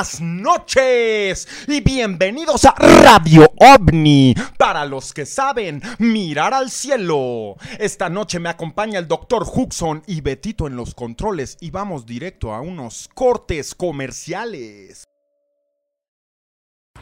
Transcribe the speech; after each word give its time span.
buenas 0.00 0.20
noches 0.22 1.46
y 1.68 1.82
bienvenidos 1.82 2.64
a 2.64 2.74
Radio 2.78 3.46
OVNI. 3.58 4.34
Para 4.56 4.86
los 4.86 5.12
que 5.12 5.26
saben, 5.26 5.82
mirar 5.98 6.54
al 6.54 6.70
cielo. 6.70 7.56
Esta 7.78 8.08
noche 8.08 8.38
me 8.38 8.48
acompaña 8.48 8.98
el 8.98 9.06
doctor 9.06 9.42
Huxon 9.42 10.02
y 10.06 10.22
Betito 10.22 10.66
en 10.66 10.74
los 10.74 10.94
controles 10.94 11.58
y 11.60 11.70
vamos 11.70 12.06
directo 12.06 12.54
a 12.54 12.62
unos 12.62 13.10
cortes 13.12 13.74
comerciales. 13.74 15.04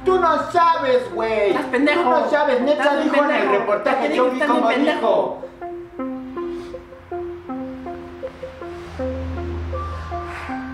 Tú 0.05 0.19
no 0.19 0.51
sabes, 0.51 1.09
güey. 1.15 1.51
Estás 1.51 1.67
pendejo. 1.67 2.03
Tú 2.03 2.11
no 2.11 2.31
sabes, 2.31 2.61
neta 2.63 3.01
dijo 3.01 3.25
en 3.25 3.31
el 3.31 3.49
reportaje, 3.49 4.17
yo 4.17 4.31
vi 4.33 4.41
pendejo. 4.41 4.69
dijo. 4.77 5.48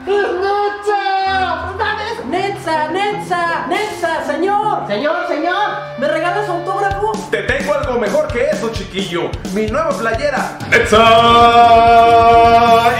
¡Es 0.07 0.33
neta! 0.35 1.73
¿Sabes? 1.79 2.25
Netza, 2.27 2.89
Netza, 2.91 3.67
Netza, 3.69 4.25
señor. 4.27 4.87
Señor, 4.87 5.29
señor. 5.29 5.69
¿Me 5.99 6.09
regalas 6.09 6.49
autógrafo? 6.49 7.13
Te 7.31 7.43
tengo 7.45 7.75
algo 7.75 7.99
mejor 7.99 8.29
que 8.29 8.51
eso, 8.51 8.71
chiquillo. 8.71 9.31
Mi 9.55 9.67
nueva 9.67 9.91
playera. 9.91 10.59
¡Netza 10.71 10.99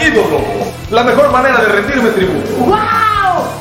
Ídolo! 0.01 0.39
La 0.91 1.03
mejor 1.03 1.31
manera 1.31 1.61
de 1.61 1.67
rendirme 1.67 2.09
tributo. 2.09 2.55
¡Wow! 2.65 3.14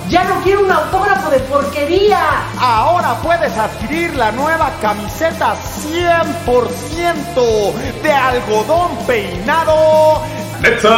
Ya 0.09 0.25
no 0.25 0.41
quiero 0.43 0.65
un 0.65 0.71
autógrafo 0.71 1.31
de 1.31 1.39
porquería. 1.41 2.19
Ahora 2.61 3.17
puedes 3.23 3.57
adquirir 3.57 4.15
la 4.17 4.31
nueva 4.33 4.71
camiseta 4.81 5.55
100% 5.57 7.75
de 8.03 8.13
algodón 8.13 8.97
peinado 9.07 10.23
¡Netza 10.61 10.89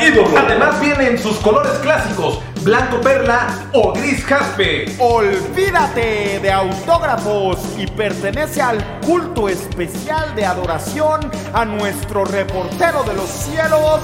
Ídolo! 0.00 0.38
Además 0.38 0.80
viene 0.80 1.08
en 1.08 1.18
sus 1.18 1.36
colores 1.38 1.72
clásicos, 1.78 2.40
blanco 2.64 2.98
perla 3.00 3.46
o 3.74 3.92
gris 3.92 4.24
jaspe. 4.24 4.86
Olvídate 4.98 6.40
de 6.40 6.50
autógrafos 6.50 7.58
y 7.76 7.86
pertenece 7.86 8.62
al 8.62 8.82
culto 9.00 9.48
especial 9.48 10.34
de 10.34 10.46
adoración 10.46 11.30
a 11.52 11.64
nuestro 11.66 12.24
reportero 12.24 13.04
de 13.04 13.14
los 13.14 13.28
cielos, 13.28 14.00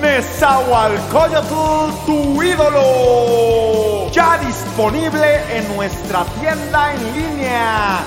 Nezahualcóyotl, 0.00 2.04
tu 2.04 2.42
ídolo. 2.42 4.10
Ya 4.12 4.36
disponible 4.38 5.40
en 5.56 5.74
nuestra 5.74 6.24
tienda 6.38 6.92
en 6.92 7.14
línea. 7.14 8.00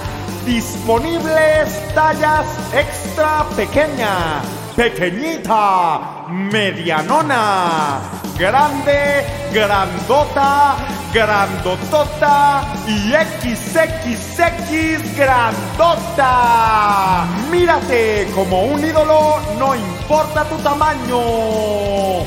Disponibles 0.46 1.82
tallas 1.96 2.46
extra 2.72 3.44
pequeña, 3.56 4.44
pequeñita, 4.76 6.26
medianona, 6.30 8.00
grande, 8.38 9.26
grandota, 9.54 10.76
grandotota 11.14 12.62
y 12.88 13.14
XXX 13.46 15.18
grandota. 15.18 17.26
Mírate 17.50 18.28
como 18.36 18.66
un 18.66 18.84
ídolo, 18.84 19.38
no 19.58 19.74
importa 19.76 20.44
tu 20.46 20.58
tamaño. 20.58 22.26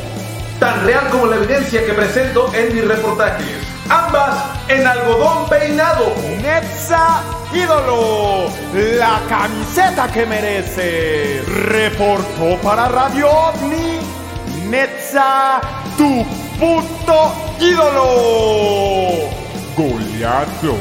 Tan 0.58 0.86
real 0.86 1.08
como 1.10 1.26
la 1.26 1.36
evidencia 1.36 1.84
que 1.84 1.92
presento 1.92 2.50
en 2.54 2.74
mis 2.74 2.88
reportajes. 2.88 3.77
Ambas 3.88 4.44
en 4.68 4.86
algodón 4.86 5.48
peinado. 5.48 6.14
Netza 6.42 7.22
Ídolo, 7.52 8.50
la 8.74 9.22
camiseta 9.26 10.12
que 10.12 10.26
merece. 10.26 11.42
Reportó 11.46 12.60
para 12.62 12.88
Radio 12.88 13.30
OVNI, 13.30 14.00
Netza, 14.68 15.60
tu 15.96 16.26
puto 16.60 17.32
ídolo. 17.58 19.30
Goleado. 19.74 20.76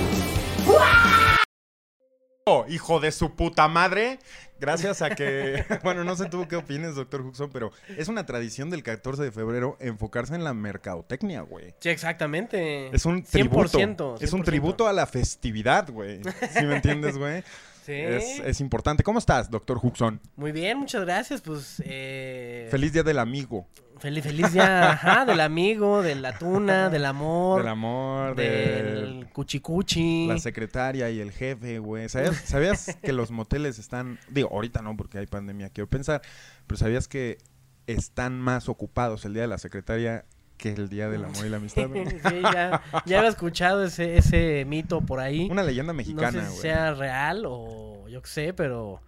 Oh, 2.45 2.65
hijo 2.67 2.99
de 2.99 3.13
su 3.13 3.33
puta 3.33 3.69
madre. 3.69 4.19
Gracias 4.59 5.01
a 5.01 5.11
que, 5.11 5.63
bueno, 5.83 6.03
no 6.03 6.15
sé 6.15 6.25
tú 6.29 6.47
qué 6.47 6.55
opinas, 6.55 6.95
doctor 6.95 7.21
Huxon, 7.21 7.49
pero 7.51 7.71
es 7.97 8.07
una 8.07 8.25
tradición 8.25 8.69
del 8.69 8.83
14 8.83 9.23
de 9.23 9.31
febrero 9.31 9.77
enfocarse 9.79 10.35
en 10.35 10.43
la 10.43 10.53
mercadotecnia, 10.53 11.41
güey. 11.41 11.73
Sí, 11.79 11.89
exactamente. 11.89 12.95
Es 12.95 13.05
un 13.05 13.23
tributo. 13.23 13.77
100%, 13.77 14.17
Es 14.21 14.33
un 14.33 14.41
100%. 14.41 14.45
tributo 14.45 14.87
a 14.87 14.93
la 14.93 15.05
festividad, 15.05 15.89
güey. 15.91 16.21
¿Sí 16.23 16.65
me 16.65 16.75
entiendes, 16.77 17.17
güey? 17.17 17.43
Sí. 17.87 17.93
Es, 17.93 18.39
es 18.41 18.59
importante. 18.59 19.01
¿Cómo 19.01 19.17
estás, 19.17 19.49
doctor 19.49 19.79
Huxon? 19.81 20.19
Muy 20.35 20.51
bien, 20.51 20.77
muchas 20.77 21.05
gracias. 21.05 21.39
Pues, 21.39 21.81
eh... 21.85 22.67
Feliz 22.69 22.91
Día 22.91 23.01
del 23.01 23.17
Amigo. 23.17 23.65
Feliz, 23.99 24.23
feliz 24.23 24.53
día, 24.53 24.91
ajá, 24.91 25.25
del 25.25 25.39
amigo, 25.39 26.01
de 26.03 26.15
la 26.15 26.37
tuna, 26.37 26.89
del 26.89 27.05
amor, 27.05 27.59
Del 27.61 27.67
amor, 27.69 28.35
de 28.35 28.49
del 28.83 29.29
cuchicuchi. 29.33 30.27
la 30.27 30.37
secretaria 30.37 31.09
y 31.09 31.19
el 31.19 31.31
jefe, 31.31 31.79
güey. 31.79 32.07
¿Sabías, 32.09 32.35
sabías 32.45 32.95
que 33.01 33.11
los 33.13 33.31
moteles 33.31 33.79
están... 33.79 34.19
Digo, 34.29 34.49
ahorita 34.51 34.81
no, 34.81 34.95
porque 34.95 35.17
hay 35.17 35.25
pandemia, 35.27 35.69
quiero 35.69 35.89
pensar. 35.89 36.21
Pero 36.67 36.77
¿sabías 36.77 37.07
que 37.07 37.37
están 37.87 38.39
más 38.39 38.69
ocupados 38.69 39.25
el 39.25 39.33
Día 39.33 39.43
de 39.43 39.47
la 39.47 39.57
Secretaria 39.57 40.25
que 40.57 40.73
el 40.73 40.89
Día 40.89 41.09
del 41.09 41.23
Amor 41.25 41.45
y 41.45 41.49
la 41.49 41.57
Amistad? 41.57 41.87
güey? 41.87 42.05
sí, 42.09 42.41
ya, 42.41 42.81
ya 43.05 43.17
había 43.19 43.29
escuchado 43.29 43.83
ese, 43.83 44.17
ese 44.17 44.65
mito 44.65 45.01
por 45.01 45.19
ahí. 45.19 45.47
Una 45.49 45.63
leyenda 45.63 45.93
no 45.93 45.97
mexicana, 45.97 46.31
sé 46.31 46.41
si 46.41 46.47
güey. 46.49 46.61
sea 46.61 46.93
real 46.93 47.43
o 47.47 48.07
yo 48.09 48.21
qué 48.21 48.29
sé, 48.29 48.53
pero... 48.53 49.01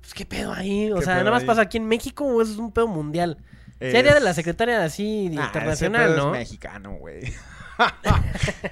Pues, 0.00 0.14
¿qué 0.14 0.24
pedo 0.24 0.52
ahí? 0.52 0.92
O 0.92 0.96
¿Qué 1.00 1.04
sea, 1.04 1.16
nada 1.16 1.32
más 1.32 1.40
ahí? 1.42 1.46
pasa 1.48 1.62
aquí 1.62 1.78
en 1.78 1.88
México 1.88 2.24
o 2.24 2.40
es 2.40 2.50
un 2.58 2.70
pedo 2.70 2.86
mundial. 2.86 3.38
Sería 3.78 4.14
de 4.14 4.20
la 4.20 4.32
secretaria 4.32 4.82
así 4.82 5.30
Ah, 5.38 5.46
internacional, 5.46 6.10
ese 6.10 6.16
¿no? 6.16 6.34
Es 6.34 6.40
mexicano, 6.40 6.92
güey. 6.92 7.32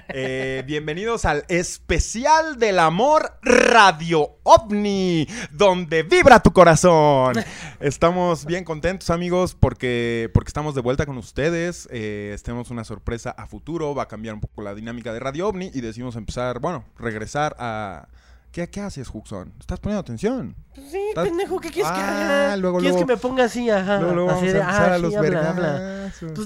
Eh, 0.09 0.63
bienvenidos 0.65 1.25
al 1.25 1.45
especial 1.47 2.57
del 2.57 2.79
amor 2.79 3.37
Radio 3.43 4.37
OVNI, 4.41 5.27
donde 5.51 6.01
vibra 6.01 6.39
tu 6.39 6.53
corazón. 6.53 7.35
Estamos 7.79 8.45
bien 8.45 8.63
contentos, 8.63 9.11
amigos, 9.11 9.53
porque, 9.53 10.31
porque 10.33 10.47
estamos 10.47 10.73
de 10.73 10.81
vuelta 10.81 11.05
con 11.05 11.17
ustedes. 11.17 11.87
Eh, 11.91 12.35
tenemos 12.43 12.71
una 12.71 12.83
sorpresa 12.83 13.29
a 13.29 13.45
futuro, 13.45 13.93
va 13.93 14.03
a 14.03 14.07
cambiar 14.07 14.33
un 14.33 14.41
poco 14.41 14.63
la 14.63 14.73
dinámica 14.73 15.13
de 15.13 15.19
Radio 15.19 15.49
OVNI 15.49 15.71
y 15.73 15.81
decidimos 15.81 16.15
empezar, 16.15 16.59
bueno, 16.59 16.85
regresar 16.97 17.55
a... 17.59 18.07
¿Qué, 18.55 18.69
qué 18.69 18.79
haces, 18.79 19.09
Huxon? 19.13 19.51
¿Estás 19.59 19.81
poniendo 19.81 19.99
atención? 19.99 20.55
Pues 20.73 20.89
sí, 20.89 20.97
Estás- 21.09 21.27
pendejo, 21.27 21.59
¿qué 21.59 21.71
quieres 21.71 21.91
que 21.91 21.99
Ah, 21.99 22.45
haga? 22.45 22.55
luego, 22.55 22.77
¿Quieres 22.79 22.93
luego- 22.95 23.05
que 23.07 23.13
me 23.15 23.19
ponga 23.19 23.43
así, 23.43 23.69
ajá? 23.69 23.97
Luego, 23.99 24.15
luego 24.15 24.29
así 24.31 24.45
vamos 24.45 24.49
a 24.49 24.53
de, 24.53 24.59
empezar 24.61 24.89
ah, 24.89 24.93
a 24.93 24.95
sí, 24.95 25.01
los 25.01 25.15
habla, 25.15 25.49
habla. 25.49 25.71
vergazos. 25.73 26.31
Pues 26.33 26.45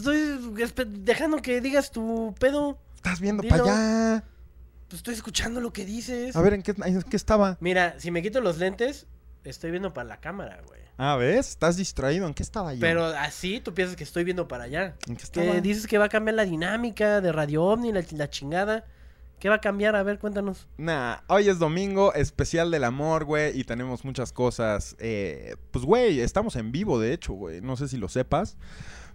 estoy 0.72 0.86
dejando 1.04 1.38
que 1.38 1.62
digas 1.62 1.92
tu 1.92 2.34
pedo. 2.40 2.80
Estás 2.96 3.20
viendo 3.20 3.44
para 3.44 3.62
allá. 3.64 4.24
Pues 4.88 5.02
estoy 5.02 5.14
escuchando 5.14 5.62
lo 5.62 5.72
que 5.72 5.86
dices. 5.86 6.36
A 6.36 6.42
ver, 6.42 6.56
¿en 6.56 6.64
qué, 6.64 6.74
en 6.84 7.00
qué 7.04 7.16
estaba? 7.16 7.58
Mira, 7.60 7.94
si 8.00 8.10
me 8.10 8.24
quito 8.24 8.42
los 8.42 8.58
lentes, 8.58 9.06
estoy 9.44 9.70
viendo 9.70 9.94
para 9.94 10.08
la 10.10 10.20
cámara, 10.20 10.62
güey. 10.66 10.80
Ah, 10.98 11.16
¿ves? 11.16 11.50
Estás 11.50 11.78
distraído. 11.78 12.26
¿En 12.26 12.34
qué 12.34 12.42
estaba 12.42 12.74
yo? 12.74 12.80
Pero 12.82 13.06
así 13.06 13.62
tú 13.62 13.76
piensas 13.76 13.96
que 13.96 14.04
estoy 14.04 14.24
viendo 14.24 14.48
para 14.48 14.64
allá. 14.64 14.96
¿En 15.08 15.16
qué 15.16 15.22
estaba? 15.26 15.46
Que 15.52 15.62
dices 15.62 15.86
que 15.86 16.00
va 16.00 16.06
a 16.06 16.10
cambiar 16.10 16.34
la 16.34 16.46
dinámica 16.46 17.22
de 17.22 17.32
Radio 17.32 17.66
OVNI, 17.66 17.92
la, 17.94 18.04
la 18.14 18.30
chingada. 18.32 18.84
¿Qué 19.39 19.50
va 19.50 19.56
a 19.56 19.62
cambiar? 19.62 19.95
A 19.95 20.03
ver, 20.03 20.19
cuéntanos. 20.19 20.68
Nah, 20.77 21.18
hoy 21.27 21.47
es 21.50 21.59
domingo, 21.59 22.13
especial 22.13 22.71
del 22.71 22.83
amor, 22.83 23.25
güey, 23.25 23.57
y 23.59 23.63
tenemos 23.63 24.03
muchas 24.03 24.33
cosas. 24.33 24.95
eh, 25.00 25.56
pues, 25.71 25.86
güey, 25.86 26.19
estamos 26.19 26.56
en 26.56 26.71
vivo, 26.71 27.00
de 27.00 27.13
hecho, 27.13 27.33
güey. 27.33 27.62
No 27.62 27.77
sé 27.77 27.88
si 27.88 27.97
lo 27.97 28.09
sepas. 28.09 28.57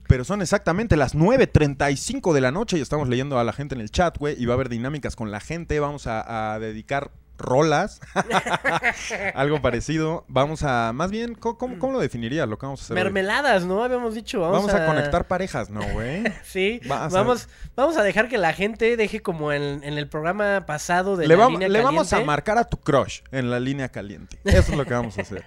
Pero 0.07 0.25
son 0.25 0.43
exactamente 0.43 0.97
las 0.97 1.15
9.35 1.15 2.35
de 2.35 2.41
la 2.43 2.51
noche 2.51 2.77
y 2.77 2.81
estamos 2.83 3.09
leyendo 3.09 3.39
a 3.39 3.45
la 3.45 3.55
gente 3.55 3.75
en 3.75 3.81
el 3.81 3.91
chat, 3.91 4.19
güey. 4.19 4.35
Y 4.41 4.45
va 4.45 4.53
a 4.53 4.57
haber 4.57 4.69
dinámicas 4.69 5.17
con 5.17 5.31
la 5.31 5.41
gente. 5.41 5.81
Vamos 5.81 6.07
a, 6.07 6.53
a 6.55 6.59
dedicar 6.59 7.11
rolas. 7.39 8.01
Algo 9.35 9.61
parecido. 9.63 10.25
Vamos 10.29 10.63
a, 10.63 10.93
más 10.95 11.11
bien, 11.11 11.35
¿cómo, 11.35 11.59
cómo, 11.59 11.79
cómo 11.79 11.93
lo 11.95 11.99
definirías 12.01 12.49
lo 12.49 12.59
que 12.59 12.67
vamos 12.67 12.81
a 12.81 12.85
hacer? 12.85 12.97
hoy? 12.97 13.03
Mermeladas, 13.05 13.65
¿no? 13.65 13.83
Habíamos 13.83 14.15
dicho. 14.15 14.41
Vamos, 14.41 14.67
Vamos 14.67 14.75
a 14.75 14.87
conectar 14.87 15.27
parejas, 15.27 15.71
¿no, 15.71 15.81
güey? 15.93 16.25
Sí, 16.45 16.81
Va 16.91 17.05
a 17.07 17.11
ser- 17.11 17.19
vamos, 17.19 17.49
vamos 17.77 17.97
a 17.97 18.03
dejar 18.03 18.29
que 18.29 18.39
la 18.39 18.53
gente 18.53 18.97
deje 18.97 19.21
como 19.23 19.53
en, 19.53 19.83
en 19.85 19.99
el 19.99 20.09
programa 20.09 20.65
pasado 20.67 21.17
de 21.17 21.27
le 21.29 21.37
la 21.37 21.45
vam- 21.47 21.51
línea 21.53 21.69
le 21.69 21.81
vamos 21.83 22.13
a 22.13 22.21
marcar 22.25 22.59
a 22.59 22.65
tu 22.65 22.77
crush 22.79 23.21
en 23.33 23.51
la 23.51 23.61
línea 23.61 23.89
caliente. 23.89 24.39
Eso 24.45 24.73
es 24.73 24.77
lo 24.79 24.85
que 24.85 24.95
vamos 24.95 25.19
a 25.19 25.23
hacer. 25.23 25.45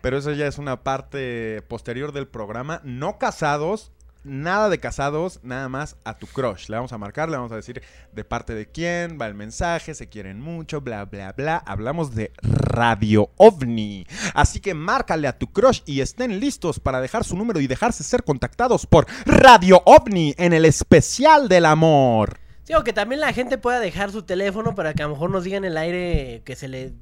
Pero 0.00 0.18
eso 0.18 0.32
ya 0.32 0.46
es 0.46 0.58
una 0.58 0.82
parte 0.84 1.62
posterior 1.68 2.12
del 2.12 2.28
programa. 2.28 2.80
No 2.84 3.18
casados, 3.18 3.90
nada 4.28 4.68
de 4.68 4.78
casados, 4.78 5.40
nada 5.42 5.68
más 5.68 5.96
a 6.04 6.18
tu 6.18 6.26
crush. 6.26 6.68
Le 6.68 6.76
vamos 6.76 6.92
a 6.92 6.98
marcar, 6.98 7.28
le 7.28 7.36
vamos 7.36 7.52
a 7.52 7.56
decir 7.56 7.82
de 8.12 8.24
parte 8.24 8.54
de 8.54 8.70
quién 8.70 9.18
va 9.20 9.26
el 9.26 9.34
mensaje, 9.34 9.94
se 9.94 10.08
quieren 10.08 10.40
mucho, 10.40 10.80
bla, 10.80 11.04
bla, 11.04 11.32
bla. 11.32 11.56
Hablamos 11.66 12.14
de 12.14 12.32
Radio 12.42 13.30
OVNI. 13.36 14.06
Así 14.34 14.60
que 14.60 14.74
márcale 14.74 15.26
a 15.28 15.38
tu 15.38 15.48
crush 15.48 15.80
y 15.86 16.00
estén 16.00 16.38
listos 16.38 16.78
para 16.78 17.00
dejar 17.00 17.24
su 17.24 17.36
número 17.36 17.60
y 17.60 17.66
dejarse 17.66 18.04
ser 18.04 18.22
contactados 18.24 18.86
por 18.86 19.06
Radio 19.26 19.82
OVNI 19.84 20.34
en 20.38 20.52
el 20.52 20.64
especial 20.64 21.48
del 21.48 21.66
amor. 21.66 22.38
Sí, 22.64 22.74
o 22.74 22.84
que 22.84 22.92
también 22.92 23.20
la 23.20 23.32
gente 23.32 23.56
pueda 23.56 23.80
dejar 23.80 24.12
su 24.12 24.22
teléfono 24.24 24.74
para 24.74 24.92
que 24.92 25.02
a 25.02 25.06
lo 25.06 25.14
mejor 25.14 25.30
nos 25.30 25.44
digan 25.44 25.64
en 25.64 25.72
el 25.72 25.78
aire 25.78 26.42
que 26.44 26.54
se 26.54 26.68
le 26.68 26.92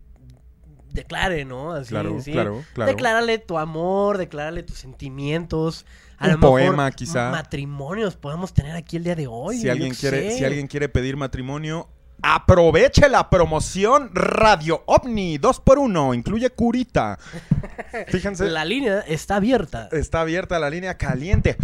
declare, 0.93 1.45
¿no? 1.45 1.73
Así, 1.73 1.91
Claro, 1.91 2.21
sí. 2.21 2.33
claro, 2.33 2.65
claro. 2.73 2.91
Declárale 2.91 3.39
tu 3.39 3.59
amor, 3.59 4.17
declárale 4.19 4.63
tus 4.63 4.79
sentimientos 4.79 5.85
A 6.19 6.27
Un 6.27 6.33
lo 6.33 6.39
mejor 6.39 6.51
poema, 6.51 6.91
quizá. 6.93 7.31
Matrimonios 7.31 8.17
podemos 8.17 8.53
tener 8.55 8.75
aquí 8.77 8.97
el 8.97 9.05
día 9.05 9.15
de 9.15 9.27
hoy. 9.27 9.59
Si 9.61 9.69
alguien, 9.69 9.95
quiere, 9.95 10.31
sé. 10.31 10.39
si 10.39 10.45
alguien 10.45 10.67
quiere 10.67 10.89
pedir 10.89 11.17
matrimonio, 11.17 11.89
aproveche 12.23 13.09
la 13.09 13.29
promoción 13.29 14.11
Radio 14.15 14.83
OVNI 14.87 15.39
2x1. 15.39 16.15
Incluye 16.15 16.51
curita. 16.51 17.19
Fíjense, 18.09 18.47
La 18.49 18.65
línea 18.65 19.01
está 19.01 19.37
abierta. 19.37 19.89
está 19.93 20.23
abierta 20.23 20.59
la 20.59 20.71
línea 20.71 20.97
caliente. 20.97 21.57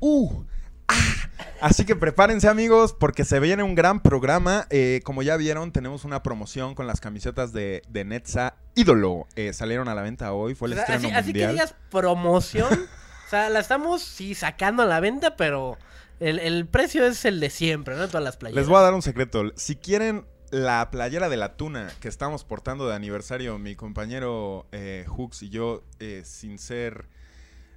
Uh, 0.00 0.42
ah. 0.88 0.94
Así 1.62 1.86
que 1.86 1.96
prepárense 1.96 2.48
amigos 2.48 2.92
porque 2.92 3.24
se 3.24 3.40
viene 3.40 3.62
un 3.62 3.74
gran 3.74 4.00
programa. 4.00 4.66
Eh, 4.68 5.00
como 5.04 5.22
ya 5.22 5.38
vieron, 5.38 5.72
tenemos 5.72 6.04
una 6.04 6.22
promoción 6.22 6.74
con 6.74 6.86
las 6.86 7.00
camisetas 7.00 7.52
de, 7.54 7.82
de 7.88 8.04
Netza 8.04 8.54
Ídolo. 8.74 9.26
Eh, 9.36 9.54
salieron 9.54 9.88
a 9.88 9.94
la 9.94 10.02
venta 10.02 10.34
hoy, 10.34 10.54
fue 10.54 10.68
el 10.68 10.72
O 10.72 10.76
sea, 10.76 10.82
estreno 10.84 11.08
así, 11.08 11.16
así 11.16 11.32
que 11.32 11.46
mundial. 11.46 11.52
digas 11.52 11.74
promoción. 11.90 12.68
o 13.26 13.28
sea, 13.28 13.50
la 13.50 13.58
estamos 13.60 14.02
sí 14.02 14.34
sacando 14.34 14.82
a 14.82 14.86
la 14.86 15.00
venta, 15.00 15.36
pero 15.36 15.76
el, 16.20 16.38
el 16.38 16.66
precio 16.66 17.06
es 17.06 17.24
el 17.24 17.40
de 17.40 17.50
siempre, 17.50 17.96
¿no? 17.96 18.06
Todas 18.08 18.24
las 18.24 18.36
playas. 18.36 18.56
Les 18.56 18.68
voy 18.68 18.78
a 18.78 18.82
dar 18.82 18.94
un 18.94 19.02
secreto. 19.02 19.42
Si 19.56 19.76
quieren 19.76 20.26
la 20.50 20.90
playera 20.92 21.28
de 21.28 21.36
la 21.36 21.56
tuna 21.56 21.90
que 22.00 22.08
estamos 22.08 22.44
portando 22.44 22.88
de 22.88 22.94
aniversario, 22.94 23.58
mi 23.58 23.74
compañero 23.74 24.66
eh, 24.70 25.04
Hooks 25.08 25.42
y 25.42 25.48
yo, 25.48 25.82
eh, 25.98 26.22
sin 26.24 26.58
ser. 26.58 27.08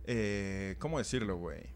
eh, 0.06 0.76
¿Cómo 0.80 1.00
decirlo, 1.00 1.38
güey? 1.38 1.74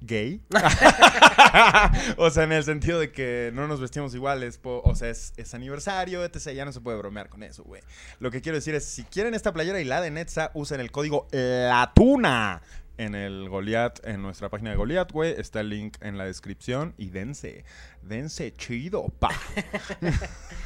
¿Gay? 0.00 0.40
o 2.16 2.30
sea, 2.30 2.44
en 2.44 2.52
el 2.52 2.64
sentido 2.64 2.98
de 2.98 3.12
que 3.12 3.50
no 3.54 3.68
nos 3.68 3.80
vestimos 3.80 4.14
iguales. 4.14 4.58
o 4.62 4.94
sea, 4.94 5.10
es, 5.10 5.32
es 5.36 5.54
aniversario, 5.54 6.24
etc. 6.24 6.50
Ya 6.54 6.64
no 6.64 6.72
se 6.72 6.80
puede 6.80 6.96
bromear 6.98 7.28
con 7.28 7.42
eso, 7.42 7.64
güey. 7.64 7.82
Lo 8.18 8.30
que 8.30 8.40
quiero 8.40 8.56
decir 8.56 8.74
es: 8.74 8.84
si 8.84 9.04
quieren 9.04 9.34
esta 9.34 9.52
playera 9.52 9.80
y 9.80 9.84
la 9.84 10.00
de 10.00 10.10
Netza, 10.10 10.50
usen 10.54 10.80
el 10.80 10.90
código 10.90 11.28
LATUNA 11.32 12.62
en 13.00 13.14
el 13.14 13.48
Goliath, 13.48 14.06
en 14.06 14.20
nuestra 14.20 14.50
página 14.50 14.70
de 14.70 14.76
Goliath, 14.76 15.10
güey. 15.10 15.34
Está 15.38 15.60
el 15.60 15.70
link 15.70 15.96
en 16.02 16.18
la 16.18 16.24
descripción 16.24 16.94
y 16.98 17.08
dense, 17.08 17.64
dense 18.02 18.52
chido, 18.54 19.06
pa. 19.18 19.30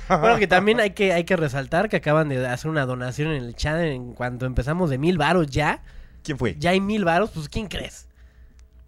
Bueno, 0.09 0.39
que 0.39 0.47
también 0.47 0.81
hay 0.81 0.91
que, 0.91 1.15
hay 1.15 1.25
que 1.25 1.35
resaltar 1.35 1.89
que 1.89 1.97
acaban 1.97 2.29
de 2.29 2.47
hacer 2.47 2.71
una 2.71 2.85
donación 2.85 3.31
en 3.31 3.43
el 3.43 3.55
chat 3.55 3.81
en 3.81 4.13
cuanto 4.13 4.45
empezamos 4.45 4.91
de 4.91 4.99
mil 4.99 5.17
varos 5.17 5.47
ya. 5.47 5.83
¿Quién 6.23 6.37
fue? 6.37 6.57
Ya 6.59 6.71
hay 6.71 6.81
mil 6.81 7.05
varos, 7.05 7.31
pues 7.31 7.49
¿quién 7.49 7.69
crees? 7.69 8.07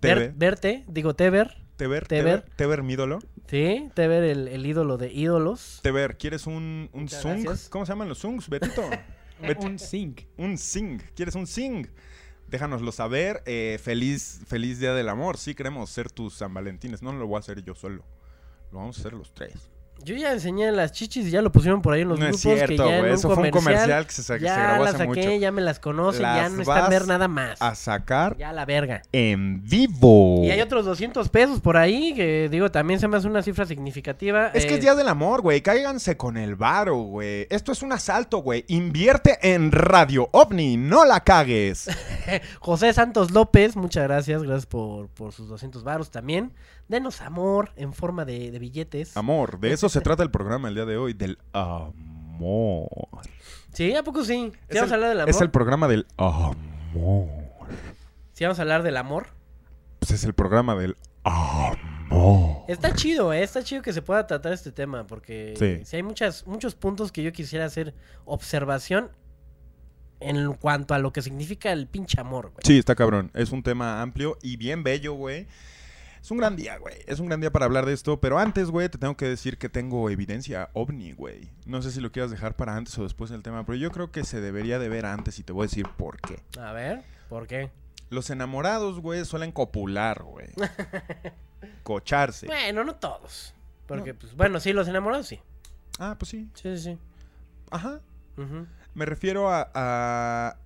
Ver- 0.00 0.32
verte, 0.36 0.84
digo 0.88 1.14
Teber, 1.14 1.56
Teber, 1.76 2.06
Teber. 2.06 2.40
Teber, 2.42 2.56
Teber, 2.56 2.82
mi 2.82 2.94
ídolo. 2.94 3.18
¿sí? 3.48 3.90
Teber, 3.94 4.24
el, 4.24 4.48
el 4.48 4.64
ídolo 4.66 4.96
de 4.98 5.12
ídolos. 5.12 5.80
Teber, 5.82 6.16
¿quieres 6.16 6.46
un, 6.46 6.88
un 6.92 7.02
Muchas 7.02 7.22
Zung? 7.22 7.42
gracias. 7.42 7.68
¿Cómo 7.68 7.84
se 7.86 7.92
llaman 7.92 8.08
los 8.08 8.18
Zungs, 8.20 8.48
Betito? 8.48 8.82
Bet- 9.42 9.62
Un 9.62 9.78
zinc. 9.78 10.22
un 10.38 10.56
Sing. 10.56 11.00
¿Quieres 11.14 11.34
un 11.34 11.46
Sing? 11.46 11.86
Déjanoslo 12.48 12.92
saber. 12.92 13.42
Eh, 13.44 13.78
feliz, 13.82 14.40
feliz 14.46 14.78
Día 14.78 14.94
del 14.94 15.08
Amor. 15.08 15.36
Sí, 15.36 15.54
queremos 15.54 15.90
ser 15.90 16.10
tus 16.10 16.34
San 16.34 16.54
Valentines. 16.54 17.02
No 17.02 17.12
lo 17.12 17.26
voy 17.26 17.36
a 17.36 17.40
hacer 17.40 17.62
yo 17.62 17.74
solo. 17.74 18.04
Lo 18.72 18.78
vamos 18.78 18.96
a 18.96 19.00
hacer 19.00 19.12
los 19.12 19.34
tres. 19.34 19.70
Yo 20.04 20.14
ya 20.14 20.32
enseñé 20.32 20.70
las 20.70 20.92
chichis 20.92 21.26
y 21.26 21.30
ya 21.30 21.42
lo 21.42 21.50
pusieron 21.50 21.82
por 21.82 21.92
ahí 21.94 22.02
en 22.02 22.08
los 22.10 22.18
No 22.20 22.26
es 22.26 22.40
grupos. 22.42 22.60
que 22.60 22.66
cierto, 22.66 22.88
ya 22.88 22.98
en 22.98 23.04
un 23.06 23.10
Eso 23.10 23.30
fue 23.34 23.44
un 23.44 23.50
comercial 23.50 24.06
que 24.06 24.12
se, 24.12 24.22
que 24.34 24.38
se 24.38 24.44
ya 24.44 24.56
grabó 24.56 24.84
las 24.84 24.94
hace 24.94 25.04
saqué, 25.06 25.26
mucho. 25.26 25.36
ya 25.40 25.50
me 25.52 25.62
las 25.62 25.80
conocen, 25.80 26.22
ya 26.22 26.34
Las 26.42 26.52
no 26.52 26.62
están 26.62 26.90
ver 26.90 27.06
nada 27.08 27.26
más. 27.28 27.60
A 27.60 27.74
sacar 27.74 28.36
Ya 28.36 28.52
la 28.52 28.64
verga. 28.64 29.02
en 29.12 29.64
vivo. 29.64 30.42
Y 30.44 30.50
hay 30.50 30.60
otros 30.60 30.84
200 30.84 31.28
pesos 31.28 31.60
por 31.60 31.76
ahí 31.76 32.14
que, 32.14 32.48
digo, 32.50 32.70
también 32.70 33.00
se 33.00 33.08
me 33.08 33.16
hace 33.16 33.26
una 33.26 33.42
cifra 33.42 33.66
significativa. 33.66 34.48
Es 34.54 34.64
que 34.66 34.74
Eh, 34.74 34.76
es 34.76 34.80
Día 34.82 34.94
del 34.94 35.08
Amor, 35.08 35.40
güey. 35.42 35.60
Cáiganse 35.60 36.16
con 36.16 36.36
el 36.36 36.54
varo, 36.54 36.96
güey. 36.98 37.46
Esto 37.50 37.72
es 37.72 37.82
un 37.82 37.92
asalto, 37.92 38.38
güey. 38.38 38.64
Invierte 38.68 39.38
en 39.54 39.72
Radio 39.72 40.28
OVNI. 40.32 40.76
No 40.76 41.04
la 41.04 41.20
cagues. 41.24 41.88
José 42.60 42.92
Santos 42.92 43.30
López, 43.32 43.74
muchas 43.76 44.04
gracias, 44.04 44.42
gracias 44.42 44.66
por, 44.66 45.08
por 45.08 45.32
sus 45.32 45.48
200 45.48 45.82
varos 45.82 46.10
también. 46.10 46.52
Denos 46.88 47.20
amor 47.20 47.72
en 47.76 47.92
forma 47.92 48.24
de, 48.24 48.50
de 48.52 48.58
billetes. 48.58 49.16
Amor, 49.16 49.58
de 49.58 49.72
eso 49.72 49.88
se 49.88 50.00
trata 50.00 50.22
el 50.22 50.30
programa 50.30 50.68
el 50.68 50.74
día 50.76 50.84
de 50.84 50.96
hoy. 50.96 51.14
Del 51.14 51.38
amor. 51.52 52.88
Sí, 53.72 53.94
¿a 53.94 54.02
poco 54.04 54.24
sí? 54.24 54.52
¿Sí 54.70 54.76
vamos 54.78 54.88
el- 54.88 54.92
a 54.92 54.94
hablar 54.94 55.08
del 55.10 55.20
amor? 55.20 55.30
Es 55.30 55.40
el 55.40 55.50
programa 55.50 55.88
del 55.88 56.06
amor. 56.16 57.36
¿Sí 58.32 58.44
vamos 58.44 58.58
a 58.58 58.62
hablar 58.62 58.82
del 58.82 58.96
amor? 58.96 59.26
Pues 59.98 60.12
es 60.12 60.24
el 60.24 60.34
programa 60.34 60.74
del 60.76 60.96
amor. 61.24 61.76
Está 62.68 62.94
chido, 62.94 63.32
¿eh? 63.32 63.42
Está 63.42 63.62
chido 63.64 63.82
que 63.82 63.92
se 63.92 64.00
pueda 64.02 64.26
tratar 64.26 64.52
este 64.52 64.70
tema 64.72 65.06
porque 65.06 65.54
Sí. 65.58 65.84
sí 65.84 65.96
hay 65.96 66.02
muchas, 66.02 66.46
muchos 66.46 66.74
puntos 66.74 67.10
que 67.10 67.22
yo 67.22 67.32
quisiera 67.32 67.64
hacer 67.64 67.94
observación 68.24 69.10
en 70.20 70.52
cuanto 70.54 70.94
a 70.94 70.98
lo 70.98 71.12
que 71.12 71.20
significa 71.20 71.72
el 71.72 71.86
pinche 71.88 72.20
amor, 72.20 72.50
güey. 72.52 72.62
Sí, 72.64 72.78
está 72.78 72.94
cabrón. 72.94 73.30
Es 73.34 73.50
un 73.50 73.62
tema 73.62 74.00
amplio 74.00 74.38
y 74.40 74.56
bien 74.56 74.82
bello, 74.82 75.14
güey. 75.14 75.46
Es 76.26 76.32
un 76.32 76.38
gran 76.38 76.56
día, 76.56 76.76
güey. 76.78 76.96
Es 77.06 77.20
un 77.20 77.26
gran 77.28 77.40
día 77.40 77.52
para 77.52 77.66
hablar 77.66 77.86
de 77.86 77.92
esto. 77.92 78.18
Pero 78.20 78.40
antes, 78.40 78.68
güey, 78.72 78.88
te 78.88 78.98
tengo 78.98 79.16
que 79.16 79.26
decir 79.26 79.58
que 79.58 79.68
tengo 79.68 80.10
evidencia 80.10 80.70
ovni, 80.72 81.12
güey. 81.12 81.52
No 81.66 81.82
sé 81.82 81.92
si 81.92 82.00
lo 82.00 82.10
quieras 82.10 82.32
dejar 82.32 82.56
para 82.56 82.74
antes 82.74 82.98
o 82.98 83.04
después 83.04 83.30
del 83.30 83.44
tema, 83.44 83.64
pero 83.64 83.78
yo 83.78 83.92
creo 83.92 84.10
que 84.10 84.24
se 84.24 84.40
debería 84.40 84.80
de 84.80 84.88
ver 84.88 85.06
antes 85.06 85.38
y 85.38 85.44
te 85.44 85.52
voy 85.52 85.62
a 85.62 85.68
decir 85.68 85.86
por 85.96 86.20
qué. 86.20 86.42
A 86.60 86.72
ver, 86.72 87.04
¿por 87.28 87.46
qué? 87.46 87.70
Los 88.10 88.28
enamorados, 88.30 88.98
güey, 88.98 89.24
suelen 89.24 89.52
copular, 89.52 90.24
güey. 90.24 90.48
Cocharse. 91.84 92.46
Bueno, 92.46 92.82
no 92.82 92.96
todos. 92.96 93.54
Porque, 93.86 94.12
pues, 94.12 94.34
bueno, 94.34 94.58
sí, 94.58 94.72
los 94.72 94.88
enamorados 94.88 95.28
sí. 95.28 95.38
Ah, 96.00 96.16
pues 96.18 96.30
sí. 96.30 96.50
Sí, 96.54 96.76
sí, 96.76 96.82
sí. 96.82 96.98
Ajá. 97.70 98.00
Ujú. 98.36 98.66
Me 98.94 99.06
refiero 99.06 99.48
a, 99.48 99.70
a... 99.72 100.58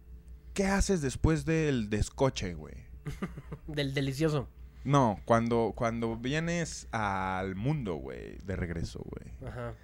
¿Qué 0.55 0.65
haces 0.65 1.03
después 1.03 1.45
del 1.45 1.91
descoche, 1.91 2.55
güey? 2.55 2.77
Del 3.67 3.93
delicioso. 3.93 4.49
No, 4.85 5.21
cuando, 5.25 5.73
cuando 5.75 6.17
vienes 6.17 6.89
al 6.91 7.55
mundo, 7.55 7.97
güey, 7.97 8.39
de 8.45 8.57
regreso, 8.57 9.05
güey. 9.05 9.51
Ajá. 9.51 9.75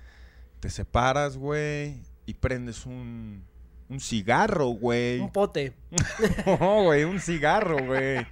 Te 0.60 0.70
separas, 0.70 1.36
güey, 1.36 2.02
y 2.24 2.34
prendes 2.34 2.86
un, 2.86 3.44
un 3.88 4.00
cigarro, 4.00 4.68
güey. 4.68 5.20
Un 5.20 5.32
pote. 5.32 5.74
No, 6.60 6.84
güey, 6.84 7.04
un 7.04 7.20
cigarro, 7.20 7.76
güey. 7.84 8.26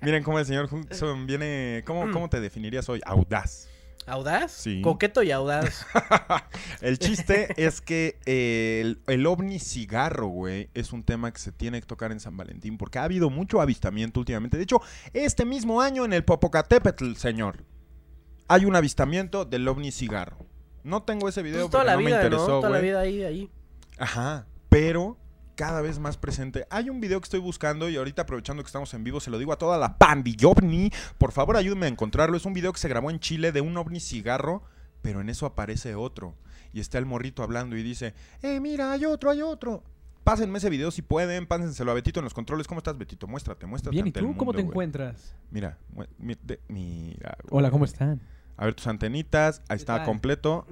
Miren 0.00 0.22
cómo 0.22 0.38
el 0.38 0.46
señor 0.46 0.72
Hudson 0.72 1.26
viene... 1.26 1.82
¿Cómo, 1.86 2.10
cómo 2.12 2.28
te 2.28 2.40
definirías 2.40 2.88
hoy? 2.88 3.00
Audaz. 3.04 3.65
¿Audaz? 4.06 4.52
Sí. 4.52 4.82
Coqueto 4.82 5.22
y 5.22 5.32
audaz. 5.32 5.84
El 6.80 6.98
chiste 6.98 7.48
es 7.56 7.80
que 7.80 8.18
eh, 8.24 8.80
el, 8.82 9.00
el 9.08 9.26
ovni 9.26 9.58
cigarro, 9.58 10.28
güey, 10.28 10.70
es 10.74 10.92
un 10.92 11.02
tema 11.02 11.32
que 11.32 11.40
se 11.40 11.50
tiene 11.50 11.80
que 11.80 11.86
tocar 11.86 12.12
en 12.12 12.20
San 12.20 12.36
Valentín 12.36 12.78
porque 12.78 12.98
ha 13.00 13.04
habido 13.04 13.30
mucho 13.30 13.60
avistamiento 13.60 14.20
últimamente. 14.20 14.56
De 14.56 14.62
hecho, 14.62 14.80
este 15.12 15.44
mismo 15.44 15.80
año 15.80 16.04
en 16.04 16.12
el 16.12 16.24
Popocatépetl, 16.24 17.14
señor, 17.14 17.64
hay 18.48 18.64
un 18.64 18.76
avistamiento 18.76 19.44
del 19.44 19.66
ovni 19.66 19.90
cigarro. 19.90 20.46
No 20.84 21.02
tengo 21.02 21.28
ese 21.28 21.42
video 21.42 21.62
Pues 21.62 21.72
toda 21.72 21.82
porque 21.82 21.90
la 21.90 21.96
no 21.96 22.00
me 22.02 22.06
vida, 22.06 22.18
¿no? 22.18 22.24
interesó, 22.26 22.46
Toda 22.46 22.70
la 22.70 22.78
güey. 22.78 22.82
vida 22.90 23.00
ahí, 23.00 23.22
ahí. 23.24 23.50
Ajá, 23.98 24.46
pero 24.68 25.16
cada 25.56 25.80
vez 25.80 25.98
más 25.98 26.16
presente. 26.16 26.66
Hay 26.70 26.88
un 26.90 27.00
video 27.00 27.20
que 27.20 27.24
estoy 27.24 27.40
buscando 27.40 27.88
y 27.88 27.96
ahorita 27.96 28.22
aprovechando 28.22 28.62
que 28.62 28.68
estamos 28.68 28.94
en 28.94 29.02
vivo 29.02 29.18
se 29.20 29.30
lo 29.30 29.38
digo 29.38 29.52
a 29.52 29.58
toda 29.58 29.78
la 29.78 29.98
pandillovni. 29.98 30.92
Por 31.18 31.32
favor, 31.32 31.56
ayúdenme 31.56 31.86
a 31.86 31.88
encontrarlo. 31.88 32.36
Es 32.36 32.44
un 32.46 32.52
video 32.52 32.72
que 32.72 32.78
se 32.78 32.88
grabó 32.88 33.10
en 33.10 33.18
Chile 33.18 33.50
de 33.52 33.60
un 33.62 33.76
ovni 33.76 33.98
cigarro, 33.98 34.62
pero 35.02 35.20
en 35.20 35.28
eso 35.28 35.46
aparece 35.46 35.94
otro. 35.96 36.34
Y 36.72 36.80
está 36.80 36.98
el 36.98 37.06
morrito 37.06 37.42
hablando 37.42 37.76
y 37.76 37.82
dice, 37.82 38.14
¡Eh, 38.42 38.60
mira, 38.60 38.92
hay 38.92 39.04
otro, 39.06 39.30
hay 39.30 39.42
otro! 39.42 39.82
Pásenme 40.24 40.58
ese 40.58 40.68
video 40.70 40.90
si 40.90 41.02
pueden, 41.02 41.46
pásenselo 41.46 41.90
a 41.92 41.94
Betito 41.94 42.18
en 42.20 42.24
los 42.24 42.34
controles. 42.34 42.66
¿Cómo 42.66 42.78
estás, 42.78 42.98
Betito? 42.98 43.26
Muéstrate, 43.28 43.64
muéstrate. 43.64 43.94
Bien, 43.94 44.06
¿y 44.06 44.08
el 44.08 44.12
tú 44.12 44.36
cómo 44.36 44.52
te 44.52 44.60
encuentras? 44.60 45.34
Mira, 45.50 45.78
mi- 46.18 46.36
de- 46.42 46.60
mira. 46.68 47.36
Hola, 47.50 47.70
¿cómo 47.70 47.84
están? 47.84 48.20
A 48.56 48.64
ver 48.64 48.74
tus 48.74 48.88
antenitas, 48.88 49.62
ahí 49.68 49.76
está 49.76 50.02
completo. 50.04 50.66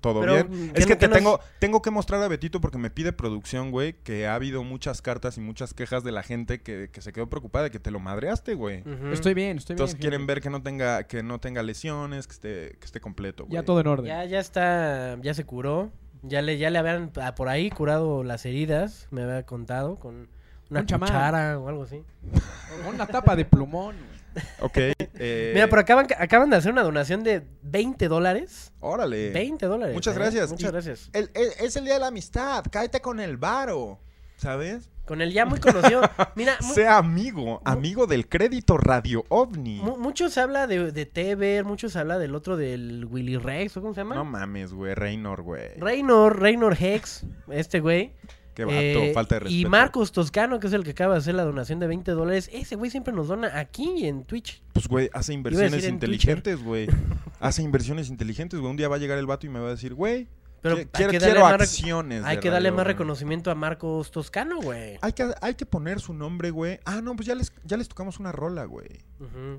Todo 0.00 0.20
Pero, 0.20 0.44
bien. 0.44 0.72
¿qué 0.72 0.80
Es 0.80 0.86
que 0.86 0.94
te 0.94 1.08
nos- 1.08 1.18
tengo, 1.18 1.40
tengo 1.58 1.82
que 1.82 1.90
mostrar 1.90 2.22
a 2.22 2.28
Betito 2.28 2.60
porque 2.60 2.78
me 2.78 2.88
pide 2.88 3.12
producción, 3.12 3.72
güey, 3.72 3.94
que 4.04 4.28
ha 4.28 4.34
habido 4.36 4.62
muchas 4.62 5.02
cartas 5.02 5.36
y 5.38 5.40
muchas 5.40 5.74
quejas 5.74 6.04
de 6.04 6.12
la 6.12 6.22
gente 6.22 6.60
que, 6.60 6.88
que 6.92 7.00
se 7.02 7.12
quedó 7.12 7.28
preocupada 7.28 7.64
de 7.64 7.70
que 7.72 7.80
te 7.80 7.90
lo 7.90 7.98
madreaste, 7.98 8.54
güey. 8.54 8.84
Estoy 9.12 9.34
bien, 9.34 9.56
estoy 9.58 9.74
Entonces 9.74 9.96
bien. 9.96 10.00
quieren 10.02 10.20
fíjate. 10.20 10.34
ver 10.34 10.42
que 10.42 10.50
no 10.50 10.62
tenga, 10.62 11.02
que 11.04 11.22
no 11.24 11.40
tenga 11.40 11.62
lesiones, 11.64 12.26
que 12.28 12.32
esté, 12.32 12.76
que 12.78 12.84
esté 12.86 13.00
completo, 13.00 13.44
güey. 13.46 13.54
Ya 13.54 13.64
todo 13.64 13.80
en 13.80 13.88
orden. 13.88 14.06
Ya, 14.06 14.24
ya 14.24 14.38
está, 14.38 15.18
ya 15.20 15.34
se 15.34 15.44
curó. 15.44 15.90
Ya 16.22 16.42
le, 16.42 16.58
ya 16.58 16.70
le 16.70 16.78
habían 16.78 17.12
ah, 17.20 17.34
por 17.34 17.48
ahí 17.48 17.70
curado 17.70 18.22
las 18.24 18.44
heridas, 18.46 19.06
me 19.10 19.22
había 19.22 19.44
contado, 19.46 19.96
con 19.96 20.28
una 20.70 20.80
Un 20.80 20.86
chamán. 20.86 21.56
o 21.56 21.68
algo 21.68 21.84
así. 21.84 22.02
Con 22.84 22.94
Una 22.94 23.06
tapa 23.06 23.34
de 23.34 23.44
plumón. 23.44 23.96
Ok. 24.60 24.76
eh, 24.76 25.50
Mira, 25.54 25.68
pero 25.68 25.80
acaban, 25.80 26.06
acaban 26.18 26.50
de 26.50 26.56
hacer 26.56 26.72
una 26.72 26.82
donación 26.82 27.24
de 27.24 27.42
20 27.62 28.08
dólares. 28.08 28.72
Órale. 28.80 29.30
20 29.30 29.66
dólares. 29.66 29.94
Muchas 29.94 30.14
¿eh? 30.14 30.18
gracias. 30.18 30.50
Muchas 30.50 30.68
Y- 30.68 30.72
gracias. 30.72 31.10
El- 31.12 31.30
el- 31.34 31.52
es 31.60 31.76
el 31.76 31.84
día 31.84 31.94
de 31.94 32.00
la 32.00 32.08
amistad. 32.08 32.64
Cállate 32.70 33.00
con 33.00 33.20
el 33.20 33.36
varo. 33.36 33.98
¿Sabes? 34.36 34.88
Con 35.04 35.20
el 35.22 35.32
ya 35.32 35.46
muy 35.46 35.58
conocido. 35.58 36.02
Mira, 36.36 36.56
Sea 36.74 36.98
amigo, 36.98 37.60
amigo 37.64 38.06
del 38.06 38.28
crédito 38.28 38.76
Radio 38.76 39.24
OVNI. 39.30 39.80
mu- 39.82 39.96
mucho 39.96 40.28
se 40.28 40.40
habla 40.40 40.66
de, 40.68 40.92
de 40.92 41.06
Teber, 41.06 41.64
mucho 41.64 41.88
se 41.88 41.98
habla 41.98 42.18
del 42.18 42.34
otro 42.36 42.56
del 42.56 43.06
Willy 43.06 43.36
Rex, 43.38 43.76
¿o 43.78 43.80
cómo 43.80 43.94
se 43.94 44.02
llama? 44.02 44.14
No 44.14 44.24
mames, 44.24 44.72
güey. 44.74 44.94
Reynor, 44.94 45.42
güey. 45.42 45.70
Reynor, 45.78 46.38
Reynor 46.40 46.76
Hex, 46.78 47.24
este 47.50 47.80
güey. 47.80 48.12
Qué 48.58 48.64
vato, 48.64 48.76
Eh, 48.76 49.12
falta 49.14 49.36
de 49.36 49.38
respeto. 49.38 49.60
y 49.68 49.70
Marcos 49.70 50.10
Toscano, 50.10 50.58
que 50.58 50.66
es 50.66 50.72
el 50.72 50.82
que 50.82 50.90
acaba 50.90 51.14
de 51.14 51.20
hacer 51.20 51.36
la 51.36 51.44
donación 51.44 51.78
de 51.78 51.86
20 51.86 52.10
dólares, 52.10 52.50
ese 52.52 52.74
güey 52.74 52.90
siempre 52.90 53.14
nos 53.14 53.28
dona 53.28 53.56
aquí 53.56 54.04
en 54.04 54.24
Twitch. 54.24 54.60
Pues, 54.72 54.88
güey, 54.88 55.08
hace 55.12 55.32
inversiones 55.32 55.84
en 55.84 55.94
inteligentes, 55.94 56.60
güey. 56.60 56.88
hace 57.38 57.62
inversiones 57.62 58.08
inteligentes, 58.08 58.58
güey. 58.58 58.68
Un 58.68 58.76
día 58.76 58.88
va 58.88 58.96
a 58.96 58.98
llegar 58.98 59.16
el 59.16 59.26
vato 59.26 59.46
y 59.46 59.48
me 59.48 59.60
va 59.60 59.68
a 59.68 59.70
decir, 59.70 59.94
güey, 59.94 60.26
Pero 60.60 60.76
qui- 60.76 60.78
hay 60.80 60.86
quiero, 60.92 61.10
que 61.12 61.18
darle 61.20 61.34
quiero 61.34 61.48
más 61.48 61.60
acciones. 61.60 62.24
Hay 62.24 62.38
que 62.38 62.50
darle 62.50 62.68
Radio 62.70 62.76
más 62.76 62.84
Ovni". 62.84 62.92
reconocimiento 62.94 63.50
a 63.50 63.54
Marcos 63.54 64.10
Toscano, 64.10 64.60
güey. 64.60 64.98
Hay 65.02 65.12
que, 65.12 65.32
hay 65.40 65.54
que 65.54 65.66
poner 65.66 66.00
su 66.00 66.12
nombre, 66.14 66.50
güey. 66.50 66.80
Ah, 66.84 67.00
no, 67.02 67.14
pues 67.16 67.26
ya 67.26 67.34
les, 67.34 67.52
ya 67.64 67.76
les 67.76 67.88
tocamos 67.88 68.18
una 68.18 68.32
rola, 68.32 68.64
güey. 68.64 68.88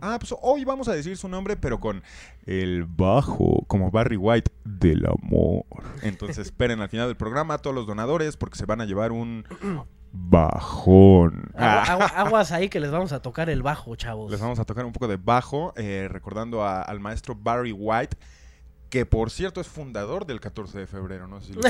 Ah, 0.02 0.18
pues 0.20 0.34
hoy 0.42 0.64
vamos 0.66 0.88
a 0.88 0.94
decir 0.94 1.18
su 1.18 1.28
nombre, 1.28 1.58
pero 1.58 1.80
con 1.80 2.02
el 2.46 2.86
bajo, 2.86 3.64
como 3.68 3.92
Barry 3.92 4.16
White, 4.18 4.52
del 4.64 5.06
amor. 5.06 5.66
Entonces 6.02 6.38
esperen 6.48 6.80
al 6.82 6.90
final 6.90 7.08
del 7.08 7.18
programa 7.18 7.56
a 7.56 7.58
todos 7.58 7.76
los 7.76 7.86
donadores 7.88 8.38
porque 8.38 8.58
se 8.58 8.66
van 8.66 8.82
a 8.82 8.86
llevar 8.86 9.12
un 9.12 9.46
bajón. 10.12 11.52
Agua- 11.56 11.84
Ah. 11.84 11.84
agua- 11.94 12.06
aguas 12.16 12.52
ahí 12.52 12.70
que 12.70 12.80
les 12.80 12.92
vamos 12.92 13.12
a 13.12 13.22
tocar 13.22 13.50
el 13.50 13.62
bajo, 13.62 13.96
chavos. 13.96 14.32
Les 14.32 14.40
vamos 14.40 14.60
a 14.60 14.66
tocar 14.66 14.86
un 14.86 14.92
poco 14.94 15.08
de 15.08 15.18
bajo, 15.18 15.74
eh, 15.76 16.08
recordando 16.10 16.64
a- 16.64 16.82
al 16.82 17.00
maestro 17.00 17.36
Barry 17.36 17.72
White, 17.72 18.18
que 18.90 19.06
por 19.06 19.32
cierto 19.32 19.62
es 19.62 19.68
fundador 19.68 20.26
del 20.26 20.40
14 20.40 20.80
de 20.80 20.88
febrero, 20.88 21.28
no 21.28 21.42
sé 21.42 21.48
si 21.48 21.54
lo. 21.54 21.62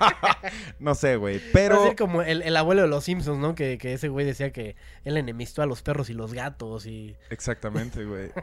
No 0.78 0.94
sé, 0.94 1.16
güey, 1.16 1.38
Va 1.38 1.44
a 1.44 1.52
pero... 1.52 1.82
ser 1.84 1.96
como 1.96 2.22
el, 2.22 2.42
el 2.42 2.56
abuelo 2.56 2.82
de 2.82 2.88
los 2.88 3.04
Simpsons, 3.04 3.38
¿no? 3.38 3.54
Que, 3.54 3.78
que 3.78 3.92
ese 3.92 4.08
güey 4.08 4.24
decía 4.24 4.52
que 4.52 4.76
él 5.04 5.16
enemistó 5.16 5.62
a 5.62 5.66
los 5.66 5.82
perros 5.82 6.10
y 6.10 6.14
los 6.14 6.32
gatos 6.32 6.86
y... 6.86 7.16
Exactamente, 7.30 8.04
güey. 8.04 8.30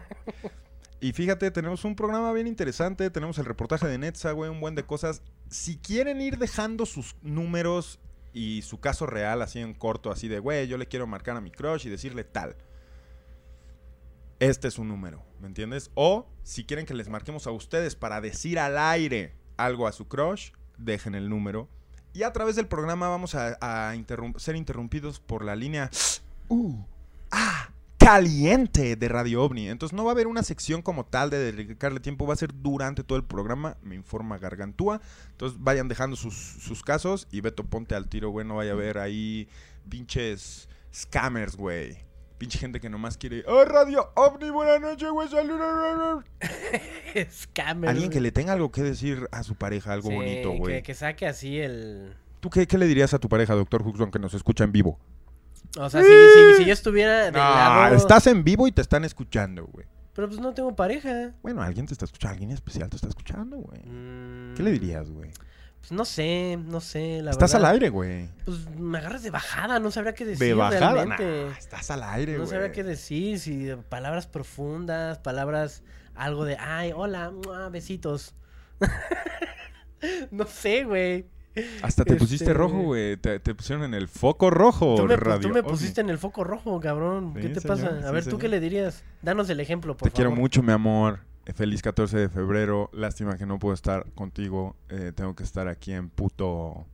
Y 1.00 1.12
fíjate, 1.13 1.51
tenemos 1.51 1.86
un 1.86 1.96
programa 1.96 2.34
bien 2.34 2.48
interesante, 2.48 3.12
tenemos 3.12 3.38
el 3.38 3.46
reportaje 3.46 3.88
de 3.88 4.00
Netza, 4.00 4.32
güey, 4.32 4.50
un 4.50 4.60
buen 4.60 4.74
de 4.74 4.84
cosas. 4.84 5.22
Si 5.48 5.77
quieren 5.77 6.22
ir 6.22 6.39
dejando 6.39 6.88
sus 6.88 7.15
números 7.22 8.00
y 8.34 8.63
su 8.63 8.79
caso 8.79 9.06
real 9.06 9.44
así 9.44 9.60
en 9.60 9.75
corto, 9.75 10.10
así 10.12 10.27
de, 10.27 10.39
güey, 10.39 10.67
yo 10.67 10.77
le 10.79 10.88
quiero 10.88 11.06
marcar 11.06 11.38
a 11.38 11.41
mi 11.41 11.51
crush 11.51 11.86
y 11.86 11.91
decirle 11.91 12.24
tal. 12.24 12.56
Este 14.39 14.67
es 14.67 14.77
un 14.77 14.88
número, 14.88 15.25
¿me 15.41 15.48
entiendes? 15.48 15.89
O 15.96 16.27
si 16.44 16.63
quieren 16.63 16.86
que 16.86 16.94
les 16.94 17.10
marquemos 17.10 17.48
a 17.48 17.51
ustedes 17.51 17.96
para 17.96 18.22
decir 18.22 18.60
al 18.60 18.77
aire 18.77 19.34
algo 19.58 19.88
a 19.88 19.91
su 19.91 20.08
crush, 20.08 20.51
dejen 20.77 21.15
el 21.15 21.27
número. 21.27 21.67
Y 22.13 22.22
a 22.22 22.34
través 22.34 22.56
del 22.56 22.67
programa 22.67 23.10
vamos 23.10 23.34
a, 23.34 23.94
ser 24.38 24.56
interrumpidos 24.56 25.20
por 25.20 25.44
la 25.44 25.56
línea... 25.56 25.89
Uh, 26.50 26.82
ah, 27.29 27.72
caliente 27.98 28.96
de 28.96 29.10
Radio 29.10 29.44
OVNI. 29.44 29.67
Entonces 29.67 29.94
no 29.94 30.06
va 30.06 30.12
a 30.12 30.13
haber 30.13 30.27
una 30.27 30.44
sección 30.44 30.82
como 30.82 31.06
tal 31.06 31.29
de 31.29 31.51
dedicarle 31.51 32.00
tiempo, 32.00 32.25
va 32.25 32.36
a 32.36 32.38
ser 32.38 32.53
durante 32.53 33.03
todo 33.03 33.17
el 33.17 33.25
programa, 33.25 33.75
me 33.82 33.96
informa 33.96 34.38
Gargantúa. 34.38 35.01
Entonces 35.32 35.60
vayan 35.62 35.89
dejando 35.89 36.15
sus, 36.15 36.36
sus 36.36 36.84
casos 36.84 37.27
y 37.32 37.41
Beto, 37.41 37.65
ponte 37.65 37.96
al 37.96 38.08
tiro, 38.08 38.29
güey, 38.29 38.48
no 38.48 38.56
vaya 38.56 38.72
a 38.72 38.75
haber 38.75 38.98
ahí 38.98 39.50
pinches 39.89 40.70
scammers, 40.94 41.58
güey. 41.58 42.07
Pinche 42.38 42.60
gente 42.60 42.79
que 42.79 42.88
nomás 42.89 43.17
quiere, 43.17 43.44
¡Oh, 43.48 43.65
Radio 43.65 44.12
OVNI, 44.15 44.51
buenas 44.51 44.79
noches, 44.79 45.10
güey, 45.10 45.27
saludos! 45.27 46.24
Scammers. 47.32 47.89
Alguien 47.89 48.12
que 48.12 48.22
le 48.22 48.32
tenga 48.32 48.53
algo 48.53 48.72
que 48.72 48.84
decir 48.84 49.27
a 49.32 49.41
su 49.41 49.56
pareja, 49.56 49.91
algo 49.94 50.10
Sí, 50.10 50.15
bonito, 50.15 50.51
güey. 50.51 50.84
Que, 50.84 50.94
saque 50.94 51.25
así 51.25 51.60
el... 51.60 52.13
¿Tú 52.39 52.51
qué, 52.51 52.67
qué 52.67 52.77
le 52.77 52.86
dirías 52.86 53.15
a 53.15 53.20
tu 53.20 53.27
pareja, 53.27 53.56
doctor 53.56 53.82
Huxon, 53.82 54.12
que 54.12 54.20
nos 54.20 54.36
escucha 54.36 54.63
en 54.63 54.72
vivo? 54.72 55.00
O 55.79 55.89
sea, 55.89 56.03
si, 56.03 56.08
si, 56.10 56.58
si 56.60 56.65
yo 56.65 56.74
estuviera 56.74 57.25
del 57.25 57.36
Ah, 57.38 57.86
lado... 57.86 57.96
estás 57.96 58.27
en 58.27 58.44
vivo 58.44 58.67
y 58.67 58.72
te 58.72 58.82
están 58.82 59.03
escuchando, 59.03 59.65
güey. 59.65 59.88
Pero 60.13 60.27
pues 60.27 60.39
no 60.39 60.53
tengo 60.53 60.75
pareja. 60.75 61.32
Bueno, 61.41 61.63
alguien 61.63 61.88
te 61.88 61.94
está 61.94 62.06
escuchando, 62.06 62.34
alguien 62.34 62.51
especial 62.51 62.89
te 62.89 62.98
está 62.98 63.08
escuchando, 63.08 63.58
güey. 63.58 63.82
Mm, 63.84 64.53
¿Qué 64.56 64.62
le 64.63 64.72
dirías, 64.72 65.10
güey? 65.10 65.32
Pues 65.88 65.96
no 65.98 66.03
sé, 66.03 66.60
no 66.65 66.82
sé, 66.82 67.22
la 67.22 67.32
Estás 67.32 67.53
verdad. 67.53 67.70
al 67.70 67.74
aire, 67.75 67.88
güey. 67.89 68.27
Pues 68.44 68.70
me 68.77 68.98
agarras 68.98 69.24
de 69.24 69.29
bajada, 69.32 69.79
no 69.79 69.89
sabría 69.89 70.13
qué 70.13 70.25
decir 70.25 70.46
De 70.48 70.53
bajada. 70.53 70.91
realmente. 70.91 71.46
Nah, 71.50 71.58
estás 71.58 71.89
al 71.91 72.03
aire, 72.03 72.34
no 72.34 72.39
güey. 72.39 72.50
sabría 72.50 72.74
qué 72.74 72.84
decir, 72.84 73.39
si 73.39 73.70
palabras 73.88 74.27
profundas, 74.27 75.20
palabras, 75.20 75.84
algo 76.13 76.44
de, 76.44 76.58
ay, 76.60 76.91
hola, 76.94 77.32
mua, 77.32 77.70
besitos. 77.70 78.36
no 80.32 80.46
sé, 80.46 80.84
güey. 80.84 81.25
Hasta 81.82 82.03
te 82.03 82.15
pusiste 82.15 82.44
Este- 82.44 82.53
rojo, 82.53 82.79
güey. 82.82 83.17
Te, 83.17 83.39
te 83.39 83.56
pusieron 83.56 83.84
en 83.86 83.94
el 83.94 84.08
foco 84.10 84.50
rojo, 84.50 84.96
Tú 84.96 85.06
me, 85.06 85.15
pu- 85.15 85.20
radio. 85.20 85.39
tú 85.48 85.50
me 85.53 85.63
pusiste 85.63 86.01
en 86.01 86.10
el 86.10 86.17
foco 86.20 86.44
rojo, 86.44 86.79
cabrón. 86.79 87.32
Sí, 87.36 87.41
¿Qué 87.44 87.50
te 87.50 87.62
señor, 87.62 87.77
pasa? 87.79 87.88
A 88.00 88.08
sí, 88.10 88.13
ver, 88.13 88.25
¿tú 88.27 88.38
qué 88.38 88.48
le 88.50 88.60
dirías? 88.60 89.03
Danos 89.22 89.50
el 89.50 89.60
ejemplo, 89.60 89.96
por 89.98 90.10
Te 90.10 90.13
quiero 90.13 90.29
favor. 90.32 90.41
mucho, 90.41 90.62
mi 90.62 90.72
amor. 90.74 91.20
Eh, 91.48 91.54
Feliz 91.54 91.82
14 91.82 92.18
de 92.18 92.30
febrero. 92.30 92.89
Lástima 92.94 93.38
que 93.38 93.46
no 93.46 93.58
puedo 93.60 93.74
estar 93.74 94.06
contigo. 94.13 94.75
Eh, 94.89 95.12
tengo 95.16 95.36
que 95.36 95.44
estar 95.44 95.68
aquí 95.68 95.94
en 95.94 96.10
puto 96.10 96.86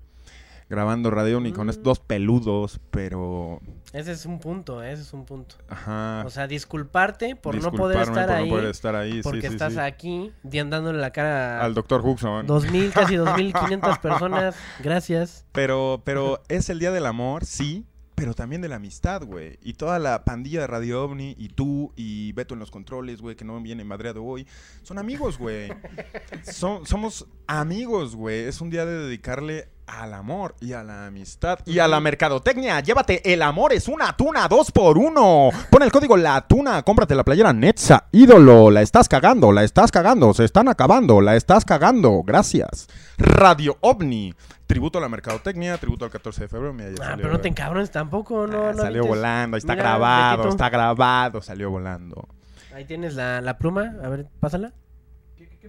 grabando 0.69 1.12
radio 1.12 1.39
ni 1.39 1.51
con 1.51 1.67
Mm. 1.67 1.69
estos 1.72 1.83
dos 1.83 2.00
peludos, 2.00 2.79
pero 2.89 3.60
Ese 3.91 4.12
es 4.13 4.25
un 4.25 4.39
punto, 4.39 4.81
ese 4.81 5.01
es 5.03 5.13
un 5.13 5.25
punto. 5.25 5.55
ajá. 5.67 6.24
O 6.25 6.29
sea, 6.31 6.48
disculparte 6.48 7.36
por 7.36 7.62
no 7.62 7.72
poder 7.72 8.01
estar 8.01 8.27
por 8.27 8.36
ahí. 8.36 8.45
no 8.50 8.55
poder 8.55 8.69
estar 8.72 8.95
ahí. 8.95 9.12
sí, 9.13 9.22
porque 9.24 9.41
sí, 9.41 9.53
estás 9.53 9.74
sí. 9.74 9.79
aquí 9.79 10.31
dándole 10.43 11.00
la 11.00 11.12
cara 11.12 11.62
al 11.62 11.74
doctor 11.75 12.01
Huxon. 12.03 12.48
2000, 12.48 12.91
casi 12.91 13.15
2500 13.17 14.00
personas. 14.00 14.55
Gracias. 14.79 15.45
Pero, 15.51 16.01
pero 16.05 16.41
es 16.48 16.69
el 16.69 16.79
día 16.79 16.91
del 16.91 17.05
amor, 17.05 17.45
sí, 17.45 17.86
pero 18.15 18.34
también 18.34 18.62
de 18.62 18.67
la 18.70 18.75
amistad, 18.75 19.24
güey. 19.24 19.58
Y 19.63 19.74
toda 19.74 20.00
la 20.00 20.24
pandilla 20.25 20.62
de 20.62 20.67
Radio 20.67 21.03
OVNI, 21.03 21.36
y 21.38 21.50
tú, 21.50 21.91
y 21.96 22.32
Beto 22.34 22.53
en 22.53 22.60
los 22.60 22.72
controles, 22.72 23.22
güey, 23.22 23.36
que 23.36 23.46
no 23.46 23.60
viene 23.62 23.84
madreado 23.84 24.24
hoy, 24.24 24.48
son 24.84 24.98
amigos, 25.00 25.38
güey. 25.38 25.72
Son- 26.43 26.86
somos 26.86 27.25
amigos, 27.48 28.15
güey. 28.15 28.41
Es 28.46 28.62
un 28.62 28.70
día 28.70 28.86
de 28.86 28.98
dedicarle 29.05 29.70
al 29.86 30.13
amor 30.13 30.55
y 30.62 30.72
a 30.74 30.82
la 30.84 31.08
amistad 31.08 31.60
y 31.65 31.79
a 31.79 31.88
la 31.89 32.00
mercadotecnia. 32.00 32.79
Llévate 32.79 33.34
el 33.34 33.41
amor, 33.41 33.74
es 33.74 33.88
una 33.88 34.15
tuna, 34.15 34.48
dos 34.48 34.72
por 34.72 34.98
uno. 34.98 35.50
Pon 35.70 35.84
el 35.84 35.91
código 35.91 36.15
La 36.15 36.39
Tuna, 36.48 36.84
cómprate 36.84 37.15
la 37.15 37.24
playera 37.25 37.51
Netza. 37.51 38.05
Ídolo, 38.12 38.72
la 38.72 38.82
estás 38.82 39.10
cagando, 39.10 39.51
la 39.51 39.63
estás 39.63 39.91
cagando, 39.91 40.34
se 40.34 40.46
están 40.46 40.70
acabando, 40.70 41.20
la 41.22 41.36
estás 41.36 41.65
cagando. 41.65 42.24
Gracias. 42.24 42.88
Radio 43.17 43.77
OVNI. 43.82 44.34
Tributo 44.74 44.98
a 44.98 45.01
la 45.01 45.10
mercadotecnia, 45.10 45.77
tributo 45.77 46.03
al 46.06 46.12
14 46.12 46.42
de 46.42 46.48
febrero. 46.48 46.74
Mira, 46.74 46.89
ya 46.89 46.96
Ah, 47.01 47.06
salió, 47.10 47.18
pero 47.18 47.32
no 47.34 47.39
te 47.42 47.48
encabrones 47.48 47.92
tampoco, 47.92 48.48
no, 48.48 48.70
Ah, 48.70 48.74
no 48.74 48.82
salió 48.82 49.06
volando, 49.06 49.56
ahí 49.56 49.60
está 49.60 49.74
Mira, 49.74 49.84
grabado, 49.84 50.50
está 50.50 50.70
grabado, 50.70 51.42
salió 51.42 51.70
volando. 51.70 52.27
Ahí 52.74 52.86
tienes 52.86 53.13
la, 53.13 53.39
la 53.42 53.58
pluma, 53.58 53.94
a 54.03 54.10
ver, 54.10 54.27
pásala. 54.39 54.74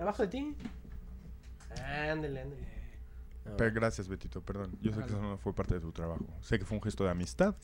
Abajo 0.01 0.23
de 0.23 0.29
ti. 0.29 0.57
Ándale, 2.11 2.41
ándale. 2.41 2.75
Pero 3.59 3.75
gracias, 3.75 4.09
Betito, 4.09 4.41
perdón. 4.41 4.77
Yo 4.81 4.91
sé 4.93 5.01
que 5.01 5.07
eso 5.07 5.21
no 5.21 5.37
fue 5.37 5.53
parte 5.55 5.75
de 5.75 5.81
tu 5.81 5.93
trabajo. 5.93 6.25
Sé 6.41 6.59
que 6.59 6.65
fue 6.65 6.79
un 6.79 6.83
gesto 6.83 7.05
de 7.05 7.11
amistad 7.11 7.55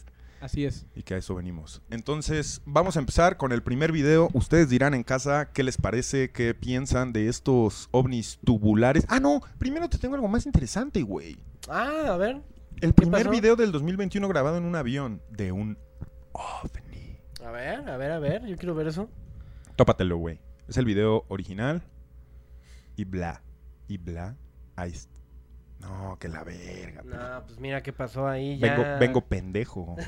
Así 0.40 0.64
es. 0.64 0.86
y 0.94 1.02
que 1.02 1.14
a 1.14 1.16
eso 1.18 1.34
venimos. 1.34 1.82
Entonces, 1.90 2.62
vamos 2.64 2.96
a 2.96 3.00
empezar 3.00 3.36
con 3.36 3.52
el 3.52 3.62
primer 3.62 3.92
video. 3.92 4.28
Ustedes 4.32 4.68
dirán 4.68 4.94
en 4.94 5.02
casa 5.02 5.50
qué 5.52 5.62
les 5.62 5.76
parece, 5.76 6.30
qué 6.30 6.54
piensan 6.54 7.12
de 7.12 7.28
estos 7.28 7.88
ovnis 7.90 8.38
tubulares. 8.44 9.04
Ah, 9.08 9.20
no, 9.20 9.42
primero 9.58 9.88
te 9.88 9.98
tengo 9.98 10.14
algo 10.14 10.28
más 10.28 10.46
interesante, 10.46 11.02
güey. 11.02 11.36
Ah, 11.68 12.06
a 12.08 12.16
ver. 12.16 12.40
El 12.80 12.94
primer 12.94 13.24
pasó? 13.24 13.30
video 13.30 13.56
del 13.56 13.72
2021 13.72 14.26
grabado 14.28 14.56
en 14.56 14.64
un 14.64 14.74
avión 14.74 15.20
de 15.30 15.52
un 15.52 15.76
ovni. 16.32 17.18
A 17.44 17.50
ver, 17.50 17.88
a 17.88 17.96
ver, 17.98 18.12
a 18.12 18.18
ver. 18.18 18.46
Yo 18.46 18.56
quiero 18.56 18.74
ver 18.74 18.86
eso. 18.86 19.10
Tópatelo, 19.76 20.16
güey. 20.16 20.40
Es 20.68 20.78
el 20.78 20.86
video 20.86 21.24
original. 21.28 21.82
Y 22.96 23.04
bla. 23.04 23.42
Y 23.88 23.98
bla. 23.98 24.36
Ahí 24.76 24.92
está. 24.92 25.19
No, 25.80 26.16
que 26.20 26.28
la 26.28 26.44
verga. 26.44 27.02
No, 27.04 27.44
pues 27.46 27.58
mira 27.58 27.82
qué 27.82 27.92
pasó 27.92 28.28
ahí. 28.28 28.58
Ya... 28.58 28.74
Vengo, 28.76 28.98
vengo 28.98 29.20
pendejo. 29.22 29.96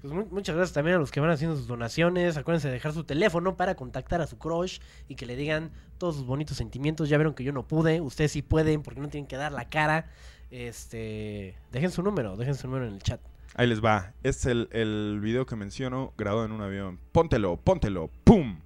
Pues 0.00 0.12
mu- 0.12 0.26
muchas 0.30 0.56
gracias 0.56 0.72
también 0.74 0.96
a 0.96 0.98
los 1.00 1.10
que 1.10 1.20
van 1.20 1.30
haciendo 1.30 1.56
sus 1.56 1.66
donaciones. 1.66 2.36
Acuérdense 2.36 2.68
de 2.68 2.74
dejar 2.74 2.92
su 2.92 3.04
teléfono 3.04 3.56
para 3.56 3.74
contactar 3.76 4.20
a 4.20 4.26
su 4.26 4.36
crush 4.38 4.78
y 5.08 5.14
que 5.14 5.26
le 5.26 5.36
digan 5.36 5.70
todos 5.98 6.16
sus 6.16 6.26
bonitos 6.26 6.56
sentimientos. 6.56 7.08
Ya 7.08 7.16
vieron 7.18 7.34
que 7.34 7.44
yo 7.44 7.52
no 7.52 7.66
pude, 7.66 8.00
ustedes 8.00 8.32
sí 8.32 8.42
pueden 8.42 8.82
porque 8.82 9.00
no 9.00 9.08
tienen 9.08 9.26
que 9.28 9.36
dar 9.36 9.52
la 9.52 9.68
cara. 9.68 10.06
Este, 10.50 11.56
dejen 11.72 11.90
su 11.90 12.02
número, 12.02 12.36
dejen 12.36 12.54
su 12.54 12.66
número 12.66 12.86
en 12.86 12.94
el 12.94 13.02
chat. 13.02 13.20
Ahí 13.54 13.66
les 13.66 13.84
va. 13.84 14.12
Es 14.22 14.46
el, 14.46 14.68
el 14.72 15.18
video 15.20 15.44
que 15.46 15.56
menciono 15.56 16.12
grabado 16.16 16.44
en 16.46 16.52
un 16.52 16.62
avión. 16.62 16.98
Póntelo, 17.12 17.56
póntelo. 17.56 18.10
¡Pum! 18.24 18.58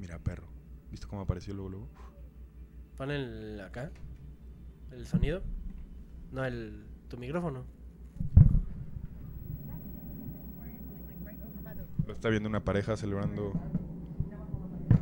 Mira, 0.00 0.18
perro. 0.18 0.48
¿Viste 0.90 1.06
cómo 1.06 1.20
apareció 1.20 1.52
luego, 1.52 1.68
luego? 1.68 1.88
Pon 2.96 3.10
el 3.10 3.60
acá, 3.60 3.90
el 4.92 5.06
sonido. 5.06 5.42
No, 6.32 6.42
el 6.42 6.86
tu 7.08 7.18
micrófono. 7.18 7.66
Lo 12.06 12.14
está 12.14 12.30
viendo 12.30 12.48
una 12.48 12.64
pareja 12.64 12.96
celebrando 12.96 13.52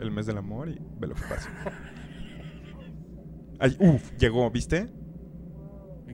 el 0.00 0.11
mes 0.11 0.26
del 0.26 0.38
amor 0.38 0.69
y 0.69 0.81
ve 0.99 1.07
lo 1.07 1.14
que 1.14 1.23
pasa. 1.23 1.49
Ay, 3.61 3.76
uff, 3.78 4.12
llegó, 4.19 4.50
¿viste? 4.50 4.88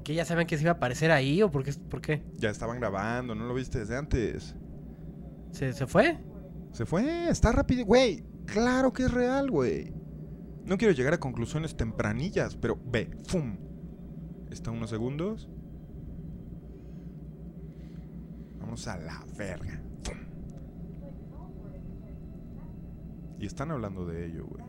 ¿Que 0.05 0.15
ya 0.15 0.27
saben 0.27 0.47
que 0.47 0.59
se 0.59 0.65
iba 0.65 0.73
a 0.73 0.75
aparecer 0.75 1.11
ahí 1.11 1.43
o 1.43 1.51
por 1.51 1.65
qué? 1.65 1.73
¿Por 1.73 2.03
qué? 2.03 2.23
Ya 2.37 2.51
estaban 2.51 2.79
grabando, 2.79 3.35
¿no 3.35 3.47
lo 3.47 3.55
viste 3.55 3.79
desde 3.79 3.97
antes? 3.97 4.55
¿Se, 5.53 5.73
se 5.73 5.87
fue? 5.87 6.19
Se 6.73 6.85
fue, 6.85 7.31
está 7.31 7.51
rápido, 7.51 7.87
güey. 7.87 8.34
Claro 8.47 8.93
que 8.93 9.05
es 9.05 9.11
real, 9.11 9.51
güey. 9.51 9.93
No 10.65 10.79
quiero 10.79 10.95
llegar 10.95 11.15
a 11.15 11.21
conclusiones 11.21 11.77
tempranillas, 11.77 12.57
pero 12.57 12.79
ve, 12.87 13.11
¡fum! 13.27 13.57
Está 14.51 14.71
unos 14.71 14.91
segundos. 14.91 15.49
Vamos 18.59 18.87
a 18.89 18.97
la 18.97 19.25
verga. 19.37 19.83
¡Fum! 20.03 20.17
Y 23.39 23.47
están 23.47 23.71
hablando 23.71 24.07
de 24.07 24.27
ello, 24.27 24.47
güey. 24.47 24.65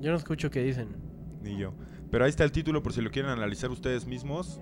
Yo 0.00 0.12
no 0.12 0.16
escucho 0.16 0.50
qué 0.50 0.62
dicen. 0.62 0.96
Ni 1.42 1.58
yo. 1.58 1.74
Pero 2.10 2.24
ahí 2.24 2.30
está 2.30 2.44
el 2.44 2.52
título 2.52 2.82
por 2.82 2.92
si 2.92 3.02
lo 3.02 3.10
quieren 3.10 3.30
analizar 3.30 3.70
ustedes 3.70 4.06
mismos. 4.06 4.60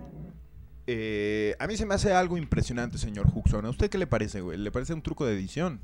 Eh, 0.88 1.54
a 1.58 1.66
mí 1.66 1.76
se 1.76 1.86
me 1.86 1.94
hace 1.94 2.12
algo 2.12 2.36
impresionante, 2.36 2.98
señor 2.98 3.26
Huxon. 3.32 3.66
¿A 3.66 3.70
usted 3.70 3.90
qué 3.90 3.98
le 3.98 4.06
parece, 4.06 4.40
güey? 4.40 4.58
¿Le 4.58 4.70
parece 4.70 4.94
un 4.94 5.02
truco 5.02 5.26
de 5.26 5.34
edición? 5.34 5.80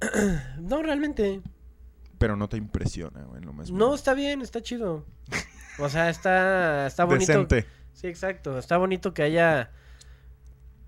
No, 0.58 0.82
realmente. 0.82 1.42
Pero 2.18 2.36
no 2.36 2.48
te 2.48 2.56
impresiona, 2.56 3.24
güey, 3.24 3.38
en 3.38 3.46
lo 3.46 3.52
más 3.52 3.70
No, 3.70 3.94
está 3.94 4.14
bien, 4.14 4.42
está 4.42 4.62
chido. 4.62 5.04
O 5.78 5.88
sea, 5.88 6.10
está, 6.10 6.86
está 6.86 7.04
bonito. 7.04 7.32
Decente. 7.32 7.66
Sí, 7.94 8.06
exacto. 8.06 8.58
Está 8.58 8.76
bonito 8.76 9.14
que 9.14 9.22
haya. 9.22 9.70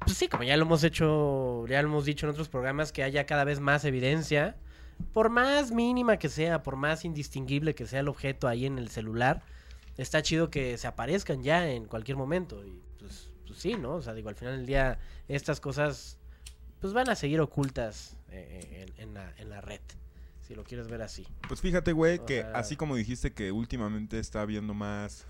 Pues 0.00 0.16
sí, 0.16 0.28
como 0.28 0.42
ya 0.42 0.56
lo 0.56 0.64
hemos 0.64 0.84
hecho, 0.84 1.66
ya 1.68 1.80
lo 1.82 1.88
hemos 1.88 2.04
dicho 2.04 2.26
en 2.26 2.30
otros 2.32 2.48
programas, 2.48 2.92
que 2.92 3.02
haya 3.02 3.24
cada 3.24 3.44
vez 3.44 3.60
más 3.60 3.84
evidencia. 3.84 4.56
Por 5.12 5.30
más 5.30 5.72
mínima 5.72 6.18
que 6.18 6.28
sea, 6.28 6.62
por 6.62 6.76
más 6.76 7.04
indistinguible 7.04 7.74
que 7.74 7.86
sea 7.86 8.00
el 8.00 8.08
objeto 8.08 8.46
ahí 8.46 8.66
en 8.66 8.78
el 8.78 8.88
celular, 8.88 9.42
está 9.96 10.22
chido 10.22 10.50
que 10.50 10.76
se 10.76 10.86
aparezcan 10.86 11.42
ya 11.42 11.68
en 11.70 11.86
cualquier 11.86 12.16
momento. 12.16 12.64
Y 12.64 12.82
pues, 12.98 13.30
pues 13.46 13.58
sí, 13.58 13.74
¿no? 13.74 13.94
O 13.94 14.02
sea, 14.02 14.14
digo, 14.14 14.28
al 14.28 14.36
final 14.36 14.56
del 14.56 14.66
día, 14.66 14.98
estas 15.28 15.60
cosas 15.60 16.18
pues 16.82 16.92
van 16.92 17.08
a 17.08 17.14
seguir 17.14 17.40
ocultas 17.40 18.16
eh, 18.30 18.86
en, 18.98 19.02
en 19.08 19.14
la, 19.14 19.32
en 19.38 19.48
la 19.48 19.62
red. 19.62 19.80
Si 20.46 20.54
lo 20.54 20.64
quieres 20.64 20.88
ver 20.88 21.00
así. 21.00 21.26
Pues 21.48 21.60
fíjate, 21.62 21.92
güey, 21.92 22.18
que 22.26 22.42
sea- 22.42 22.52
así 22.54 22.76
como 22.76 22.96
dijiste 22.96 23.32
que 23.32 23.52
últimamente 23.52 24.18
está 24.18 24.42
habiendo 24.42 24.74
más 24.74 25.24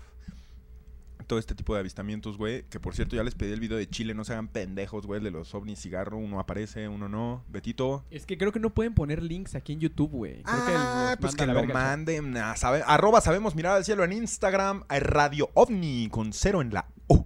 todo 1.27 1.39
este 1.39 1.55
tipo 1.55 1.73
de 1.73 1.79
avistamientos, 1.79 2.37
güey, 2.37 2.63
que 2.63 2.81
por 2.81 2.95
cierto 2.95 3.15
ya 3.15 3.23
les 3.23 3.33
pedí 3.33 3.53
el 3.53 3.61
video 3.61 3.77
de 3.77 3.87
Chile, 3.87 4.13
no 4.13 4.25
se 4.25 4.33
hagan 4.33 4.49
pendejos, 4.49 5.05
güey, 5.07 5.19
el 5.19 5.23
de 5.23 5.31
los 5.31 5.53
ovnis 5.55 5.79
cigarro, 5.79 6.17
uno 6.17 6.37
aparece, 6.39 6.89
uno 6.89 7.07
no. 7.07 7.45
Betito. 7.47 8.03
Es 8.11 8.25
que 8.25 8.37
creo 8.37 8.51
que 8.51 8.59
no 8.59 8.71
pueden 8.73 8.93
poner 8.93 9.23
links 9.23 9.55
aquí 9.55 9.71
en 9.71 9.79
YouTube, 9.79 10.11
güey. 10.11 10.43
Creo 10.43 10.65
que 10.65 10.71
Ah, 10.75 11.15
pues 11.21 11.35
que 11.35 11.43
a 11.43 11.45
la 11.45 11.53
lo 11.53 11.59
verga, 11.61 11.73
manden. 11.75 12.35
a 12.35 12.57
sabe- 12.57 12.83
arroba 12.85 13.21
sabemos 13.21 13.55
mirar 13.55 13.77
al 13.77 13.85
cielo 13.85 14.03
en 14.03 14.11
Instagram, 14.11 14.83
a 14.89 14.99
Radio 14.99 15.49
OVNI 15.53 16.09
con 16.09 16.33
cero 16.33 16.61
en 16.61 16.73
la 16.73 16.87
O. 17.07 17.25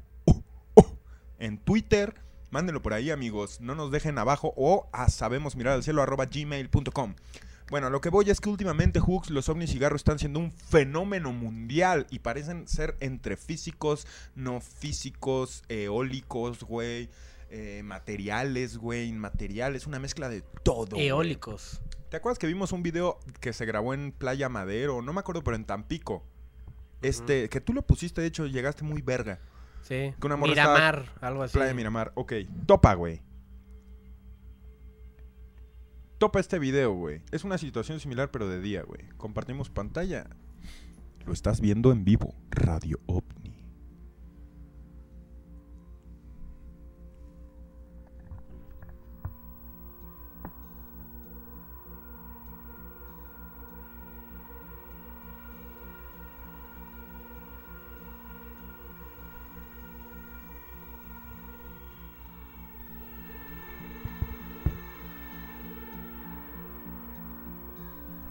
En 1.40 1.58
Twitter, 1.58 2.14
mándenlo 2.50 2.82
por 2.82 2.94
ahí, 2.94 3.12
amigos. 3.12 3.62
No 3.62 3.76
nos 3.76 3.92
dejen 3.92 4.18
abajo 4.18 4.54
o 4.56 4.90
a 4.94 5.10
sabemos 5.10 5.56
mirar 5.56 5.74
al 5.74 5.84
cielo 5.84 6.02
arroba 6.02 6.26
gmail.com. 6.26 7.16
Bueno, 7.70 7.90
lo 7.90 8.00
que 8.00 8.10
voy 8.10 8.30
es 8.30 8.40
que 8.40 8.50
últimamente, 8.50 9.02
Hooks, 9.02 9.30
los 9.30 9.50
ovnis 9.50 9.72
cigarros 9.72 10.00
están 10.00 10.20
siendo 10.20 10.40
un 10.40 10.54
fenómeno 10.54 11.34
mundial 11.34 12.08
y 12.10 12.20
parecen 12.20 12.66
ser 12.66 12.96
entre 13.02 13.36
físicos, 13.36 14.08
no 14.36 14.62
físicos, 14.62 15.64
eólicos, 15.68 16.64
güey, 16.64 17.10
eh, 17.50 17.82
materiales, 17.84 18.78
güey, 18.78 19.10
inmateriales, 19.10 19.86
una 19.86 20.00
mezcla 20.00 20.30
de 20.30 20.44
todo. 20.64 20.92
güey. 20.92 21.08
Eólicos. 21.08 21.82
¿Te 22.10 22.16
acuerdas 22.16 22.40
que 22.40 22.48
vimos 22.48 22.72
un 22.72 22.84
video 22.84 23.20
que 23.42 23.52
se 23.52 23.66
grabó 23.66 23.94
en 23.94 24.14
Playa 24.14 24.48
Madero? 24.48 25.02
No 25.02 25.12
me 25.12 25.20
acuerdo, 25.20 25.44
pero 25.44 25.58
en 25.58 25.66
Tampico. 25.66 26.24
Este, 27.02 27.50
que 27.50 27.60
tú 27.60 27.74
lo 27.74 27.82
pusiste, 27.82 28.22
de 28.22 28.28
hecho, 28.28 28.48
llegaste 28.48 28.86
muy 28.86 29.02
verga. 29.02 29.40
Sí. 29.82 30.14
Que 30.20 30.28
una 30.28 30.36
morra 30.36 30.52
Miramar, 30.52 31.06
algo 31.22 31.44
así. 31.44 31.54
Playa 31.54 31.74
Miramar, 31.74 32.12
ok. 32.16 32.34
Topa, 32.66 32.94
güey. 32.94 33.22
Topa 36.18 36.40
este 36.40 36.58
video, 36.58 36.94
güey. 36.94 37.22
Es 37.32 37.44
una 37.44 37.58
situación 37.58 38.00
similar, 38.00 38.32
pero 38.32 38.50
de 38.50 38.60
día, 38.60 38.82
güey. 38.82 39.08
Compartimos 39.18 39.70
pantalla. 39.70 40.28
Lo 41.26 41.34
estás 41.34 41.62
viendo 41.62 41.92
en 41.92 42.04
vivo. 42.04 42.34
Radio 42.50 43.00
OVNI. 43.06 43.47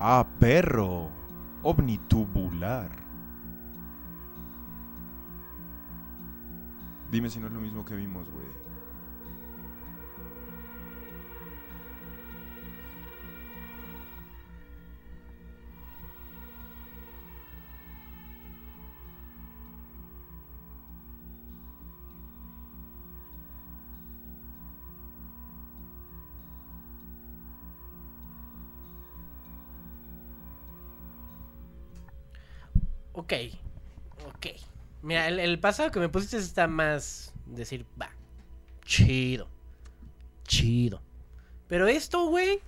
Ah, 0.09 0.25
perro. 0.39 1.11
OVNI 1.65 1.99
tubular. 2.07 2.89
Dime 7.11 7.29
si 7.29 7.41
no 7.41 7.49
es 7.49 7.53
lo 7.53 7.61
mismo 7.61 7.85
que 7.85 7.97
vimos, 7.97 8.31
güey. 8.31 8.66
Ok, 33.27 33.33
ok. 34.35 34.47
Mira, 35.03 35.29
el, 35.29 35.39
el 35.41 35.59
pasado 35.61 35.91
que 35.91 36.01
me 36.01 36.09
pusiste 36.09 36.37
está 36.39 36.67
más 36.69 37.33
decir, 37.47 37.85
va, 38.01 38.11
chido, 38.85 39.49
chido. 40.45 41.03
Pero 41.69 41.87
esto, 41.89 42.27
güey. 42.29 42.61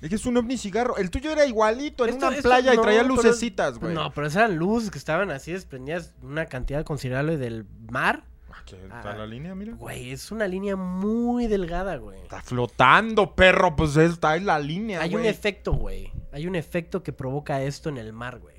Es 0.00 0.08
que 0.10 0.14
es 0.14 0.26
un 0.26 0.36
ovni 0.36 0.58
cigarro. 0.58 0.96
El 0.98 1.10
tuyo 1.10 1.32
era 1.32 1.46
igualito, 1.46 2.04
en 2.04 2.14
esto- 2.14 2.26
una 2.28 2.36
esto- 2.36 2.48
playa 2.48 2.74
y 2.74 2.78
traía 2.78 3.02
lucecitas, 3.02 3.78
güey. 3.78 3.94
No, 3.94 4.12
pero 4.12 4.26
esas 4.26 4.44
eran 4.44 4.56
luces 4.56 4.90
que 4.90 4.98
estaban 4.98 5.30
así 5.30 5.52
desprendidas 5.52 6.14
una 6.22 6.46
cantidad 6.46 6.84
considerable 6.84 7.36
del 7.38 7.66
mar. 7.90 8.24
Aquí 8.60 8.74
está 8.76 9.12
Ah. 9.12 9.16
la 9.16 9.26
línea, 9.26 9.54
mira. 9.54 9.74
Güey, 9.74 10.10
es 10.10 10.30
una 10.32 10.46
línea 10.48 10.76
muy 10.76 11.46
delgada, 11.46 11.96
güey. 11.96 12.20
Está 12.20 12.42
flotando, 12.42 13.34
perro. 13.34 13.74
Pues 13.76 13.96
está 13.96 14.36
en 14.36 14.46
la 14.46 14.58
línea, 14.58 15.00
Hay 15.00 15.14
un 15.14 15.24
efecto, 15.24 15.72
güey. 15.72 16.12
Hay 16.32 16.46
un 16.46 16.54
efecto 16.56 17.02
que 17.02 17.12
provoca 17.12 17.62
esto 17.62 17.88
en 17.88 17.96
el 17.98 18.12
mar, 18.12 18.38
güey. 18.38 18.55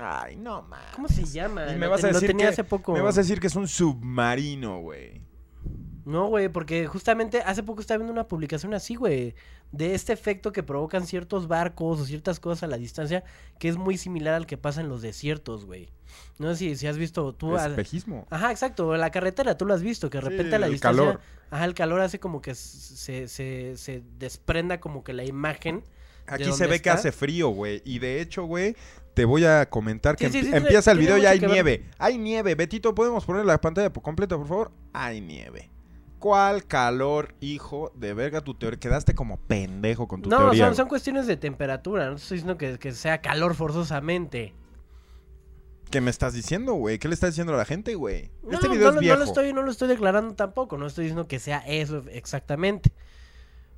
Ay, 0.00 0.36
no, 0.36 0.62
man. 0.62 0.80
¿Cómo 0.94 1.08
se 1.08 1.24
llama? 1.24 1.66
Y 1.68 1.72
Lo 1.72 1.78
me 1.78 1.86
vas 1.88 2.04
a 2.04 2.08
decir 2.08 2.28
tenía 2.28 2.46
que 2.46 2.52
hace 2.52 2.64
poco. 2.64 2.92
me 2.92 3.00
vas 3.00 3.16
a 3.18 3.20
decir 3.22 3.40
que 3.40 3.46
es 3.48 3.56
un 3.56 3.68
submarino, 3.68 4.80
güey. 4.80 5.22
No, 6.04 6.28
güey, 6.28 6.48
porque 6.48 6.86
justamente 6.86 7.42
hace 7.42 7.62
poco 7.62 7.82
estaba 7.82 7.98
viendo 7.98 8.12
una 8.14 8.26
publicación 8.28 8.72
así, 8.72 8.94
güey, 8.94 9.34
de 9.72 9.94
este 9.94 10.14
efecto 10.14 10.52
que 10.52 10.62
provocan 10.62 11.06
ciertos 11.06 11.48
barcos 11.48 12.00
o 12.00 12.06
ciertas 12.06 12.40
cosas 12.40 12.62
a 12.62 12.66
la 12.66 12.78
distancia, 12.78 13.24
que 13.58 13.68
es 13.68 13.76
muy 13.76 13.98
similar 13.98 14.32
al 14.32 14.46
que 14.46 14.56
pasa 14.56 14.80
en 14.80 14.88
los 14.88 15.02
desiertos, 15.02 15.66
güey. 15.66 15.90
No 16.38 16.48
sé 16.48 16.56
si, 16.56 16.76
si 16.76 16.86
has 16.86 16.96
visto 16.96 17.34
tú... 17.34 17.58
Espejismo. 17.58 18.26
Ajá, 18.30 18.50
exacto, 18.50 18.96
la 18.96 19.10
carretera, 19.10 19.58
tú 19.58 19.66
lo 19.66 19.74
has 19.74 19.82
visto, 19.82 20.08
que 20.08 20.16
de 20.16 20.22
Sí, 20.22 20.30
repente 20.30 20.56
a 20.56 20.58
la 20.58 20.66
el 20.66 20.72
distancia... 20.72 21.04
calor. 21.04 21.20
Ajá, 21.50 21.64
el 21.66 21.74
calor 21.74 22.00
hace 22.00 22.18
como 22.18 22.40
que 22.40 22.54
se, 22.54 23.28
se, 23.28 23.76
se 23.76 24.02
desprenda 24.18 24.80
como 24.80 25.04
que 25.04 25.12
la 25.12 25.24
imagen. 25.24 25.84
Aquí 26.28 26.52
se 26.52 26.66
ve 26.66 26.80
que 26.80 26.90
hace 26.90 27.12
frío, 27.12 27.48
güey. 27.48 27.82
Y 27.84 27.98
de 27.98 28.20
hecho, 28.20 28.44
güey, 28.44 28.76
te 29.14 29.24
voy 29.24 29.44
a 29.44 29.68
comentar 29.68 30.16
que 30.16 30.26
Sí, 30.26 30.32
sí, 30.32 30.38
empi- 30.38 30.40
sí, 30.40 30.50
tiene- 30.50 30.58
empieza 30.58 30.92
el 30.92 30.98
video 30.98 31.18
y 31.18 31.26
hay 31.26 31.38
ver. 31.40 31.50
nieve. 31.50 31.86
Hay 31.98 32.18
nieve. 32.18 32.54
Betito, 32.54 32.94
¿podemos 32.94 33.24
poner 33.24 33.44
la 33.44 33.60
pantalla 33.60 33.92
por 33.92 34.02
completa, 34.02 34.36
por 34.36 34.46
favor? 34.46 34.70
Hay 34.92 35.20
nieve. 35.20 35.70
¿Cuál 36.18 36.66
calor, 36.66 37.34
hijo 37.40 37.92
de 37.94 38.12
verga, 38.12 38.40
tu 38.40 38.54
teoría? 38.54 38.78
Quedaste 38.80 39.14
como 39.14 39.36
pendejo 39.38 40.08
con 40.08 40.20
tu 40.22 40.28
No, 40.30 40.38
teoría. 40.38 40.66
son, 40.66 40.74
son 40.76 40.88
cuestiones 40.88 41.26
de 41.28 41.36
temperatura, 41.36 42.10
no 42.10 42.16
estoy 42.16 42.38
diciendo 42.38 42.58
que, 42.58 42.76
que 42.78 42.90
sea 42.92 43.20
calor 43.20 43.54
forzosamente. 43.54 44.52
¿Qué 45.90 46.00
me 46.02 46.10
estás 46.10 46.34
diciendo, 46.34 46.74
güey? 46.74 46.98
¿Qué 46.98 47.08
le 47.08 47.14
estás 47.14 47.30
diciendo 47.30 47.54
a 47.54 47.56
la 47.56 47.64
gente, 47.64 47.94
güey? 47.94 48.30
No, 48.42 48.54
este 48.54 48.66
no, 48.68 48.74
video 48.74 48.90
no 48.90 48.94
es 48.96 49.00
viejo. 49.00 49.14
No 49.18 49.24
lo, 49.24 49.30
estoy, 49.30 49.52
no 49.54 49.62
lo 49.62 49.70
estoy 49.70 49.88
declarando 49.88 50.34
tampoco, 50.34 50.76
no 50.76 50.86
estoy 50.86 51.04
diciendo 51.04 51.26
que 51.26 51.38
sea 51.38 51.58
eso 51.66 52.04
exactamente. 52.10 52.92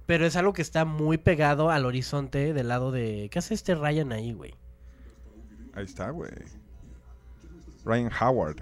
Pero 0.07 0.27
es 0.27 0.37
algo 0.37 0.53
que 0.53 0.63
está 0.63 0.85
muy 0.85 1.19
pegado 1.19 1.71
al 1.71 1.87
horizonte 1.87 2.53
del 2.53 2.69
lado 2.69 2.91
de... 2.91 3.29
¿Qué 3.31 3.39
hace 3.39 3.55
este 3.55 3.75
Ryan 3.75 4.13
ahí, 4.13 4.33
güey? 4.33 4.55
Ahí 5.73 5.85
está, 5.85 6.11
güey. 6.11 6.31
Ryan 7.85 8.11
Howard. 8.21 8.57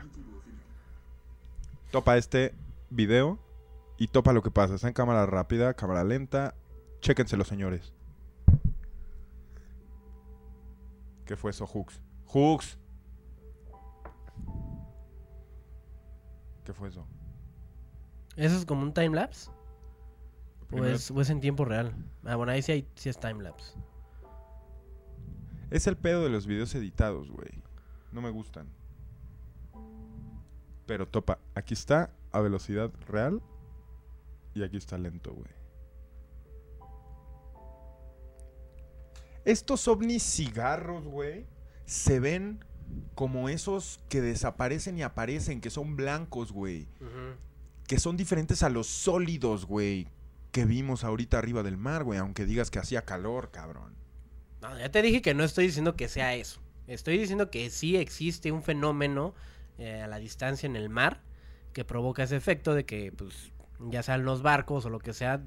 Topa 1.90 2.18
este 2.18 2.54
video 2.90 3.38
y 3.96 4.08
topa 4.08 4.32
lo 4.32 4.42
que 4.42 4.50
pasa. 4.50 4.74
Está 4.74 4.88
en 4.88 4.94
cámara 4.94 5.24
rápida, 5.26 5.74
cámara 5.74 6.04
lenta. 6.04 6.54
Chéquenselo, 7.00 7.44
señores. 7.44 7.94
¿Qué 11.24 11.36
fue 11.36 11.50
eso, 11.50 11.66
Hooks? 11.66 12.00
Hooks. 12.26 12.78
¿Qué 16.64 16.72
fue 16.72 16.88
eso? 16.88 17.06
¿Eso 18.36 18.56
es 18.56 18.64
como 18.66 18.82
un 18.82 18.92
timelapse? 18.92 19.50
¿O 20.68 20.76
Primero- 20.76 20.94
es, 20.96 21.10
o 21.10 21.20
es 21.20 21.30
en 21.30 21.40
tiempo 21.40 21.64
real? 21.64 21.94
Ah, 22.24 22.36
bueno, 22.36 22.52
ahí 22.52 22.62
sí, 22.62 22.72
hay, 22.72 22.88
sí 22.94 23.08
es 23.08 23.18
timelapse. 23.18 23.72
Es 25.70 25.86
el 25.86 25.96
pedo 25.96 26.22
de 26.24 26.30
los 26.30 26.46
videos 26.46 26.74
editados, 26.74 27.30
güey. 27.30 27.62
No 28.12 28.20
me 28.22 28.30
gustan. 28.30 28.68
Pero 30.86 31.06
topa, 31.06 31.38
aquí 31.54 31.74
está 31.74 32.10
a 32.32 32.40
velocidad 32.40 32.90
real 33.06 33.42
y 34.54 34.62
aquí 34.62 34.76
está 34.78 34.96
lento, 34.98 35.32
güey. 35.34 35.50
Estos 39.44 39.88
ovnis 39.88 40.22
cigarros, 40.22 41.04
güey, 41.06 41.46
se 41.86 42.20
ven 42.20 42.64
como 43.14 43.48
esos 43.48 44.00
que 44.08 44.20
desaparecen 44.20 44.98
y 44.98 45.02
aparecen, 45.02 45.60
que 45.60 45.70
son 45.70 45.96
blancos, 45.96 46.52
güey. 46.52 46.86
Que 47.86 47.98
son 47.98 48.16
diferentes 48.16 48.62
a 48.62 48.68
los 48.68 48.86
sólidos, 48.86 49.64
güey, 49.66 50.08
que 50.58 50.64
vimos 50.64 51.04
ahorita 51.04 51.38
arriba 51.38 51.62
del 51.62 51.76
mar, 51.76 52.02
güey, 52.02 52.18
aunque 52.18 52.44
digas 52.44 52.68
que 52.70 52.80
hacía 52.80 53.02
calor, 53.02 53.52
cabrón. 53.52 53.94
No, 54.60 54.76
ya 54.76 54.90
te 54.90 55.02
dije 55.02 55.22
que 55.22 55.32
no 55.32 55.44
estoy 55.44 55.66
diciendo 55.66 55.94
que 55.94 56.08
sea 56.08 56.34
eso. 56.34 56.60
Estoy 56.88 57.16
diciendo 57.16 57.48
que 57.48 57.70
sí 57.70 57.96
existe 57.96 58.50
un 58.50 58.64
fenómeno 58.64 59.34
eh, 59.78 60.02
a 60.02 60.08
la 60.08 60.18
distancia 60.18 60.66
en 60.66 60.74
el 60.74 60.88
mar 60.88 61.20
que 61.72 61.84
provoca 61.84 62.24
ese 62.24 62.34
efecto 62.34 62.74
de 62.74 62.84
que, 62.84 63.12
pues, 63.12 63.52
ya 63.78 64.02
sean 64.02 64.24
los 64.24 64.42
barcos 64.42 64.84
o 64.84 64.90
lo 64.90 64.98
que 64.98 65.12
sea, 65.12 65.42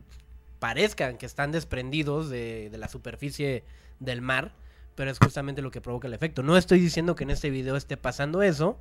parezcan 0.59 1.17
que 1.17 1.25
están 1.25 1.51
desprendidos 1.51 2.29
de, 2.29 2.69
de 2.69 2.77
la 2.77 2.87
superficie 2.87 3.65
del 3.99 4.21
mar, 4.21 4.55
pero 4.95 5.11
es 5.11 5.19
justamente 5.19 5.61
lo 5.61 5.71
que 5.71 5.81
provoca 5.81 6.07
el 6.07 6.13
efecto. 6.13 6.41
No 6.41 6.55
estoy 6.55 6.79
diciendo 6.79 7.15
que 7.15 7.25
en 7.25 7.31
este 7.31 7.49
video 7.49 7.75
esté 7.75 7.97
pasando 7.97 8.43
eso, 8.43 8.79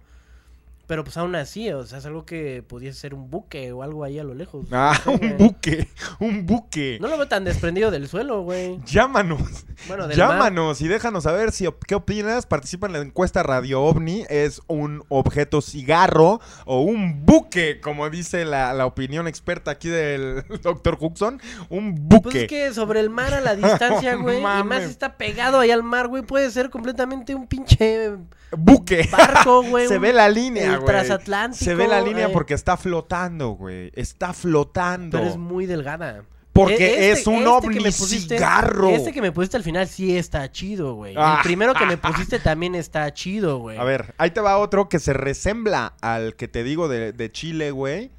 pero 0.90 1.04
pues 1.04 1.16
aún 1.18 1.36
así, 1.36 1.70
o 1.70 1.86
sea, 1.86 1.98
es 1.98 2.06
algo 2.06 2.26
que 2.26 2.64
pudiese 2.66 2.98
ser 2.98 3.14
un 3.14 3.30
buque 3.30 3.70
o 3.70 3.84
algo 3.84 4.02
ahí 4.02 4.18
a 4.18 4.24
lo 4.24 4.34
lejos. 4.34 4.66
Ah, 4.72 4.98
No 5.06 5.12
sé, 5.12 5.12
un 5.12 5.18
güey. 5.18 5.34
buque, 5.38 5.88
un 6.18 6.46
buque. 6.46 6.98
No 7.00 7.06
lo 7.06 7.16
veo 7.16 7.28
tan 7.28 7.44
desprendido 7.44 7.92
del 7.92 8.08
suelo, 8.08 8.42
güey. 8.42 8.80
Llámanos. 8.86 9.40
Bueno, 9.86 10.08
del 10.08 10.18
mar. 10.18 10.28
Llámanos 10.30 10.80
y 10.80 10.88
déjanos 10.88 11.22
saber 11.22 11.52
si 11.52 11.68
qué 11.86 11.94
opinas. 11.94 12.46
Participa 12.46 12.88
en 12.88 12.94
la 12.94 12.98
encuesta 12.98 13.44
Radio 13.44 13.80
OVNI. 13.82 14.24
¿Es 14.28 14.62
un 14.66 15.04
objeto 15.10 15.60
cigarro 15.60 16.40
o 16.64 16.80
un 16.80 17.24
buque? 17.24 17.80
Como 17.80 18.10
dice 18.10 18.44
la, 18.44 18.74
la 18.74 18.84
opinión 18.84 19.28
experta 19.28 19.70
aquí 19.70 19.88
del 19.90 20.42
Dr. 20.62 20.98
Huxon. 21.00 21.40
Un 21.68 22.08
buque. 22.08 22.22
Pues 22.22 22.34
es 22.34 22.48
que 22.48 22.74
sobre 22.74 22.98
el 22.98 23.10
mar 23.10 23.32
a 23.32 23.40
la 23.40 23.54
distancia, 23.54 24.14
güey, 24.16 24.40
y 24.40 24.42
más 24.42 24.82
está 24.82 25.16
pegado 25.16 25.60
ahí 25.60 25.70
al 25.70 25.84
mar, 25.84 26.08
güey, 26.08 26.24
puede 26.24 26.50
ser 26.50 26.68
completamente 26.68 27.36
un 27.36 27.46
pinche 27.46 28.10
Buque. 28.56 29.08
barco, 29.10 29.62
güey. 29.68 29.88
Se 29.88 29.96
un- 29.96 30.02
ve 30.02 30.12
la 30.12 30.28
línea, 30.28 30.76
güey. 30.76 30.86
transatlántico, 30.86 31.64
Se 31.64 31.74
ve 31.74 31.86
la 31.88 32.00
línea 32.00 32.26
eh. 32.26 32.30
porque 32.32 32.54
está 32.54 32.76
flotando, 32.76 33.50
güey. 33.50 33.90
Está 33.94 34.32
flotando. 34.32 35.18
Pero 35.18 35.30
es 35.30 35.36
muy 35.36 35.66
delgada. 35.66 36.24
Porque 36.52 37.08
E- 37.08 37.12
es 37.12 37.26
un 37.28 37.46
ovni 37.46 37.76
me 37.78 37.90
pusiste- 37.92 38.34
cigarro. 38.36 38.88
Este 38.88 39.12
que 39.12 39.22
me 39.22 39.30
pusiste 39.30 39.56
al 39.56 39.62
final 39.62 39.86
sí 39.86 40.16
está 40.16 40.50
chido, 40.50 40.94
güey. 40.94 41.14
Ah. 41.16 41.36
El 41.38 41.42
primero 41.44 41.74
que 41.74 41.86
me 41.86 41.96
pusiste 41.96 42.40
también 42.40 42.74
está 42.74 43.12
chido, 43.14 43.58
güey. 43.58 43.78
A 43.78 43.84
ver, 43.84 44.14
ahí 44.18 44.32
te 44.32 44.40
va 44.40 44.58
otro 44.58 44.88
que 44.88 44.98
se 44.98 45.12
resembla 45.12 45.94
al 46.00 46.34
que 46.34 46.48
te 46.48 46.64
digo 46.64 46.88
de, 46.88 47.12
de 47.12 47.30
Chile, 47.30 47.70
güey. 47.70 48.10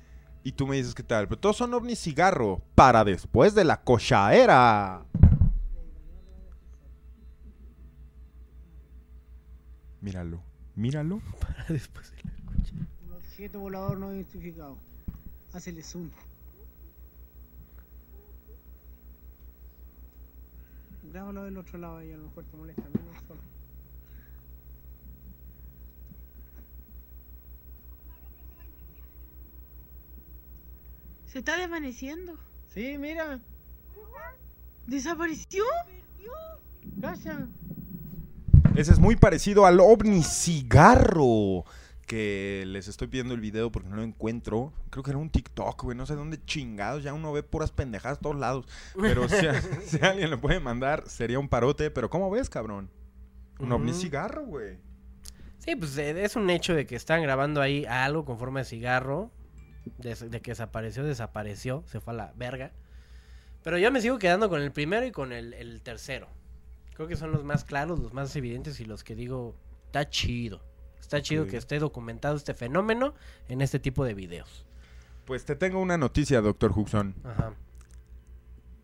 Y 0.43 0.53
tú 0.53 0.65
me 0.65 0.77
dices 0.77 0.95
qué 0.95 1.03
tal. 1.03 1.27
Pero 1.27 1.39
todos 1.39 1.57
son 1.57 1.73
ovnis 1.73 1.99
cigarro. 1.99 2.61
Para 2.73 3.03
después 3.03 3.53
de 3.53 3.63
la 3.65 3.81
cochaera. 3.81 5.01
Míralo. 10.01 10.41
Míralo. 10.75 11.21
Después. 11.69 12.13
Un 13.05 13.13
objeto 13.13 13.59
volador 13.59 13.99
no 13.99 14.13
identificado. 14.13 14.77
Hácele 15.53 15.83
zoom. 15.83 16.09
Grábalo 21.11 21.43
del 21.43 21.57
otro 21.57 21.77
lado 21.77 22.03
y 22.03 22.11
a 22.11 22.17
lo 22.17 22.23
mejor 22.23 22.45
te 22.45 22.57
molesta 22.57 22.83
menos 22.83 23.15
solo. 23.27 23.41
Se 31.25 31.39
está 31.39 31.57
desvaneciendo. 31.57 32.37
Sí, 32.69 32.97
mira. 32.97 33.39
¿Desapareció? 34.87 35.63
Calla. 37.01 37.47
Ese 38.75 38.91
es 38.93 38.99
muy 38.99 39.15
parecido 39.15 39.65
al 39.65 39.79
ovni 39.79 40.23
cigarro. 40.23 41.65
Que 42.07 42.65
les 42.67 42.89
estoy 42.89 43.07
pidiendo 43.07 43.33
el 43.33 43.39
video 43.39 43.71
porque 43.71 43.87
no 43.87 43.95
lo 43.95 44.03
encuentro. 44.03 44.73
Creo 44.89 45.01
que 45.03 45.11
era 45.11 45.17
un 45.17 45.29
TikTok, 45.29 45.81
güey. 45.83 45.95
No 45.97 46.05
sé 46.05 46.15
dónde 46.15 46.43
chingados. 46.43 47.03
Ya 47.03 47.13
uno 47.13 47.31
ve 47.31 47.41
puras 47.43 47.71
pendejadas 47.71 48.17
a 48.17 48.21
todos 48.21 48.35
lados. 48.35 48.65
Pero 48.99 49.29
si, 49.29 49.47
a- 49.47 49.61
si 49.85 49.97
alguien 50.03 50.29
lo 50.29 50.41
puede 50.41 50.59
mandar, 50.59 51.07
sería 51.07 51.39
un 51.39 51.47
parote. 51.47 51.89
Pero 51.89 52.09
¿cómo 52.09 52.29
ves, 52.29 52.49
cabrón? 52.49 52.89
Un 53.59 53.71
ovni 53.71 53.93
cigarro, 53.93 54.43
güey. 54.45 54.77
Sí, 55.59 55.75
pues 55.75 55.95
eh, 55.97 56.23
es 56.23 56.35
un 56.35 56.49
hecho 56.49 56.73
de 56.73 56.85
que 56.85 56.95
están 56.95 57.21
grabando 57.21 57.61
ahí 57.61 57.85
algo 57.85 58.25
con 58.25 58.37
forma 58.39 58.59
de 58.59 58.65
cigarro. 58.65 59.31
De, 59.97 60.15
de 60.15 60.41
que 60.41 60.51
desapareció, 60.51 61.03
desapareció. 61.05 61.83
Se 61.87 62.01
fue 62.01 62.13
a 62.13 62.17
la 62.17 62.33
verga. 62.35 62.71
Pero 63.63 63.77
yo 63.77 63.89
me 63.91 64.01
sigo 64.01 64.17
quedando 64.19 64.49
con 64.49 64.61
el 64.61 64.71
primero 64.71 65.05
y 65.05 65.11
con 65.11 65.31
el, 65.31 65.53
el 65.53 65.81
tercero. 65.81 66.27
Creo 67.01 67.09
que 67.09 67.15
son 67.15 67.31
los 67.31 67.43
más 67.43 67.63
claros, 67.65 67.97
los 67.99 68.13
más 68.13 68.35
evidentes 68.35 68.79
y 68.79 68.85
los 68.85 69.03
que 69.03 69.15
digo, 69.15 69.55
está 69.87 70.07
chido. 70.07 70.61
Está 70.99 71.19
chido 71.19 71.47
que 71.47 71.57
esté 71.57 71.79
documentado 71.79 72.35
este 72.35 72.53
fenómeno 72.53 73.15
en 73.49 73.61
este 73.61 73.79
tipo 73.79 74.05
de 74.05 74.13
videos. 74.13 74.67
Pues 75.25 75.43
te 75.43 75.55
tengo 75.55 75.79
una 75.81 75.97
noticia, 75.97 76.41
doctor 76.41 76.71
Huxon. 76.77 77.15
Ajá. 77.23 77.55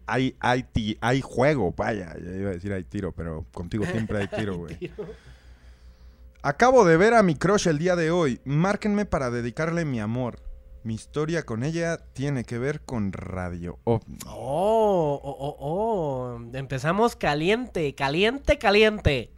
Hay, 0.07 0.35
hay, 0.39 0.63
ti- 0.63 0.97
hay 0.99 1.21
juego, 1.21 1.75
vaya, 1.77 2.15
ya 2.17 2.31
iba 2.31 2.49
a 2.49 2.53
decir 2.53 2.73
hay 2.73 2.85
tiro, 2.85 3.11
pero 3.11 3.45
contigo 3.53 3.85
siempre 3.91 4.17
hay 4.17 4.27
tiro, 4.29 4.57
güey. 4.57 4.91
Acabo 6.41 6.85
de 6.85 6.97
ver 6.97 7.13
a 7.13 7.21
mi 7.21 7.35
crush 7.35 7.67
el 7.67 7.77
día 7.77 7.95
de 7.95 8.09
hoy. 8.09 8.41
Márquenme 8.45 9.05
para 9.05 9.29
dedicarle 9.29 9.85
mi 9.85 9.99
amor. 9.99 10.39
Mi 10.87 10.93
historia 10.93 11.43
con 11.43 11.65
ella 11.65 11.97
tiene 12.13 12.45
que 12.45 12.57
ver 12.57 12.79
con 12.85 13.11
radio. 13.11 13.77
OVNI. 13.83 14.19
Oh, 14.27 15.19
oh, 15.21 15.37
oh, 15.37 15.57
oh. 15.59 16.39
Empezamos 16.53 17.17
caliente, 17.17 17.93
caliente, 17.93 18.57
caliente. 18.57 19.33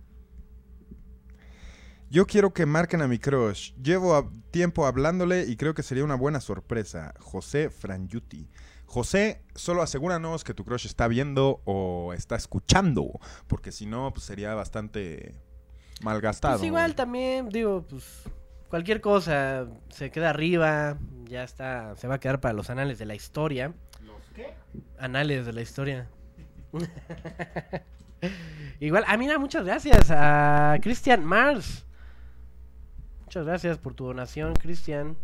Yo 2.11 2.27
quiero 2.27 2.53
que 2.53 2.67
marquen 2.67 3.01
a 3.01 3.07
mi 3.07 3.17
crush. 3.17 3.73
Llevo 3.81 4.13
a- 4.13 4.29
tiempo 4.51 4.85
hablándole 4.85 5.45
y 5.47 5.55
creo 5.57 5.73
que 5.73 5.81
sería 5.81 6.03
una 6.03 6.13
buena 6.13 6.39
sorpresa. 6.39 7.15
José 7.19 7.71
Franyuti. 7.71 8.51
José, 8.85 9.41
solo 9.55 9.81
asegúranos 9.81 10.43
que 10.43 10.53
tu 10.53 10.63
crush 10.63 10.85
está 10.85 11.07
viendo 11.07 11.63
o 11.65 12.13
está 12.13 12.35
escuchando, 12.35 13.19
porque 13.47 13.71
si 13.71 13.87
no, 13.87 14.13
pues 14.13 14.23
sería 14.23 14.53
bastante 14.53 15.41
malgastado. 16.03 16.57
Pues 16.59 16.67
igual 16.67 16.93
también, 16.93 17.49
digo, 17.49 17.87
pues 17.89 18.21
cualquier 18.69 19.01
cosa 19.01 19.67
se 19.89 20.11
queda 20.11 20.29
arriba, 20.29 20.97
ya 21.25 21.43
está, 21.43 21.95
se 21.95 22.07
va 22.07 22.15
a 22.15 22.19
quedar 22.19 22.39
para 22.39 22.53
los 22.53 22.69
anales 22.69 22.99
de 22.99 23.05
la 23.05 23.15
historia. 23.15 23.73
¿Los 24.03 24.21
qué? 24.33 24.53
Anales 24.97 25.45
de 25.45 25.53
la 25.53 25.61
historia. 25.61 26.07
igual, 28.79 29.03
ah, 29.07 29.17
mira, 29.17 29.39
muchas 29.39 29.65
gracias 29.65 30.11
a 30.11 30.77
Christian 30.81 31.25
Mars. 31.25 31.85
Muchas 33.25 33.45
gracias 33.45 33.77
por 33.77 33.93
tu 33.93 34.05
donación, 34.05 34.53
Cristian. 34.55 35.17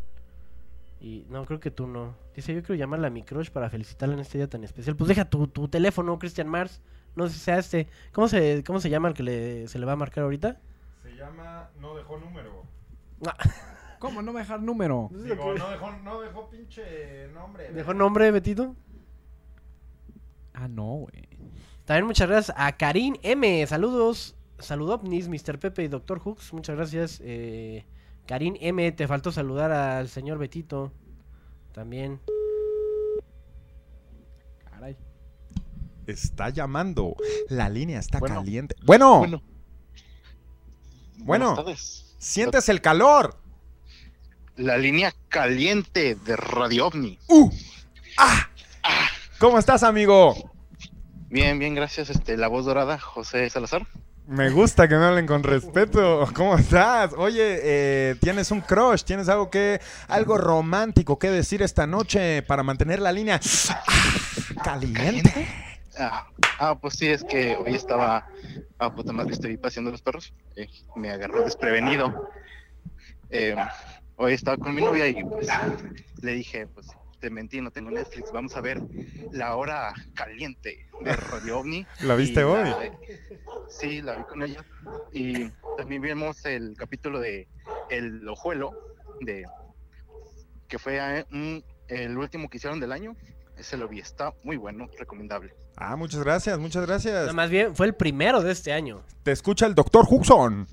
Y 1.00 1.26
no, 1.30 1.46
creo 1.46 1.60
que 1.60 1.72
tú 1.72 1.88
no. 1.88 2.16
Dice, 2.36 2.54
yo 2.54 2.62
quiero 2.62 2.76
llamarle 2.76 3.08
a 3.08 3.10
mi 3.10 3.24
crush 3.24 3.50
para 3.50 3.70
felicitarla 3.70 4.16
en 4.16 4.22
este 4.22 4.38
día 4.38 4.48
tan 4.48 4.64
especial. 4.64 4.96
Pues 4.96 5.08
deja 5.08 5.26
tu, 5.26 5.48
tu 5.48 5.68
teléfono, 5.68 6.18
Christian 6.20 6.48
Mars. 6.48 6.82
No 7.16 7.28
sé 7.28 7.34
si 7.34 7.40
sea 7.40 7.58
este. 7.58 7.88
¿Cómo 8.12 8.28
se, 8.28 8.64
cómo 8.66 8.80
se 8.80 8.90
llama 8.90 9.10
el 9.10 9.14
que 9.14 9.24
le, 9.24 9.68
se 9.68 9.80
le 9.80 9.86
va 9.86 9.94
a 9.94 9.98
marcar 9.98 10.24
ahorita? 10.24 10.60
Se 11.04 11.16
llama 11.16 11.70
No 11.80 11.96
dejó 11.96 12.18
número. 12.18 12.64
¿Cómo 14.00 14.22
no 14.22 14.34
me 14.34 14.42
dejar 14.42 14.62
número? 14.62 15.10
Digo, 15.12 15.54
no 15.56 15.70
dejó, 15.70 15.92
no 16.04 16.22
dejó 16.22 16.50
pinche 16.50 17.28
nombre. 17.34 17.72
¿Dejó 17.72 17.94
nombre, 17.94 18.30
Betito? 18.32 18.76
Ah, 20.54 20.68
no, 20.68 20.86
güey. 20.98 21.28
También 21.86 22.06
muchas 22.06 22.28
gracias 22.30 22.56
a 22.58 22.72
Karim 22.78 23.16
M. 23.24 23.66
Saludos. 23.68 24.36
Saludovnis, 24.60 25.28
Mr. 25.28 25.60
Pepe 25.60 25.84
y 25.84 25.88
Dr. 25.88 26.20
Hooks. 26.20 26.54
Muchas 26.54 26.76
gracias. 26.76 27.22
Eh, 27.24 27.86
Karim 28.26 28.56
M. 28.60 28.92
Te 28.92 29.08
faltó 29.08 29.32
saludar 29.32 29.72
al 29.72 30.08
señor 30.08 30.38
Betito. 30.38 30.92
También. 31.74 32.20
Caray. 34.70 34.96
Está 36.08 36.50
llamando. 36.50 37.16
La 37.50 37.70
línea 37.70 38.00
está 38.00 38.20
Bueno. 38.20 38.36
caliente. 38.36 38.76
Bueno, 38.86 39.20
Bueno. 39.20 39.42
Bueno. 41.18 41.46
Buenas 41.46 41.56
tardes. 41.56 42.05
Sientes 42.18 42.70
el 42.70 42.82
calor. 42.82 43.38
La 44.56 44.78
línea 44.78 45.14
caliente 45.30 46.16
de 46.16 46.36
Radio 46.36 46.88
OVNI. 46.88 47.20
¡Uh! 47.28 47.52
¡Ah! 48.18 48.48
¿Cómo 49.40 49.60
estás, 49.60 49.84
amigo? 49.84 50.52
Bien, 51.30 51.60
bien, 51.60 51.76
gracias. 51.76 52.10
Este, 52.10 52.38
la 52.38 52.48
voz 52.48 52.66
dorada, 52.66 52.98
José 52.98 53.50
Salazar. 53.50 53.86
Me 54.28 54.50
gusta 54.50 54.88
que 54.88 54.96
me 54.96 55.06
hablen 55.06 55.28
con 55.28 55.44
respeto. 55.44 56.28
¿Cómo 56.34 56.58
estás? 56.58 57.12
Oye, 57.18 57.60
eh, 57.62 58.16
tienes 58.22 58.50
un 58.50 58.62
crush, 58.62 59.04
tienes 59.04 59.30
algo 59.30 59.52
que, 59.52 59.80
algo 60.08 60.38
romántico 60.38 61.20
que 61.20 61.30
decir 61.30 61.62
esta 61.62 61.86
noche 61.86 62.42
para 62.42 62.64
mantener 62.64 63.02
la 63.02 63.12
línea 63.12 63.40
ah, 63.70 63.84
caliente. 64.64 65.75
Ah, 65.98 66.28
ah, 66.60 66.80
pues 66.80 66.96
sí, 66.96 67.08
es 67.08 67.24
que 67.24 67.56
hoy 67.56 67.76
estaba 67.76 68.28
Ah, 68.78 68.94
puta 68.94 69.14
madre, 69.14 69.34
estoy 69.34 69.58
paseando 69.58 69.92
los 69.92 70.02
perros. 70.02 70.34
Eh, 70.56 70.68
me 70.96 71.10
agarró 71.12 71.44
desprevenido. 71.44 72.30
Eh, 73.30 73.56
hoy 74.18 74.34
estaba 74.34 74.58
con 74.58 74.76
mi 74.76 74.82
novia 74.82 75.08
y 75.08 75.24
pues 75.24 75.48
le 76.22 76.34
dije, 76.34 76.68
pues 76.68 76.88
te 77.20 77.30
mentí, 77.30 77.62
no 77.62 77.72
tengo 77.72 77.90
Netflix. 77.92 78.32
Vamos 78.32 78.56
a 78.58 78.62
ver 78.62 78.82
La 79.32 79.56
Hora 79.56 79.94
Caliente 80.14 80.88
de 81.02 81.14
Radio 81.16 81.60
OVNI. 81.60 81.88
¿La 82.02 82.16
viste 82.16 82.44
hoy? 82.44 82.70
sí, 83.70 84.02
la 84.02 84.16
vi 84.18 84.24
con 84.24 84.44
ella. 84.44 84.64
Y 85.14 85.50
también 85.78 86.02
vimos 86.02 86.46
el 86.46 86.76
capítulo 86.78 87.20
de 87.20 87.48
El 87.90 88.28
Ojuelo, 88.28 88.72
de 89.22 89.46
que 90.68 90.78
fue 90.78 90.98
eh, 90.98 91.26
un- 91.32 91.64
el 91.88 92.18
último 92.18 92.50
que 92.50 92.58
hicieron 92.58 92.80
del 92.80 92.92
año. 92.92 93.16
Ese 93.58 93.78
lo 93.78 93.88
vi, 93.88 94.00
está 94.00 94.34
muy 94.44 94.58
bueno, 94.58 94.88
recomendable. 95.00 95.54
Ah, 95.78 95.96
muchas 95.96 96.22
gracias, 96.24 96.58
muchas 96.60 96.86
gracias. 96.86 97.28
No, 97.28 97.34
más 97.34 97.50
bien, 97.50 97.76
fue 97.76 97.86
el 97.86 97.96
primero 97.96 98.42
de 98.42 98.52
este 98.52 98.74
año. 98.74 99.02
Te 99.24 99.32
escucha 99.32 99.66
el 99.66 99.76
doctor 99.76 100.06
Huxon. 100.10 100.68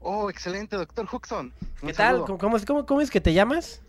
Oh, 0.00 0.28
excelente, 0.30 0.76
doctor 0.76 1.06
Huxon. 1.10 1.52
Un 1.82 1.88
¿Qué 1.88 1.94
tal? 1.94 2.24
¿Cómo, 2.24 2.38
cómo- 2.66 2.86
cómo 2.86 3.00
es 3.00 3.10
que 3.10 3.20
te 3.20 3.32
llamas? 3.32 3.82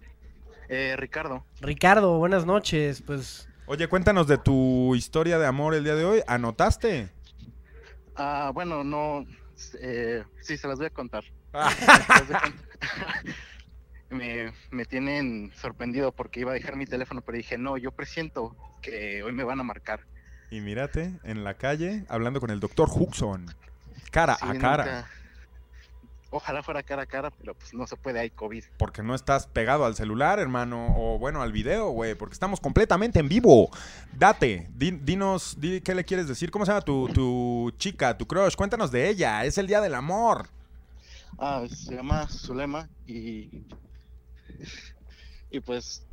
Eh, 0.69 0.95
Ricardo. 0.97 1.43
Ricardo, 1.61 2.17
buenas 2.17 2.45
noches. 2.45 3.01
Pues 3.05 3.47
Oye, 3.67 3.88
cuéntanos 3.88 4.27
de 4.27 4.38
tu 4.38 4.95
historia 4.95 5.38
de 5.39 5.45
amor 5.47 5.73
el 5.75 5.83
día 5.83 5.95
de 5.95 6.05
hoy. 6.05 6.21
¿Anotaste? 6.27 7.09
Ah, 8.15 8.51
bueno, 8.53 8.83
no. 8.83 9.25
eh, 9.81 10.23
sí, 10.41 10.57
se 10.57 10.67
las 10.67 10.77
voy 10.77 10.88
a 10.88 10.89
contar. 10.91 11.23
me, 14.15 14.51
me 14.71 14.86
tienen 14.86 15.51
sorprendido 15.62 16.12
porque 16.12 16.39
iba 16.39 16.51
a 16.51 16.56
dejar 16.56 16.75
mi 16.75 16.86
teléfono, 16.86 17.21
pero 17.21 17.38
dije, 17.38 17.58
no, 17.58 17.78
yo 17.78 17.91
presiento 17.91 18.56
que 18.82 19.21
hoy 19.23 19.32
me 19.34 19.43
van 19.43 19.60
a 19.60 19.63
marcar. 19.63 20.01
Y 20.51 20.62
mírate, 20.62 21.13
en 21.23 21.43
la 21.43 21.56
calle, 21.56 22.06
hablando 22.10 22.39
con 22.39 22.49
el 22.49 22.60
doctor 22.60 22.89
Huxon. 22.91 23.45
Cara 24.12 24.36
Sí, 24.36 24.45
a 24.47 24.58
cara. 24.58 24.86
nunca- 24.86 25.10
Ojalá 26.32 26.63
fuera 26.63 26.84
cara 26.84 27.04
a 27.04 27.06
cara, 27.06 27.30
pero 27.32 27.54
pues 27.54 27.73
no 27.73 27.88
se 27.88 27.95
puede, 27.95 28.19
hay 28.19 28.30
COVID. 28.30 28.63
Porque 28.78 29.01
no 29.01 29.15
estás 29.15 29.47
pegado 29.47 29.86
al 29.86 29.95
celular, 29.95 30.38
hermano. 30.38 30.93
O 30.97 31.17
bueno, 31.17 31.41
al 31.41 31.54
video, 31.54 31.91
güey. 31.91 32.13
Porque 32.15 32.34
estamos 32.34 32.60
completamente 32.60 33.19
en 33.19 33.30
vivo. 33.30 33.69
Date, 34.17 34.67
di- 34.75 34.91
dinos, 34.91 35.56
di 35.62 35.80
qué 35.80 35.95
le 35.95 36.04
quieres 36.04 36.28
decir. 36.28 36.51
¿Cómo 36.51 36.65
se 36.65 36.71
llama 36.71 36.82
tu, 36.82 37.08
tu 37.13 37.71
chica, 37.78 38.17
tu 38.17 38.25
crush? 38.25 38.56
Cuéntanos 38.56 38.91
de 38.91 39.08
ella. 39.08 39.45
Es 39.45 39.58
el 39.58 39.67
día 39.67 39.80
del 39.80 39.95
amor. 39.95 40.49
Ah, 41.38 41.63
se 41.69 41.95
llama 41.95 42.28
Zulema 42.28 42.89
y. 43.08 43.63
Y 45.49 45.59
pues 45.59 46.05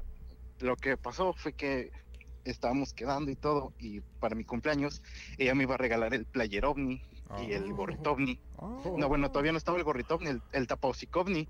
lo 0.60 0.76
que 0.76 0.96
pasó 0.96 1.32
fue 1.32 1.52
que 1.52 1.90
estábamos 2.44 2.92
quedando 2.92 3.30
y 3.30 3.36
todo, 3.36 3.72
y 3.78 4.00
para 4.20 4.34
mi 4.34 4.44
cumpleaños 4.44 5.02
ella 5.38 5.54
me 5.54 5.64
iba 5.64 5.74
a 5.74 5.78
regalar 5.78 6.14
el 6.14 6.24
player 6.26 6.64
ovni 6.64 7.02
y 7.40 7.52
el 7.52 7.72
gorrito 7.72 8.12
ovni. 8.12 8.40
Oh. 8.56 8.96
No, 8.98 9.08
bueno, 9.08 9.30
todavía 9.30 9.52
no 9.52 9.58
estaba 9.58 9.78
el 9.78 9.84
gorrito 9.84 10.16
ovni, 10.16 10.28
el, 10.30 10.42
el 10.52 10.66
ovni, 11.14 11.48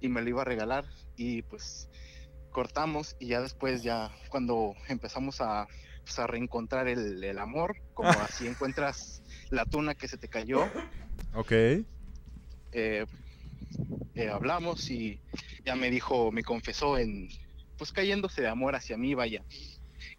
y 0.00 0.08
me 0.08 0.22
lo 0.22 0.28
iba 0.28 0.42
a 0.42 0.46
regalar, 0.46 0.84
y 1.16 1.42
pues 1.42 1.88
cortamos, 2.50 3.16
y 3.18 3.28
ya 3.28 3.40
después, 3.40 3.82
ya 3.82 4.10
cuando 4.28 4.74
empezamos 4.88 5.40
a, 5.40 5.66
pues, 6.04 6.18
a 6.18 6.26
reencontrar 6.26 6.88
el, 6.88 7.22
el 7.22 7.38
amor, 7.38 7.76
como 7.94 8.08
así 8.20 8.46
encuentras 8.46 9.22
la 9.50 9.64
tuna 9.64 9.94
que 9.94 10.08
se 10.08 10.16
te 10.16 10.28
cayó, 10.28 10.64
Ok. 11.34 11.52
eh, 12.72 13.06
eh, 14.14 14.28
hablamos 14.28 14.90
y 14.90 15.20
ya 15.64 15.76
me 15.76 15.90
dijo, 15.90 16.32
me 16.32 16.42
confesó 16.42 16.98
en, 16.98 17.28
pues 17.78 17.92
cayéndose 17.92 18.42
de 18.42 18.48
amor 18.48 18.74
hacia 18.74 18.96
mí, 18.96 19.14
vaya, 19.14 19.42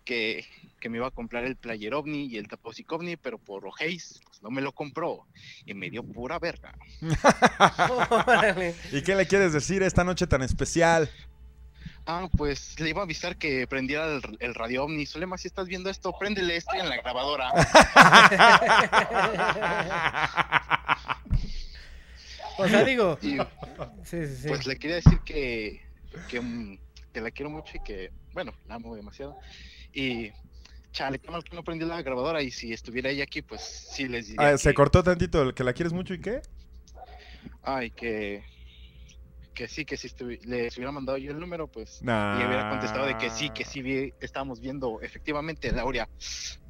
que, 0.03 0.45
que 0.79 0.89
me 0.89 0.97
iba 0.97 1.07
a 1.07 1.11
comprar 1.11 1.45
el 1.45 1.55
player 1.55 1.93
ovni 1.93 2.25
y 2.25 2.37
el 2.37 2.47
tapausic 2.47 2.91
ovni, 2.91 3.17
pero 3.17 3.37
por 3.37 3.65
Ojeis, 3.65 4.21
pues 4.25 4.41
no 4.41 4.49
me 4.49 4.61
lo 4.61 4.71
compró 4.71 5.25
y 5.65 5.73
me 5.73 5.89
dio 5.89 6.03
pura 6.03 6.39
verga. 6.39 6.73
¿Y 8.91 9.01
qué 9.03 9.15
le 9.15 9.27
quieres 9.27 9.53
decir 9.53 9.83
esta 9.83 10.03
noche 10.03 10.27
tan 10.27 10.41
especial? 10.41 11.09
Ah, 12.07 12.27
pues 12.35 12.79
le 12.79 12.89
iba 12.89 13.01
a 13.01 13.03
avisar 13.03 13.37
que 13.37 13.67
prendiera 13.67 14.15
el, 14.15 14.21
el 14.39 14.55
radio 14.55 14.85
ovni. 14.85 15.05
Solema, 15.05 15.37
si 15.37 15.47
estás 15.47 15.67
viendo 15.67 15.89
esto, 15.89 16.13
préndele 16.17 16.55
esto 16.55 16.73
en 16.73 16.89
la 16.89 16.97
grabadora. 16.97 17.51
o 22.57 22.67
sea, 22.67 22.83
digo. 22.85 23.17
Y 23.21 23.37
Sí, 24.03 24.27
sí, 24.27 24.35
sí. 24.35 24.47
pues 24.49 24.65
le 24.65 24.75
quería 24.77 24.95
decir 24.97 25.19
que, 25.25 25.81
que, 26.27 26.41
que 27.13 27.21
la 27.21 27.31
quiero 27.31 27.49
mucho 27.49 27.77
y 27.77 27.79
que, 27.83 28.11
bueno, 28.33 28.51
la 28.67 28.75
amo 28.75 28.95
demasiado. 28.95 29.37
Y 29.93 30.31
chale, 30.91 31.19
qué 31.19 31.31
mal 31.31 31.43
que 31.43 31.55
no 31.55 31.63
prendí 31.63 31.85
la 31.85 32.01
grabadora 32.01 32.41
y 32.41 32.51
si 32.51 32.73
estuviera 32.73 33.09
ella 33.09 33.23
aquí, 33.23 33.41
pues 33.41 33.61
sí 33.61 34.07
les 34.07 34.27
diría 34.27 34.47
Ah, 34.49 34.51
que, 34.51 34.57
se 34.57 34.73
cortó 34.73 35.03
tantito 35.03 35.41
el 35.41 35.53
que 35.53 35.63
la 35.63 35.73
quieres 35.73 35.93
mucho 35.93 36.13
y 36.13 36.21
qué? 36.21 36.41
ay, 37.63 37.91
que, 37.91 38.43
que 39.53 39.67
sí, 39.67 39.85
que 39.85 39.97
si 39.97 40.07
estuvi- 40.07 40.39
les 40.45 40.75
hubiera 40.77 40.91
mandado 40.91 41.17
yo 41.17 41.31
el 41.31 41.39
número, 41.39 41.67
pues 41.67 42.01
Nah. 42.01 42.41
y 42.41 42.45
hubiera 42.45 42.69
contestado 42.69 43.05
de 43.05 43.17
que 43.17 43.29
sí, 43.29 43.49
que 43.51 43.65
sí 43.65 43.81
vi- 43.81 44.13
estábamos 44.19 44.59
viendo 44.59 44.99
efectivamente 45.01 45.71
la 45.71 45.83
Aurea. 45.83 46.09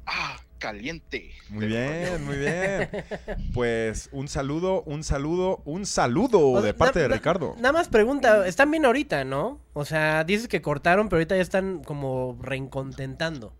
Ah, 0.06 0.38
caliente. 0.62 1.30
Muy 1.50 1.66
bien, 1.66 2.24
muy 2.24 2.36
bien. 2.38 2.88
Pues 3.52 4.08
un 4.12 4.28
saludo, 4.28 4.82
un 4.84 5.02
saludo, 5.04 5.60
un 5.64 5.84
saludo 5.84 6.50
O 6.50 6.56
sea, 6.60 6.66
de 6.68 6.74
parte 6.74 7.00
na- 7.00 7.02
de 7.02 7.08
na- 7.10 7.14
Ricardo. 7.16 7.54
Nada 7.58 7.72
más 7.72 7.88
pregunta, 7.88 8.46
están 8.46 8.70
bien 8.70 8.84
ahorita, 8.86 9.24
¿no? 9.24 9.60
O 9.74 9.84
sea, 9.84 10.24
dices 10.24 10.48
que 10.48 10.62
cortaron, 10.62 11.08
pero 11.08 11.18
ahorita 11.18 11.36
ya 11.36 11.42
están 11.42 11.82
como 11.82 12.38
reencontentando. 12.40 13.54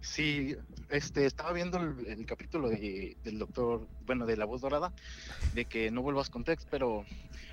Sí, 0.00 0.56
este, 0.88 1.26
estaba 1.26 1.52
viendo 1.52 1.78
el, 1.78 2.06
el 2.06 2.24
capítulo 2.26 2.70
de, 2.70 3.16
del 3.22 3.38
doctor, 3.38 3.86
bueno, 4.06 4.24
de 4.26 4.36
la 4.38 4.46
voz 4.46 4.62
dorada, 4.62 4.92
de 5.54 5.66
que 5.66 5.90
no 5.90 6.00
vuelvas 6.02 6.30
con 6.30 6.42
Tex, 6.42 6.66
pero 6.70 7.04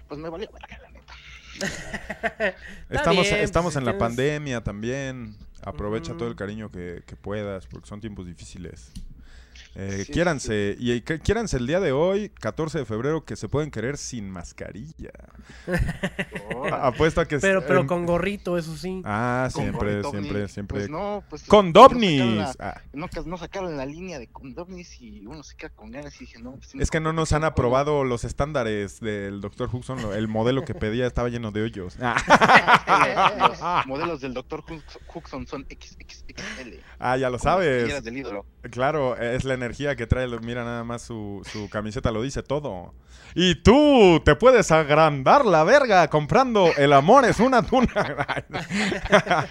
pues 0.08 0.19
me 0.19 0.30
valió 0.30 0.50
la 0.82 0.89
neta. 0.89 1.13
Estamos, 2.89 3.28
bien, 3.30 3.41
estamos 3.41 3.73
pues, 3.73 3.78
en 3.78 3.86
la 3.86 3.91
tienes- 3.91 4.00
pandemia 4.00 4.63
también. 4.63 5.36
Aprovecha 5.63 6.15
todo 6.15 6.30
el 6.30 6.36
cariño 6.36 6.72
que, 6.72 7.04
que 7.06 7.15
puedas, 7.15 7.67
porque 7.67 7.88
son 7.88 8.00
tiempos 8.00 8.26
difíciles. 8.26 8.91
Eh, 9.80 10.04
Sí, 10.08 10.12
quiéranse, 10.12 10.76
y 10.80 11.02
que- 11.02 11.20
quiéranse 11.20 11.58
el 11.58 11.68
día 11.68 11.80
de 11.80 11.92
hoy, 11.92 12.30
14 12.30 12.80
de 12.80 12.86
febrero, 12.86 13.24
que 13.26 13.36
se 13.36 13.48
pueden 13.48 13.70
querer 13.70 13.98
sin 13.98 14.28
mascarilla. 14.30 15.12
Órale. 16.56 16.88
Apuesto 16.88 17.22
a 17.22 17.26
que... 17.28 17.38
Pero, 17.38 17.63
pero 17.66 17.82
em, 17.82 17.88
con 17.88 18.06
gorrito, 18.08 18.58
eso 18.58 18.76
sí. 18.76 19.02
Ah, 19.06 19.50
Con 19.54 19.63
siempre, 19.63 19.90
gorrito 19.92 20.10
ovni. 20.10 20.22
siempre, 20.22 20.48
siempre. 20.48 20.78
Pues 20.80 20.90
no, 20.90 21.24
pues 21.30 21.44
¡Con 21.44 21.72
no 21.72 21.84
sacaron 21.84 22.38
la- 22.38 22.56
Ah, 22.60 22.82
No, 22.94 23.08
ca- 23.08 23.22
no 23.26 23.38
sacaron 23.38 23.78
la 23.78 23.86
línea 23.86 24.18
de 24.18 24.26
condovnis 24.28 25.00
y 25.00 25.26
uno 25.28 25.44
se 25.44 25.56
queda 25.56 25.70
con 25.70 25.92
ganas 25.92 26.16
y 26.16 26.26
dije, 26.26 26.40
no. 26.42 26.54
pues, 26.56 26.74
es 26.74 26.90
que 26.90 27.00
no 27.00 27.13
nos 27.13 27.32
han 27.34 27.44
aprobado 27.44 28.04
los 28.04 28.24
estándares 28.24 29.00
del 29.00 29.42
Dr. 29.42 29.70
Huxon. 29.72 30.00
El 30.13 30.28
modelo 30.28 30.66
que 30.66 30.74
pedía 30.74 31.06
estaba 31.06 31.30
lleno 31.30 31.52
de 31.52 31.62
hoyos. 31.62 31.98
Ah. 32.90 33.38
Los 33.50 33.86
modelos 33.88 34.22
del 34.22 34.34
doctor 34.34 34.63
Huxon 35.13 35.46
son 35.48 35.66
XXXL. 35.70 36.80
Ah, 37.00 37.18
ya 37.18 37.30
lo 37.30 37.38
sabes. 37.40 38.04
del 38.04 38.18
ídolo. 38.18 38.46
Claro, 38.72 39.16
es 39.18 39.44
la 39.44 39.54
energía 39.54 39.66
que 39.75 40.08
trae. 40.08 40.27
Mira, 40.39 40.63
nada 40.63 40.84
más 40.84 41.01
su, 41.01 41.41
su 41.51 41.69
camiseta 41.69 42.12
lo 42.12 42.21
dice 42.21 42.43
todo. 42.43 42.93
Y 43.36 43.56
tú 43.56 44.21
te 44.23 44.36
puedes 44.36 44.71
agrandar 44.71 45.45
la 45.45 45.63
verga 45.63 46.08
comprando 46.08 46.71
El 46.77 46.93
amor 46.93 47.25
es 47.25 47.39
una 47.39 47.62
tuna. 47.62 48.25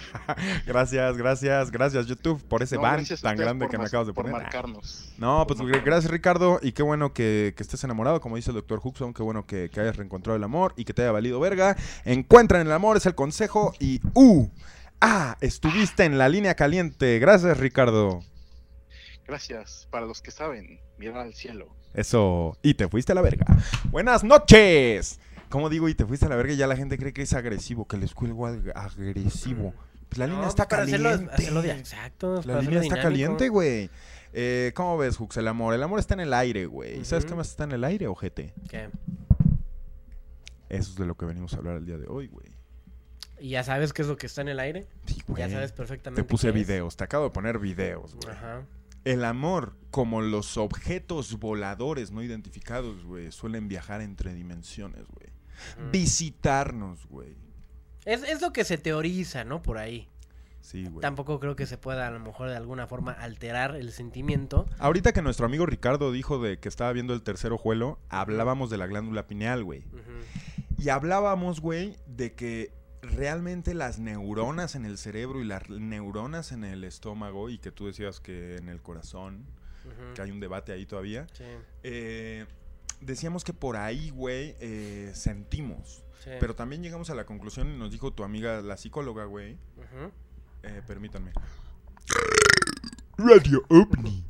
gracias, 0.65 1.17
gracias, 1.17 1.71
gracias 1.71 2.05
YouTube 2.07 2.43
por 2.47 2.63
ese 2.63 2.75
No, 2.75 2.81
ban 2.81 3.05
tan 3.21 3.37
grande 3.37 3.67
que 3.67 3.77
me 3.77 3.85
acabas 3.85 4.07
de 4.07 4.13
por 4.13 4.25
poner. 4.25 4.41
marcarnos. 4.41 5.13
No, 5.17 5.45
pues 5.47 5.59
gracias 5.83 6.11
Ricardo 6.11 6.59
y 6.61 6.71
qué 6.71 6.83
bueno 6.83 7.13
que, 7.13 7.53
que 7.55 7.63
estés 7.63 7.83
enamorado, 7.83 8.19
como 8.19 8.35
dice 8.35 8.51
el 8.51 8.55
doctor 8.55 8.81
Huxon, 8.83 9.13
qué 9.13 9.23
bueno 9.23 9.45
que, 9.45 9.69
que 9.69 9.79
hayas 9.79 9.95
reencontrado 9.95 10.35
el 10.35 10.43
amor 10.43 10.73
y 10.75 10.83
que 10.85 10.93
te 10.93 11.03
haya 11.03 11.11
valido 11.11 11.39
verga. 11.39 11.77
Encuentran 12.03 12.65
el 12.65 12.73
amor, 12.73 12.97
es 12.97 13.05
el 13.05 13.15
consejo 13.15 13.73
y 13.79 14.01
¡uh! 14.13 14.49
¡Ah! 14.99 15.37
Estuviste 15.41 16.03
en 16.05 16.17
la 16.17 16.27
línea 16.29 16.55
caliente. 16.55 17.19
Gracias 17.19 17.57
Ricardo. 17.57 18.21
Gracias. 19.27 19.87
Para 19.91 20.05
los 20.05 20.21
que 20.21 20.31
saben, 20.31 20.79
mirar 20.97 21.17
al 21.17 21.33
cielo. 21.33 21.67
Eso. 21.93 22.57
Y 22.61 22.75
te 22.75 22.87
fuiste 22.87 23.11
a 23.11 23.15
la 23.15 23.21
verga. 23.21 23.45
Buenas 23.91 24.23
noches. 24.23 25.19
¿Cómo 25.49 25.69
digo 25.69 25.87
y 25.89 25.95
te 25.95 26.05
fuiste 26.05 26.25
a 26.25 26.29
la 26.29 26.35
verga? 26.35 26.53
Y 26.53 26.57
ya 26.57 26.67
la 26.67 26.75
gente 26.75 26.97
cree 26.97 27.13
que 27.13 27.21
es 27.23 27.33
agresivo, 27.33 27.87
que 27.87 27.97
les 27.97 28.13
cuelgo 28.13 28.47
ag- 28.47 28.71
agresivo. 28.75 29.73
Pues 30.09 30.17
la 30.19 30.27
No, 30.27 30.33
línea 30.35 30.47
está 30.49 30.67
para 30.67 30.83
caliente. 30.83 31.07
hacerlo 31.33 31.61
de- 31.61 31.71
exacto, 31.71 32.35
La 32.45 32.59
línea 32.61 32.79
está 32.79 32.95
dinámico. 32.95 33.01
caliente, 33.03 33.49
güey. 33.49 33.89
Eh, 34.33 34.71
¿Cómo 34.75 34.97
ves, 34.97 35.19
Hux? 35.19 35.35
El 35.37 35.47
amor. 35.47 35.73
El 35.73 35.83
amor 35.83 35.99
está 35.99 36.13
en 36.13 36.19
el 36.21 36.33
aire, 36.33 36.65
güey. 36.65 37.03
¿Sabes 37.03 37.23
Ujú. 37.25 37.31
qué 37.33 37.37
más 37.37 37.49
está 37.49 37.63
en 37.65 37.71
el 37.73 37.83
aire, 37.83 38.07
ojete? 38.07 38.53
¿Qué? 38.69 38.89
Eso 40.69 40.91
es 40.91 40.95
de 40.95 41.05
lo 41.05 41.15
que 41.15 41.25
venimos 41.25 41.53
a 41.53 41.57
hablar 41.57 41.77
el 41.77 41.85
día 41.85 41.97
de 41.97 42.07
hoy, 42.07 42.27
güey. 42.27 42.47
¿Y 43.39 43.49
ya 43.49 43.63
sabes 43.63 43.93
qué 43.93 44.01
es 44.01 44.07
lo 44.07 44.17
que 44.17 44.25
está 44.27 44.41
en 44.41 44.49
el 44.49 44.59
aire? 44.59 44.87
Sí, 45.05 45.21
güey. 45.27 45.39
Ya 45.41 45.49
sabes 45.49 45.71
perfectamente. 45.71 46.21
Te 46.23 46.27
puse 46.27 46.51
qué 46.51 46.59
es. 46.59 46.67
videos, 46.67 46.97
te 46.97 47.03
acabo 47.03 47.25
de 47.25 47.29
poner 47.31 47.57
videos, 47.59 48.15
güey. 48.15 48.35
Ajá. 48.35 48.63
El 49.11 49.23
amor, 49.23 49.73
como 49.89 50.21
los 50.21 50.57
objetos 50.57 51.39
voladores 51.39 52.11
no 52.11 52.21
identificados, 52.21 53.05
güey, 53.05 53.31
suelen 53.31 53.67
viajar 53.67 54.01
entre 54.01 54.33
dimensiones, 54.33 55.05
güey. 55.07 55.29
Visitarnos, 55.91 57.07
güey. 57.07 57.35
Es, 58.05 58.23
es 58.23 58.41
lo 58.41 58.51
que 58.51 58.63
se 58.65 58.77
teoriza, 58.77 59.43
¿no? 59.43 59.61
Por 59.61 59.77
ahí. 59.77 60.09
Sí, 60.59 60.83
güey. 60.83 60.99
Tampoco 60.99 61.39
creo 61.39 61.55
que 61.55 61.65
se 61.65 61.77
pueda 61.77 62.07
a 62.07 62.11
lo 62.11 62.19
mejor 62.19 62.49
de 62.49 62.57
alguna 62.57 62.87
forma 62.87 63.13
alterar 63.13 63.77
el 63.77 63.93
sentimiento. 63.93 64.67
Ahorita 64.77 65.13
que 65.13 65.21
nuestro 65.21 65.45
amigo 65.45 65.65
Ricardo 65.65 66.11
dijo 66.11 66.39
de 66.41 66.59
que 66.59 66.67
estaba 66.67 66.91
viendo 66.91 67.13
el 67.13 67.23
tercer 67.23 67.53
ojuelo, 67.53 67.99
hablábamos 68.09 68.69
de 68.69 68.77
la 68.77 68.87
glándula 68.87 69.27
pineal, 69.27 69.63
güey. 69.63 69.85
Y 70.77 70.89
hablábamos, 70.89 71.61
güey, 71.61 71.95
de 72.05 72.33
que 72.33 72.76
realmente 73.15 73.73
las 73.73 73.99
neuronas 73.99 74.75
en 74.75 74.85
el 74.85 74.97
cerebro 74.97 75.41
y 75.41 75.45
las 75.45 75.69
neuronas 75.69 76.51
en 76.51 76.63
el 76.63 76.83
estómago, 76.83 77.49
y 77.49 77.57
que 77.57 77.71
tú 77.71 77.87
decías 77.87 78.19
que 78.19 78.55
en 78.57 78.69
el 78.69 78.81
corazón, 78.81 79.45
que 80.15 80.21
hay 80.21 80.31
un 80.31 80.39
debate 80.39 80.71
ahí 80.73 80.85
todavía, 80.85 81.27
Sí, 81.33 81.43
eh, 81.83 82.45
decíamos 83.01 83.43
que 83.43 83.53
por 83.53 83.77
ahí, 83.77 84.09
güey, 84.09 84.55
eh, 84.59 85.11
sentimos. 85.13 86.03
sí. 86.23 86.31
Pero 86.39 86.55
también 86.55 86.83
llegamos 86.83 87.09
a 87.09 87.15
la 87.15 87.25
conclusión 87.25 87.69
y 87.71 87.77
nos 87.77 87.91
dijo 87.91 88.11
tu 88.11 88.23
amiga, 88.23 88.61
la 88.61 88.75
psicóloga, 88.77 89.25
güey, 89.25 89.57
eh, 90.63 90.81
permítanme. 90.85 91.31
Radio 93.17 93.63
OVNI. 93.69 94.25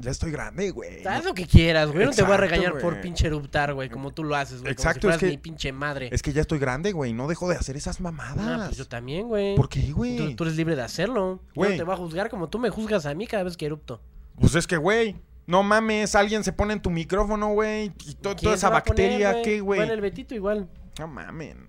Ya 0.00 0.10
estoy 0.12 0.30
grande, 0.30 0.70
güey. 0.70 1.04
Haz 1.06 1.24
lo 1.24 1.34
que 1.34 1.46
quieras, 1.46 1.90
güey. 1.90 2.06
No 2.06 2.12
te 2.12 2.22
voy 2.22 2.32
a 2.32 2.34
Exacto, 2.36 2.54
regañar 2.54 2.78
por 2.80 3.00
pinche 3.00 3.26
eruptar, 3.26 3.74
güey, 3.74 3.88
como 3.90 4.12
tú 4.12 4.22
lo 4.22 4.36
haces, 4.36 4.60
güey. 4.60 4.72
Exacto, 4.72 5.00
como 5.02 5.14
es 5.14 5.18
si 5.18 5.20
fueras 5.20 5.32
que- 5.32 5.36
mi 5.36 5.42
pinche 5.42 5.72
madre. 5.72 6.08
Es 6.12 6.22
que 6.22 6.32
ya 6.32 6.40
estoy 6.40 6.58
grande, 6.58 6.92
güey. 6.92 7.12
No 7.12 7.26
dejo 7.26 7.48
de 7.48 7.56
hacer 7.56 7.76
esas 7.76 7.98
Ah, 7.98 8.02
mamadas. 8.04 8.66
pues 8.68 8.78
yo 8.78 8.86
también, 8.86 9.26
güey. 9.26 9.56
¿Por 9.56 9.68
qué, 9.68 9.90
güey? 9.92 10.16
Tú, 10.16 10.36
tú 10.36 10.44
eres 10.44 10.56
libre 10.56 10.76
de 10.76 10.82
hacerlo. 10.82 11.40
Yo 11.48 11.52
Güey. 11.54 11.70
no 11.72 11.76
te 11.78 11.82
voy 11.82 11.94
a 11.94 11.96
juzgar 11.96 12.30
como 12.30 12.48
tú 12.48 12.58
me 12.58 12.70
juzgas 12.70 13.06
a 13.06 13.14
mí 13.14 13.26
cada 13.26 13.42
vez 13.42 13.56
que 13.56 13.66
erupto. 13.66 14.00
Pues 14.40 14.54
es 14.54 14.66
que, 14.66 14.76
güey. 14.76 15.16
No 15.46 15.62
mames, 15.62 16.14
alguien 16.14 16.44
se 16.44 16.52
pone 16.52 16.74
en 16.74 16.82
tu 16.82 16.90
micrófono, 16.90 17.48
güey. 17.54 17.90
Y 18.06 18.14
to- 18.14 18.36
¿Quién 18.36 18.44
toda 18.44 18.54
esa 18.54 18.68
poner, 18.68 18.84
bacteria, 18.84 19.42
¿qué, 19.42 19.60
güey? 19.60 19.80
Bueno, 19.80 19.94
el 19.94 20.00
Betito 20.02 20.34
igual. 20.34 20.68
No 20.98 21.08
mamen. 21.08 21.66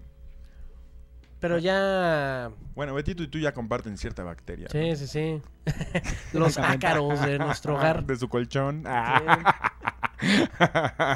Pero 1.39 1.57
ya. 1.57 2.51
Bueno, 2.75 2.93
Betito 2.93 3.23
y 3.23 3.27
tú 3.27 3.39
ya 3.39 3.53
comparten 3.53 3.97
cierta 3.97 4.23
bacteria. 4.23 4.67
Sí, 4.69 4.95
sí, 4.95 5.07
sí. 5.07 5.41
Los 6.33 6.57
ácaros 6.57 7.21
de 7.21 7.39
nuestro 7.39 7.75
hogar. 7.75 8.05
De 8.05 8.15
su 8.17 8.27
colchón. 8.27 8.83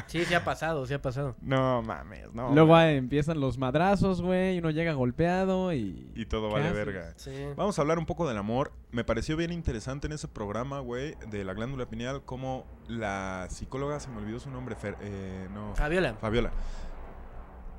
Sí, 0.06 0.24
sí 0.24 0.32
ha 0.34 0.42
pasado, 0.44 0.86
sí 0.86 0.94
ha 0.94 1.02
pasado. 1.02 1.36
No 1.42 1.82
mames, 1.82 2.32
no. 2.32 2.54
Luego 2.54 2.74
ah, 2.74 2.90
empiezan 2.90 3.38
los 3.38 3.58
madrazos, 3.58 4.22
güey, 4.22 4.54
y 4.56 4.58
uno 4.60 4.70
llega 4.70 4.94
golpeado 4.94 5.74
y... 5.74 6.10
Y 6.14 6.24
todo 6.24 6.48
¿Qué 6.48 6.54
vale 6.54 6.64
haces? 6.68 6.76
verga. 6.86 7.12
Sí. 7.16 7.32
Vamos 7.54 7.78
a 7.78 7.82
hablar 7.82 7.98
un 7.98 8.06
poco 8.06 8.26
del 8.26 8.38
amor. 8.38 8.72
Me 8.92 9.04
pareció 9.04 9.36
bien 9.36 9.52
interesante 9.52 10.06
en 10.06 10.14
ese 10.14 10.26
programa, 10.26 10.80
güey, 10.80 11.16
de 11.30 11.44
la 11.44 11.52
glándula 11.52 11.84
pineal, 11.86 12.22
como 12.24 12.64
la 12.88 13.46
psicóloga, 13.50 14.00
se 14.00 14.08
me 14.08 14.16
olvidó 14.18 14.40
su 14.40 14.50
nombre, 14.50 14.74
Fer- 14.74 14.96
eh, 15.02 15.48
no, 15.52 15.74
Fabiola. 15.74 16.14
Fabiola, 16.14 16.50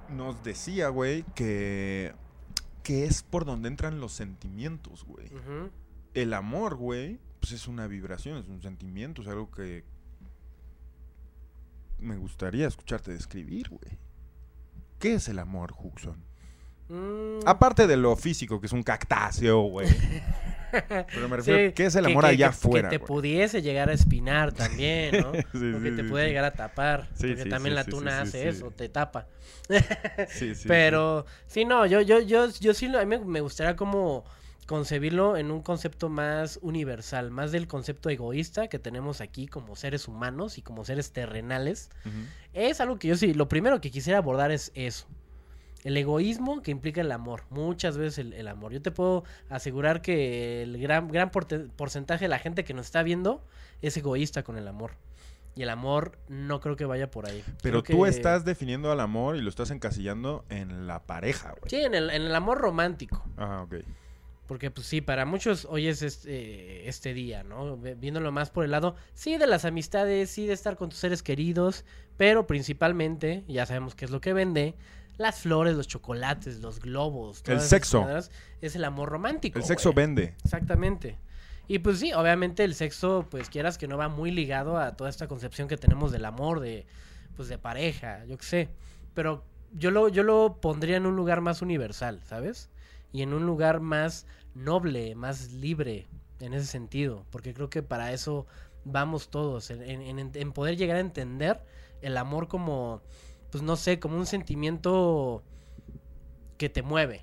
nos 0.10 0.44
decía, 0.44 0.90
güey, 0.90 1.24
que, 1.34 2.14
que 2.86 3.06
es 3.06 3.24
por 3.24 3.46
donde 3.46 3.68
entran 3.68 4.00
los 4.00 4.14
sentimientos, 4.14 5.04
güey. 5.06 5.28
El 6.14 6.36
amor, 6.36 6.76
güey, 6.76 7.20
pues 7.40 7.52
es 7.52 7.68
una 7.68 7.88
vibración, 7.88 8.38
es 8.38 8.48
un 8.48 8.62
sentimiento, 8.62 9.24
es 9.24 9.28
algo 9.28 9.50
que 9.50 9.84
me 11.98 12.16
gustaría 12.16 12.68
escucharte 12.68 13.12
describir, 13.12 13.70
güey. 13.70 13.98
¿Qué 15.00 15.16
es 15.16 15.28
el 15.30 15.40
amor, 15.40 15.74
Huxon? 15.76 16.24
Mm, 16.88 17.40
Aparte 17.46 17.88
de 17.88 17.98
lo 17.98 18.16
físico, 18.16 18.60
que 18.60 18.68
es 18.68 18.74
un 18.74 18.84
cactáceo, 18.84 19.62
güey. 19.62 19.88
Pero 21.14 21.30
me 21.30 21.38
refiero, 21.38 21.70
sí, 21.70 21.74
¿qué 21.74 21.86
es 21.86 21.96
el 21.96 22.06
amor 22.06 22.26
que- 22.26 22.30
allá 22.32 22.38
que- 22.50 22.56
afuera? 22.56 22.90
Que 22.90 23.00
te 23.00 23.06
pudiese 23.06 23.62
llegar 23.62 23.90
a 23.90 23.94
espinar 23.94 24.52
también, 24.52 25.22
¿no? 25.22 25.32
Sí, 25.54 25.74
o 25.74 25.82
que 25.82 25.90
sí, 25.92 25.96
te 25.96 26.04
puede 26.04 26.28
llegar 26.28 26.44
a 26.46 26.52
tapar. 26.52 27.08
Porque 27.18 27.46
también 27.46 27.76
la 27.76 27.86
tuna 27.86 28.22
hace 28.22 28.50
eso, 28.50 28.72
te 28.72 28.90
tapa. 28.90 29.28
Sí, 30.30 30.54
sí, 30.54 30.68
Pero, 30.68 31.26
sí, 31.48 31.66
no, 31.66 31.86
yo, 31.86 32.02
yo, 32.02 32.20
yo, 32.20 32.50
yo 32.50 32.74
sí, 32.74 32.88
a 32.96 33.06
mí 33.06 33.18
me, 33.18 33.40
gustaría 33.42 33.76
como 33.76 34.26
concebirlo 34.68 35.38
en 35.38 35.52
un 35.52 35.62
concepto 35.62 36.10
más 36.10 36.60
universal, 36.62 37.32
más 37.32 37.52
del 37.52 37.68
concepto 37.68 38.10
egoísta 38.10 38.68
que 38.68 38.80
tenemos 38.80 39.22
aquí 39.22 39.48
como 39.48 39.76
seres 39.76 40.08
humanos 40.08 40.58
y 40.58 40.62
como 40.62 40.84
seres 40.86 41.12
terrenales. 41.14 41.90
Es 42.54 42.82
algo 42.82 42.98
que 43.00 43.08
yo 43.08 43.16
sí, 43.16 43.34
lo 43.34 43.48
primero 43.48 43.80
que 43.80 43.92
quisiera 43.92 44.18
abordar 44.20 44.52
es 44.52 44.72
eso. 44.76 45.08
El 45.86 45.96
egoísmo 45.96 46.62
que 46.62 46.72
implica 46.72 47.00
el 47.00 47.12
amor, 47.12 47.44
muchas 47.50 47.98
veces 47.98 48.18
el, 48.18 48.34
el 48.34 48.48
amor. 48.50 48.74
Yo 48.74 48.82
te 48.82 48.92
puedo 48.92 49.24
asegurar 49.50 50.02
que 50.02 50.64
el 50.64 50.78
gran, 50.80 51.08
gran 51.10 51.30
porcentaje 51.32 52.26
de 52.26 52.30
la 52.30 52.40
gente 52.40 52.64
que 52.66 52.74
nos 52.74 52.88
está 52.88 53.04
viendo 53.04 53.42
es 53.82 53.96
egoísta 53.96 54.44
con 54.44 54.58
el 54.58 54.68
amor. 54.68 54.92
Y 55.56 55.62
el 55.64 55.70
amor 55.70 56.18
no 56.28 56.60
creo 56.60 56.76
que 56.76 56.84
vaya 56.86 57.10
por 57.10 57.30
ahí. 57.30 57.42
Pero 57.62 57.84
Creo 57.84 57.98
tú 58.00 58.04
que- 58.04 58.10
estás 58.10 58.44
definiendo 58.44 58.92
al 58.92 59.00
amor 59.00 59.38
y 59.38 59.42
lo 59.42 59.48
estás 59.50 59.72
encasillando 59.72 60.44
en 60.50 60.86
la 60.88 61.04
pareja, 61.04 61.52
güey. 61.52 61.70
Sí, 61.70 61.78
en 61.78 61.94
el, 61.96 62.10
en 62.10 62.24
el 62.24 62.36
amor 62.36 62.58
romántico. 62.58 63.24
Ajá, 63.38 63.62
ok. 63.62 63.76
Porque, 64.48 64.70
pues 64.70 64.86
sí, 64.86 65.02
para 65.02 65.26
muchos 65.26 65.66
hoy 65.66 65.88
es 65.88 66.02
este, 66.02 66.90
este 66.90 67.14
día, 67.14 67.44
¿no? 67.44 67.78
Viéndolo 67.78 68.32
más 68.32 68.50
por 68.52 68.66
el 68.66 68.72
lado, 68.72 68.96
sí, 69.14 69.38
de 69.38 69.48
las 69.48 69.66
amistades, 69.66 70.30
sí, 70.30 70.46
de 70.46 70.54
estar 70.54 70.76
con 70.78 70.90
tus 70.90 71.00
seres 71.00 71.24
queridos, 71.24 71.86
pero 72.18 72.46
principalmente, 72.46 73.44
ya 73.48 73.66
sabemos 73.66 73.96
qué 73.96 74.06
es 74.06 74.12
lo 74.12 74.20
que 74.22 74.34
vende, 74.34 74.76
las 75.18 75.40
flores, 75.40 75.76
los 75.76 75.88
chocolates, 75.88 76.60
los 76.60 76.80
globos. 76.80 77.42
esas 77.58 77.70
sexo. 77.70 78.06
Es 78.62 78.76
el 78.76 78.84
amor 78.84 79.10
romántico. 79.10 79.58
El 79.60 79.66
sexo 79.66 79.92
güey. 79.94 80.06
vende. 80.06 80.36
Exactamente. 80.44 81.18
Y 81.68 81.80
pues 81.80 82.00
sí, 82.00 82.14
obviamente 82.14 82.64
el 82.64 82.76
sexo, 82.76 83.26
pues 83.30 83.50
quieras 83.50 83.78
que 83.78 83.88
no 83.88 83.98
va 83.98 84.08
muy 84.08 84.30
ligado 84.32 84.78
a 84.78 84.96
toda 84.96 85.10
esta 85.10 85.28
concepción 85.28 85.68
que 85.68 85.78
tenemos 85.78 86.12
del 86.12 86.26
amor, 86.26 86.60
de, 86.60 86.86
pues 87.36 87.48
de 87.50 87.58
pareja, 87.58 88.24
yo 88.26 88.38
qué 88.38 88.46
sé. 88.46 88.70
Pero 89.14 89.44
yo 89.72 89.90
lo, 89.92 90.10
yo 90.10 90.22
lo 90.24 90.60
pondría 90.62 90.98
en 90.98 91.06
un 91.06 91.16
lugar 91.16 91.42
más 91.42 91.62
universal, 91.64 92.22
¿sabes? 92.26 92.70
Y 93.12 93.22
en 93.24 93.34
un 93.34 93.46
lugar 93.46 93.80
más 93.80 94.28
noble, 94.54 95.16
más 95.16 95.52
libre, 95.54 96.08
en 96.40 96.54
ese 96.54 96.66
sentido. 96.68 97.26
Porque 97.32 97.54
creo 97.54 97.70
que 97.70 97.82
para 97.82 98.14
eso 98.14 98.46
vamos 98.84 99.30
todos, 99.30 99.72
en- 99.72 99.82
en- 99.82 100.32
en 100.34 100.52
poder 100.52 100.78
llegar 100.78 100.98
a 100.98 101.00
entender 101.00 101.62
el 102.02 102.18
amor 102.18 102.48
como, 102.48 103.02
pues 103.52 103.64
no 103.64 103.76
sé, 103.76 104.00
como 104.00 104.18
un 104.18 104.26
sentimiento 104.26 105.44
que 106.58 106.70
te 106.70 106.82
mueve. 106.82 107.22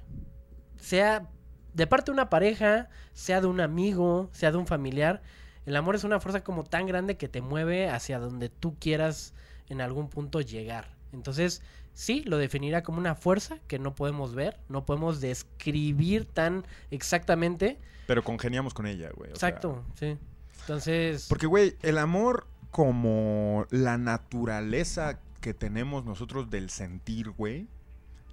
Sea 0.76 1.28
de 1.74 1.86
parte 1.86 2.10
de 2.10 2.14
una 2.14 2.30
pareja, 2.30 2.88
sea 3.12 3.40
de 3.40 3.46
un 3.46 3.60
amigo, 3.60 4.28
sea 4.32 4.50
de 4.50 4.58
un 4.58 4.66
familiar. 4.66 5.22
El 5.66 5.76
amor 5.76 5.94
es 5.94 6.04
una 6.04 6.20
fuerza 6.20 6.42
como 6.42 6.64
tan 6.64 6.86
grande 6.86 7.16
que 7.16 7.28
te 7.28 7.40
mueve 7.40 7.88
hacia 7.88 8.18
donde 8.18 8.48
tú 8.48 8.76
quieras 8.78 9.32
en 9.68 9.80
algún 9.80 10.08
punto 10.08 10.40
llegar. 10.40 10.96
Entonces, 11.12 11.62
sí, 11.94 12.22
lo 12.24 12.38
definiría 12.38 12.82
como 12.82 12.98
una 12.98 13.14
fuerza 13.14 13.58
que 13.68 13.78
no 13.78 13.94
podemos 13.94 14.34
ver, 14.34 14.58
no 14.68 14.84
podemos 14.84 15.20
describir 15.20 16.26
tan 16.26 16.66
exactamente. 16.90 17.78
Pero 18.06 18.24
congeniamos 18.24 18.74
con 18.74 18.86
ella, 18.86 19.10
güey. 19.14 19.30
sea, 19.34 19.48
Exacto, 19.48 19.84
sí. 19.94 20.18
Entonces, 20.60 21.26
porque, 21.28 21.46
güey, 21.46 21.76
el 21.82 21.98
amor 21.98 22.46
como 22.70 23.66
la 23.70 23.98
naturaleza 23.98 25.20
que 25.42 25.52
tenemos 25.52 26.06
nosotros 26.06 26.48
del 26.48 26.70
sentir, 26.70 27.28
güey, 27.30 27.68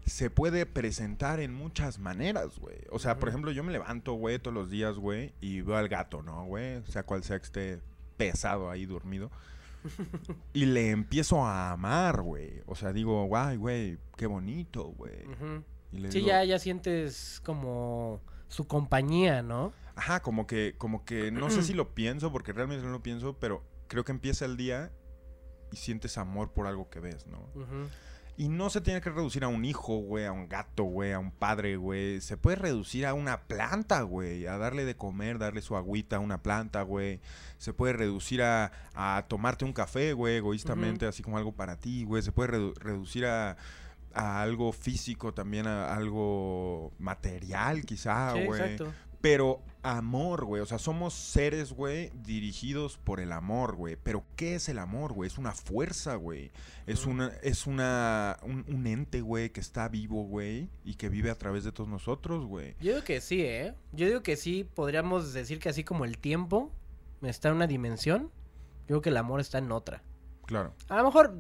se 0.06 0.30
puede 0.30 0.66
presentar 0.66 1.42
en 1.42 1.54
muchas 1.54 2.00
maneras, 2.00 2.58
güey. 2.60 2.78
O 2.90 3.00
sea, 3.00 3.20
por 3.20 3.28
ejemplo, 3.28 3.52
yo 3.52 3.64
me 3.64 3.74
levanto, 3.74 4.14
güey, 4.14 4.40
todos 4.40 4.54
los 4.54 4.70
días, 4.70 4.96
güey, 4.96 5.34
y 5.42 5.60
veo 5.62 5.76
al 5.76 5.90
gato, 5.90 6.24
¿no, 6.24 6.46
güey? 6.46 6.82
Sea 6.88 7.04
cual 7.04 7.24
sea 7.24 7.38
que 7.40 7.46
esté 7.46 7.80
pesado 8.16 8.70
ahí 8.70 8.86
dormido. 8.86 9.30
y 10.54 10.66
le 10.66 10.92
empiezo 10.92 11.46
a 11.46 11.72
amar, 11.72 12.22
güey. 12.22 12.62
O 12.66 12.76
sea, 12.76 12.94
digo, 12.94 13.26
guay, 13.26 13.58
güey, 13.58 13.98
qué 14.16 14.26
bonito, 14.28 14.86
güey. 14.86 15.26
le 15.92 16.12
sí, 16.12 16.20
digo- 16.20 16.28
ya, 16.30 16.44
ya 16.44 16.60
sientes 16.60 17.42
como 17.44 18.22
su 18.48 18.68
compañía, 18.68 19.42
¿no? 19.42 19.74
Ajá, 19.96 20.22
como 20.22 20.48
que, 20.48 20.76
como 20.78 21.04
que 21.04 21.32
no 21.32 21.50
sé 21.50 21.62
si 21.62 21.74
lo 21.74 21.94
pienso, 21.94 22.32
porque 22.32 22.54
realmente 22.54 22.86
no 22.86 22.92
lo 22.92 23.04
pienso, 23.04 23.38
pero 23.38 23.64
creo 23.88 24.06
que 24.06 24.12
empieza 24.12 24.46
el 24.46 24.56
día 24.56 24.92
y 25.72 25.76
sientes 25.78 26.18
amor 26.18 26.52
por 26.52 26.68
algo 26.68 26.90
que 26.90 27.00
ves, 27.00 27.26
¿no? 27.28 27.40
Y 28.38 28.48
no 28.48 28.70
se 28.70 28.80
tiene 28.80 29.02
que 29.02 29.10
reducir 29.10 29.44
a 29.44 29.50
un 29.50 29.66
hijo, 29.66 29.98
güey, 29.98 30.24
a 30.26 30.32
un 30.32 30.48
gato, 30.48 30.84
güey, 30.86 31.12
a 31.12 31.20
un 31.20 31.30
padre, 31.30 31.76
güey. 31.76 32.22
Se 32.22 32.38
puede 32.38 32.56
reducir 32.56 33.06
a 33.06 33.14
una 33.14 33.42
planta, 33.42 34.02
güey, 34.04 34.48
a 34.48 34.58
darle 34.58 34.86
de 34.86 34.96
comer, 34.96 35.40
darle 35.40 35.62
su 35.62 35.76
agüita 35.76 36.16
a 36.16 36.20
una 36.20 36.42
planta, 36.42 36.82
güey. 36.84 37.20
Se 37.58 37.74
puede 37.74 37.92
reducir 37.94 38.42
a, 38.42 38.72
a 38.96 39.26
tomarte 39.28 39.66
un 39.66 39.74
café, 39.74 40.14
güey, 40.14 40.38
egoístamente, 40.38 41.06
así 41.06 41.22
como 41.22 41.38
algo 41.38 41.52
para 41.52 41.76
ti, 41.76 42.06
güey. 42.06 42.24
Se 42.24 42.32
puede 42.32 42.52
redu- 42.54 42.76
reducir 42.78 43.26
a, 43.26 43.58
a 44.14 44.42
algo 44.42 44.72
físico, 44.72 45.34
también 45.34 45.68
a 45.68 45.94
algo 45.94 46.94
material, 46.98 47.84
quizá, 47.86 48.32
sí, 48.36 48.46
güey. 48.46 48.62
exacto. 48.62 48.94
Pero 49.20 49.60
amor, 49.84 50.46
güey. 50.46 50.62
O 50.62 50.66
sea, 50.66 50.80
somos 50.80 51.14
seres, 51.14 51.74
güey, 51.74 52.12
dirigidos 52.24 52.98
por 52.98 53.20
el 53.20 53.32
amor, 53.32 53.76
güey. 53.76 53.96
Pero 54.02 54.24
¿qué 54.36 54.56
es 54.56 54.70
el 54.70 54.80
amor, 54.80 55.14
güey? 55.14 55.28
Es 55.28 55.38
una 55.38 55.52
fuerza, 55.52 56.16
güey. 56.16 56.52
Es 56.86 57.06
una, 57.06 57.32
es 57.42 57.68
una, 57.68 58.38
un, 58.44 58.66
un 58.68 58.88
ente, 58.88 59.22
güey, 59.22 59.52
que 59.52 59.60
está 59.60 59.88
vivo, 59.88 60.24
güey. 60.24 60.70
Y 60.84 60.96
que 60.96 61.10
vive 61.10 61.30
a 61.30 61.36
través 61.36 61.64
de 61.64 61.72
todos 61.72 61.90
nosotros, 61.90 62.46
güey. 62.46 62.76
Yo 62.80 62.94
digo 62.94 63.04
que 63.04 63.22
sí, 63.22 63.42
¿eh? 63.42 63.74
Yo 63.94 64.08
digo 64.08 64.24
que 64.24 64.36
sí, 64.36 64.68
podríamos 64.76 65.34
decir 65.34 65.60
que 65.60 65.70
así 65.70 65.84
como 65.84 66.06
el 66.06 66.18
tiempo 66.18 66.72
está 67.22 67.50
en 67.50 67.56
una 67.56 67.68
dimensión, 67.68 68.32
yo 68.82 68.88
creo 68.88 69.02
que 69.02 69.10
el 69.10 69.18
amor 69.18 69.40
está 69.40 69.58
en 69.58 69.72
otra. 69.72 70.04
Claro. 70.46 70.74
A 70.88 70.98
lo 70.98 71.04
mejor 71.06 71.36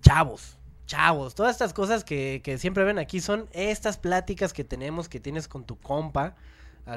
chavos, 0.00 0.56
chavos, 0.86 1.34
todas 1.34 1.52
estas 1.52 1.72
cosas 1.72 2.04
que, 2.04 2.40
que 2.44 2.58
siempre 2.58 2.84
ven 2.84 2.98
aquí 2.98 3.20
son 3.20 3.48
estas 3.52 3.98
pláticas 3.98 4.52
que 4.52 4.62
tenemos, 4.62 5.08
que 5.08 5.18
tienes 5.18 5.48
con 5.48 5.64
tu 5.64 5.76
compa, 5.78 6.36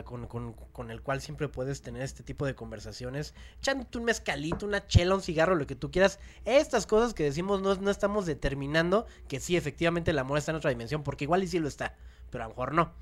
con, 0.05 0.27
con- 0.27 0.53
con 0.53 0.91
el 0.91 1.01
cual 1.01 1.21
siempre 1.21 1.47
puedes 1.49 1.81
tener 1.81 2.01
este 2.03 2.23
tipo 2.23 2.45
de 2.45 2.55
conversaciones, 2.55 3.33
echándote 3.59 3.97
un 3.97 4.05
mezcalito, 4.05 4.65
una 4.65 4.85
chela, 4.87 5.15
un 5.15 5.21
cigarro, 5.21 5.55
lo 5.55 5.67
que 5.67 5.75
tú 5.75 5.91
quieras. 5.91 6.19
Estas 6.45 6.85
cosas 6.87 7.13
que 7.13 7.23
decimos 7.23 7.61
no, 7.61 7.75
no 7.75 7.91
estamos 7.91 8.25
determinando 8.25 9.05
que 9.27 9.39
sí, 9.39 9.57
efectivamente 9.57 10.11
el 10.11 10.19
amor 10.19 10.37
está 10.37 10.51
en 10.51 10.57
otra 10.57 10.69
dimensión, 10.69 11.03
porque 11.03 11.25
igual 11.25 11.43
y 11.43 11.47
sí 11.47 11.59
lo 11.59 11.67
está, 11.67 11.95
pero 12.29 12.43
a 12.43 12.47
lo 12.47 12.53
mejor 12.53 12.73
no. 12.73 12.93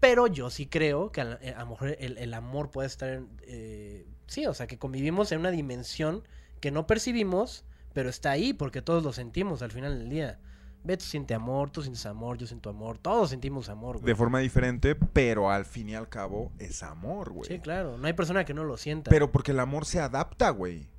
Pero 0.00 0.26
yo 0.26 0.50
sí 0.50 0.66
creo 0.66 1.10
que 1.12 1.20
a, 1.22 1.24
la- 1.24 1.40
a 1.56 1.60
lo 1.60 1.66
mejor 1.66 1.96
el, 1.98 2.18
el 2.18 2.34
amor 2.34 2.70
puede 2.70 2.86
estar 2.88 3.08
en... 3.10 3.28
eh, 3.42 4.06
sí, 4.26 4.46
o 4.46 4.54
sea, 4.54 4.66
que 4.66 4.78
convivimos 4.78 5.32
en 5.32 5.40
una 5.40 5.50
dimensión 5.50 6.22
que 6.60 6.70
no 6.70 6.86
percibimos, 6.86 7.64
pero 7.92 8.08
está 8.10 8.30
ahí 8.30 8.52
porque 8.52 8.82
todos 8.82 9.02
lo 9.02 9.12
sentimos 9.12 9.62
al 9.62 9.70
final 9.72 9.98
del 9.98 10.10
día. 10.10 10.38
Beto 10.84 11.04
siente 11.04 11.32
amor, 11.34 11.70
tú 11.70 11.82
sientes 11.82 12.04
amor, 12.04 12.36
yo 12.36 12.46
siento 12.46 12.68
amor, 12.68 12.98
todos 12.98 13.30
sentimos 13.30 13.70
amor, 13.70 13.96
güey. 13.96 14.06
De 14.06 14.14
forma 14.14 14.38
diferente, 14.40 14.94
pero 14.94 15.50
al 15.50 15.64
fin 15.64 15.88
y 15.88 15.94
al 15.94 16.10
cabo 16.10 16.52
es 16.58 16.82
amor, 16.82 17.32
güey. 17.32 17.48
Sí, 17.48 17.58
claro, 17.58 17.96
no 17.96 18.06
hay 18.06 18.12
persona 18.12 18.44
que 18.44 18.52
no 18.52 18.64
lo 18.64 18.76
sienta. 18.76 19.10
Pero 19.10 19.32
porque 19.32 19.52
el 19.52 19.60
amor 19.60 19.86
se 19.86 19.98
adapta, 20.00 20.50
güey. 20.50 20.90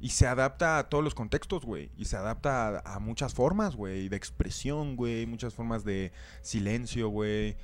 Y 0.00 0.08
se 0.10 0.26
adapta 0.26 0.78
a 0.78 0.88
todos 0.88 1.04
los 1.04 1.14
contextos, 1.14 1.64
güey. 1.64 1.92
Y 1.96 2.06
se 2.06 2.16
adapta 2.16 2.78
a, 2.78 2.96
a 2.96 2.98
muchas 3.00 3.34
formas, 3.34 3.76
güey. 3.76 4.08
De 4.08 4.16
expresión, 4.16 4.96
güey. 4.96 5.26
Muchas 5.26 5.52
formas 5.54 5.84
de 5.84 6.12
silencio, 6.40 7.10
güey. 7.10 7.56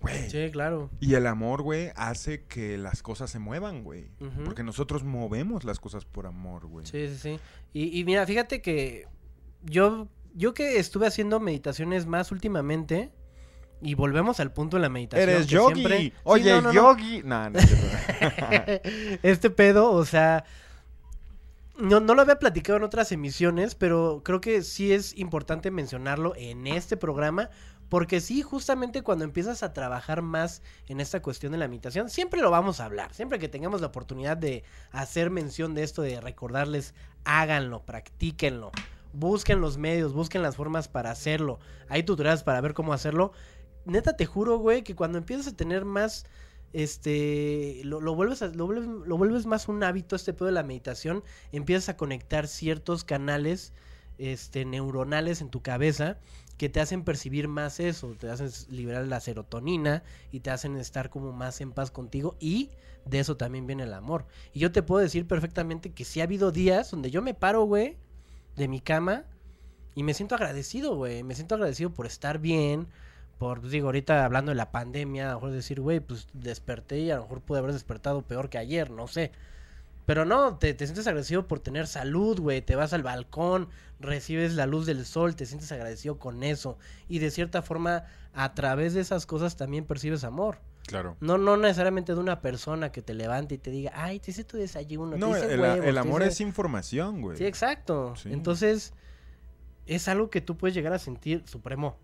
Güey. 0.00 0.28
Sí, 0.28 0.50
claro. 0.50 0.90
Y 1.00 1.14
el 1.14 1.26
amor, 1.26 1.62
güey, 1.62 1.90
hace 1.94 2.44
que 2.44 2.76
las 2.76 3.02
cosas 3.02 3.30
se 3.30 3.38
muevan, 3.38 3.82
güey. 3.84 4.10
Porque 4.44 4.62
nosotros 4.62 5.04
movemos 5.04 5.64
las 5.64 5.80
cosas 5.80 6.04
por 6.04 6.26
amor, 6.26 6.66
güey. 6.66 6.84
Sí, 6.84 7.08
sí, 7.08 7.16
sí. 7.16 7.40
Y, 7.72 7.98
y 7.98 8.04
mira, 8.04 8.26
fíjate 8.26 8.60
que 8.60 9.06
yo, 9.62 10.08
yo 10.36 10.54
que 10.54 10.78
estuve 10.78 11.06
haciendo 11.06 11.40
meditaciones 11.40 12.06
más 12.06 12.30
últimamente, 12.30 13.10
y 13.82 13.94
volvemos 13.94 14.40
al 14.40 14.52
punto 14.52 14.76
de 14.76 14.82
la 14.82 14.88
meditación. 14.88 15.28
Eres 15.28 15.46
yogi. 15.46 15.74
siempre- 15.74 15.98
Sí, 15.98 16.12
Oye, 16.24 16.50
no, 16.52 16.60
no, 16.62 16.72
yogi. 16.72 17.22
Este 19.22 19.50
pedo, 19.50 19.90
o 19.92 20.04
sea, 20.04 20.44
no, 21.78 22.00
no 22.00 22.14
lo 22.14 22.22
había 22.22 22.38
platicado 22.38 22.78
en 22.78 22.84
otras 22.84 23.12
emisiones, 23.12 23.74
pero 23.74 24.22
creo 24.24 24.40
que 24.40 24.62
sí 24.62 24.92
es 24.92 25.16
importante 25.18 25.70
mencionarlo 25.70 26.32
en 26.36 26.66
este 26.66 26.96
programa, 26.96 27.50
porque 27.90 28.20
sí, 28.20 28.42
justamente 28.42 29.02
cuando 29.02 29.24
empiezas 29.24 29.62
a 29.62 29.72
trabajar 29.72 30.22
más 30.22 30.62
en 30.88 31.00
esta 31.00 31.20
cuestión 31.20 31.52
de 31.52 31.58
la 31.58 31.68
meditación, 31.68 32.08
siempre 32.08 32.40
lo 32.40 32.50
vamos 32.50 32.80
a 32.80 32.86
hablar, 32.86 33.12
siempre 33.14 33.38
que 33.38 33.48
tengamos 33.48 33.80
la 33.82 33.88
oportunidad 33.88 34.36
de 34.38 34.64
hacer 34.90 35.30
mención 35.30 35.74
de 35.74 35.82
esto, 35.84 36.00
de 36.02 36.20
recordarles, 36.20 36.94
háganlo, 37.24 37.82
practíquenlo. 37.84 38.72
Busquen 39.18 39.60
los 39.60 39.78
medios, 39.78 40.12
busquen 40.12 40.42
las 40.42 40.56
formas 40.56 40.88
para 40.88 41.10
hacerlo. 41.10 41.58
Hay 41.88 42.02
tutoriales 42.02 42.42
para 42.42 42.60
ver 42.60 42.74
cómo 42.74 42.92
hacerlo. 42.92 43.32
Neta, 43.86 44.16
te 44.16 44.26
juro, 44.26 44.58
güey, 44.58 44.82
que 44.82 44.94
cuando 44.94 45.16
empiezas 45.18 45.46
a 45.48 45.56
tener 45.56 45.84
más 45.84 46.24
este 46.72 47.80
lo, 47.84 48.00
vuelves 48.14 48.42
a- 48.42 48.48
lo 48.48 48.66
vuelves 48.66 48.86
lo 48.86 49.16
vuelves 49.16 49.46
más 49.46 49.68
un 49.68 49.82
hábito 49.82 50.16
este 50.16 50.32
pedo 50.34 50.46
de 50.46 50.52
la 50.52 50.62
meditación 50.64 51.22
empiezas 51.52 51.88
a 51.90 51.96
conectar 51.96 52.48
ciertos 52.48 53.04
canales 53.04 53.72
este 54.18 54.64
neuronales 54.64 55.40
en 55.40 55.48
tu 55.50 55.62
cabeza 55.62 56.18
que 56.58 56.68
te 56.68 56.80
hacen 56.80 57.04
percibir 57.04 57.48
más 57.48 57.80
eso 57.80 58.14
te 58.18 58.28
hacen 58.28 58.50
liberar 58.68 59.06
la 59.06 59.20
serotonina 59.20 60.02
y 60.32 60.40
te 60.40 60.50
hacen 60.50 60.76
estar 60.76 61.08
como 61.08 61.32
más 61.32 61.60
en 61.60 61.72
paz 61.72 61.90
contigo 61.90 62.36
y 62.40 62.70
de 63.04 63.20
eso 63.20 63.36
también 63.36 63.66
viene 63.66 63.84
el 63.84 63.94
amor 63.94 64.26
y 64.52 64.58
yo 64.60 64.72
te 64.72 64.82
puedo 64.82 65.00
decir 65.02 65.26
perfectamente 65.26 65.92
que 65.92 66.04
sí 66.04 66.20
ha 66.20 66.24
habido 66.24 66.50
días 66.50 66.90
donde 66.90 67.10
yo 67.10 67.22
me 67.22 67.32
paro 67.34 67.62
güey 67.64 67.96
de 68.56 68.68
mi 68.68 68.80
cama 68.80 69.24
y 69.94 70.02
me 70.02 70.14
siento 70.14 70.34
agradecido 70.34 70.96
güey 70.96 71.22
me 71.22 71.34
siento 71.34 71.54
agradecido 71.54 71.90
por 71.90 72.06
estar 72.06 72.38
bien 72.38 72.88
por, 73.38 73.60
pues, 73.60 73.72
digo, 73.72 73.88
ahorita 73.88 74.24
hablando 74.24 74.50
de 74.50 74.54
la 74.56 74.72
pandemia, 74.72 75.28
a 75.28 75.32
lo 75.32 75.34
mejor 75.36 75.50
decir, 75.52 75.80
güey, 75.80 76.00
pues 76.00 76.26
desperté 76.32 77.00
y 77.00 77.10
a 77.10 77.16
lo 77.16 77.22
mejor 77.22 77.42
pude 77.42 77.58
haber 77.58 77.72
despertado 77.72 78.22
peor 78.22 78.48
que 78.48 78.58
ayer, 78.58 78.90
no 78.90 79.08
sé. 79.08 79.32
Pero 80.06 80.24
no, 80.24 80.56
te, 80.56 80.72
te 80.72 80.86
sientes 80.86 81.06
agradecido 81.06 81.46
por 81.46 81.60
tener 81.60 81.86
salud, 81.86 82.40
güey, 82.40 82.62
te 82.62 82.76
vas 82.76 82.92
al 82.92 83.02
balcón, 83.02 83.68
recibes 84.00 84.54
la 84.54 84.66
luz 84.66 84.86
del 84.86 85.04
sol, 85.04 85.36
te 85.36 85.46
sientes 85.46 85.70
agradecido 85.72 86.18
con 86.18 86.44
eso. 86.44 86.78
Y 87.08 87.18
de 87.18 87.30
cierta 87.30 87.60
forma, 87.60 88.04
a 88.32 88.54
través 88.54 88.94
de 88.94 89.00
esas 89.00 89.26
cosas 89.26 89.56
también 89.56 89.84
percibes 89.84 90.24
amor. 90.24 90.58
Claro. 90.86 91.16
No, 91.20 91.36
no 91.38 91.56
necesariamente 91.56 92.14
de 92.14 92.20
una 92.20 92.40
persona 92.40 92.92
que 92.92 93.02
te 93.02 93.12
levante 93.14 93.56
y 93.56 93.58
te 93.58 93.70
diga, 93.70 93.92
ay, 93.94 94.20
te 94.20 94.30
hice 94.30 94.44
tu 94.44 94.56
desayuno, 94.56 95.16
No, 95.16 95.32
te 95.32 95.38
hice 95.38 95.54
el, 95.54 95.60
huevos, 95.60 95.84
el 95.84 95.94
te 95.94 96.00
amor 96.00 96.22
hice-". 96.22 96.30
es 96.30 96.40
información, 96.40 97.22
güey. 97.22 97.36
Sí, 97.38 97.44
exacto. 97.46 98.14
Sí. 98.16 98.32
Entonces, 98.32 98.92
es 99.86 100.08
algo 100.08 100.30
que 100.30 100.40
tú 100.40 100.56
puedes 100.56 100.74
llegar 100.74 100.92
a 100.92 100.98
sentir 100.98 101.42
supremo. 101.46 101.96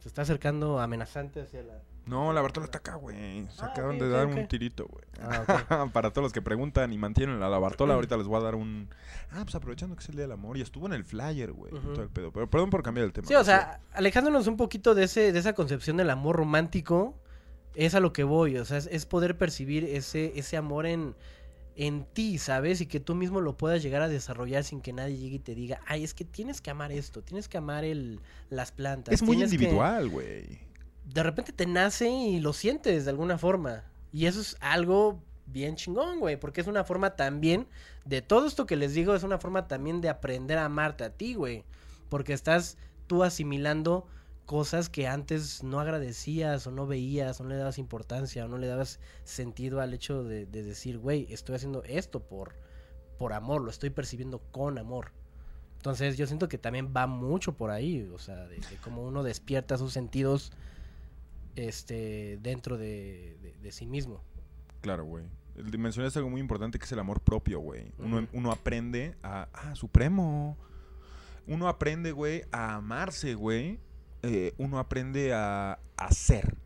Se 0.00 0.08
está 0.08 0.22
acercando 0.22 0.78
amenazante 0.80 1.40
hacia 1.42 1.62
la... 1.62 1.82
No, 2.06 2.32
la 2.32 2.40
Bartola 2.40 2.64
está 2.64 2.78
acá, 2.78 2.94
güey. 2.94 3.16
Se 3.50 3.62
Ah, 3.62 3.66
acaban 3.66 3.98
de 3.98 4.08
dar 4.08 4.26
un 4.26 4.48
tirito, 4.48 4.86
güey. 4.86 5.04
Ah, 5.20 5.88
Para 5.92 6.10
todos 6.10 6.22
los 6.24 6.32
que 6.32 6.40
preguntan 6.40 6.90
y 6.92 6.96
mantienen 6.98 7.42
a 7.42 7.48
la 7.50 7.58
Bartola, 7.58 7.94
ahorita 7.94 8.16
les 8.16 8.26
voy 8.26 8.40
a 8.40 8.44
dar 8.44 8.54
un... 8.54 8.88
Ah, 9.30 9.40
pues 9.42 9.54
aprovechando 9.54 9.94
que 9.96 10.02
es 10.02 10.08
el 10.08 10.14
Día 10.14 10.22
del 10.22 10.32
Amor. 10.32 10.56
Y 10.56 10.62
estuvo 10.62 10.86
en 10.86 10.94
el 10.94 11.04
flyer, 11.04 11.52
güey. 11.52 11.70
todo 11.72 12.02
el 12.02 12.08
pedo. 12.08 12.32
Pero 12.32 12.48
perdón 12.48 12.70
por 12.70 12.82
cambiar 12.82 13.04
el 13.06 13.12
tema. 13.12 13.26
Sí, 13.28 13.34
o 13.34 13.44
sea, 13.44 13.80
alejándonos 13.92 14.46
un 14.46 14.56
poquito 14.56 14.94
de 14.94 15.04
ese, 15.04 15.32
de 15.32 15.38
esa 15.38 15.52
concepción 15.54 15.98
del 15.98 16.08
amor 16.08 16.36
romántico, 16.36 17.14
es 17.74 17.94
a 17.94 18.00
lo 18.00 18.12
que 18.12 18.24
voy, 18.24 18.56
o 18.56 18.64
sea, 18.64 18.78
es, 18.78 18.88
es 18.90 19.06
poder 19.06 19.36
percibir 19.38 19.84
ese, 19.84 20.32
ese 20.36 20.56
amor 20.56 20.86
en, 20.86 21.14
en 21.78 22.04
ti, 22.04 22.38
¿sabes? 22.38 22.80
Y 22.80 22.86
que 22.86 22.98
tú 22.98 23.14
mismo 23.14 23.40
lo 23.40 23.56
puedas 23.56 23.82
llegar 23.82 24.02
a 24.02 24.08
desarrollar 24.08 24.64
sin 24.64 24.80
que 24.80 24.92
nadie 24.92 25.16
llegue 25.16 25.36
y 25.36 25.38
te 25.38 25.54
diga, 25.54 25.80
ay, 25.86 26.02
es 26.02 26.12
que 26.12 26.24
tienes 26.24 26.60
que 26.60 26.70
amar 26.70 26.90
esto, 26.90 27.22
tienes 27.22 27.48
que 27.48 27.56
amar 27.56 27.84
el, 27.84 28.20
las 28.50 28.72
plantas. 28.72 29.14
Es 29.14 29.22
muy 29.22 29.36
tienes 29.36 29.50
que-". 29.50 29.56
individual, 29.56 30.08
güey. 30.08 30.58
De 31.04 31.22
repente 31.22 31.52
te 31.52 31.66
nace 31.66 32.10
y 32.10 32.40
lo 32.40 32.52
sientes 32.52 33.04
de 33.04 33.10
alguna 33.10 33.38
forma. 33.38 33.84
Y 34.12 34.26
eso 34.26 34.40
es 34.40 34.56
algo 34.60 35.22
bien 35.46 35.76
chingón, 35.76 36.18
güey, 36.18 36.38
porque 36.38 36.60
es 36.60 36.66
una 36.66 36.82
forma 36.82 37.16
también, 37.16 37.68
de 38.04 38.22
todo 38.22 38.46
esto 38.46 38.66
que 38.66 38.76
les 38.76 38.92
digo, 38.94 39.14
es 39.14 39.22
una 39.22 39.38
forma 39.38 39.68
también 39.68 40.00
de 40.00 40.08
aprender 40.08 40.58
a 40.58 40.64
amarte 40.64 41.04
a 41.04 41.10
ti, 41.10 41.34
güey. 41.34 41.64
Porque 42.08 42.32
estás 42.32 42.76
tú 43.06 43.22
asimilando 43.22 44.06
cosas 44.48 44.88
que 44.88 45.06
antes 45.06 45.62
no 45.62 45.78
agradecías 45.78 46.66
o 46.66 46.70
no 46.70 46.86
veías 46.86 47.38
o 47.38 47.42
no 47.44 47.50
le 47.50 47.56
dabas 47.56 47.76
importancia 47.76 48.46
o 48.46 48.48
no 48.48 48.56
le 48.56 48.66
dabas 48.66 48.98
sentido 49.24 49.82
al 49.82 49.92
hecho 49.92 50.24
de, 50.24 50.46
de 50.46 50.62
decir, 50.62 50.96
güey, 50.96 51.26
estoy 51.30 51.56
haciendo 51.56 51.84
esto 51.84 52.20
por, 52.20 52.54
por 53.18 53.34
amor, 53.34 53.60
lo 53.60 53.68
estoy 53.70 53.90
percibiendo 53.90 54.38
con 54.50 54.78
amor. 54.78 55.12
Entonces 55.76 56.16
yo 56.16 56.26
siento 56.26 56.48
que 56.48 56.56
también 56.56 56.94
va 56.96 57.06
mucho 57.06 57.52
por 57.58 57.70
ahí, 57.70 58.08
o 58.14 58.18
sea, 58.18 58.46
de, 58.46 58.56
de 58.56 58.76
cómo 58.82 59.02
uno 59.06 59.22
despierta 59.22 59.76
sus 59.76 59.92
sentidos 59.92 60.50
este 61.56 62.38
dentro 62.40 62.78
de, 62.78 63.36
de- 63.42 63.54
de 63.62 63.70
sí 63.72 63.84
mismo. 63.86 64.22
Claro, 64.80 65.04
güey. 65.04 65.24
Mencionaste 65.76 66.20
algo 66.20 66.30
muy 66.30 66.40
importante 66.40 66.78
que 66.78 66.84
es 66.86 66.92
el 66.92 67.00
amor 67.00 67.20
propio, 67.20 67.58
güey. 67.60 67.92
Uno, 67.98 68.26
uno 68.32 68.50
aprende 68.52 69.14
a... 69.22 69.48
Ah, 69.52 69.74
supremo. 69.74 70.56
Uno 71.48 71.68
aprende, 71.68 72.12
güey, 72.12 72.44
a 72.52 72.76
amarse, 72.76 73.34
güey. 73.34 73.78
Eh, 74.22 74.52
uno 74.58 74.78
aprende 74.78 75.32
a, 75.32 75.78
ser. 76.10 76.56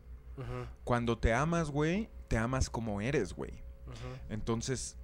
Cuando 0.83 1.17
te 1.17 1.33
amas, 1.33 1.69
güey, 1.69 2.09
te 2.27 2.37
amas 2.37 2.69
como 2.69 3.01
eres, 3.01 3.33
güey. 3.33 3.63
Entonces, 4.29 4.97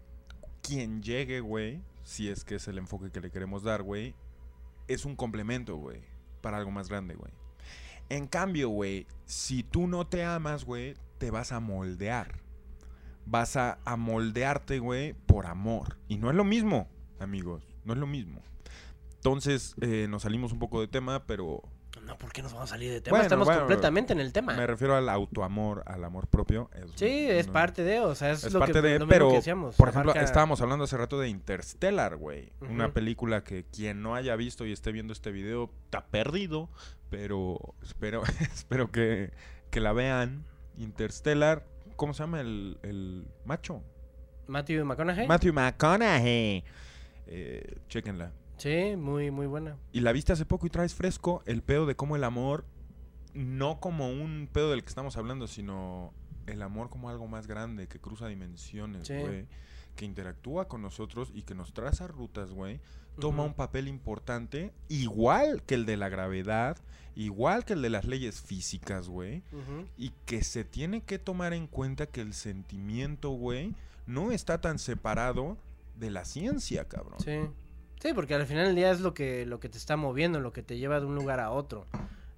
quien 0.62 1.04
llegue, 1.04 1.40
güey, 1.42 1.84
si 2.04 2.30
es 2.30 2.44
que 2.44 2.56
es 2.56 2.68
el 2.68 2.78
enfoque 2.78 3.12
que 3.12 3.22
le 3.22 3.32
queremos 3.32 3.64
dar, 3.64 3.84
güey, 3.84 4.16
es 4.88 5.06
un 5.06 5.16
complemento, 5.16 5.76
güey, 5.76 6.02
para 6.42 6.58
algo 6.58 6.72
más 6.72 6.90
grande, 6.90 7.16
güey. 7.16 7.32
En 8.10 8.26
cambio, 8.26 8.70
güey, 8.70 9.06
si 9.26 9.62
tú 9.62 9.88
no 9.88 10.08
te 10.08 10.24
amas, 10.24 10.66
güey, 10.66 10.96
te 11.20 11.30
vas 11.30 11.52
a 11.52 11.60
moldear. 11.60 12.42
Vas 13.28 13.56
a, 13.56 13.78
a 13.86 13.96
moldearte, 13.96 14.80
güey, 14.80 15.14
por 15.14 15.46
amor. 15.46 16.00
Y 16.08 16.18
no 16.18 16.32
es 16.32 16.36
lo 16.36 16.44
mismo, 16.44 16.88
amigos, 17.20 17.68
no 17.86 17.94
es 17.94 18.00
lo 18.00 18.08
mismo. 18.08 18.42
Entonces, 19.16 19.76
eh, 19.82 20.08
nos 20.10 20.24
salimos 20.24 20.54
un 20.54 20.60
poco 20.60 20.82
de 20.82 20.88
tema, 20.88 21.26
pero 21.28 21.62
No, 22.10 22.18
¿por 22.18 22.32
qué 22.34 22.42
nos 22.42 22.52
vamos 22.54 22.70
a 22.72 22.74
salir 22.74 22.92
de 22.92 23.02
tema? 23.02 23.12
Bueno, 23.14 23.24
Estamos 23.24 23.46
bueno, 23.46 23.62
completamente 23.62 24.14
en 24.14 24.20
el 24.20 24.34
tema. 24.34 24.56
me 24.56 24.66
refiero 24.66 24.96
al 24.96 25.08
autoamor, 25.10 25.84
al 25.86 26.04
amor 26.04 26.28
propio. 26.28 26.70
Es, 26.74 26.86
Sí, 26.96 27.28
es 27.30 27.46
no- 27.48 27.54
parte 27.54 27.84
de, 27.84 28.00
o 28.00 28.16
sea, 28.16 28.32
es, 28.32 28.44
es 28.44 28.52
lo 28.52 28.60
parte 28.60 28.74
que, 28.74 28.82
de, 28.82 28.94
lo 28.94 29.06
mismo 29.06 29.10
pero 29.10 29.30
que 29.30 29.36
decíamos, 29.36 29.76
por 29.76 29.90
ejemplo, 29.90 30.16
estábamos 30.16 30.60
hablando 30.62 30.86
hace 30.86 30.98
rato 30.98 31.20
de 31.20 31.30
Interstellar, 31.30 32.16
güey. 32.16 32.52
Una 32.62 32.92
película 32.94 33.44
que 33.44 33.64
quien 33.66 34.02
no 34.02 34.16
haya 34.16 34.36
visto 34.36 34.66
y 34.66 34.72
esté 34.72 34.92
viendo 34.92 35.14
este 35.14 35.32
video 35.32 35.70
está 35.86 36.08
perdido, 36.08 36.70
pero 37.12 37.60
espero, 37.84 38.24
espero 38.54 38.92
que, 38.92 39.32
que 39.70 39.80
la 39.80 39.94
vean. 39.94 40.46
Interstellar, 40.78 41.64
¿cómo 41.96 42.14
se 42.16 42.24
llama 42.24 42.42
el, 42.42 42.80
el 42.82 43.28
macho? 43.46 43.84
Matthew 44.48 44.84
McConaughey. 44.84 45.28
Matthew 45.28 45.54
McConaughey. 45.54 46.64
Eh, 47.28 47.76
chéquenla. 47.88 48.32
Sí, 48.60 48.96
muy, 48.98 49.32
muy 49.32 49.48
buena. 49.48 49.78
Y 49.92 50.02
la 50.02 50.12
viste 50.12 50.34
hace 50.34 50.46
poco 50.46 50.68
y 50.68 50.70
traes 50.70 50.94
fresco 50.94 51.42
el 51.46 51.62
pedo 51.64 51.86
de 51.86 51.96
cómo 51.96 52.16
el 52.16 52.24
amor, 52.24 52.66
no 53.34 53.80
como 53.80 54.10
un 54.10 54.50
pedo 54.52 54.72
del 54.72 54.84
que 54.84 54.90
estamos 54.90 55.18
hablando, 55.18 55.48
sino 55.48 56.14
el 56.46 56.62
amor 56.62 56.90
como 56.90 57.10
algo 57.10 57.28
más 57.28 57.48
grande, 57.48 57.88
que 57.88 58.00
cruza 58.00 58.28
dimensiones, 58.28 59.08
Sí. 59.08 59.16
güey. 59.18 59.46
que 59.96 60.06
interactúa 60.06 60.70
con 60.70 60.82
nosotros 60.82 61.30
y 61.34 61.42
que 61.42 61.54
nos 61.54 61.74
traza 61.74 62.08
rutas, 62.08 62.52
güey, 62.52 62.80
toma 63.20 63.44
un 63.44 63.54
papel 63.54 63.90
importante, 63.90 64.72
igual 64.88 65.62
que 65.64 65.76
el 65.76 65.86
de 65.86 65.98
la 65.98 66.08
gravedad, 66.08 66.78
igual 67.16 67.66
que 67.66 67.74
el 67.74 67.82
de 67.82 67.90
las 67.90 68.06
leyes 68.06 68.40
físicas, 68.40 69.10
güey, 69.10 69.44
y 69.98 70.12
que 70.26 70.42
se 70.42 70.64
tiene 70.64 71.02
que 71.02 71.20
tomar 71.20 71.54
en 71.54 71.68
cuenta 71.68 72.06
que 72.06 72.22
el 72.22 72.34
sentimiento, 72.34 73.32
güey, 73.32 73.76
no 74.06 74.32
está 74.32 74.62
tan 74.62 74.80
separado 74.80 75.58
de 75.98 76.12
la 76.12 76.24
ciencia, 76.24 76.88
cabrón. 76.88 77.20
Sí. 77.20 77.40
Sí, 78.00 78.14
porque 78.14 78.34
al 78.36 78.46
final 78.46 78.68
del 78.68 78.76
día 78.76 78.92
es 78.92 79.02
lo 79.02 79.14
que, 79.14 79.46
lo 79.46 79.60
que 79.60 79.70
te 79.70 79.78
está 79.78 79.98
moviendo, 79.98 80.40
lo 80.40 80.54
que 80.54 80.64
te 80.64 80.78
lleva 80.78 81.00
de 81.00 81.06
un 81.06 81.16
lugar 81.16 81.40
a 81.40 81.52
otro. 81.52 81.86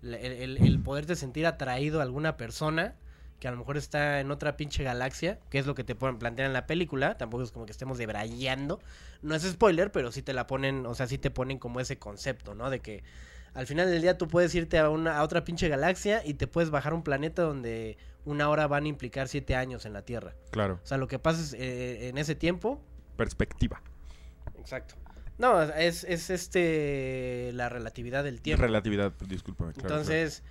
El, 0.02 0.16
el- 0.16 0.58
el 0.58 0.80
poderte 0.80 1.16
sentir 1.16 1.46
atraído 1.46 2.00
a 2.00 2.04
alguna 2.04 2.36
persona 2.38 2.96
que 3.40 3.48
a 3.48 3.52
lo 3.52 3.58
mejor 3.58 3.76
está 3.78 4.20
en 4.20 4.30
otra 4.30 4.56
pinche 4.56 4.84
galaxia, 4.84 5.40
que 5.50 5.58
es 5.58 5.66
lo 5.66 5.74
que 5.74 5.84
te 5.84 5.96
ponen, 5.96 6.20
plantean 6.20 6.48
en 6.48 6.54
la 6.54 6.68
película, 6.68 7.18
tampoco 7.18 7.42
es 7.44 7.52
como 7.52 7.66
que 7.66 7.72
estemos 7.72 7.98
debrayando, 7.98 8.80
no 9.24 9.34
es 9.34 9.42
spoiler, 9.44 9.92
pero 9.92 10.12
sí 10.12 10.22
te 10.22 10.34
la 10.34 10.46
ponen, 10.46 10.86
o 10.86 10.94
sea, 10.94 11.08
sí 11.08 11.18
te 11.18 11.32
ponen 11.32 11.58
como 11.58 11.80
ese 11.80 11.98
concepto, 11.98 12.54
¿no? 12.54 12.70
De 12.70 12.82
que 12.82 13.04
al 13.56 13.66
final 13.66 13.90
del 13.90 14.02
día 14.04 14.16
tú 14.18 14.28
puedes 14.28 14.54
irte 14.54 14.78
a, 14.78 14.90
una, 14.90 15.18
a 15.18 15.24
otra 15.24 15.44
pinche 15.44 15.70
galaxia 15.70 16.22
y 16.24 16.36
te 16.36 16.46
puedes 16.46 16.70
bajar 16.70 16.92
a 16.94 16.96
un 16.96 17.04
planeta 17.04 17.42
donde 17.42 17.98
una 18.26 18.48
hora 18.48 18.68
van 18.68 18.86
a 18.86 18.88
implicar 18.90 19.28
siete 19.28 19.56
años 19.56 19.86
en 19.88 19.94
la 19.94 20.04
Tierra. 20.04 20.36
Claro, 20.52 20.80
O 20.84 20.86
sea, 20.86 20.98
lo 20.98 21.08
que 21.08 21.18
pasa 21.18 21.42
es, 21.42 21.54
eh, 21.54 22.10
en 22.10 22.20
ese 22.20 22.36
tiempo 22.36 22.80
perspectiva, 23.18 23.82
Exacto. 24.60 24.94
No, 25.42 25.60
es, 25.64 26.04
es 26.04 26.30
este 26.30 27.50
la 27.54 27.68
relatividad 27.68 28.24
del 28.24 28.42
tiempo. 28.42 28.62
relatividad, 28.62 29.12
discúlpame. 29.28 29.74
claro, 29.74 29.90
Entonces, 29.90 30.44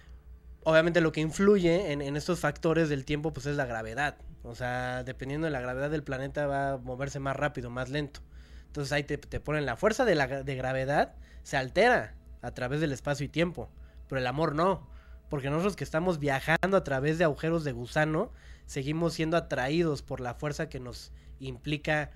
obviamente 0.64 1.00
lo 1.00 1.12
que 1.12 1.20
influye 1.20 1.92
en, 1.92 2.02
en 2.02 2.16
estos 2.16 2.40
factores 2.40 2.88
del 2.88 3.04
tiempo, 3.04 3.32
pues 3.32 3.46
es 3.46 3.54
la 3.54 3.66
gravedad. 3.66 4.16
O 4.42 4.56
sea, 4.56 5.04
dependiendo 5.04 5.44
de 5.44 5.52
la 5.52 5.60
gravedad 5.60 5.90
del 5.90 6.02
planeta 6.02 6.48
va 6.48 6.72
a 6.72 6.76
moverse 6.78 7.20
más 7.20 7.36
rápido, 7.36 7.70
más 7.70 7.88
lento. 7.88 8.18
Entonces 8.66 8.90
ahí 8.92 9.04
te, 9.04 9.16
te 9.16 9.38
ponen 9.38 9.64
la 9.64 9.76
fuerza 9.76 10.04
de 10.04 10.16
la 10.16 10.26
de 10.26 10.56
gravedad, 10.56 11.14
se 11.44 11.56
altera 11.56 12.16
a 12.42 12.50
través 12.50 12.80
del 12.80 12.90
espacio 12.90 13.24
y 13.24 13.28
tiempo, 13.28 13.70
pero 14.08 14.20
el 14.20 14.26
amor 14.26 14.56
no. 14.56 14.88
Porque 15.28 15.50
nosotros 15.50 15.76
que 15.76 15.84
estamos 15.84 16.18
viajando 16.18 16.76
a 16.76 16.82
través 16.82 17.16
de 17.16 17.22
agujeros 17.22 17.62
de 17.62 17.70
gusano, 17.70 18.32
seguimos 18.66 19.14
siendo 19.14 19.36
atraídos 19.36 20.02
por 20.02 20.18
la 20.18 20.34
fuerza 20.34 20.68
que 20.68 20.80
nos 20.80 21.12
implica 21.38 22.10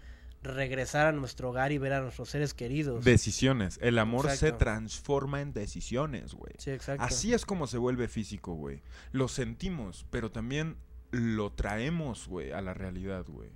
regresar 0.45 1.07
a 1.07 1.13
nuestro 1.13 1.51
hogar 1.51 1.73
y 1.73 1.79
ver 1.79 1.95
a 1.95 2.01
nuestros 2.01 2.29
seres 2.29 2.55
queridos. 2.55 3.05
Decisiones. 3.05 3.79
El 3.83 3.99
amor 3.99 4.31
se 4.31 4.53
transforma 4.53 5.41
en 5.41 5.53
decisiones, 5.53 6.35
güey. 6.35 6.53
Sí, 6.59 6.71
exacto. 6.71 7.03
Así 7.03 7.33
es 7.33 7.45
como 7.45 7.67
se 7.67 7.79
vuelve 7.79 8.09
físico, 8.09 8.55
güey. 8.55 8.83
Lo 9.13 9.29
sentimos, 9.29 10.07
pero 10.11 10.31
también 10.31 10.77
lo 11.11 11.53
traemos, 11.53 12.29
güey, 12.29 12.53
a 12.53 12.61
la 12.61 12.75
realidad, 12.75 13.25
güey. 13.27 13.51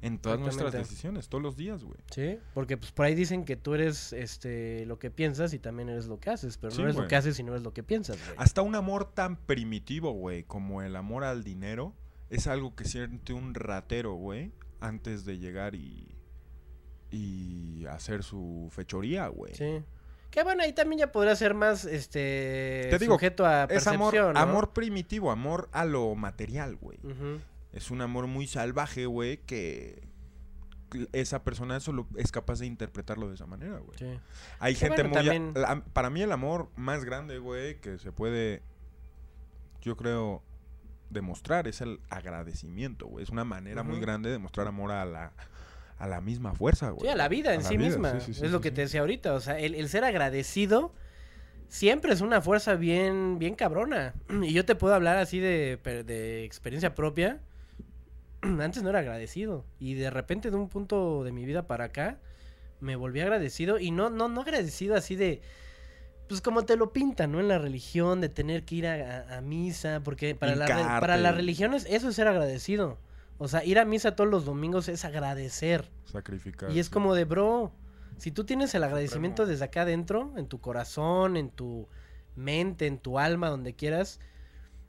En 0.00 0.18
todas 0.18 0.40
nuestras 0.40 0.72
decisiones, 0.72 1.28
todos 1.28 1.42
los 1.42 1.56
días, 1.56 1.84
güey. 1.84 2.00
Sí, 2.10 2.36
porque 2.54 2.76
pues 2.76 2.90
por 2.90 3.06
ahí 3.06 3.14
dicen 3.14 3.44
que 3.44 3.54
tú 3.54 3.74
eres 3.74 4.12
este 4.12 4.84
lo 4.86 4.98
que 4.98 5.12
piensas 5.12 5.54
y 5.54 5.60
también 5.60 5.90
eres 5.90 6.06
lo 6.06 6.18
que 6.18 6.30
haces, 6.30 6.58
pero 6.58 6.72
Sí, 6.72 6.78
no 6.78 6.84
eres 6.88 6.96
lo 6.96 7.06
que 7.06 7.14
haces 7.14 7.38
y 7.38 7.44
no 7.44 7.52
eres 7.52 7.62
lo 7.62 7.72
que 7.72 7.84
piensas, 7.84 8.18
güey. 8.18 8.36
Hasta 8.36 8.62
un 8.62 8.74
amor 8.74 9.14
tan 9.14 9.36
primitivo, 9.36 10.10
güey, 10.10 10.42
como 10.42 10.82
el 10.82 10.96
amor 10.96 11.22
al 11.22 11.44
dinero, 11.44 11.94
es 12.30 12.48
algo 12.48 12.74
que 12.74 12.84
siente 12.84 13.32
un 13.32 13.54
ratero, 13.54 14.14
güey, 14.14 14.50
antes 14.80 15.24
de 15.24 15.38
llegar 15.38 15.76
y, 15.76 16.16
y 17.12 17.86
hacer 17.86 18.22
su 18.24 18.68
fechoría, 18.72 19.28
güey. 19.28 19.54
Sí. 19.54 19.82
Que 20.30 20.42
bueno, 20.42 20.62
ahí 20.62 20.72
también 20.72 20.98
ya 21.00 21.12
podría 21.12 21.36
ser 21.36 21.52
más 21.54 21.84
este 21.84 22.86
Te 22.90 22.98
digo, 22.98 23.14
sujeto 23.14 23.44
a 23.44 23.64
Es 23.64 23.86
amor, 23.86 24.12
percepción, 24.12 24.34
¿no? 24.34 24.40
amor 24.40 24.70
primitivo, 24.72 25.30
amor 25.30 25.68
a 25.72 25.84
lo 25.84 26.14
material, 26.14 26.76
güey. 26.76 26.98
Ujú. 27.04 27.38
Es 27.72 27.90
un 27.90 28.00
amor 28.00 28.26
muy 28.26 28.46
salvaje, 28.46 29.04
güey, 29.06 29.36
que 29.44 30.02
esa 31.12 31.42
persona 31.44 31.80
solo 31.80 32.06
es 32.16 32.32
capaz 32.32 32.58
de 32.60 32.66
interpretarlo 32.66 33.28
de 33.28 33.34
esa 33.34 33.46
manera, 33.46 33.78
güey. 33.78 33.98
Sí. 33.98 34.18
Hay 34.58 34.74
Que 34.74 34.80
gente 34.80 35.02
bueno, 35.02 35.08
muy... 35.10 35.18
a- 35.18 35.22
también- 35.32 35.52
la- 35.54 35.84
para 35.92 36.08
mí 36.10 36.22
el 36.22 36.32
amor 36.32 36.68
más 36.76 37.04
grande, 37.04 37.38
güey, 37.38 37.78
que 37.80 37.98
se 37.98 38.10
puede, 38.12 38.62
yo 39.82 39.96
creo, 39.96 40.42
demostrar 41.10 41.68
es 41.68 41.80
el 41.82 42.00
agradecimiento, 42.08 43.06
güey. 43.06 43.22
Es 43.22 43.28
una 43.30 43.44
manera 43.44 43.82
muy 43.82 44.00
grande 44.00 44.30
de 44.30 44.38
mostrar 44.38 44.66
amor 44.66 44.92
a 44.92 45.04
la, 45.04 45.32
a 45.98 46.06
la 46.06 46.20
misma 46.20 46.54
fuerza, 46.54 46.90
güey. 46.90 47.02
Sí, 47.02 47.08
a 47.08 47.16
la 47.16 47.28
vida 47.28 47.54
en 47.54 47.62
sí 47.64 47.76
vida, 47.76 47.88
misma. 47.90 48.20
sí, 48.20 48.26
sí, 48.26 48.34
sí, 48.40 48.44
es 48.46 48.50
lo 48.52 48.60
que 48.60 48.70
te 48.70 48.82
decía 48.82 49.00
ahorita. 49.00 49.34
O 49.34 49.40
sea, 49.40 49.58
el, 49.58 49.74
el 49.74 49.88
ser 49.88 50.04
agradecido 50.04 50.92
siempre 51.68 52.12
es 52.12 52.20
una 52.20 52.40
fuerza 52.40 52.74
bien, 52.74 53.38
bien 53.38 53.54
cabrona. 53.54 54.14
Y 54.42 54.52
yo 54.52 54.64
te 54.64 54.74
puedo 54.74 54.94
hablar 54.94 55.16
así 55.18 55.38
de, 55.38 55.78
de 56.06 56.44
experiencia 56.44 56.94
propia. 56.94 57.40
Antes 58.42 58.82
no 58.82 58.90
era 58.90 58.98
agradecido. 59.00 59.64
Y 59.78 59.94
de 59.94 60.10
repente, 60.10 60.50
de 60.50 60.56
un 60.56 60.68
punto 60.68 61.22
de 61.24 61.32
mi 61.32 61.44
vida 61.44 61.66
para 61.66 61.84
acá, 61.86 62.18
me 62.80 62.96
volví 62.96 63.20
agradecido. 63.20 63.78
Y 63.78 63.90
no, 63.90 64.10
no, 64.10 64.28
no 64.28 64.40
agradecido 64.42 64.96
así 64.96 65.14
de. 65.16 65.40
Pues 66.28 66.40
como 66.40 66.64
te 66.64 66.76
lo 66.76 66.92
pintan, 66.92 67.32
¿no? 67.32 67.40
En 67.40 67.48
la 67.48 67.58
religión, 67.58 68.20
de 68.20 68.28
tener 68.28 68.64
que 68.64 68.76
ir 68.76 68.86
a, 68.86 68.94
a- 69.34 69.38
a 69.38 69.40
misa. 69.40 70.00
Porque 70.02 70.34
para, 70.34 70.56
la, 70.56 70.66
para 71.00 71.16
las 71.16 71.34
religiones, 71.36 71.86
eso 71.88 72.08
es 72.08 72.16
ser 72.16 72.26
agradecido. 72.26 72.98
O 73.38 73.48
sea, 73.48 73.64
ir 73.64 73.78
a 73.78 73.84
misa 73.84 74.14
todos 74.14 74.30
los 74.30 74.44
domingos 74.44 74.88
es 74.88 75.04
agradecer. 75.04 75.90
Sacrificar. 76.04 76.70
Y 76.70 76.78
es 76.78 76.86
sí. 76.86 76.92
como 76.92 77.14
de, 77.14 77.24
bro, 77.24 77.72
si 78.18 78.30
tú 78.30 78.44
tienes 78.44 78.74
el 78.74 78.84
agradecimiento 78.84 79.46
desde 79.46 79.64
acá 79.64 79.82
adentro, 79.82 80.32
en 80.36 80.46
tu 80.46 80.60
corazón, 80.60 81.36
en 81.36 81.50
tu 81.50 81.88
mente, 82.36 82.86
en 82.86 82.98
tu 82.98 83.18
alma, 83.18 83.48
donde 83.48 83.74
quieras, 83.74 84.20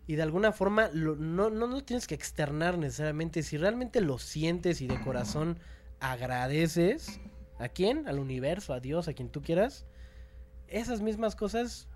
y 0.05 0.15
de 0.15 0.21
alguna 0.21 0.51
forma 0.51 0.89
lo- 0.93 1.15
no, 1.15 1.49
no 1.49 1.65
lo 1.67 1.83
tienes 1.83 2.07
que 2.07 2.15
externar 2.15 2.77
necesariamente, 2.77 3.41
si 3.41 3.57
realmente 3.57 4.01
lo 4.01 4.19
sientes 4.19 4.81
y 4.81 4.87
de 4.87 5.01
corazón 5.01 5.57
agradeces, 5.99 7.19
¿a 7.59 7.69
quién? 7.69 8.07
Al 8.07 8.19
universo, 8.19 8.73
a 8.73 8.79
Dios, 8.79 9.07
a 9.07 9.13
quien 9.13 9.29
tú 9.29 9.41
quieras, 9.41 9.85
esas 10.67 11.01
mismas 11.01 11.35
cosas 11.35 11.87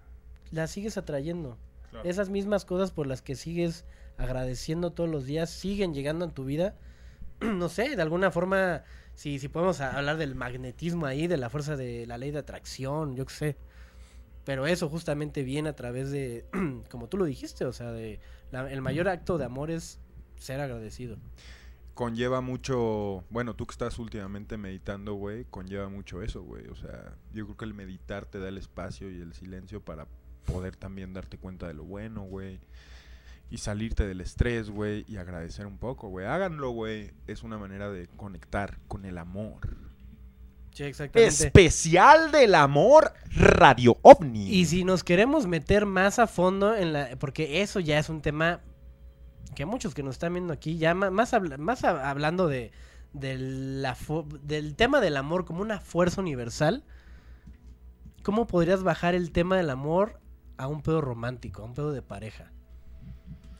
las 0.52 0.72
sigues 0.72 0.98
atrayendo. 0.98 1.58
Claro. 1.92 2.08
Esas 2.10 2.30
mismas 2.30 2.66
cosas 2.66 2.92
por 2.92 3.08
las 3.08 3.22
que 3.22 3.36
sigues 3.36 3.86
agradeciendo 4.18 4.92
todos 4.92 5.10
los 5.10 5.26
días 5.26 5.50
siguen 5.50 5.94
llegando 5.94 6.26
a 6.26 6.30
tu 6.30 6.46
vida. 6.46 6.76
no 7.42 7.70
sé, 7.70 7.96
de 7.96 8.02
alguna 8.02 8.32
forma, 8.32 8.84
si, 9.14 9.40
si 9.40 9.48
podemos 9.48 9.80
hablar 9.82 10.18
del 10.18 10.36
magnetismo 10.36 11.06
ahí, 11.06 11.28
de 11.28 11.38
la 11.38 11.50
fuerza 11.50 11.76
de 11.76 12.06
la 12.08 12.18
ley 12.18 12.32
de 12.32 12.40
atracción, 12.40 13.16
yo 13.16 13.26
qué 13.26 13.34
sé. 13.34 13.58
Pero 14.44 14.66
eso 14.66 14.90
justamente 14.90 15.44
viene 15.44 15.70
a 15.70 15.76
través 15.76 16.10
de, 16.10 16.46
como 16.90 17.10
tú 17.10 17.18
lo 17.18 17.26
dijiste, 17.26 17.66
o 17.66 17.74
sea, 17.74 17.92
de 17.92 18.20
el 18.52 18.82
mayor 18.82 19.10
acto 19.10 19.38
de 19.38 19.46
amor 19.46 19.72
es 19.72 20.00
ser 20.38 20.62
agradecido. 20.62 21.18
conlleva 21.94 22.42
mucho, 22.42 23.26
bueno, 23.30 23.56
tú 23.56 23.66
que 23.66 23.74
estás 23.74 24.00
últimamente 24.00 24.56
meditando, 24.58 25.16
güey, 25.16 25.46
conlleva 25.46 25.90
mucho 25.90 26.22
eso, 26.22 26.44
güey. 26.44 26.68
O 26.68 26.76
sea, 26.76 27.18
yo 27.34 27.46
creo 27.46 27.58
que 27.58 27.66
el 27.66 27.74
meditar 27.74 28.26
te 28.26 28.40
da 28.40 28.48
el 28.48 28.58
espacio 28.58 29.12
y 29.12 29.20
el 29.20 29.34
silencio 29.34 29.82
para 29.82 30.08
poder 30.46 30.76
también 30.76 31.14
darte 31.14 31.38
cuenta 31.38 31.68
de 31.68 31.74
lo 31.74 31.84
bueno, 31.84 32.22
güey. 32.22 32.60
Y 33.50 33.60
salirte 33.60 34.06
del 34.06 34.20
estrés, 34.22 34.70
güey, 34.70 35.06
y 35.08 35.18
agradecer 35.18 35.66
un 35.68 35.78
poco, 35.78 36.10
güey. 36.10 36.26
Háganlo, 36.26 36.72
güey. 36.72 37.12
Es 37.28 37.44
una 37.44 37.58
manera 37.58 37.90
de 37.90 38.08
conectar 38.08 38.78
con 38.90 39.06
el 39.06 39.18
amor. 39.18 39.78
Sí, 40.74 40.84
exactamente. 40.84 41.34
Especial 41.46 42.32
del 42.32 42.54
amor 42.56 43.14
Radio 43.36 43.98
OVNI. 44.02 44.50
Y 44.54 44.66
si 44.66 44.84
nos 44.84 45.04
queremos 45.04 45.48
meter 45.48 45.86
más 45.86 46.20
a 46.20 46.28
fondo 46.28 46.76
en 46.76 46.92
la... 46.94 47.16
Porque 47.20 47.62
eso 47.62 47.80
ya 47.80 47.98
es 48.00 48.10
un 48.10 48.22
tema 48.22 48.60
que 49.56 49.66
muchos 49.66 49.96
que 49.96 50.04
nos 50.04 50.16
están 50.16 50.34
viendo 50.34 50.54
aquí, 50.54 50.78
ya 50.78 50.94
más, 50.94 51.34
habla- 51.34 51.58
más 51.58 51.84
hablando 51.86 52.48
de, 52.48 52.72
de 53.14 53.38
la 53.38 53.96
fu- 53.96 54.28
del 54.44 54.76
tema 54.76 55.00
del 55.02 55.18
amor 55.18 55.46
como 55.46 55.62
una 55.62 55.80
fuerza 55.80 56.22
universal, 56.22 56.84
¿cómo 58.24 58.46
podrías 58.46 58.84
bajar 58.84 59.16
el 59.16 59.32
tema 59.32 59.58
del 59.58 59.70
amor 59.70 60.20
a 60.58 60.68
un 60.68 60.82
pedo 60.84 61.02
romántico, 61.02 61.62
a 61.64 61.66
un 61.66 61.74
pedo 61.74 61.92
de 61.92 62.02
pareja? 62.04 62.52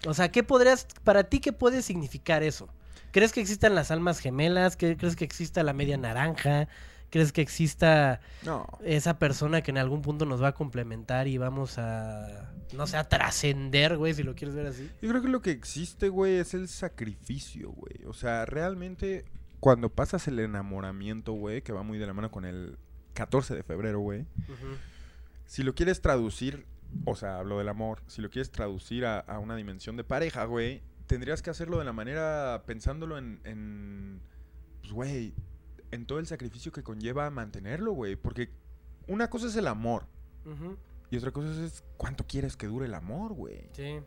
O 0.06 0.14
sea, 0.14 0.32
¿qué 0.32 0.44
podrías, 0.44 0.86
para 1.04 1.24
ti, 1.24 1.40
qué 1.40 1.54
puede 1.54 1.82
significar 1.82 2.44
eso? 2.44 2.70
¿Crees 3.12 3.32
que 3.34 3.42
existan 3.42 3.74
las 3.76 3.90
almas 3.92 4.20
gemelas? 4.20 4.76
¿Qué- 4.78 4.96
¿Crees 4.98 5.16
que 5.16 5.26
exista 5.26 5.64
la 5.64 5.74
media 5.74 5.98
naranja? 5.98 6.68
¿Crees 7.10 7.32
que 7.32 7.42
exista 7.42 8.20
No. 8.44 8.68
esa 8.84 9.18
persona 9.18 9.62
que 9.62 9.72
en 9.72 9.78
algún 9.78 10.02
punto 10.02 10.26
nos 10.26 10.44
va 10.44 10.50
a 10.50 10.54
complementar 10.54 11.28
y 11.30 11.38
vamos 11.38 11.78
a, 11.78 12.52
no 12.74 12.86
sé, 12.86 12.98
a 12.98 13.08
trascender, 13.08 13.96
güey, 13.98 14.14
si 14.14 14.24
lo 14.24 14.36
quieres 14.36 14.56
ver 14.56 14.68
así. 14.68 14.92
Yo 15.02 15.10
creo 15.10 15.22
que 15.22 15.30
lo 15.30 15.42
que 15.42 15.52
existe, 15.52 16.10
güey, 16.10 16.36
es 16.36 16.54
el 16.54 16.68
sacrificio, 16.68 17.72
güey. 17.72 18.04
O 18.08 18.14
sea, 18.14 18.46
realmente, 18.46 19.24
cuando 19.62 19.90
pasas 19.90 20.28
el 20.28 20.38
enamoramiento, 20.40 21.32
güey, 21.32 21.62
que 21.62 21.72
va 21.72 21.82
muy 21.82 21.98
de 21.98 22.08
la 22.08 22.14
mano 22.14 22.30
con 22.30 22.44
el 22.44 22.78
14 23.14 23.56
de 23.56 23.64
febrero, 23.64 24.00
güey. 24.02 24.26
Si 25.46 25.64
lo 25.64 25.74
quieres 25.76 26.02
traducir, 26.02 26.66
o 27.06 27.16
sea, 27.16 27.40
hablo 27.40 27.58
del 27.58 27.70
amor, 27.70 28.02
si 28.08 28.22
lo 28.22 28.30
quieres 28.30 28.52
traducir 28.52 29.06
a, 29.06 29.20
a 29.20 29.40
una 29.40 29.56
dimensión 29.56 29.98
de 29.98 30.04
pareja, 30.04 30.46
güey, 30.46 30.82
tendrías 31.08 31.42
que 31.42 31.50
hacerlo 31.50 31.80
de 31.80 31.86
la 31.86 31.94
manera 31.94 32.64
pensándolo 32.66 33.18
en, 33.18 33.40
en 33.44 34.22
pues, 34.82 34.94
güey, 34.94 35.34
en 35.92 36.06
todo 36.06 36.20
el 36.20 36.28
sacrificio 36.28 36.72
que 36.72 36.84
conlleva 36.84 37.30
mantenerlo, 37.30 37.94
güey. 37.94 38.16
Porque 38.16 38.50
una 39.08 39.30
cosa 39.30 39.48
es 39.48 39.56
el 39.56 39.68
amor 39.68 40.06
y 41.10 41.18
otra 41.18 41.32
cosa 41.32 41.50
es 41.64 41.84
cuánto 41.98 42.26
quieres 42.26 42.56
que 42.56 42.68
dure 42.68 42.86
el 42.86 42.94
amor, 42.94 43.34
güey. 43.34 43.70
Sí. 43.74 44.00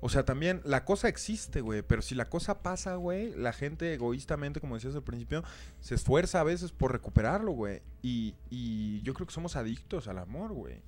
O 0.00 0.08
sea, 0.08 0.24
también 0.24 0.60
la 0.64 0.84
cosa 0.84 1.08
existe, 1.08 1.60
güey, 1.60 1.82
pero 1.82 2.02
si 2.02 2.14
la 2.14 2.28
cosa 2.28 2.62
pasa, 2.62 2.96
güey, 2.96 3.34
la 3.34 3.52
gente 3.52 3.92
egoístamente, 3.92 4.60
como 4.60 4.76
decías 4.76 4.94
al 4.94 5.02
principio, 5.02 5.42
se 5.80 5.94
esfuerza 5.94 6.40
a 6.40 6.44
veces 6.44 6.72
por 6.72 6.92
recuperarlo, 6.92 7.52
güey. 7.52 7.82
Y, 8.02 8.34
y 8.48 9.02
yo 9.02 9.14
creo 9.14 9.26
que 9.26 9.32
somos 9.32 9.56
adictos 9.56 10.06
al 10.08 10.18
amor, 10.18 10.52
güey. 10.52 10.82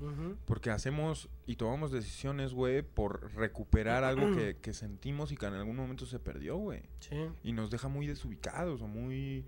Porque 0.44 0.70
hacemos 0.70 1.28
y 1.46 1.56
tomamos 1.56 1.90
decisiones, 1.90 2.52
güey, 2.52 2.82
por 2.82 3.34
recuperar 3.34 4.04
algo 4.04 4.34
que, 4.36 4.56
que 4.62 4.72
sentimos 4.72 5.32
y 5.32 5.36
que 5.36 5.46
en 5.46 5.54
algún 5.54 5.76
momento 5.76 6.06
se 6.06 6.18
perdió, 6.18 6.56
güey. 6.56 6.82
Sí. 7.00 7.16
Y 7.42 7.52
nos 7.52 7.70
deja 7.70 7.88
muy 7.88 8.06
desubicados 8.06 8.82
o 8.82 8.86
muy... 8.86 9.44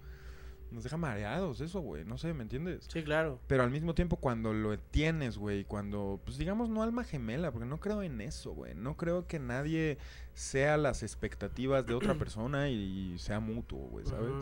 Nos 0.73 0.85
deja 0.85 0.97
mareados, 0.97 1.61
eso, 1.61 1.81
güey. 1.81 2.05
No 2.05 2.19
sé, 2.19 2.33
¿me 2.35 2.43
entiendes? 2.43 2.87
Sí, 2.89 3.03
claro. 3.03 3.39
Pero 3.47 3.63
al 3.63 3.71
mismo 3.71 3.95
tiempo 3.95 4.17
cuando 4.17 4.53
lo 4.53 4.79
tienes, 4.79 5.39
güey, 5.39 5.65
cuando, 5.65 6.21
pues 6.25 6.39
digamos, 6.39 6.69
no 6.71 6.83
alma 6.83 7.05
gemela, 7.05 7.51
porque 7.53 7.67
no 7.67 7.79
creo 7.81 8.03
en 8.03 8.21
eso, 8.21 8.53
güey. 8.53 8.75
No 8.75 8.97
creo 8.97 9.27
que 9.27 9.39
nadie 9.39 9.99
sea 10.35 10.77
las 10.77 11.03
expectativas 11.03 11.87
de 11.87 11.95
otra 11.95 12.15
persona 12.19 12.71
y, 12.71 13.19
sea 13.19 13.41
mutuo, 13.41 13.89
güey, 13.89 14.07
¿sabes? 14.07 14.33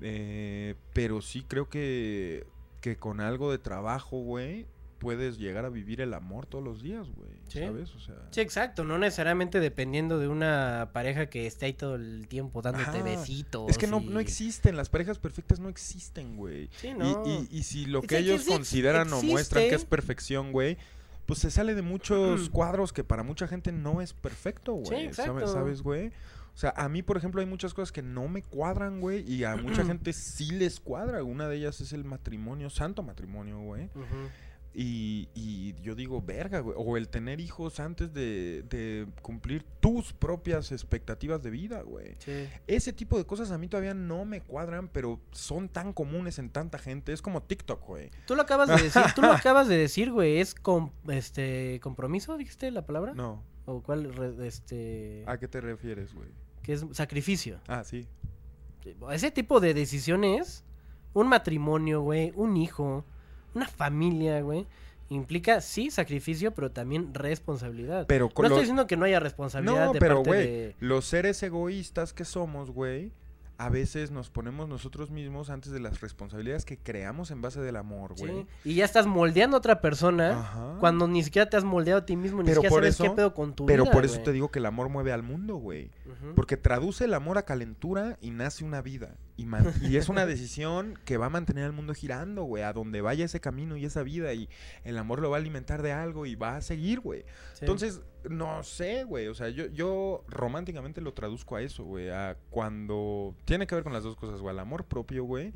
Eh, 0.00 0.74
pero 0.92 1.20
sí 1.20 1.44
creo 1.46 1.68
que, 1.68 2.46
que 2.80 2.96
con 2.96 3.20
algo 3.20 3.50
de 3.50 3.58
trabajo, 3.58 4.18
güey, 4.18 4.66
puedes 4.98 5.38
llegar 5.38 5.64
a 5.64 5.68
vivir 5.68 6.00
el 6.00 6.12
amor 6.12 6.46
todos 6.46 6.62
los 6.64 6.82
días, 6.82 7.06
güey. 7.14 7.30
Sí. 7.48 7.60
¿Sabes? 7.60 7.94
O 7.94 8.00
sea... 8.00 8.16
Sí, 8.30 8.40
exacto. 8.40 8.84
No 8.84 8.98
necesariamente 8.98 9.60
dependiendo 9.60 10.18
de 10.18 10.28
una 10.28 10.90
pareja 10.92 11.26
que 11.26 11.46
esté 11.46 11.66
ahí 11.66 11.72
todo 11.72 11.94
el 11.94 12.26
tiempo 12.28 12.62
dándote 12.62 12.98
Ajá. 12.98 13.02
besitos. 13.02 13.70
Es 13.70 13.78
que 13.78 13.86
no, 13.86 14.00
y- 14.00 14.06
no 14.06 14.18
existen, 14.20 14.76
las 14.76 14.88
parejas 14.88 15.18
perfectas 15.18 15.60
no 15.60 15.68
existen, 15.68 16.36
güey. 16.36 16.68
Sí, 16.76 16.92
no. 16.94 17.22
Y, 17.26 17.48
y 17.56 17.62
si 17.62 17.86
lo 17.86 18.02
que 18.02 18.18
ellos 18.18 18.42
sí 18.44 18.50
consideran 18.50 19.12
o 19.12 19.22
muestran 19.22 19.68
que 19.68 19.74
es 19.76 19.84
perfección, 19.84 20.50
güey, 20.52 20.76
pues 21.26 21.38
se 21.38 21.50
sale 21.50 21.74
de 21.74 21.82
muchos 21.82 22.48
cuadros 22.50 22.92
que 22.92 23.04
para 23.04 23.22
mucha 23.22 23.46
gente 23.46 23.70
no 23.70 24.00
es 24.00 24.12
perfecto, 24.14 24.72
güey. 24.74 24.86
¿Sabe- 24.86 25.04
exacto. 25.04 25.46
¿Sabes, 25.46 25.82
güey? 25.82 26.08
O 26.54 26.60
sea, 26.60 26.74
a 26.76 26.88
mí, 26.88 27.02
por 27.02 27.16
ejemplo, 27.16 27.40
hay 27.40 27.46
muchas 27.46 27.72
cosas 27.72 27.92
que 27.92 28.02
no 28.02 28.26
me 28.26 28.42
cuadran, 28.42 29.00
güey, 29.00 29.22
y 29.32 29.44
a 29.44 29.54
mucha 29.56 29.84
gente 29.84 30.12
sí 30.12 30.50
les 30.50 30.80
cuadra. 30.80 31.22
Una 31.22 31.46
de 31.48 31.56
ellas 31.56 31.80
es 31.80 31.92
el 31.92 32.02
matrimonio, 32.04 32.68
santo 32.68 33.04
matrimonio, 33.04 33.60
güey. 33.60 33.84
Ujú. 33.94 34.28
Y, 34.74 35.28
y 35.34 35.74
yo 35.82 35.94
digo, 35.96 36.22
verga, 36.22 36.60
güey. 36.60 36.76
O 36.78 36.96
el 36.96 37.08
tener 37.08 37.40
hijos 37.40 37.80
antes 37.80 38.12
de, 38.14 38.62
de 38.68 39.06
cumplir 39.22 39.64
tus 39.80 40.12
propias 40.12 40.70
expectativas 40.70 41.42
de 41.42 41.50
vida, 41.50 41.82
güey. 41.82 42.14
Sí. 42.18 42.46
Ese 42.66 42.92
tipo 42.92 43.18
de 43.18 43.24
cosas 43.24 43.50
a 43.50 43.58
mí 43.58 43.66
todavía 43.66 43.94
no 43.94 44.24
me 44.24 44.40
cuadran, 44.42 44.88
pero 44.88 45.20
son 45.32 45.68
tan 45.68 45.92
comunes 45.92 46.38
en 46.38 46.50
tanta 46.50 46.78
gente. 46.78 47.12
Es 47.12 47.22
como 47.22 47.42
TikTok, 47.42 47.84
güey. 47.86 48.10
Tú 48.26 48.36
lo 48.36 48.42
acabas 48.42 48.68
de 48.68 48.82
decir, 48.84 49.02
tú 49.16 49.22
lo 49.22 49.32
acabas 49.32 49.66
de 49.68 49.76
decir, 49.76 50.12
güey, 50.12 50.38
es 50.38 50.54
com- 50.54 50.92
este 51.08 51.80
compromiso, 51.82 52.36
dijiste 52.36 52.70
la 52.70 52.86
palabra? 52.86 53.14
No. 53.14 53.42
¿O 53.66 53.82
cuál 53.82 54.14
re- 54.14 54.46
este 54.46 55.24
¿A 55.26 55.38
qué 55.38 55.48
te 55.48 55.60
refieres, 55.60 56.14
güey? 56.14 56.28
que 56.62 56.74
es 56.74 56.84
sacrificio? 56.92 57.60
Ah, 57.66 57.82
sí. 57.82 58.06
Ese 59.10 59.30
tipo 59.30 59.58
de 59.60 59.74
decisiones, 59.74 60.64
un 61.14 61.28
matrimonio, 61.28 62.00
güey, 62.02 62.32
un 62.36 62.56
hijo, 62.56 63.04
una 63.54 63.66
familia, 63.66 64.40
güey, 64.42 64.66
implica 65.08 65.60
sí 65.60 65.90
sacrificio, 65.90 66.52
pero 66.52 66.70
también 66.70 67.14
responsabilidad. 67.14 68.06
Pero 68.06 68.30
no 68.36 68.44
estoy 68.44 68.60
diciendo 68.60 68.86
que 68.86 68.96
no 68.96 69.04
haya 69.04 69.20
responsabilidad 69.20 69.86
No, 69.86 69.92
de 69.92 70.00
pero, 70.00 70.16
parte 70.16 70.28
güey, 70.28 70.46
de 70.46 70.74
los 70.80 71.06
seres 71.06 71.42
egoístas 71.42 72.12
que 72.12 72.24
somos, 72.24 72.70
güey, 72.70 73.10
a 73.58 73.68
veces 73.70 74.12
nos 74.12 74.30
ponemos 74.30 74.68
nosotros 74.68 75.10
mismos 75.10 75.50
antes 75.50 75.72
de 75.72 75.80
las 75.80 76.00
responsabilidades 76.00 76.64
que 76.64 76.78
creamos 76.78 77.32
en 77.32 77.42
base 77.42 77.60
del 77.60 77.74
amor, 77.74 78.12
Sí, 78.14 78.24
güey. 78.24 78.46
Y 78.64 78.74
ya 78.74 78.84
estás 78.84 79.06
moldeando 79.08 79.56
a 79.56 79.58
otra 79.58 79.80
persona 79.80 80.38
Ajá. 80.38 80.76
cuando 80.78 81.08
ni 81.08 81.24
siquiera 81.24 81.50
te 81.50 81.56
has 81.56 81.64
moldeado 81.64 82.00
a 82.02 82.06
ti 82.06 82.16
mismo, 82.16 82.38
ni 82.38 82.46
Pero 82.46 82.62
siquiera 82.62 82.70
por 82.70 82.82
sabes 82.82 82.94
eso, 82.94 83.02
qué 83.02 83.10
pedo 83.10 83.34
con 83.34 83.54
tu 83.54 83.66
pero 83.66 83.82
vida. 83.82 83.92
por 83.92 84.04
eso 84.04 84.14
güey. 84.14 84.24
te 84.24 84.32
digo 84.32 84.50
que 84.52 84.60
el 84.60 84.66
amor 84.66 84.88
mueve 84.90 85.12
al 85.12 85.24
mundo, 85.24 85.56
güey. 85.56 85.90
Ujú. 86.06 86.34
Porque 86.36 86.56
traduce 86.56 87.06
el 87.06 87.14
amor 87.14 87.36
a 87.36 87.42
calentura 87.42 88.16
y 88.20 88.30
nace 88.30 88.64
una 88.64 88.80
vida. 88.80 89.16
Y, 89.82 89.96
es 89.96 90.08
una 90.08 90.26
decisión 90.26 90.98
que 91.04 91.16
va 91.16 91.26
a 91.26 91.30
mantener 91.30 91.64
al 91.64 91.72
mundo 91.72 91.94
girando, 91.94 92.42
güey. 92.44 92.62
A 92.62 92.72
donde 92.72 93.00
vaya 93.00 93.24
ese 93.24 93.40
camino 93.40 93.76
y 93.76 93.84
esa 93.84 94.02
vida. 94.02 94.32
Y 94.34 94.48
el 94.84 94.98
amor 94.98 95.20
lo 95.20 95.30
va 95.30 95.36
a 95.36 95.40
alimentar 95.40 95.82
de 95.82 95.92
algo 95.92 96.26
y 96.26 96.34
va 96.34 96.56
a 96.56 96.60
seguir, 96.60 97.00
güey. 97.00 97.22
Sí. 97.54 97.60
Entonces, 97.60 98.02
no 98.28 98.62
sé, 98.62 99.04
güey. 99.04 99.28
O 99.28 99.34
sea, 99.34 99.48
yo, 99.48 99.66
yo 99.66 100.24
románticamente 100.28 101.00
lo 101.00 101.12
traduzco 101.14 101.56
a 101.56 101.62
eso, 101.62 101.84
güey. 101.84 102.10
A 102.10 102.36
cuando... 102.50 103.34
Tiene 103.44 103.66
que 103.66 103.74
ver 103.74 103.84
con 103.84 103.92
las 103.92 104.02
dos 104.02 104.16
cosas, 104.16 104.40
güey. 104.40 104.54
Al 104.54 104.60
amor 104.60 104.84
propio, 104.84 105.24
güey. 105.24 105.52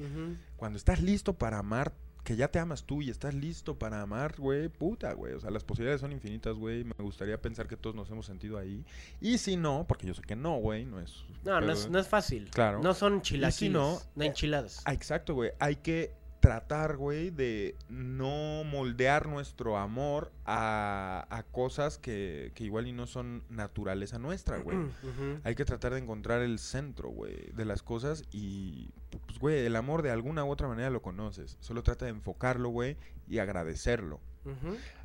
Cuando 0.56 0.76
estás 0.76 1.00
listo 1.00 1.34
para 1.34 1.58
amar, 1.58 1.92
que 2.24 2.36
ya 2.36 2.48
te 2.48 2.58
amas 2.58 2.84
tú 2.84 3.02
y 3.02 3.10
estás 3.10 3.34
listo 3.34 3.78
para 3.78 4.00
amar, 4.00 4.36
güey, 4.38 4.68
puta, 4.68 5.12
güey. 5.12 5.34
O 5.34 5.40
sea, 5.40 5.50
las 5.50 5.64
posibilidades 5.64 6.00
son 6.00 6.12
infinitas, 6.12 6.56
güey. 6.56 6.84
Me 6.84 6.94
gustaría 6.98 7.40
pensar 7.40 7.66
que 7.66 7.76
todos 7.76 7.96
nos 7.96 8.10
hemos 8.10 8.26
sentido 8.26 8.58
ahí. 8.58 8.84
Y 9.20 9.38
si 9.38 9.56
no, 9.56 9.84
porque 9.88 10.06
yo 10.06 10.14
sé 10.14 10.22
que 10.22 10.36
no, 10.36 10.56
güey, 10.56 10.84
no 10.84 11.00
es... 11.00 11.24
No, 11.44 11.60
no 11.60 11.72
es, 11.72 11.90
no 11.90 11.98
es 11.98 12.06
fácil. 12.06 12.48
Claro. 12.50 12.80
No 12.80 12.94
son 12.94 13.22
chilaquiles, 13.22 13.72
no, 13.72 14.00
no, 14.14 14.24
eh, 14.24 14.28
enchiladas. 14.28 14.82
Ah, 14.84 14.92
exacto, 14.92 15.34
güey. 15.34 15.50
Hay 15.58 15.76
que 15.76 16.12
tratar, 16.42 16.96
güey, 16.96 17.30
de 17.30 17.76
no 17.88 18.64
moldear 18.64 19.28
nuestro 19.28 19.78
amor 19.78 20.32
a, 20.44 21.24
a 21.30 21.44
cosas 21.44 21.98
que, 21.98 22.50
que 22.56 22.64
igual 22.64 22.88
y 22.88 22.92
no 22.92 23.06
son 23.06 23.44
naturaleza 23.48 24.18
nuestra, 24.18 24.58
güey. 24.58 24.76
Hay 25.44 25.54
que 25.54 25.64
tratar 25.64 25.92
de 25.92 26.00
encontrar 26.00 26.42
el 26.42 26.58
centro, 26.58 27.10
güey, 27.10 27.52
de 27.52 27.64
las 27.64 27.84
cosas 27.84 28.24
y, 28.32 28.90
pues, 29.24 29.38
güey, 29.38 29.64
el 29.64 29.76
amor 29.76 30.02
de 30.02 30.10
alguna 30.10 30.44
u 30.44 30.50
otra 30.50 30.66
manera 30.66 30.90
lo 30.90 31.00
conoces. 31.00 31.56
Solo 31.60 31.84
trata 31.84 32.06
de 32.06 32.10
enfocarlo, 32.10 32.70
güey, 32.70 32.96
y 33.28 33.38
agradecerlo. 33.38 34.20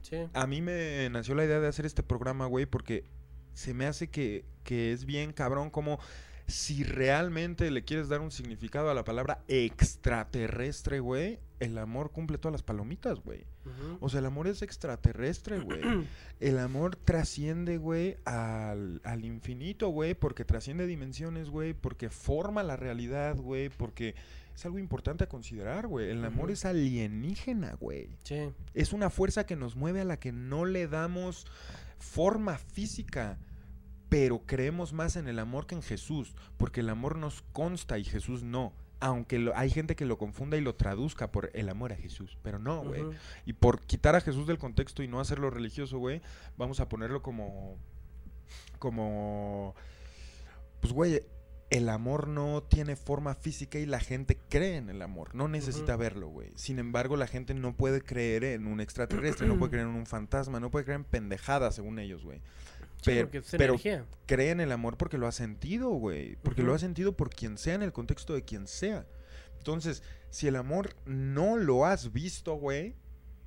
Sí. 0.01 0.17
A 0.33 0.47
mí 0.47 0.63
me 0.63 1.07
nació 1.11 1.35
la 1.35 1.45
idea 1.45 1.59
de 1.59 1.67
hacer 1.67 1.85
este 1.85 2.01
programa, 2.01 2.47
güey, 2.47 2.65
porque 2.65 3.05
se 3.53 3.75
me 3.75 3.85
hace 3.85 4.09
que, 4.09 4.43
que 4.63 4.91
es 4.91 5.05
bien 5.05 5.33
cabrón 5.33 5.69
como 5.69 5.99
si 6.47 6.83
realmente 6.83 7.69
le 7.71 7.83
quieres 7.83 8.07
dar 8.09 8.21
un 8.21 8.31
significado 8.31 8.89
a 8.89 8.93
la 8.93 9.03
palabra 9.03 9.43
extraterrestre, 9.47 10.99
güey, 10.99 11.39
el 11.59 11.77
amor 11.77 12.11
cumple 12.11 12.37
todas 12.37 12.53
las 12.53 12.63
palomitas, 12.63 13.19
güey. 13.19 13.43
O 13.99 14.07
sea, 14.07 14.19
el 14.19 14.25
amor 14.27 14.47
es 14.47 14.61
extraterrestre, 14.61 15.59
güey. 15.59 15.81
El 16.39 16.57
amor 16.59 16.95
trasciende, 16.95 17.77
güey, 17.77 18.15
al, 18.23 19.01
al 19.03 19.25
infinito, 19.25 19.89
güey, 19.89 20.13
porque 20.13 20.45
trasciende 20.45 20.85
dimensiones, 20.85 21.49
güey, 21.49 21.73
porque 21.73 22.09
forma 22.09 22.61
la 22.63 22.77
realidad, 22.77 23.35
güey, 23.35 23.69
porque 23.69 24.13
es 24.55 24.65
algo 24.65 24.77
importante 24.79 25.23
a 25.25 25.29
considerar, 25.29 25.87
güey. 25.87 26.11
El 26.11 26.23
amor 26.23 26.51
es 26.51 26.63
alienígena, 26.63 27.73
güey 27.73 28.09
Sí. 28.23 28.51
es 28.73 28.93
una 28.93 29.09
fuerza 29.09 29.45
que 29.45 29.55
nos 29.55 29.75
mueve 29.75 29.99
a 30.01 30.05
la 30.05 30.19
que 30.19 30.31
no 30.31 30.63
le 30.65 30.87
damos 30.87 31.45
forma 31.97 32.57
física, 32.59 33.37
pero 34.09 34.43
creemos 34.45 34.93
más 34.93 35.15
en 35.15 35.27
el 35.27 35.39
amor 35.39 35.67
que 35.67 35.75
en 35.75 35.81
Jesús, 35.81 36.35
porque 36.57 36.79
el 36.81 36.89
amor 36.89 37.17
nos 37.17 37.41
consta 37.53 37.97
y 37.99 38.03
Jesús 38.03 38.43
no. 38.43 38.73
Aunque 38.99 39.37
lo- 39.37 39.55
hay 39.55 39.69
gente 39.69 39.95
que 39.95 40.05
lo 40.05 40.17
confunda 40.17 40.57
y 40.57 40.61
lo 40.61 40.73
traduzca 40.75 41.31
por 41.31 41.51
el 41.53 41.69
amor 41.69 41.91
a 41.93 41.95
Jesús, 41.97 42.37
pero 42.41 42.57
no, 42.57 42.81
güey. 42.83 43.01
Y 43.45 43.53
por 43.53 43.81
quitar 43.81 44.15
a 44.15 44.21
Jesús 44.21 44.47
del 44.47 44.57
contexto 44.57 45.03
y 45.03 45.07
no 45.07 45.19
hacerlo 45.19 45.49
religioso, 45.51 45.99
güey, 45.99 46.21
vamos 46.57 46.79
a 46.79 46.89
ponerlo 46.89 47.21
como. 47.21 47.77
como. 48.79 49.75
Pues, 50.81 50.93
güey, 50.93 51.23
el 51.69 51.89
amor 51.89 52.27
no 52.27 52.63
tiene 52.63 52.95
forma 52.95 53.35
física 53.35 53.77
y 53.77 53.85
la 53.85 53.99
gente 53.99 54.37
cree 54.49 54.77
en 54.77 54.89
el 54.89 55.01
amor. 55.01 55.35
No 55.35 55.47
necesita 55.47 55.95
verlo, 55.97 56.29
güey. 56.29 56.51
Sin 56.55 56.79
embargo, 56.79 57.17
la 57.17 57.27
gente 57.27 57.53
no 57.53 57.75
puede 57.75 58.01
creer 58.01 58.43
en 58.45 58.67
un 58.67 58.79
extraterrestre, 58.79 59.47
no 59.47 59.57
puede 59.59 59.71
creer 59.71 59.87
en 59.87 59.93
un 59.95 60.05
fantasma, 60.05 60.59
no 60.59 60.71
puede 60.71 60.85
creer 60.85 60.99
en 61.01 61.05
pendejadas, 61.05 61.75
según 61.75 61.99
ellos, 61.99 62.23
güey. 62.23 62.41
Sí, 63.01 63.11
Pero- 63.57 63.75
es 63.75 64.03
cree 64.25 64.49
en 64.51 64.59
el 64.59 64.71
amor 64.71 64.97
porque 64.97 65.17
lo 65.17 65.27
ha 65.27 65.31
sentido, 65.31 65.89
güey. 65.89 66.35
Porque 66.37 66.63
lo 66.63 66.73
ha 66.73 66.79
sentido 66.79 67.15
por 67.15 67.29
quien 67.29 67.57
sea, 67.57 67.75
en 67.75 67.83
el 67.83 67.93
contexto 67.93 68.33
de 68.33 68.43
quien 68.43 68.67
sea. 68.67 69.05
Entonces, 69.57 70.03
si 70.29 70.47
el 70.47 70.55
amor 70.55 70.95
no 71.05 71.57
lo 71.57 71.85
has 71.85 72.11
visto, 72.11 72.55
güey, 72.55 72.95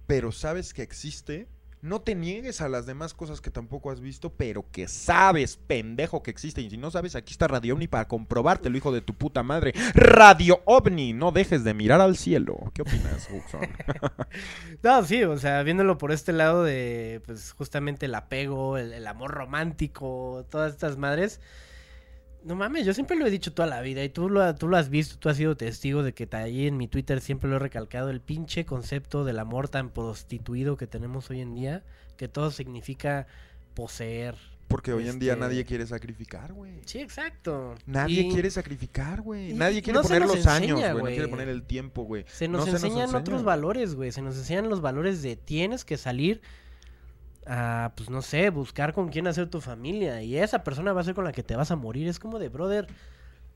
pero 0.06 0.32
sabes 0.32 0.72
que 0.74 0.82
existe, 0.82 1.48
no 1.82 2.02
te 2.02 2.14
niegues 2.14 2.60
a 2.60 2.68
las 2.68 2.86
demás 2.86 3.14
cosas 3.14 3.40
que 3.40 3.50
tampoco 3.50 3.90
has 3.90 4.00
visto, 4.00 4.34
pero 4.34 4.66
que 4.70 4.86
sabes, 4.86 5.56
pendejo, 5.56 6.22
que 6.22 6.30
existe. 6.30 6.60
Y 6.60 6.70
si 6.70 6.76
no 6.76 6.90
sabes, 6.90 7.16
aquí 7.16 7.32
está 7.32 7.48
Radio 7.48 7.74
OVNI 7.74 7.88
para 7.88 8.08
comprobártelo, 8.08 8.76
hijo 8.76 8.92
de 8.92 9.00
tu 9.00 9.14
puta 9.14 9.42
madre. 9.42 9.72
Radio 9.94 10.60
OVNI, 10.66 11.14
no 11.14 11.32
dejes 11.32 11.64
de 11.64 11.74
mirar 11.74 12.00
al 12.00 12.16
cielo. 12.16 12.70
¿Qué 12.74 12.82
opinas, 12.82 13.28
Huxon? 13.30 13.60
No, 14.82 15.04
sí, 15.04 15.22
o 15.24 15.36
sea, 15.36 15.62
viéndolo 15.62 15.98
por 15.98 16.12
este 16.12 16.32
lado 16.32 16.64
de, 16.64 17.20
pues, 17.26 17.52
justamente 17.52 18.06
el 18.06 18.14
apego, 18.14 18.78
el 18.78 19.06
amor 19.06 19.32
romántico, 19.32 20.46
todas 20.50 20.72
estas 20.72 20.96
madres. 20.96 21.40
No 22.44 22.54
mames, 22.54 22.86
yo 22.86 22.94
siempre 22.94 23.16
lo 23.18 23.26
he 23.26 23.30
dicho 23.30 23.52
toda 23.52 23.68
la 23.68 23.82
vida 23.82 24.02
y 24.02 24.08
tú 24.08 24.28
lo, 24.30 24.54
tú 24.54 24.66
lo 24.68 24.76
has 24.78 24.88
visto, 24.88 25.18
tú 25.18 25.28
has 25.28 25.36
sido 25.36 25.56
testigo 25.56 26.02
de 26.02 26.14
que 26.14 26.26
ahí 26.34 26.66
en 26.66 26.76
mi 26.78 26.88
Twitter 26.88 27.20
siempre 27.20 27.50
lo 27.50 27.56
he 27.56 27.58
recalcado, 27.58 28.08
el 28.08 28.20
pinche 28.20 28.64
concepto 28.64 29.24
del 29.24 29.38
amor 29.38 29.68
tan 29.68 29.90
prostituido 29.90 30.76
que 30.76 30.86
tenemos 30.86 31.28
hoy 31.30 31.40
en 31.42 31.54
día, 31.54 31.82
que 32.16 32.28
todo 32.28 32.50
significa 32.50 33.26
poseer. 33.74 34.36
Porque 34.68 34.92
hoy 34.92 35.08
en 35.08 35.18
día 35.18 35.32
Este- 35.32 35.40
nadie 35.44 35.64
quiere 35.64 35.84
sacrificar, 35.86 36.52
güey. 36.52 36.80
Sí, 36.86 37.00
exacto. 37.00 37.74
Nadie 37.86 38.20
Y 38.22 38.30
quiere 38.30 38.50
sacrificar, 38.50 39.20
güey. 39.20 39.52
Nadie 39.52 39.82
quiere 39.82 39.98
no 39.98 40.02
poner 40.04 40.22
los 40.22 40.46
años, 40.46 40.78
güey. 40.80 40.94
No 40.94 41.04
quiere 41.04 41.28
poner 41.28 41.48
el 41.48 41.64
tiempo, 41.64 42.04
güey. 42.04 42.24
Se 42.28 42.46
nos 42.46 42.66
No 42.66 42.72
enseñan 42.72 43.00
enseña. 43.00 43.18
otros 43.18 43.42
valores, 43.42 43.96
güey. 43.96 44.12
Se 44.12 44.22
nos 44.22 44.36
enseñan 44.36 44.68
los 44.70 44.80
valores 44.80 45.22
de 45.22 45.34
tienes 45.34 45.84
que 45.84 45.96
salir 45.96 46.40
a, 47.46 47.92
pues 47.96 48.10
no 48.10 48.22
sé, 48.22 48.50
buscar 48.50 48.92
con 48.92 49.08
quién 49.08 49.26
hacer 49.26 49.48
tu 49.48 49.60
familia. 49.60 50.22
Y 50.22 50.36
esa 50.36 50.64
persona 50.64 50.92
va 50.92 51.00
a 51.00 51.04
ser 51.04 51.14
con 51.14 51.24
la 51.24 51.32
que 51.32 51.42
te 51.42 51.56
vas 51.56 51.70
a 51.70 51.76
morir. 51.76 52.08
Es 52.08 52.18
como 52.18 52.38
de, 52.38 52.48
brother, 52.48 52.86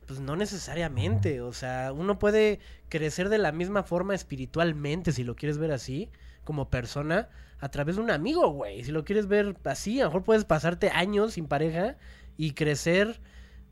pues 0.06 0.20
no 0.20 0.36
necesariamente. 0.36 1.40
O 1.40 1.52
sea, 1.52 1.92
uno 1.92 2.18
puede 2.18 2.60
crecer 2.88 3.28
de 3.28 3.38
la 3.38 3.52
misma 3.52 3.82
forma 3.82 4.14
espiritualmente, 4.14 5.12
si 5.12 5.24
lo 5.24 5.36
quieres 5.36 5.58
ver 5.58 5.72
así, 5.72 6.10
como 6.44 6.70
persona, 6.70 7.28
a 7.60 7.70
través 7.70 7.96
de 7.96 8.02
un 8.02 8.10
amigo, 8.10 8.48
güey. 8.50 8.84
Si 8.84 8.92
lo 8.92 9.04
quieres 9.04 9.26
ver 9.26 9.56
así, 9.64 10.00
a 10.00 10.04
lo 10.04 10.10
mejor 10.10 10.24
puedes 10.24 10.44
pasarte 10.44 10.90
años 10.90 11.34
sin 11.34 11.46
pareja 11.46 11.96
y 12.36 12.52
crecer 12.52 13.20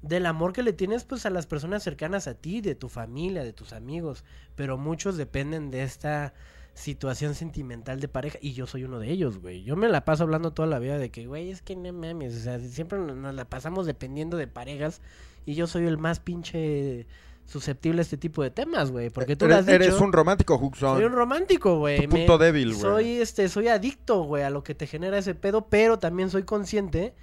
del 0.03 0.27
amor 0.27 0.53
que 0.53 0.63
le 0.63 0.73
tienes 0.73 1.05
pues 1.05 1.27
a 1.27 1.31
las 1.31 1.47
personas 1.47 1.83
cercanas 1.83 2.27
a 2.27 2.35
ti, 2.35 2.61
de 2.61 2.75
tu 2.75 2.89
familia, 2.89 3.45
de 3.45 3.53
tus 3.53 3.73
amigos, 3.73 4.25
pero 4.57 4.77
muchos 4.77 5.17
dependen 5.17 5.71
de 5.71 5.85
esta 5.85 6.35
situación 6.75 7.35
sentimental 7.35 8.01
de 8.01 8.09
pareja 8.09 8.39
y 8.41 8.53
yo 8.55 8.67
soy 8.67 8.85
uno 8.85 8.99
de 8.99 9.11
ellos, 9.11 9.39
güey. 9.39 9.63
Yo 9.63 9.77
me 9.77 9.89
la 9.89 10.05
paso 10.05 10.23
hablando 10.25 10.53
toda 10.53 10.69
la 10.69 10.79
vida 10.79 10.99
de 10.99 11.11
que, 11.11 11.27
güey, 11.27 11.51
es 11.51 11.63
que 11.63 11.77
no 11.77 11.93
mames, 11.93 12.37
o 12.37 12.41
sea, 12.41 12.59
siempre 12.61 12.99
nos 12.99 13.35
la 13.35 13.45
pasamos 13.45 13.87
dependiendo 13.87 14.37
de 14.37 14.47
parejas 14.47 15.01
y 15.45 15.55
yo 15.55 15.67
soy 15.67 15.87
el 15.87 15.99
más 15.99 16.21
pinche 16.21 17.07
susceptible 17.45 18.01
a 18.01 18.03
este 18.03 18.17
tipo 18.17 18.43
de 18.43 18.51
temas, 18.51 18.91
güey, 18.91 19.11
porque 19.11 19.37
tú 19.37 19.45
has 19.47 19.51
eres, 19.53 19.67
dicho. 19.67 19.75
eres 19.91 20.01
un 20.01 20.13
romántico, 20.13 20.55
Huxon. 20.57 20.97
Soy 20.97 21.05
un 21.05 21.13
romántico, 21.13 21.77
güey. 21.79 22.03
Tu 22.05 22.09
punto 22.09 22.39
débil, 22.39 22.69
güey. 22.69 22.81
Soy, 22.81 23.11
este, 23.21 23.49
soy 23.49 23.69
adicto, 23.69 24.23
güey, 24.23 24.45
a 24.45 24.51
lo 24.51 24.63
que 24.63 24.75
te 24.75 24.87
genera 24.87 25.19
ese 25.19 25.35
pedo, 25.35 25.67
pero 25.69 25.99
también 25.99 26.31
soy 26.31 26.45
consciente 26.45 27.15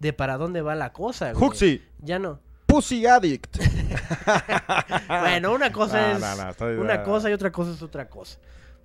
de 0.00 0.12
para 0.12 0.36
dónde 0.36 0.60
va 0.60 0.74
la 0.74 0.92
cosa, 0.92 1.32
güey. 1.32 1.44
Huxi, 1.48 1.82
Ya 2.00 2.18
no. 2.18 2.40
Pussy 2.66 3.06
Addict. 3.06 3.56
Bueno, 5.08 5.52
una 5.52 5.72
cosa 5.72 6.00
No, 6.12 6.14
es 6.16 6.20
no, 6.20 6.44
no, 6.44 6.50
estoy- 6.50 6.76
una 6.78 7.02
cosa 7.02 7.30
y 7.30 7.32
otra 7.32 7.50
cosa 7.50 7.72
es 7.72 7.82
otra 7.82 8.08
cosa. 8.08 8.38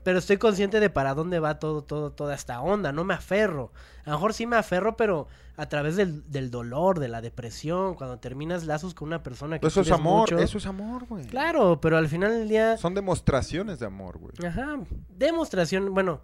Pero 0.05 0.19
estoy 0.19 0.37
consciente 0.37 0.79
de 0.79 0.91
para 0.91 1.15
dónde 1.15 1.39
va 1.39 1.57
todo, 1.57 1.81
todo, 1.81 2.11
toda 2.11 2.35
esta 2.35 2.61
onda. 2.61 2.91
No 2.91 3.03
me 3.03 3.15
aferro. 3.15 3.71
A 4.05 4.11
lo 4.11 4.17
mejor 4.17 4.35
sí 4.35 4.45
me 4.45 4.55
aferro, 4.55 4.95
pero 4.95 5.27
a 5.57 5.67
través 5.67 5.95
del, 5.95 6.29
del 6.29 6.51
dolor, 6.51 6.99
de 6.99 7.07
la 7.07 7.21
depresión, 7.21 7.95
cuando 7.95 8.19
terminas 8.19 8.65
lazos 8.65 8.93
con 8.93 9.07
una 9.07 9.23
persona 9.23 9.57
que 9.57 9.65
Eso 9.65 9.81
es 9.81 9.89
amor, 9.89 10.31
mucho. 10.31 10.37
eso 10.37 10.59
es 10.59 10.67
amor, 10.67 11.07
güey. 11.07 11.25
Claro, 11.25 11.81
pero 11.81 11.97
al 11.97 12.07
final 12.07 12.33
del 12.33 12.47
día 12.47 12.77
Son 12.77 12.93
demostraciones 12.93 13.79
de 13.79 13.87
amor, 13.87 14.19
güey. 14.19 14.33
Ajá, 14.45 14.77
demostración, 15.09 15.91
bueno, 15.95 16.21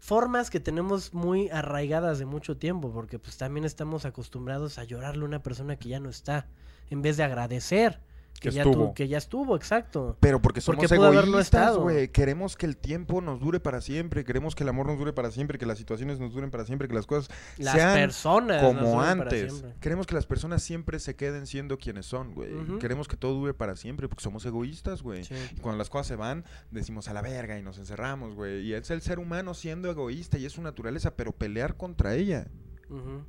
formas 0.00 0.50
que 0.50 0.60
tenemos 0.60 1.14
muy 1.14 1.48
arraigadas 1.48 2.18
de 2.18 2.26
mucho 2.26 2.58
tiempo, 2.58 2.92
porque 2.92 3.18
pues 3.18 3.38
también 3.38 3.64
estamos 3.64 4.04
acostumbrados 4.04 4.76
a 4.76 4.84
llorarle 4.84 5.22
a 5.22 5.28
una 5.28 5.42
persona 5.42 5.76
que 5.76 5.88
ya 5.88 5.98
no 5.98 6.10
está, 6.10 6.46
en 6.90 7.00
vez 7.00 7.16
de 7.16 7.22
agradecer 7.22 8.00
que, 8.40 8.50
Que 8.50 8.56
ya, 8.56 8.62
estuvo. 8.62 8.88
tu- 8.88 8.94
que 8.94 9.08
ya 9.08 9.16
estuvo, 9.18 9.56
exacto. 9.56 10.16
Pero 10.20 10.42
porque 10.42 10.60
somos 10.60 10.84
Porque 10.86 10.94
egoístas, 10.94 11.76
güey. 11.78 12.08
Queremos 12.08 12.56
que 12.56 12.66
el 12.66 12.76
tiempo 12.76 13.20
nos 13.22 13.40
dure 13.40 13.58
para 13.60 13.80
siempre. 13.80 14.24
Queremos 14.24 14.54
que 14.54 14.64
el 14.64 14.68
amor 14.68 14.86
nos 14.86 14.98
dure 14.98 15.12
para 15.14 15.30
siempre. 15.30 15.58
Que 15.58 15.64
las 15.66 15.78
situaciones 15.78 16.20
nos 16.20 16.34
duren 16.34 16.50
para 16.50 16.66
siempre. 16.66 16.86
Que 16.88 16.94
las 16.94 17.06
cosas 17.06 17.34
Las 17.56 17.74
sean 17.74 17.94
personas 17.94 18.62
como 18.62 19.00
antes. 19.00 19.64
Queremos 19.80 20.06
que 20.06 20.14
las 20.14 20.26
personas 20.26 20.62
siempre 20.62 20.98
se 20.98 21.16
queden 21.16 21.46
siendo 21.46 21.78
quienes 21.78 22.04
son, 22.06 22.34
güey. 22.34 22.50
Queremos 22.80 23.08
que 23.08 23.16
todo 23.16 23.32
dure 23.34 23.54
para 23.54 23.76
siempre 23.76 24.08
porque 24.08 24.22
somos 24.24 24.44
egoístas, 24.44 25.02
güey. 25.02 25.24
Sí. 25.24 25.34
Y 25.56 25.60
cuando 25.60 25.78
las 25.78 25.88
cosas 25.88 26.06
se 26.08 26.16
van, 26.16 26.44
decimos 26.70 27.08
a 27.08 27.14
la 27.14 27.22
verga 27.22 27.58
y 27.58 27.62
nos 27.62 27.78
encerramos, 27.78 28.34
güey. 28.34 28.60
Y 28.66 28.74
es 28.74 28.90
el 28.90 29.00
ser 29.00 29.18
humano 29.18 29.54
siendo 29.54 29.90
egoísta 29.90 30.36
y 30.38 30.44
es 30.44 30.52
su 30.52 30.60
naturaleza, 30.62 31.16
pero 31.16 31.32
pelear 31.32 31.76
contra 31.76 32.14
ella 32.14 32.46
Ujú, 32.90 33.24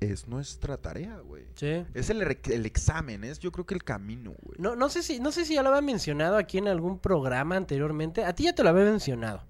es 0.00 0.28
nuestra 0.28 0.76
tarea, 0.76 1.18
güey. 1.18 1.44
Sí. 1.54 1.84
Es 1.94 2.10
el, 2.10 2.22
el 2.22 2.66
examen, 2.66 3.24
es 3.24 3.38
yo 3.40 3.50
creo 3.52 3.66
que 3.66 3.74
el 3.74 3.82
camino, 3.84 4.32
güey. 4.42 4.58
No, 4.60 4.76
no 4.76 4.88
sé 4.88 5.02
si, 5.02 5.18
no 5.20 5.32
sé 5.32 5.44
si 5.44 5.54
ya 5.54 5.62
lo 5.62 5.70
había 5.70 5.82
mencionado 5.82 6.36
aquí 6.36 6.58
en 6.58 6.68
algún 6.68 6.98
programa 6.98 7.56
anteriormente. 7.56 8.24
A 8.24 8.32
ti 8.34 8.44
ya 8.44 8.54
te 8.54 8.62
lo 8.62 8.68
había 8.70 8.84
mencionado. 8.84 9.42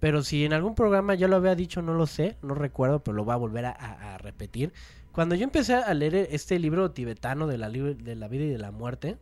Pero 0.00 0.22
si 0.22 0.44
en 0.44 0.52
algún 0.54 0.74
programa 0.74 1.14
ya 1.14 1.28
lo 1.28 1.36
había 1.36 1.54
dicho, 1.54 1.82
no 1.82 1.94
lo 1.94 2.06
sé, 2.06 2.36
no 2.42 2.54
recuerdo, 2.54 3.02
pero 3.04 3.16
lo 3.16 3.24
voy 3.24 3.34
a 3.34 3.36
volver 3.36 3.66
a, 3.66 3.70
a- 3.70 4.14
a 4.14 4.18
repetir. 4.18 4.72
Cuando 5.12 5.34
yo 5.34 5.44
empecé 5.44 5.74
a 5.74 5.92
leer 5.92 6.14
este 6.30 6.58
libro 6.58 6.92
tibetano 6.92 7.46
de 7.46 7.58
la, 7.58 7.68
lib- 7.68 7.96
de 7.98 8.14
la 8.16 8.28
vida 8.28 8.44
y 8.44 8.48
de 8.48 8.58
la 8.58 8.70
muerte, 8.70 9.18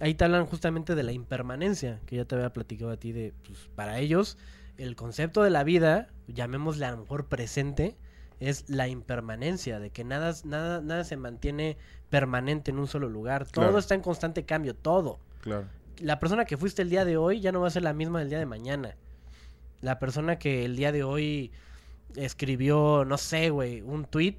ahí 0.00 0.14
te 0.14 0.24
hablan 0.24 0.46
justamente 0.46 0.94
de 0.94 1.02
la 1.02 1.12
impermanencia, 1.12 2.00
que 2.06 2.16
ya 2.16 2.24
te 2.24 2.34
había 2.34 2.52
platicado 2.52 2.90
a 2.90 2.96
ti 2.96 3.12
de, 3.12 3.34
pues, 3.46 3.68
para 3.76 3.98
ellos, 3.98 4.38
el 4.78 4.96
concepto 4.96 5.42
de 5.42 5.50
la 5.50 5.62
vida, 5.62 6.08
llamémosle 6.26 6.86
a 6.86 6.90
lo 6.92 6.96
mejor 6.98 7.26
presente, 7.26 7.96
es 8.40 8.68
la 8.68 8.88
impermanencia, 8.88 9.78
de 9.78 9.90
que 9.90 10.02
nada, 10.02 10.34
nada, 10.44 10.80
nada 10.80 11.04
se 11.04 11.16
mantiene 11.16 11.76
permanente 12.08 12.70
en 12.70 12.78
un 12.78 12.88
solo 12.88 13.08
lugar, 13.08 13.46
todo 13.46 13.64
Claro. 13.66 13.78
está 13.78 13.94
en 13.94 14.00
constante 14.02 14.44
cambio, 14.44 14.74
todo 14.74 15.20
Claro. 15.42 15.66
la 15.98 16.18
persona 16.18 16.44
que 16.46 16.56
fuiste 16.56 16.82
el 16.82 16.90
día 16.90 17.04
de 17.04 17.16
hoy 17.16 17.40
ya 17.40 17.52
no 17.52 17.60
va 17.60 17.68
a 17.68 17.70
ser 17.70 17.82
la 17.82 17.92
misma 17.92 18.18
del 18.20 18.30
día 18.30 18.38
de 18.38 18.46
mañana. 18.46 18.96
La 19.82 19.98
persona 19.98 20.38
que 20.38 20.64
el 20.64 20.76
día 20.76 20.90
de 20.92 21.04
hoy 21.04 21.52
escribió, 22.16 23.04
no 23.04 23.16
sé, 23.18 23.50
güey, 23.50 23.80
un 23.82 24.04
tweet 24.04 24.38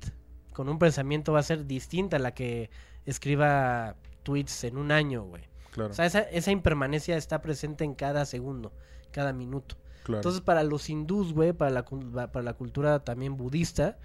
con 0.54 0.68
un 0.70 0.78
pensamiento 0.80 1.32
va 1.34 1.40
a 1.40 1.44
ser 1.44 1.66
distinta 1.66 2.18
a 2.18 2.20
la 2.20 2.34
que 2.34 2.70
escriba 3.06 3.96
tweets 4.24 4.66
en 4.66 4.78
un 4.78 4.92
año, 4.92 5.24
güey. 5.24 5.44
Claro. 5.72 5.92
O 5.92 5.94
sea, 5.94 6.06
esa, 6.06 6.20
esa 6.20 6.52
impermanencia 6.52 7.16
está 7.16 7.42
presente 7.42 7.84
en 7.84 7.96
cada 7.96 8.26
segundo, 8.26 8.74
cada 9.12 9.32
minuto. 9.34 9.78
Entonces, 10.08 10.42
para 10.42 10.64
los 10.64 10.90
hindús, 10.90 11.34
güey, 11.34 11.54
para 11.54 11.72
la, 11.72 11.84
para 11.84 12.44
la 12.44 12.54
cultura 12.54 13.04
también 13.04 13.38
budista, 13.38 13.98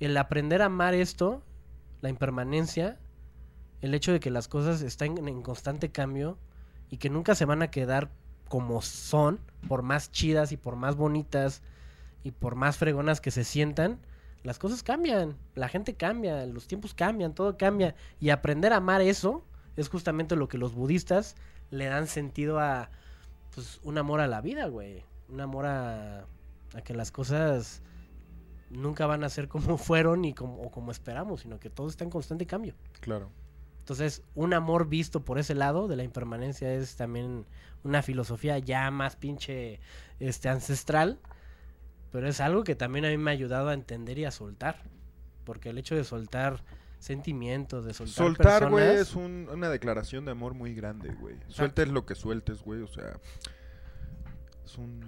el 0.00 0.16
aprender 0.16 0.62
a 0.62 0.66
amar 0.66 0.94
esto, 0.94 1.42
la 2.00 2.08
impermanencia, 2.08 2.98
el 3.80 3.94
hecho 3.94 4.12
de 4.12 4.20
que 4.20 4.30
las 4.30 4.48
cosas 4.48 4.82
están 4.82 5.16
en 5.26 5.42
constante 5.42 5.90
cambio 5.90 6.38
y 6.90 6.98
que 6.98 7.10
nunca 7.10 7.34
se 7.34 7.44
van 7.44 7.62
a 7.62 7.70
quedar 7.70 8.10
como 8.48 8.80
son, 8.82 9.40
por 9.68 9.82
más 9.82 10.10
chidas 10.10 10.52
y 10.52 10.56
por 10.56 10.76
más 10.76 10.96
bonitas 10.96 11.62
y 12.24 12.30
por 12.30 12.54
más 12.54 12.76
fregonas 12.76 13.20
que 13.20 13.30
se 13.30 13.44
sientan, 13.44 14.00
las 14.42 14.58
cosas 14.58 14.82
cambian, 14.82 15.36
la 15.54 15.68
gente 15.68 15.94
cambia, 15.94 16.46
los 16.46 16.66
tiempos 16.66 16.94
cambian, 16.94 17.34
todo 17.34 17.56
cambia. 17.56 17.94
Y 18.20 18.30
aprender 18.30 18.72
a 18.72 18.76
amar 18.76 19.02
eso 19.02 19.44
es 19.76 19.88
justamente 19.88 20.36
lo 20.36 20.48
que 20.48 20.58
los 20.58 20.74
budistas 20.74 21.36
le 21.70 21.86
dan 21.86 22.06
sentido 22.06 22.58
a, 22.58 22.90
pues, 23.54 23.80
un 23.82 23.98
amor 23.98 24.20
a 24.20 24.26
la 24.26 24.40
vida, 24.40 24.66
güey. 24.66 25.04
Un 25.28 25.40
amor 25.40 25.66
a, 25.66 26.20
a 26.74 26.80
que 26.84 26.94
las 26.94 27.10
cosas 27.10 27.82
nunca 28.70 29.06
van 29.06 29.24
a 29.24 29.28
ser 29.28 29.48
como 29.48 29.78
fueron 29.78 30.24
y 30.24 30.34
como, 30.34 30.60
o 30.62 30.70
como 30.70 30.90
esperamos, 30.90 31.40
sino 31.40 31.58
que 31.58 31.70
todo 31.70 31.88
está 31.88 32.04
en 32.04 32.10
constante 32.10 32.46
cambio. 32.46 32.74
Claro. 33.00 33.30
Entonces, 33.80 34.22
un 34.34 34.52
amor 34.52 34.86
visto 34.88 35.24
por 35.24 35.38
ese 35.38 35.54
lado 35.54 35.88
de 35.88 35.96
la 35.96 36.02
impermanencia 36.04 36.72
es 36.74 36.96
también 36.96 37.46
una 37.84 38.02
filosofía 38.02 38.58
ya 38.58 38.90
más 38.90 39.16
pinche 39.16 39.80
este, 40.20 40.50
ancestral, 40.50 41.18
pero 42.12 42.28
es 42.28 42.40
algo 42.40 42.64
que 42.64 42.74
también 42.74 43.06
a 43.06 43.08
mí 43.08 43.16
me 43.16 43.30
ha 43.30 43.32
ayudado 43.32 43.68
a 43.70 43.74
entender 43.74 44.18
y 44.18 44.26
a 44.26 44.30
soltar. 44.30 44.82
Porque 45.44 45.70
el 45.70 45.78
hecho 45.78 45.94
de 45.94 46.04
soltar 46.04 46.62
sentimientos, 46.98 47.86
de 47.86 47.94
soltar 47.94 48.14
Soltar, 48.26 48.70
güey, 48.70 48.84
personas, 48.96 49.08
es 49.08 49.14
un- 49.14 49.48
una 49.50 49.70
declaración 49.70 50.26
de 50.26 50.32
amor 50.32 50.52
muy 50.52 50.74
grande, 50.74 51.14
güey. 51.14 51.36
Sueltes 51.48 51.88
lo 51.88 52.04
que 52.04 52.14
sueltes, 52.14 52.60
güey, 52.62 52.82
o 52.82 52.88
sea... 52.88 53.18
Es 54.68 54.76
un... 54.76 55.00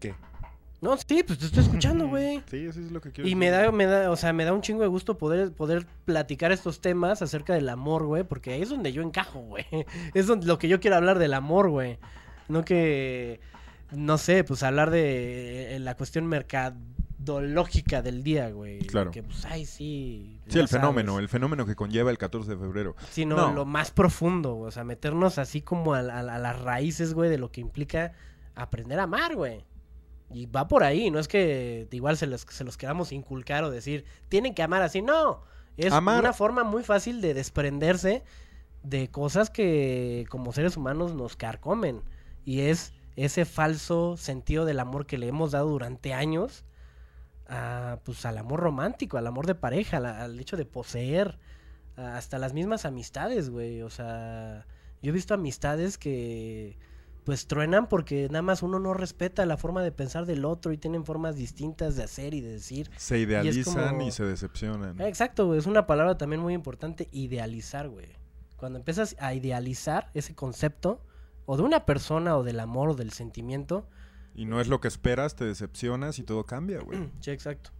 ¿Qué? 0.00 0.12
No, 0.80 0.96
sí, 0.96 1.22
pues 1.24 1.38
te 1.38 1.46
estoy 1.46 1.62
escuchando, 1.62 2.08
güey. 2.08 2.42
Sí, 2.50 2.66
eso 2.66 2.80
es 2.80 2.90
lo 2.90 3.00
que 3.00 3.12
quiero 3.12 3.30
Y 3.30 3.36
me 3.36 3.48
decir. 3.48 3.66
da, 3.66 3.70
me 3.70 3.86
da, 3.86 4.10
o 4.10 4.16
sea, 4.16 4.32
me 4.32 4.44
da 4.44 4.52
un 4.52 4.60
chingo 4.60 4.82
de 4.82 4.88
gusto 4.88 5.16
poder, 5.16 5.52
poder 5.52 5.86
platicar 6.04 6.50
estos 6.50 6.80
temas 6.80 7.22
acerca 7.22 7.54
del 7.54 7.68
amor, 7.68 8.06
güey, 8.06 8.24
porque 8.24 8.52
ahí 8.52 8.62
es 8.62 8.70
donde 8.70 8.92
yo 8.92 9.02
encajo, 9.02 9.38
güey. 9.38 9.64
Es 10.14 10.26
donde, 10.26 10.48
lo 10.48 10.58
que 10.58 10.66
yo 10.66 10.80
quiero 10.80 10.96
hablar 10.96 11.20
del 11.20 11.32
amor, 11.32 11.70
güey. 11.70 11.98
No 12.48 12.64
que, 12.64 13.38
no 13.92 14.18
sé, 14.18 14.42
pues 14.42 14.64
hablar 14.64 14.90
de 14.90 15.76
eh, 15.76 15.78
la 15.78 15.96
cuestión 15.96 16.26
mercadológica 17.24 18.02
del 18.02 18.22
día, 18.22 18.50
güey. 18.50 18.78
Claro. 18.80 19.10
Que, 19.10 19.22
pues, 19.22 19.44
ay, 19.46 19.64
sí. 19.66 20.38
Sí, 20.48 20.58
el 20.58 20.68
fenómeno, 20.68 21.18
el 21.18 21.28
fenómeno 21.28 21.66
que 21.66 21.74
conlleva 21.74 22.10
el 22.10 22.18
14 22.18 22.50
de 22.50 22.56
febrero. 22.56 22.94
Sino 23.10 23.36
No. 23.36 23.52
lo 23.52 23.64
más 23.64 23.90
profundo, 23.90 24.58
o 24.58 24.70
sea, 24.70 24.84
meternos 24.84 25.38
así 25.38 25.60
como 25.62 25.94
a, 25.94 26.00
a- 26.00 26.20
a 26.20 26.38
las 26.38 26.60
raíces, 26.60 27.14
güey, 27.14 27.30
de 27.30 27.38
lo 27.38 27.50
que 27.50 27.60
implica 27.60 28.12
aprender 28.54 28.98
a 29.00 29.04
amar, 29.04 29.34
güey. 29.36 29.64
Y 30.30 30.46
va 30.46 30.66
por 30.68 30.82
ahí, 30.84 31.10
no 31.10 31.18
es 31.18 31.28
que 31.28 31.86
igual 31.92 32.16
se 32.16 32.26
los, 32.26 32.42
se 32.42 32.64
los 32.64 32.76
queramos 32.76 33.12
inculcar 33.12 33.64
o 33.64 33.70
decir, 33.70 34.04
tienen 34.28 34.54
que 34.54 34.62
amar 34.62 34.82
así, 34.82 35.02
no. 35.02 35.42
Es 35.76 35.92
Amar- 35.92 36.20
una 36.20 36.32
forma 36.32 36.62
muy 36.64 36.82
fácil 36.84 37.20
de 37.20 37.34
desprenderse 37.34 38.22
de 38.82 39.08
cosas 39.08 39.50
que 39.50 40.24
como 40.28 40.52
seres 40.52 40.76
humanos 40.76 41.14
nos 41.14 41.36
carcomen. 41.36 42.02
Y 42.44 42.60
es 42.60 42.92
ese 43.16 43.44
falso 43.44 44.16
sentido 44.16 44.64
del 44.66 44.78
amor 44.80 45.06
que 45.06 45.18
le 45.18 45.26
hemos 45.28 45.52
dado 45.52 45.68
durante 45.70 46.12
años 46.14 46.64
a, 47.46 47.98
pues, 48.04 48.24
al 48.26 48.38
amor 48.38 48.60
romántico, 48.60 49.18
al 49.18 49.26
amor 49.26 49.46
de 49.46 49.54
pareja, 49.54 49.98
al 49.98 50.38
hecho 50.40 50.56
de 50.56 50.64
poseer, 50.64 51.38
hasta 51.96 52.38
las 52.38 52.52
mismas 52.54 52.84
amistades, 52.84 53.50
güey. 53.50 53.82
O 53.82 53.90
sea, 53.90 54.66
yo 55.02 55.10
he 55.10 55.12
visto 55.12 55.34
amistades 55.34 55.98
que 55.98 56.76
pues 57.24 57.46
truenan 57.46 57.88
porque 57.88 58.26
nada 58.28 58.42
más 58.42 58.62
uno 58.62 58.78
no 58.78 58.92
respeta 58.92 59.46
la 59.46 59.56
forma 59.56 59.82
de 59.82 59.90
pensar 59.92 60.26
del 60.26 60.44
otro 60.44 60.72
y 60.72 60.76
tienen 60.76 61.06
formas 61.06 61.36
distintas 61.36 61.96
de 61.96 62.02
hacer 62.02 62.34
y 62.34 62.42
de 62.42 62.50
decir. 62.50 62.90
Se 62.98 63.18
idealizan 63.18 63.60
y, 63.84 63.98
como- 63.98 64.10
se 64.10 64.24
decepcionan. 64.24 65.00
Exacto, 65.00 65.46
güey. 65.46 65.58
Es 65.58 65.64
una 65.66 65.86
palabra 65.86 66.18
también 66.18 66.42
muy 66.42 66.52
importante, 66.52 67.08
idealizar, 67.12 67.88
güey. 67.88 68.08
Cuando 68.58 68.78
empiezas 68.78 69.16
a 69.20 69.32
idealizar 69.32 70.10
ese 70.12 70.34
concepto, 70.34 71.00
o 71.46 71.56
de 71.56 71.62
una 71.62 71.86
persona, 71.86 72.36
o 72.36 72.42
del 72.42 72.60
amor, 72.60 72.90
o 72.90 72.94
del 72.94 73.12
sentimiento, 73.12 73.88
Y 74.34 74.46
no 74.46 74.60
es 74.60 74.68
lo 74.68 74.80
que 74.80 74.88
esperas, 74.88 75.36
te 75.36 75.44
decepcionas 75.44 76.18
y 76.18 76.24
todo 76.24 76.44
cambia, 76.44 76.80
güey. 76.80 77.10
Sí, 77.20 77.30
exacto. 77.30 77.70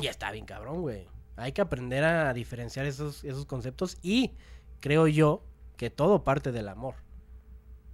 Y 0.00 0.06
está 0.06 0.30
bien 0.30 0.44
cabrón, 0.44 0.82
güey. 0.82 1.08
Hay 1.36 1.52
que 1.52 1.60
aprender 1.60 2.04
a 2.04 2.32
diferenciar 2.32 2.86
esos, 2.86 3.24
esos 3.24 3.46
conceptos 3.46 3.96
y 4.02 4.32
creo 4.80 5.06
yo 5.08 5.42
que 5.76 5.90
todo 5.90 6.24
parte 6.24 6.52
del 6.52 6.68
amor. 6.68 6.94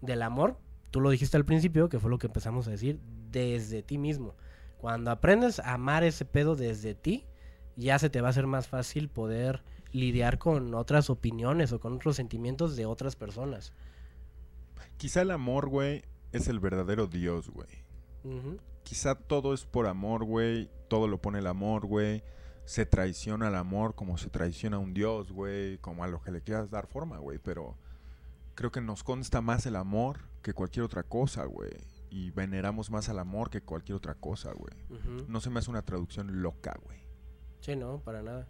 Del 0.01 0.23
amor, 0.23 0.59
tú 0.91 1.01
lo 1.01 1.11
dijiste 1.11 1.37
al 1.37 1.45
principio, 1.45 1.89
que 1.89 1.99
fue 1.99 2.11
lo 2.11 2.19
que 2.19 2.27
empezamos 2.27 2.67
a 2.67 2.71
decir, 2.71 3.01
desde 3.31 3.83
ti 3.83 3.99
mismo. 3.99 4.35
Cuando 4.79 5.11
aprendes 5.11 5.61
a 5.61 5.75
amar 5.75 6.05
ese 6.05 6.25
pedo 6.25 6.57
desde 6.57 6.95
ti, 6.95 7.27
ya 7.77 7.99
se 7.99 8.11
te 8.11 8.21
va 8.21 8.29
a 8.29 8.31
hacer 8.31 8.47
más 8.47 8.69
fácil 8.69 9.09
poder 9.09 9.63
lidiar 9.93 10.39
con 10.39 10.75
otras 10.75 11.09
opiniones 11.11 11.73
o 11.73 11.81
con 11.81 11.95
otros 11.95 12.17
sentimientos 12.17 12.77
de 12.77 12.87
otras 12.87 13.17
personas. 13.17 13.73
Quizá 14.97 15.23
el 15.23 15.31
amor, 15.31 15.69
güey, 15.69 16.03
es 16.35 16.49
el 16.49 16.61
verdadero 16.61 17.07
Dios, 17.07 17.49
güey. 17.51 17.69
Quizá 18.83 19.15
todo 19.15 19.55
es 19.55 19.65
por 19.65 19.87
amor, 19.87 20.25
güey. 20.25 20.71
Todo 20.89 21.09
lo 21.09 21.21
pone 21.21 21.39
el 21.39 21.47
amor, 21.47 21.87
güey. 21.87 22.23
Se 22.65 22.87
traiciona 22.87 23.49
al 23.49 23.55
amor 23.55 23.95
como 23.95 24.19
se 24.19 24.31
traiciona 24.31 24.77
a 24.77 24.81
un 24.81 24.95
Dios, 24.95 25.33
güey. 25.33 25.79
Como 25.79 26.05
a 26.05 26.09
lo 26.09 26.21
que 26.21 26.31
le 26.31 26.43
quieras 26.43 26.71
dar 26.71 26.87
forma, 26.87 27.19
güey. 27.19 27.39
Pero 27.39 27.77
creo 28.55 28.73
que 28.73 28.81
nos 28.81 29.05
consta 29.05 29.41
más 29.41 29.67
el 29.67 29.77
amor 29.77 30.29
que 30.43 30.55
cualquier 30.55 30.85
otra 30.85 31.03
cosa, 31.03 31.45
güey. 31.45 31.73
Y 32.11 32.31
veneramos 32.31 32.91
más 32.91 33.09
al 33.09 33.19
amor 33.19 33.51
que 33.51 33.63
cualquier 33.63 33.97
otra 33.97 34.15
cosa, 34.15 34.53
güey. 34.53 34.75
No 35.29 35.41
se 35.41 35.51
me 35.51 35.59
hace 35.59 35.71
una 35.71 35.83
traducción 35.83 36.43
loca, 36.43 36.79
güey. 36.85 36.99
Sí, 37.61 37.77
no, 37.77 38.01
para 38.01 38.23
nada. 38.23 38.49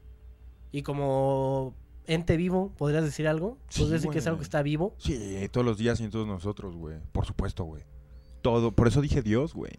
Y 0.73 0.83
como 0.83 1.75
ente 2.07 2.37
vivo, 2.37 2.73
¿podrías 2.77 3.05
decir 3.05 3.29
algo? 3.29 3.59
Sí, 3.69 3.83
¿Podrías 3.83 4.03
decir 4.03 4.11
que 4.11 4.19
es 4.19 4.27
algo 4.27 4.39
que 4.39 4.45
está 4.45 4.63
vivo? 4.63 4.95
Sí, 4.99 5.49
todos 5.51 5.65
los 5.65 5.79
días 5.79 6.01
y 6.01 6.05
en 6.05 6.11
todos 6.11 6.27
nosotros, 6.27 6.77
güey. 6.77 6.99
Por 7.13 7.27
supuesto, 7.27 7.65
güey. 7.65 7.83
Todo. 8.43 8.73
Por 8.73 8.89
eso 8.89 9.01
dije 9.01 9.23
Dios, 9.23 9.55
güey. 9.55 9.73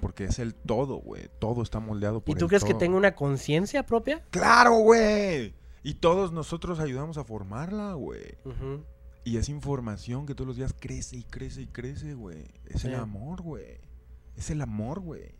Porque 0.00 0.24
es 0.24 0.38
el 0.38 0.54
todo, 0.54 0.96
güey. 0.96 1.30
Todo 1.38 1.62
está 1.62 1.78
moldeado 1.78 2.20
por 2.20 2.36
¿Y 2.36 2.38
tú 2.38 2.46
el 2.46 2.48
crees 2.48 2.64
que 2.64 2.74
tenga 2.74 2.96
una 2.96 3.14
conciencia 3.14 3.86
propia? 3.86 4.24
¡Claro, 4.30 4.74
güey! 4.78 5.54
Y 5.82 5.94
todos 5.94 6.32
nosotros 6.32 6.80
ayudamos 6.80 7.18
a 7.18 7.24
formarla, 7.24 7.94
güey. 7.94 8.36
Ujú. 8.44 8.84
Y 9.24 9.36
es 9.36 9.48
información 9.48 10.26
que 10.26 10.34
todos 10.34 10.48
los 10.48 10.56
días 10.56 10.74
crece 10.78 11.16
y 11.16 11.22
crece 11.24 11.62
y 11.62 11.66
crece, 11.66 12.14
güey. 12.14 12.46
Es 12.66 12.84
el 12.84 12.94
amor, 12.96 13.42
güey. 13.42 13.80
Es 14.36 14.50
el 14.50 14.60
amor, 14.60 15.00
güey. 15.00 15.34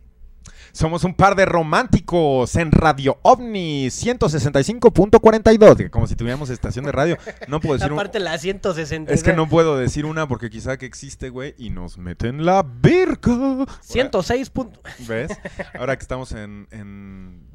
Somos 0.73 1.03
un 1.03 1.13
par 1.13 1.35
de 1.35 1.45
románticos 1.45 2.55
en 2.55 2.71
Radio 2.71 3.19
OVNI 3.23 3.87
165.42. 3.87 5.75
que 5.75 5.89
Como 5.89 6.07
si 6.07 6.15
tuviéramos 6.15 6.49
estación 6.49 6.85
de 6.85 6.91
radio. 6.91 7.17
No 7.47 7.59
puedo 7.59 7.73
decir 7.75 7.91
un- 7.91 7.97
Aparte 7.99 8.19
la 8.19 8.37
160. 8.37 9.11
Es 9.11 9.23
que 9.23 9.33
no 9.33 9.47
puedo 9.49 9.77
decir 9.77 10.05
una 10.05 10.27
porque 10.27 10.49
quizá 10.49 10.77
que 10.77 10.85
existe, 10.85 11.29
güey, 11.29 11.55
y 11.57 11.69
nos 11.71 11.97
meten 11.97 12.45
la 12.45 12.63
virga. 12.63 13.65
106. 13.81 14.49
punto- 14.49 14.79
¿Ves? 15.07 15.31
Ahora 15.77 15.97
que 15.97 16.01
estamos 16.03 16.31
en, 16.31 16.67
en... 16.71 17.45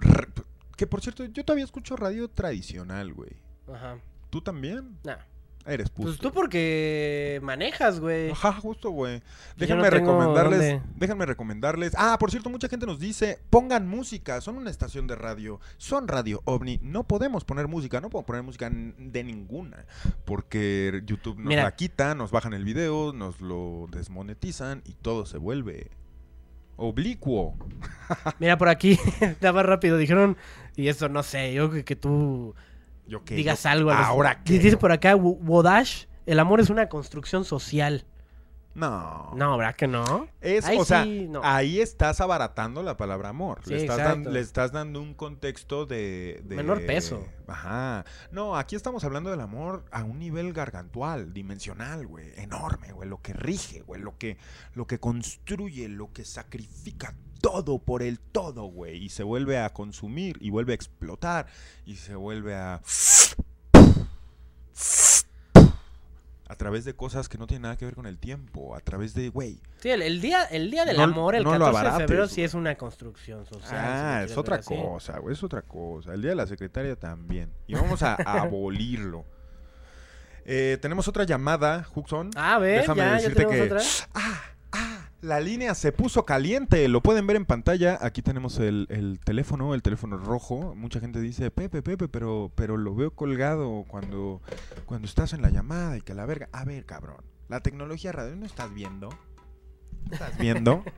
Que 0.77 0.87
por 0.87 1.01
cierto, 1.01 1.25
yo 1.25 1.45
todavía 1.45 1.65
escucho 1.65 1.97
radio 1.97 2.29
tradicional, 2.29 3.15
güey. 3.15 3.31
Ajá. 3.73 3.97
¿Tú 4.31 4.43
también? 4.43 4.99
Nah. 5.05 5.17
Eres 5.67 5.91
puto. 5.91 6.09
Pues 6.09 6.19
tú 6.19 6.33
porque 6.33 7.41
manejas, 7.43 7.99
güey. 7.99 8.31
Ajá, 8.31 8.53
justo, 8.53 8.91
güey. 8.91 9.21
Déjenme 9.57 9.83
no 9.83 9.91
recomendarles, 9.91 10.59
dónde. 10.59 10.83
déjenme 10.95 11.27
recomendarles. 11.27 11.93
Ah, 11.97 12.17
por 12.21 12.31
cierto, 12.31 12.51
mucha 12.51 12.69
gente 12.69 12.87
nos 12.87 13.01
dice, 13.01 13.41
pongan 13.51 13.89
música, 13.89 14.41
son 14.41 14.57
una 14.57 14.71
estación 14.71 15.09
de 15.09 15.17
radio, 15.17 15.61
son 15.77 16.07
Radio 16.07 16.41
OVNI, 16.45 16.79
no 16.83 17.05
podemos 17.05 17.45
poner 17.45 17.67
música, 17.67 18.01
no 18.01 18.11
podemos 18.11 18.27
poner 18.27 18.43
música 18.45 18.71
de 18.71 19.25
ninguna, 19.25 19.87
porque 20.25 21.03
YouTube 21.05 21.39
nos 21.39 21.47
Mira. 21.47 21.65
la 21.65 21.75
quita, 21.75 22.15
nos 22.15 22.31
bajan 22.31 22.55
el 22.55 22.65
video, 22.65 23.13
nos 23.13 23.41
lo 23.41 23.89
desmonetizan 23.91 24.83
y 24.85 24.93
todo 24.95 25.27
se 25.27 25.39
vuelve 25.39 25.91
oblicuo. 26.77 27.57
Mira, 28.39 28.57
por 28.57 28.69
aquí, 28.69 28.99
más 29.43 29.67
rápido, 29.67 29.99
dijeron, 29.99 30.37
y 30.77 30.89
eso 30.89 31.09
no 31.09 31.23
sé, 31.23 31.53
yo 31.55 31.71
creo 31.71 31.85
que 31.85 31.97
tú 31.97 32.55
Yo 33.07 33.21
digas 33.27 33.63
yo- 33.63 33.69
algo. 33.71 33.91
Ahora 33.93 34.43
qué. 34.43 34.59
Dice 34.59 34.77
por 34.77 34.93
acá, 34.93 35.15
Wo- 35.17 35.39
Wodash, 35.41 36.05
el 36.27 36.39
amor 36.41 36.61
es 36.61 36.71
una 36.71 36.89
construcción 36.89 37.45
social. 37.45 38.05
No. 38.75 39.33
No, 39.35 39.57
¿verdad 39.57 39.75
que 39.75 39.87
no? 39.87 40.29
Es, 40.43 40.67
Ahí 40.67 40.77
o 40.77 40.85
sea, 40.85 41.05
sí, 41.05 41.27
no. 41.31 41.41
ahí 41.43 41.81
estás 41.81 42.21
abaratando 42.21 42.83
la 42.83 42.99
palabra 42.99 43.31
amor. 43.31 43.61
le, 43.67 43.79
Sí, 43.79 43.83
estás 43.85 43.99
exacto. 44.01 44.25
dan- 44.25 44.33
le 44.35 44.41
estás 44.41 44.71
dando 44.73 45.01
un 45.01 45.15
contexto 45.15 45.87
de, 45.87 46.43
de- 46.45 46.57
Menor 46.57 46.85
peso. 46.85 47.27
Ajá. 47.47 48.05
No, 48.33 48.55
aquí 48.55 48.77
estamos 48.77 49.03
hablando 49.05 49.31
del 49.31 49.41
amor 49.41 49.87
a 49.93 50.05
un 50.05 50.19
nivel 50.19 50.53
gargantual, 50.53 51.33
dimensional, 51.33 52.07
güey. 52.07 52.27
Enorme, 52.37 52.93
güey. 52.93 53.09
Lo 53.09 53.23
que 53.23 53.33
rige, 53.33 53.81
güey. 53.81 54.03
Lo 54.03 54.19
que, 54.19 54.37
lo 54.75 54.87
que 54.87 55.01
construye, 55.01 55.89
lo 55.89 56.13
que 56.13 56.27
sacrifica 56.27 57.15
todo 57.47 57.79
por 57.79 58.03
el 58.03 58.19
todo, 58.19 58.65
güey. 58.65 59.05
Y 59.05 59.09
se 59.11 59.23
vuelve 59.23 59.59
a 59.59 59.71
consumir 59.73 60.37
y 60.41 60.51
vuelve 60.51 60.73
a 60.73 60.75
explotar 60.75 61.47
y 61.85 61.97
se 61.97 62.15
vuelve 62.17 62.55
a... 62.55 62.81
A 66.49 66.55
través 66.55 66.85
de 66.85 66.95
cosas 66.95 67.29
que 67.29 67.39
no 67.39 67.49
tienen 67.49 67.63
nada 67.63 67.77
que 67.77 67.85
ver 67.85 67.97
con 67.97 68.07
el 68.07 68.19
tiempo. 68.19 68.77
A 68.77 68.81
través 68.81 69.15
de, 69.15 69.31
güey, 69.31 69.59
Sí, 69.79 69.91
el, 69.91 70.01
el 70.03 70.21
día, 70.21 70.45
el 70.45 70.71
día 70.71 70.85
del 70.85 70.97
No- 70.97 71.03
amor, 71.03 71.35
el 71.35 71.43
no 71.43 71.53
lo 71.59 71.59
14 71.67 71.73
de 71.73 71.79
abarates, 71.89 72.07
febrero, 72.07 72.29
sí 72.29 72.43
es 72.45 72.55
una 72.55 72.77
construcción 72.77 73.45
social. 73.47 73.75
Ah, 73.77 74.23
es 74.25 74.37
otra 74.37 74.61
cosa, 74.61 75.19
güey, 75.19 75.35
es 75.35 75.43
otra 75.43 75.63
cosa. 75.63 76.15
El 76.15 76.23
día 76.23 76.31
de 76.31 76.37
la 76.37 76.47
secretaria 76.47 76.95
también. 76.95 77.51
Y 77.67 77.75
vamos 77.75 78.01
a, 78.03 78.15
abolirlo. 78.43 79.25
Eh, 80.45 80.79
tenemos 80.81 81.09
otra 81.09 81.25
llamada, 81.25 81.85
Huxon. 81.93 82.31
Ah, 82.37 82.55
a 82.55 82.59
ver, 82.61 82.81
Déjame 82.83 82.99
ya, 83.01 83.07
ya 83.09 83.15
decirte 83.15 83.45
tenemos 83.45 83.57
que- 83.57 83.63
otra. 83.75 83.81
Ah, 84.15 84.43
la 85.27 85.41
línea 85.41 85.75
se 85.75 85.91
puso 85.91 86.25
caliente. 86.25 86.87
Lo 86.89 87.03
pueden 87.03 87.27
ver 87.27 87.37
en 87.37 87.45
pantalla. 87.45 87.99
Aquí 88.01 88.23
tenemos 88.23 88.59
el, 88.59 88.87
el 88.91 89.19
teléfono, 89.19 89.75
el 89.75 89.83
teléfono 89.83 90.17
rojo. 90.17 90.75
Mucha 90.77 91.01
gente 91.01 91.21
dice, 91.21 91.51
Pepe, 91.51 91.83
Pepe, 91.83 92.07
pero, 92.07 92.53
pero 92.55 92.77
lo 92.77 92.95
veo 92.95 93.11
colgado 93.11 93.85
cuando, 93.89 94.41
cuando 94.85 95.07
estás 95.07 95.33
en 95.33 95.43
la 95.43 95.51
llamada 95.51 95.97
y 95.97 96.01
que 96.01 96.15
la 96.15 96.27
verga. 96.27 96.49
A 96.53 96.65
ver, 96.65 96.85
cabrón. 96.87 97.25
La 97.49 97.61
tecnología 97.61 98.13
radio, 98.13 98.37
¿no 98.37 98.47
estás 98.47 98.73
viendo? 98.73 99.09
¿No 100.07 100.13
¿Estás 100.13 100.39
viendo? 100.39 100.85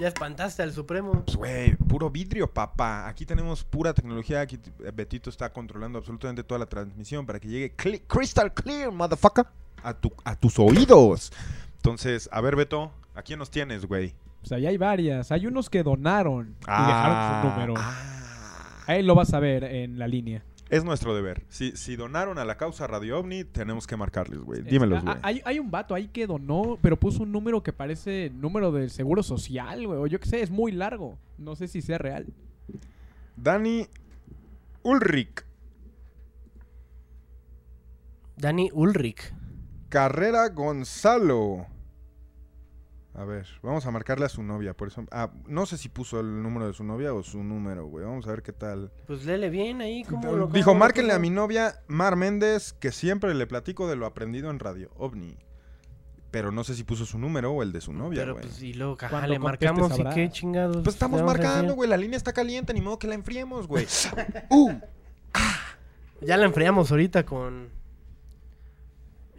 Ya 0.00 0.06
espantaste 0.06 0.62
al 0.62 0.72
Supremo. 0.72 1.24
Pues, 1.24 1.36
güey, 1.36 1.74
puro 1.74 2.08
vidrio, 2.08 2.48
papá. 2.48 3.08
Aquí 3.08 3.26
tenemos 3.26 3.64
pura 3.64 3.92
tecnología. 3.92 4.42
Aquí 4.42 4.56
Betito 4.94 5.28
está 5.28 5.52
controlando 5.52 5.98
absolutamente 5.98 6.44
toda 6.44 6.60
la 6.60 6.66
transmisión 6.66 7.26
para 7.26 7.40
que 7.40 7.48
llegue 7.48 7.74
crystal 8.06 8.54
clear, 8.54 8.92
motherfucker, 8.92 9.46
a, 9.82 9.94
tu, 9.94 10.12
a 10.22 10.36
tus 10.36 10.56
oídos. 10.60 11.32
Entonces, 11.78 12.28
a 12.32 12.40
ver, 12.40 12.54
Beto, 12.56 12.92
¿a 13.14 13.22
quién 13.22 13.38
nos 13.38 13.50
tienes, 13.50 13.86
güey? 13.86 14.14
Pues 14.40 14.52
ahí 14.52 14.66
hay 14.66 14.76
varias. 14.76 15.32
Hay 15.32 15.46
unos 15.46 15.70
que 15.70 15.82
donaron 15.82 16.54
y 16.60 16.66
dejaron 16.66 17.42
su 17.42 17.48
número. 17.48 17.74
ah. 17.76 18.84
Ahí 18.86 19.02
lo 19.02 19.14
vas 19.14 19.34
a 19.34 19.40
ver 19.40 19.64
en 19.64 19.98
la 19.98 20.06
línea. 20.08 20.42
Es 20.70 20.84
nuestro 20.84 21.14
deber. 21.14 21.44
Si, 21.48 21.72
si 21.76 21.96
donaron 21.96 22.38
a 22.38 22.44
la 22.44 22.56
causa 22.56 22.86
Radio 22.86 23.18
OVNI, 23.20 23.44
tenemos 23.44 23.86
que 23.86 23.96
marcarles, 23.96 24.40
güey. 24.40 24.62
Dímelos, 24.62 25.02
güey. 25.02 25.16
Hay, 25.22 25.40
hay 25.44 25.58
un 25.58 25.70
vato 25.70 25.94
ahí 25.94 26.08
que 26.08 26.26
donó, 26.26 26.78
pero 26.82 26.98
puso 26.98 27.22
un 27.22 27.32
número 27.32 27.62
que 27.62 27.72
parece 27.72 28.30
número 28.34 28.70
del 28.70 28.90
seguro 28.90 29.22
social, 29.22 29.86
güey. 29.86 29.98
O 29.98 30.06
yo 30.06 30.20
qué 30.20 30.28
sé, 30.28 30.42
es 30.42 30.50
muy 30.50 30.72
largo. 30.72 31.18
No 31.38 31.56
sé 31.56 31.68
si 31.68 31.80
sea 31.80 31.96
real. 31.98 32.26
Dani 33.36 33.86
Ulrich. 34.82 35.44
Dani 38.36 38.70
Ulrich. 38.72 39.32
Carrera 39.88 40.48
Gonzalo. 40.48 41.66
A 43.14 43.24
ver, 43.24 43.46
vamos 43.62 43.84
a 43.84 43.90
marcarle 43.90 44.26
a 44.26 44.28
su 44.28 44.44
novia, 44.44 44.74
por 44.74 44.86
eso... 44.88 45.04
Ah, 45.10 45.30
no 45.48 45.66
sé 45.66 45.76
si 45.76 45.88
puso 45.88 46.20
el 46.20 46.40
número 46.40 46.68
de 46.68 46.72
su 46.72 46.84
novia 46.84 47.12
o 47.12 47.22
su 47.24 47.42
número, 47.42 47.86
güey. 47.86 48.04
Vamos 48.04 48.28
a 48.28 48.30
ver 48.30 48.42
qué 48.44 48.52
tal. 48.52 48.92
Pues 49.08 49.24
léele 49.24 49.50
bien 49.50 49.80
ahí. 49.80 50.04
¿cómo 50.04 50.30
lo- 50.36 50.46
Dijo, 50.46 50.66
cómo 50.66 50.74
lo 50.78 50.80
márquenle 50.84 51.12
a 51.12 51.16
puso?" 51.16 51.22
mi 51.22 51.30
novia 51.30 51.80
Mar 51.88 52.14
Méndez, 52.14 52.74
que 52.74 52.92
siempre 52.92 53.34
le 53.34 53.46
platico 53.48 53.88
de 53.88 53.96
lo 53.96 54.06
aprendido 54.06 54.50
en 54.50 54.60
Radio 54.60 54.90
OVNI. 54.98 55.36
Pero 56.30 56.52
no 56.52 56.62
sé 56.62 56.74
si 56.76 56.84
puso 56.84 57.06
su 57.06 57.18
número 57.18 57.50
o 57.50 57.62
el 57.64 57.72
de 57.72 57.80
su 57.80 57.92
novia, 57.92 58.20
Pero 58.20 58.34
güey. 58.34 58.44
pues 58.46 58.62
y 58.62 58.74
luego, 58.74 58.96
ajá, 59.00 59.26
le 59.26 59.38
marcamos 59.40 59.98
y 59.98 60.04
qué 60.14 60.28
chingados. 60.30 60.76
Pues 60.84 60.94
estamos 60.94 61.22
marcando, 61.22 61.74
güey. 61.74 61.88
La 61.90 61.96
línea 61.96 62.18
está 62.18 62.32
caliente, 62.32 62.72
ni 62.74 62.82
modo 62.82 62.98
que 63.00 63.08
la 63.08 63.14
enfriemos, 63.14 63.66
güey. 63.66 63.86
uh, 64.50 64.72
Ya 66.20 66.36
la 66.36 66.44
enfriamos 66.44 66.90
ahorita 66.92 67.24
con 67.24 67.70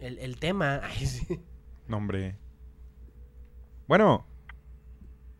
el, 0.00 0.18
el 0.18 0.38
tema. 0.38 0.80
Ay, 0.84 1.06
sí. 1.06 1.40
no, 1.86 1.96
hombre. 1.98 2.36
Bueno. 3.86 4.26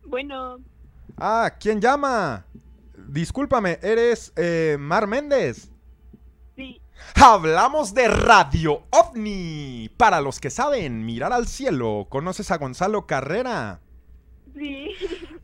Bueno, 0.05 0.57
Ah, 1.17 1.55
¿quién 1.59 1.79
llama? 1.79 2.45
Discúlpame, 3.07 3.79
¿eres 3.81 4.33
eh, 4.35 4.77
Mar 4.79 5.07
Méndez? 5.07 5.69
sí, 6.55 6.81
Hablamos 7.15 7.93
de 7.93 8.07
Radio 8.07 8.83
OVNI. 8.91 9.89
Para 9.97 10.21
los 10.21 10.39
que 10.39 10.49
saben, 10.49 11.05
mirar 11.05 11.33
al 11.33 11.47
cielo. 11.47 12.07
¿Conoces 12.09 12.51
a 12.51 12.57
Gonzalo 12.57 13.05
Carrera? 13.07 13.81
sí. 14.55 14.89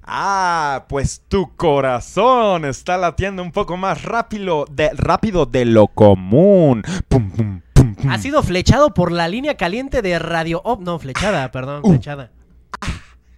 Ah, 0.09 0.85
pues 0.87 1.21
tu 1.27 1.53
corazón 1.57 2.63
está 2.63 2.97
latiendo 2.97 3.43
un 3.43 3.51
poco 3.51 3.75
más 3.75 4.03
rápido 4.03 4.65
de, 4.71 4.89
rápido 4.93 5.45
de 5.45 5.65
lo 5.65 5.87
común. 5.89 6.81
Pum, 7.09 7.29
pum, 7.29 7.31
pum, 7.31 7.61
pum. 7.61 7.61
Ha 8.09 8.17
sido 8.19 8.43
flechado 8.43 8.93
por 8.93 9.11
la 9.11 9.27
línea 9.27 9.57
caliente 9.57 10.01
de 10.01 10.19
Radio 10.19 10.61
Op. 10.63 10.81
No, 10.81 10.99
flechada, 10.99 11.49
perdón, 11.51 11.81
Uh. 11.83 11.89
flechada. 11.91 12.31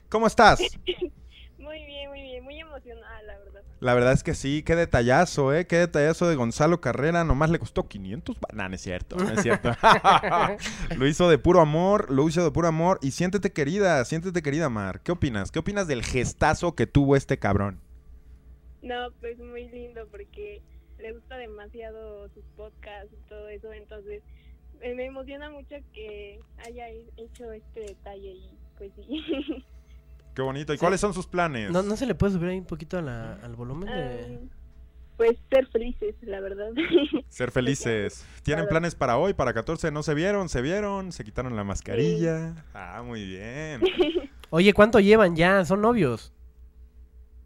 ¿Cómo 0.10 0.28
estás? 0.28 0.60
Muy 1.58 1.86
bien, 1.86 2.10
muy 2.10 2.22
bien, 2.22 2.44
muy 2.44 2.60
emocionada, 2.60 3.22
la 3.24 3.38
verdad. 3.38 3.62
La 3.80 3.94
verdad 3.94 4.14
es 4.14 4.24
que 4.24 4.34
sí, 4.34 4.64
qué 4.64 4.76
detallazo, 4.76 5.54
¿eh? 5.54 5.68
Qué 5.68 5.78
detallazo 5.78 6.28
de 6.28 6.36
Gonzalo 6.36 6.82
Carrera. 6.82 7.24
Nomás 7.24 7.50
le 7.52 7.60
costó 7.60 7.88
500. 7.88 8.40
ba- 8.40 8.48
Nah, 8.54 8.68
no 8.70 8.76
es 8.76 8.82
cierto, 8.82 9.16
no 9.18 9.30
es 9.30 9.42
cierto. 9.42 9.72
lo 10.98 11.08
hizo 11.08 11.30
de 11.30 11.38
puro 11.38 11.62
amor, 11.62 12.10
lo 12.10 12.28
hizo 12.28 12.44
de 12.44 12.52
puro 12.52 12.68
amor. 12.68 12.98
Y 13.02 13.12
siéntete 13.12 13.52
querida, 13.54 14.04
siéntete 14.06 14.42
querida, 14.42 14.68
Mar. 14.70 15.02
¿Qué 15.02 15.12
opinas? 15.12 15.52
¿Qué 15.52 15.60
opinas 15.60 15.88
del 15.88 16.04
gestazo 16.04 16.74
que 16.76 16.88
tuvo 16.88 17.16
este 17.16 17.38
cabrón? 17.38 17.80
No, 18.82 19.12
pues 19.20 19.38
muy 19.38 19.70
lindo 19.70 20.08
porque 20.10 20.62
le 20.98 21.14
gusta 21.14 21.38
demasiado 21.38 22.28
sus 22.30 22.44
podcasts 22.58 23.14
y 23.14 23.30
todo 23.30 23.48
eso, 23.50 23.72
entonces 23.74 24.24
me 24.82 25.06
emociona 25.06 25.50
mucho 25.50 25.76
que 25.94 26.40
haya 26.66 26.90
he- 26.90 27.06
hecho 27.18 27.52
este 27.52 27.82
detalle 27.82 28.32
y 28.32 28.50
pues 28.78 28.92
sí. 28.96 29.24
Qué 30.36 30.42
bonito. 30.42 30.74
¿Y 30.74 30.78
Sí. 30.78 30.80
cuáles 30.80 31.02
son 31.02 31.14
sus 31.14 31.28
planes? 31.28 31.72
¿No, 31.72 31.82
¿No 31.84 31.98
se 31.98 32.06
le 32.06 32.16
puede 32.16 32.34
subir 32.34 32.50
ahí 32.50 32.58
un 32.60 32.66
poquito 32.66 32.98
a 32.98 33.02
la- 33.02 33.34
al 33.44 33.56
volumen 33.56 33.90
de...? 33.90 34.40
Pues 35.18 35.38
ser 35.52 35.68
felices, 35.68 36.16
la 36.22 36.40
verdad. 36.40 36.70
Ser 37.28 37.52
felices. 37.52 38.26
¿Tienen 38.44 38.64
Claro. 38.64 38.70
planes 38.70 38.96
para 38.96 39.18
hoy, 39.18 39.34
para 39.34 39.54
14? 39.54 39.92
¿No 39.92 40.02
se 40.02 40.14
vieron? 40.14 40.48
¿Se 40.48 40.62
vieron? 40.62 41.12
¿Se 41.12 41.26
quitaron 41.26 41.58
la 41.58 41.66
mascarilla? 41.66 42.56
Ah, 42.74 43.04
muy 43.06 43.26
bien. 43.26 43.82
Oye, 44.50 44.74
¿cuánto 44.74 45.02
llevan 45.02 45.36
ya? 45.36 45.66
¿Son 45.66 45.82
novios? 45.82 46.32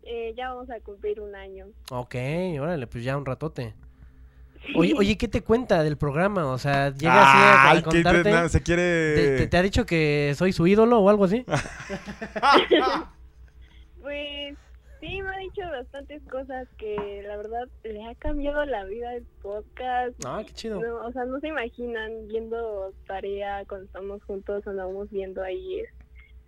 Eh, 0.03 0.35
ya 0.37 0.53
vamos 0.53 0.69
a 0.69 0.79
cumplir 0.81 1.19
un 1.19 1.33
año. 1.35 1.65
Ok, 1.89 2.13
órale, 2.61 2.85
pues 2.85 3.03
ya 3.03 3.17
un 3.17 3.25
ratote. 3.25 3.73
Oye, 4.75 4.93
oye, 4.97 5.17
¿qué 5.17 5.27
te 5.27 5.41
cuenta 5.41 5.83
del 5.83 5.97
programa? 5.97 6.47
O 6.51 6.57
sea, 6.57 6.89
llega 6.91 7.13
así 7.21 7.37
a, 7.37 7.53
a 7.63 7.71
Ay, 7.71 7.77
que 7.83 7.89
te- 7.89 8.03
contarte... 8.03 8.31
na- 8.31 8.49
se 8.49 8.59
¿Te, 8.59 8.63
quiere... 8.63 9.37
te- 9.37 9.47
te 9.47 9.57
ha 9.57 9.61
dicho 9.61 9.85
que 9.85 10.33
soy 10.35 10.53
su 10.53 10.65
ídolo 10.67 10.99
o 10.99 11.09
algo 11.09 11.25
así? 11.25 11.45
Pues 14.01 14.55
sí, 14.99 15.21
me 15.21 15.29
ha 15.29 15.37
dicho 15.39 15.61
bastantes 15.71 16.21
cosas 16.29 16.67
que 16.77 17.23
la 17.25 17.37
verdad 17.37 17.67
le 17.83 18.05
ha 18.05 18.15
cambiado 18.15 18.65
la 18.65 18.83
vida 18.85 19.13
el 19.15 19.23
podcast. 19.41 20.13
Ah, 20.25 20.43
qué 20.45 20.53
chido. 20.53 20.81
No, 20.81 21.05
o 21.05 21.11
sea, 21.11 21.25
no 21.25 21.39
se 21.39 21.47
imaginan 21.47 22.27
viendo 22.27 22.93
tarea 23.07 23.63
cuando 23.65 23.85
estamos 23.85 24.23
juntos, 24.23 24.65
andamos 24.67 25.09
viendo 25.09 25.41
ahí 25.43 25.83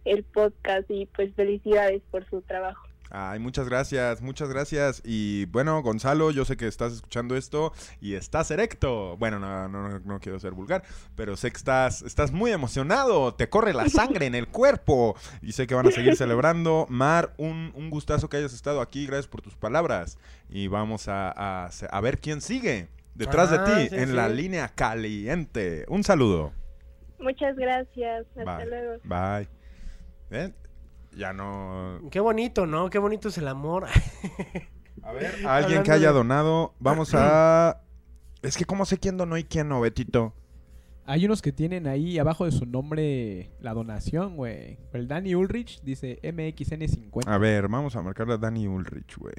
el 0.04 0.24
podcast 0.24 0.90
y 0.90 1.06
pues 1.08 1.34
felicidades 1.36 2.02
por 2.12 2.26
su 2.30 2.42
trabajo. 2.42 2.85
Ay, 3.12 3.40
muchas 3.40 3.70
gracias, 3.70 4.22
muchas 4.22 4.50
gracias. 4.50 5.02
Y 5.06 5.46
bueno, 5.48 5.82
Gonzalo, 5.82 6.32
yo 6.32 6.44
sé 6.44 6.58
que 6.58 6.68
estás 6.68 6.94
escuchando 6.94 7.36
esto 7.36 7.72
y 8.02 8.16
estás 8.16 8.52
erecto. 8.52 9.16
Bueno, 9.18 9.40
no, 9.40 9.68
no, 9.68 10.00
no 10.00 10.20
quiero 10.20 10.40
ser 10.40 10.54
vulgar, 10.54 10.84
pero 11.16 11.38
sé 11.38 11.52
que 11.52 11.58
estás, 11.58 12.02
estás 12.02 12.32
muy 12.32 12.52
emocionado. 12.52 13.34
Te 13.34 13.50
corre 13.50 13.74
la 13.74 13.88
sangre 13.90 14.26
en 14.26 14.36
el 14.36 14.48
cuerpo. 14.48 15.16
Y 15.42 15.52
sé 15.52 15.68
que 15.68 15.76
van 15.76 15.88
a 15.88 15.92
seguir 15.92 16.16
celebrando. 16.16 16.88
Mar, 16.90 17.34
un, 17.38 17.72
un 17.76 17.90
gustazo 17.90 18.30
que 18.30 18.38
hayas 18.38 18.54
estado 18.54 18.82
aquí. 18.82 19.06
Gracias 19.06 19.28
por 19.28 19.42
tus 19.42 19.56
palabras. 19.56 20.18
Y 20.50 20.68
vamos 20.68 21.08
a, 21.08 21.32
a, 21.36 21.70
a 21.92 22.02
ver 22.02 22.20
quién 22.20 22.42
sigue 22.42 22.90
detrás 23.14 23.50
de 23.52 23.60
ti 23.60 23.90
sí, 23.90 23.96
en 23.96 24.10
sí. 24.10 24.14
la 24.14 24.30
línea 24.30 24.68
caliente. 24.70 25.86
Un 25.88 26.04
saludo. 26.04 26.54
Muchas 27.20 27.56
gracias. 27.56 28.26
Hasta 28.38 28.58
Bye. 28.58 28.66
luego. 28.66 29.02
Bye. 29.04 29.48
¿Ven? 30.30 30.54
Ya 31.16 31.34
no. 31.34 32.02
Qué 32.12 32.20
bonito, 32.20 32.66
¿no? 32.66 32.90
Qué 32.90 33.00
bonito 33.00 33.30
es 33.30 33.38
el 33.38 33.48
amor. 33.48 33.88
A 35.02 35.12
ver, 35.12 35.36
alguien 35.48 35.84
que 35.84 35.92
haya 35.92 36.12
donado. 36.12 36.74
Vamos 36.80 37.14
a. 37.14 37.82
Es 38.42 38.58
que, 38.58 38.66
¿cómo 38.66 38.86
sé 38.86 39.00
quién 39.00 39.18
donó 39.18 39.40
y 39.40 39.44
quién 39.44 39.70
no, 39.70 39.82
Betito? 39.82 40.32
Hay 41.08 41.26
unos 41.26 41.42
que 41.42 41.52
tienen 41.52 41.88
ahí 41.88 42.20
abajo 42.20 42.46
de 42.46 42.52
su 42.52 42.68
nombre 42.68 43.50
la 43.60 43.74
donación, 43.74 44.36
güey. 44.36 44.78
El 44.94 45.08
Danny 45.08 45.34
Ulrich 45.34 45.82
dice 45.82 46.20
MXN50. 46.22 47.28
A 47.28 47.40
ver, 47.40 47.68
vamos 47.70 47.96
a 47.96 48.04
marcarle 48.04 48.36
a 48.36 48.38
Danny 48.38 48.68
Ulrich, 48.68 49.18
güey. 49.18 49.34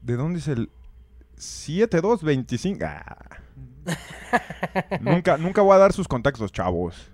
¿De 0.00 0.16
dónde 0.16 0.38
es 0.38 0.48
el 0.48 0.70
7225? 1.36 2.82
Ah. 2.82 3.40
nunca, 5.00 5.36
nunca 5.36 5.60
voy 5.60 5.74
a 5.74 5.78
dar 5.78 5.92
sus 5.92 6.08
contactos, 6.08 6.50
chavos. 6.50 7.13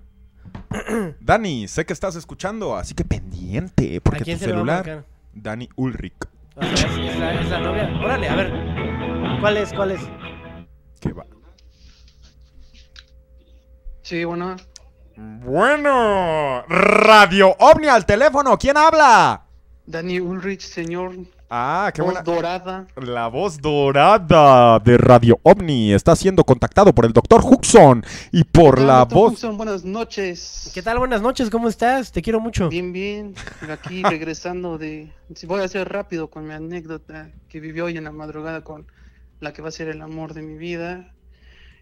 Dani, 1.20 1.68
sé 1.68 1.84
que 1.86 1.92
estás 1.92 2.16
escuchando, 2.16 2.76
así 2.76 2.94
que 2.94 3.05
pendiente, 3.05 3.96
¿A 3.96 4.01
porque 4.01 4.22
quién 4.24 4.38
tu 4.38 4.44
se 4.44 4.51
le 4.51 4.55
va 4.55 4.59
a 4.59 4.62
celular. 4.62 4.86
marcar? 4.86 5.05
Dani 5.32 5.68
Ulrich. 5.76 6.14
A 6.57 6.61
ver, 6.61 6.72
es, 6.74 7.18
la, 7.18 7.40
es 7.40 7.48
la 7.48 7.61
novia. 7.61 8.01
Órale, 8.05 8.28
a 8.28 8.34
ver. 8.36 8.53
¿Cuál 9.40 9.57
es? 9.57 9.72
¿Cuál 9.72 9.90
es? 9.92 10.01
Que 11.01 11.12
va. 11.12 11.24
Sí, 14.03 14.24
bueno. 14.24 14.57
Bueno, 15.16 16.62
Radio 16.68 17.55
OVNI 17.59 17.88
al 17.88 18.07
teléfono, 18.07 18.57
¿quién 18.59 18.76
habla? 18.76 19.44
Dani 19.86 20.18
Ulrich, 20.20 20.62
señor. 20.62 21.14
Ah, 21.53 21.90
qué 21.92 22.01
voz 22.01 22.12
buena. 22.12 22.22
dorada. 22.22 22.86
La 22.94 23.26
voz 23.26 23.61
dorada 23.61 24.78
de 24.78 24.96
Radio 24.96 25.40
OVNI 25.42 25.92
está 25.94 26.14
siendo 26.14 26.44
contactado 26.44 26.94
por 26.94 27.05
el 27.05 27.12
doctor 27.12 27.40
Huxon 27.44 28.05
y 28.30 28.44
por 28.44 28.80
la 28.80 29.01
doctor 29.01 29.18
voz... 29.18 29.32
Hudson, 29.32 29.57
buenas 29.57 29.84
noches. 29.84 30.70
¿Qué 30.72 30.80
tal? 30.80 30.98
Buenas 31.01 31.22
noches, 31.22 31.51
¿cómo 31.51 31.68
estás? 31.68 32.12
Te 32.12 32.22
quiero 32.22 32.38
mucho. 32.38 32.68
Bien, 32.68 32.92
bien. 32.92 33.34
Aquí 33.68 34.03
regresando 34.05 34.78
de. 34.78 35.12
Si 35.34 35.46
voy 35.48 35.61
a 35.62 35.66
ser 35.68 35.88
rápido 35.88 36.30
con 36.30 36.46
mi 36.46 36.55
anécdota 36.55 37.30
que 37.48 37.59
vivió 37.59 37.86
hoy 37.86 37.96
en 37.96 38.05
la 38.05 38.12
madrugada 38.12 38.62
con 38.62 38.86
la 39.40 39.53
que 39.53 39.61
va 39.61 39.70
a 39.70 39.72
ser 39.72 39.88
el 39.88 40.03
amor 40.03 40.34
de 40.34 40.42
mi 40.42 40.57
vida. 40.57 41.12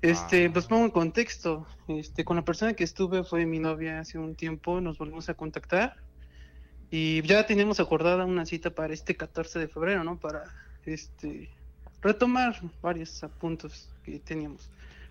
Este, 0.01 0.47
Ah. 0.47 0.51
pues 0.51 0.65
pongo 0.65 0.87
en 0.87 0.91
contexto. 0.93 1.67
Este, 1.89 2.25
con 2.25 2.37
la 2.37 2.43
persona 2.43 2.73
que 2.73 2.85
estuve 2.85 3.23
fue 3.23 3.45
mi 3.45 3.59
novia 3.59 4.01
hace 4.01 4.17
un 4.19 4.35
tiempo. 4.35 4.81
Nos 4.81 4.97
volvimos 4.97 5.29
a 5.29 5.35
contactar. 5.35 5.97
Y 6.91 7.23
ya 7.23 7.47
teníamos 7.47 7.81
acordada 7.81 8.25
una 8.25 8.47
cita 8.47 8.71
para 8.71 8.95
este 8.95 9.15
14 9.17 9.59
de 9.59 9.69
febrero, 9.69 10.05
¿no? 10.05 10.17
Para 10.17 10.45
este 10.87 11.51
retomar 12.03 12.61
varios 12.83 13.21
puntos 13.41 13.89
que 14.05 14.19
teníamos. 14.21 14.69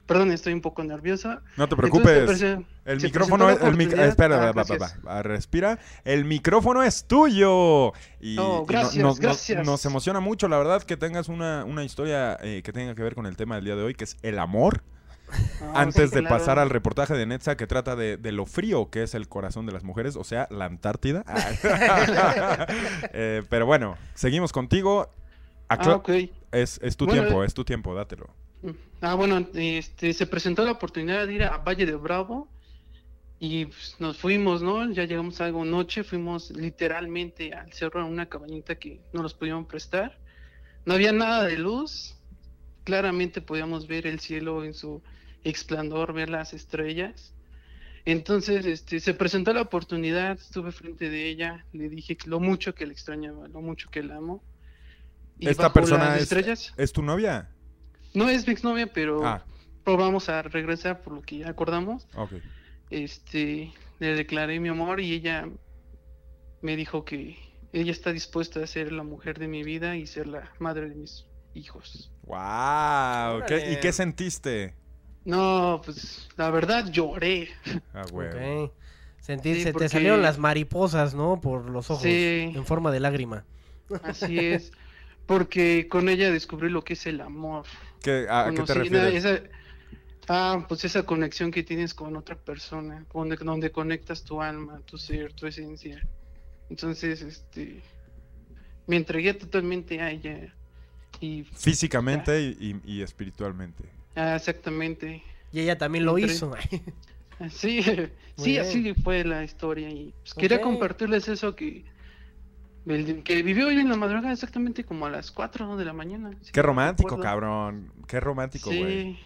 Perdón, 0.08 0.32
estoy 0.32 0.54
un 0.54 0.62
poco 0.62 0.82
nervioso. 0.86 1.42
No 1.58 1.68
te 1.68 1.76
preocupes. 1.76 2.42
El 2.86 3.02
micrófono 3.02 3.50
es... 3.50 3.62
El 3.62 3.76
mic- 3.76 3.92
espera, 4.00 4.38
Ah, 4.48 4.52
va, 4.54 4.64
va, 4.64 4.92
va, 5.06 5.22
respira. 5.22 5.80
El 6.06 6.24
micrófono 6.24 6.82
es 6.82 7.04
tuyo. 7.04 7.92
Y, 8.22 8.38
Oh, 8.40 8.60
y 8.62 8.62
no- 8.62 8.66
gracias, 8.66 8.96
nos, 8.96 9.04
nos- 9.04 9.20
gracias. 9.20 9.66
nos 9.66 9.86
emociona 9.86 10.22
mucho, 10.22 10.48
la 10.48 10.58
verdad, 10.58 10.82
que 10.84 10.96
tengas 10.96 11.28
una, 11.28 11.66
una 11.66 11.84
historia 11.84 12.38
eh, 12.42 12.62
que 12.64 12.72
tenga 12.72 12.96
que 12.96 13.04
ver 13.04 13.16
con 13.16 13.26
el 13.26 13.36
tema 13.36 13.56
del 13.56 13.66
día 13.66 13.76
de 13.76 13.84
hoy, 13.84 13.96
que 13.96 14.06
es 14.06 14.16
el 14.22 14.40
amor. 14.40 14.82
Ah, 15.62 15.82
Antes 15.82 16.12
de 16.12 16.22
claro. 16.22 16.38
pasar 16.38 16.60
al 16.60 16.70
reportaje 16.70 17.14
de 17.14 17.26
Netza 17.26 17.58
que 17.58 17.68
trata 17.68 17.96
de, 17.96 18.18
de 18.18 18.32
lo 18.32 18.46
frío 18.46 18.90
que 18.90 19.04
es 19.04 19.14
el 19.14 19.28
corazón 19.28 19.66
de 19.66 19.74
las 19.74 19.84
mujeres, 19.84 20.16
o 20.16 20.24
sea, 20.24 20.48
la 20.52 20.66
Antártida. 20.66 21.24
Eh, 23.14 23.44
pero 23.50 23.66
bueno, 23.66 23.98
seguimos 24.14 24.52
contigo. 24.52 25.10
Acla- 25.70 25.94
Ah, 25.94 25.96
ok. 25.98 26.10
es, 26.52 26.80
es 26.82 26.96
tu 26.98 27.06
Bueno, 27.06 27.24
tiempo, 27.24 27.44
eh. 27.44 27.48
es 27.48 27.54
tu 27.54 27.64
tiempo, 27.66 27.94
dátelo. 27.94 28.28
Ah, 29.02 29.14
bueno, 29.16 29.46
este, 29.54 30.14
se 30.14 30.26
presentó 30.28 30.64
la 30.66 30.72
oportunidad 30.72 31.28
de 31.28 31.34
ir 31.34 31.44
a 31.44 31.58
Valle 31.58 31.86
de 31.86 31.96
Bravo 31.96 32.48
y 33.40 33.66
pues, 33.66 33.96
nos 34.00 34.18
fuimos, 34.18 34.62
¿no? 34.62 34.90
Ya 34.92 35.04
llegamos 35.04 35.40
algo 35.42 35.64
noche, 35.66 36.04
fuimos 36.04 36.50
literalmente 36.52 37.54
al 37.54 37.72
cerro 37.74 38.02
a 38.02 38.06
una 38.06 38.28
cabañita 38.28 38.76
que 38.76 39.02
no 39.14 39.22
nos 39.22 39.34
pudieron 39.34 39.66
prestar. 39.66 40.18
No 40.86 40.94
había 40.94 41.12
nada 41.12 41.44
de 41.44 41.58
luz, 41.58 42.16
claramente 42.86 43.42
podíamos 43.42 43.88
ver 43.88 44.08
el 44.08 44.20
cielo 44.20 44.64
en 44.64 44.74
su 44.74 45.04
esplendor, 45.50 46.14
ver 46.14 46.30
las 46.30 46.54
estrellas. 46.54 47.34
Entonces, 48.06 48.66
este, 48.66 49.00
se 49.00 49.14
presentó 49.14 49.54
la 49.54 49.62
oportunidad, 49.62 50.38
estuve 50.40 50.72
frente 50.72 51.10
de 51.10 51.28
ella, 51.28 51.66
le 51.74 51.90
dije 51.90 52.18
lo 52.26 52.40
mucho 52.40 52.74
que 52.74 52.86
le 52.86 52.94
extrañaba, 52.94 53.48
lo 53.50 53.62
mucho 53.62 53.90
que 53.90 54.02
la 54.04 54.16
amo. 54.18 54.44
Y 55.40 55.50
¿Esta 55.50 55.72
persona 55.74 56.16
es, 56.16 56.24
estrellas, 56.24 56.74
es 56.78 56.92
tu 56.94 57.02
novia? 57.04 57.50
no 58.14 58.30
es 58.30 58.48
mi 58.48 58.54
exnovia, 58.54 58.88
pero 58.92 59.26
Ah, 59.26 59.44
probamos 59.84 60.30
a 60.30 60.42
regresar 60.42 61.02
por 61.02 61.14
lo 61.14 61.22
que 61.22 61.40
ya 61.40 61.50
acordamos. 61.50 62.08
ok. 62.16 62.34
Este, 62.90 63.74
le 64.00 64.16
declaré 64.16 64.60
mi 64.60 64.70
amor 64.70 65.00
y 65.02 65.14
ella 65.14 65.50
me 66.62 66.76
dijo 66.78 67.04
que 67.04 67.38
ella 67.74 67.92
está 67.92 68.14
dispuesta 68.14 68.64
a 68.64 68.68
ser 68.68 68.92
la 68.94 69.04
mujer 69.04 69.38
de 69.38 69.48
mi 69.50 69.64
vida 69.64 69.98
y 69.98 70.08
ser 70.08 70.28
la 70.28 70.50
madre 70.60 70.88
de 70.90 70.96
mis 70.96 71.26
hijos. 71.54 72.10
¡Wow! 72.24 73.44
¿Qué- 73.46 73.74
¿Y 73.74 73.80
qué 73.82 73.92
sentiste? 73.92 74.74
No, 75.28 75.82
pues 75.84 76.28
la 76.38 76.50
verdad 76.50 76.90
lloré. 76.90 77.50
Ah, 77.94 78.06
huevo. 78.12 78.64
Ok. 78.66 78.72
Sentí- 79.22 79.56
Sí, 79.56 79.64
se 79.64 79.74
te 79.74 79.90
salieron 79.90 80.22
las 80.22 80.38
mariposas, 80.38 81.14
¿no? 81.14 81.42
Por 81.42 81.70
los 81.70 81.90
ojos. 81.92 82.04
Sí. 82.04 82.54
En 82.56 82.66
forma 82.66 82.92
de 82.92 83.02
lágrima. 83.02 83.44
Así 84.04 84.40
es. 84.40 84.72
Porque 85.26 85.88
con 85.90 86.08
ella 86.08 86.32
descubrí 86.32 86.70
lo 86.70 86.84
que 86.84 86.94
es 86.94 87.06
el 87.08 87.20
amor. 87.20 87.66
¿Qué, 88.02 88.26
¿A 88.30 88.52
qué 88.52 88.64
te 88.64 88.74
refieres? 88.74 89.26
esa- 89.26 89.42
ah, 90.30 90.66
pues 90.68 90.86
esa 90.86 91.04
conexión 91.04 91.52
que 91.52 91.62
tienes 91.64 91.94
con 91.94 92.16
otra 92.16 92.38
persona, 92.38 93.06
donde, 93.14 93.36
donde 93.36 93.70
conectas 93.70 94.24
tu 94.24 94.42
alma, 94.42 94.80
tu 94.86 94.98
ser, 94.98 95.34
tu 95.34 95.46
esencia. 95.46 96.02
Entonces, 96.70 97.22
este, 97.22 97.82
me 98.86 98.96
entregué 98.96 99.34
totalmente 99.34 100.00
a 100.00 100.10
ella. 100.12 100.54
Y 101.20 101.44
Físicamente 101.54 102.40
y, 102.42 102.82
y- 102.86 103.00
y 103.00 103.02
espiritualmente. 103.02 103.84
Ah, 104.18 104.36
exactamente. 104.36 105.24
Y 105.54 105.62
ella 105.62 105.78
también 105.78 106.04
lo 106.06 106.18
Entré. 106.18 106.34
hizo. 106.34 106.52
Sí, 107.52 107.84
sí, 108.36 108.52
bien. 108.52 108.62
así 108.62 108.94
fue 108.96 109.24
la 109.24 109.44
historia 109.44 109.90
y 109.92 110.12
pues, 110.24 110.34
quería 110.34 110.58
Ok. 110.58 110.64
compartirles 110.64 111.28
eso 111.28 111.56
que 111.56 111.86
el- 112.88 113.22
que 113.24 113.44
vivió 113.44 113.68
hoy 113.68 113.80
en 113.80 113.90
la 113.90 113.96
madrugada 113.96 114.34
exactamente 114.34 114.84
como 114.84 115.06
a 115.06 115.10
las 115.12 115.30
4 115.32 115.78
de 115.78 115.86
la 115.86 115.94
mañana. 115.94 116.32
si 116.42 116.52
Qué 116.52 116.62
romántico, 116.64 117.20
cabrón. 117.20 117.92
Qué 118.08 118.20
romántico, 118.20 118.72
Sí. 118.72 118.80
güey. 118.80 119.20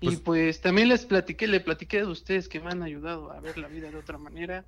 Y 0.00 0.06
Pues- 0.06 0.20
pues 0.20 0.60
también 0.60 0.88
les 0.88 1.06
platiqué, 1.06 1.46
le 1.48 1.60
platiqué 1.60 1.98
de 1.98 2.06
ustedes 2.06 2.48
que 2.48 2.60
me 2.60 2.70
han 2.70 2.82
ayudado 2.82 3.32
a 3.32 3.40
ver 3.40 3.56
la 3.58 3.68
vida 3.68 3.90
de 3.90 3.96
otra 3.96 4.18
manera. 4.18 4.64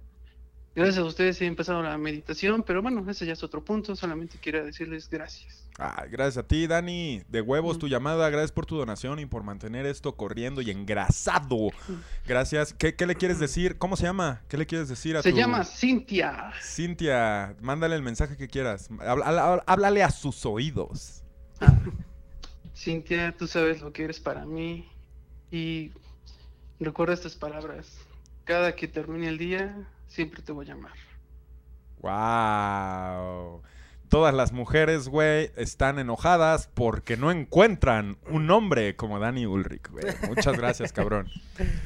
Gracias 0.74 0.98
a 0.98 1.04
ustedes 1.04 1.40
he 1.42 1.46
empezado 1.46 1.82
la 1.82 1.98
meditación, 1.98 2.62
pero 2.62 2.80
bueno, 2.80 3.04
ese 3.10 3.26
ya 3.26 3.32
es 3.32 3.42
otro 3.42 3.64
punto, 3.64 3.96
solamente 3.96 4.38
quiero 4.40 4.64
decirles 4.64 5.10
gracias. 5.10 5.66
Ah, 5.78 6.04
gracias 6.08 6.44
a 6.44 6.46
ti, 6.46 6.66
Dani. 6.68 7.22
De 7.28 7.40
huevos 7.40 7.76
Mm. 7.76 7.80
tu 7.80 7.88
llamada. 7.88 8.28
Gracias 8.30 8.52
por 8.52 8.66
tu 8.66 8.76
donación 8.76 9.18
y 9.18 9.26
por 9.26 9.42
mantener 9.42 9.84
esto 9.86 10.14
corriendo 10.14 10.60
y 10.60 10.70
engrasado. 10.70 11.70
Gracias. 12.26 12.72
¿Qué, 12.74 12.94
qué 12.94 13.06
le 13.06 13.14
quieres 13.16 13.38
decir? 13.40 13.78
¿Cómo 13.78 13.96
se 13.96 14.04
llama? 14.04 14.42
¿Qué 14.48 14.58
le 14.58 14.66
quieres 14.66 14.88
decir 14.88 15.16
a 15.16 15.22
Se 15.22 15.30
tu... 15.32 15.36
llama 15.38 15.64
Cintia. 15.64 16.52
Cintia, 16.62 17.56
mándale 17.62 17.96
el 17.96 18.02
mensaje 18.02 18.36
que 18.36 18.46
quieras. 18.46 18.90
Habla- 19.00 19.62
háblale 19.66 20.02
a 20.02 20.10
sus 20.10 20.44
oídos. 20.46 21.22
Cintia, 22.76 23.34
tú 23.36 23.46
sabes 23.46 23.80
lo 23.80 23.92
que 23.92 24.04
eres 24.04 24.20
para 24.20 24.44
mí 24.46 24.88
y 25.50 25.92
recuerda 26.78 27.14
estas 27.14 27.34
palabras. 27.34 27.98
Cada 28.44 28.74
que 28.76 28.86
termine 28.88 29.28
el 29.28 29.38
día, 29.38 29.76
siempre 30.10 30.42
te 30.42 30.52
voy 30.52 30.66
a 30.66 30.70
llamar. 30.74 30.92
Wow. 32.02 33.62
Todas 34.10 34.34
las 34.34 34.52
mujeres, 34.52 35.08
güey, 35.08 35.50
están 35.56 35.98
enojadas 35.98 36.68
porque 36.74 37.16
no 37.16 37.30
encuentran 37.30 38.18
un 38.28 38.50
hombre 38.50 38.96
como 38.96 39.18
Dani 39.18 39.46
Ulrich, 39.46 39.88
güey. 39.88 40.04
Muchas 40.28 40.56
gracias, 40.58 40.92
cabrón. 40.92 41.28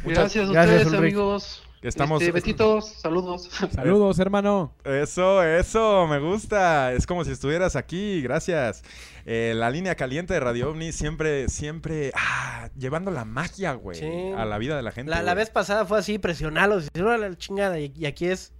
Muchas 0.04 0.34
Gracias 0.34 0.46
a 0.48 0.50
ustedes, 0.50 0.86
Ulrich. 0.86 0.98
amigos. 1.00 1.62
Estamos- 1.82 2.22
Este, 2.22 2.32
besitos, 2.32 2.88
saludos. 2.94 3.50
Saludos, 3.74 4.18
hermano. 4.18 4.74
Eso, 4.84 5.42
eso, 5.42 6.06
me 6.06 6.18
gusta. 6.18 6.94
Es 6.94 7.06
como 7.06 7.24
si 7.26 7.32
estuvieras 7.32 7.76
aquí, 7.76 8.22
gracias. 8.22 8.82
Eh, 9.26 9.52
la 9.54 9.68
línea 9.68 9.94
caliente 9.94 10.32
de 10.32 10.40
Radio 10.40 10.70
OVNI 10.70 10.92
siempre, 10.92 11.50
siempre, 11.50 12.10
ah, 12.14 12.70
llevando 12.78 13.10
la 13.10 13.26
magia, 13.26 13.74
güey, 13.74 13.98
Sí. 13.98 14.32
a 14.34 14.46
la 14.46 14.56
vida 14.56 14.76
de 14.78 14.82
la 14.82 14.92
gente. 14.92 15.10
La, 15.10 15.22
la 15.22 15.34
vez 15.34 15.50
pasada 15.50 15.84
fue 15.84 15.98
así, 15.98 16.18
presionarlos. 16.18 16.88
"Órale, 16.98 17.28
la 17.28 17.36
chingada. 17.36 17.78
Y, 17.78 17.92
y 17.94 18.06
aquí 18.06 18.28
es, 18.28 18.53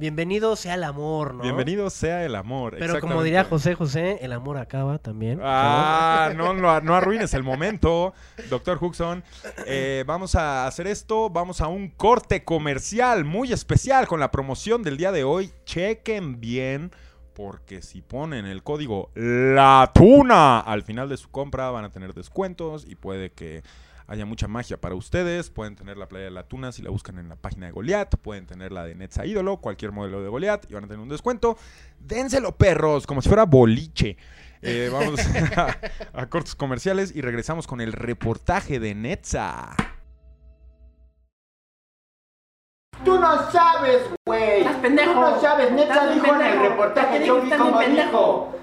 bienvenido 0.00 0.56
sea 0.56 0.74
el 0.74 0.82
amor, 0.82 1.34
¿no? 1.34 1.42
Bienvenido 1.42 1.90
sea 1.90 2.24
el 2.24 2.34
amor. 2.34 2.74
Pero 2.78 2.98
como 3.00 3.22
diría 3.22 3.44
José 3.44 3.74
José, 3.74 4.18
el 4.22 4.32
amor 4.32 4.56
acaba 4.56 4.98
también. 4.98 5.38
Ah, 5.42 6.32
no, 6.34 6.54
no, 6.54 6.80
no 6.80 6.94
arruines 6.94 7.34
el 7.34 7.42
momento, 7.42 8.14
doctor 8.48 8.78
Huxon. 8.80 9.22
Eh, 9.66 10.02
vamos 10.06 10.34
a 10.34 10.66
hacer 10.66 10.86
esto, 10.86 11.28
vamos 11.28 11.60
a 11.60 11.68
un 11.68 11.88
corte 11.90 12.42
comercial 12.42 13.24
muy 13.24 13.52
especial 13.52 14.08
con 14.08 14.18
la 14.18 14.30
promoción 14.30 14.82
del 14.82 14.96
día 14.96 15.12
de 15.12 15.22
hoy. 15.22 15.52
Chequen 15.66 16.40
bien, 16.40 16.90
porque 17.34 17.82
si 17.82 18.00
ponen 18.00 18.46
el 18.46 18.62
código 18.62 19.10
La 19.14 19.90
Tuna 19.94 20.60
al 20.60 20.82
final 20.82 21.10
de 21.10 21.18
su 21.18 21.30
compra 21.30 21.70
van 21.70 21.84
a 21.84 21.90
tener 21.90 22.14
descuentos 22.14 22.86
y 22.88 22.94
puede 22.94 23.30
que 23.30 23.62
haya 24.10 24.26
mucha 24.26 24.48
magia 24.48 24.80
para 24.80 24.96
ustedes. 24.96 25.50
Pueden 25.50 25.76
tener 25.76 25.96
la 25.96 26.08
playa 26.08 26.24
de 26.24 26.30
la 26.32 26.42
Tuna 26.42 26.72
si 26.72 26.82
la 26.82 26.90
buscan 26.90 27.18
en 27.18 27.28
la 27.28 27.36
página 27.36 27.66
de 27.66 27.72
Goliath. 27.72 28.16
Pueden 28.16 28.44
tener 28.44 28.72
la 28.72 28.84
de 28.84 28.96
Netza 28.96 29.24
Ídolo, 29.24 29.58
cualquier 29.58 29.92
modelo 29.92 30.20
de 30.20 30.28
Goliath 30.28 30.68
y 30.68 30.74
van 30.74 30.84
a 30.84 30.88
tener 30.88 31.00
un 31.00 31.08
descuento. 31.08 31.56
Dénselo, 32.00 32.56
perros, 32.56 33.06
como 33.06 33.22
si 33.22 33.28
fuera 33.28 33.44
boliche. 33.44 34.16
Eh, 34.62 34.90
vamos 34.92 35.20
a, 35.56 35.78
a 36.12 36.26
cortos 36.28 36.56
comerciales 36.56 37.14
y 37.14 37.20
regresamos 37.20 37.68
con 37.68 37.80
el 37.80 37.92
reportaje 37.92 38.80
de 38.80 38.96
Netza. 38.96 39.76
Tú 43.04 43.18
no 43.18 43.50
sabes, 43.52 44.02
güey. 44.26 44.58
Estás 44.58 44.76
pendejo. 44.76 45.12
Tú 45.12 45.20
no 45.20 45.40
sabes, 45.40 45.70
neta 45.70 46.12
dijo 46.12 46.34
en 46.34 46.42
el 46.42 46.60
reportaje 46.60 47.24
yo 47.24 47.40
vi 47.40 47.50
como 47.50 47.80
dijo. 47.80 48.59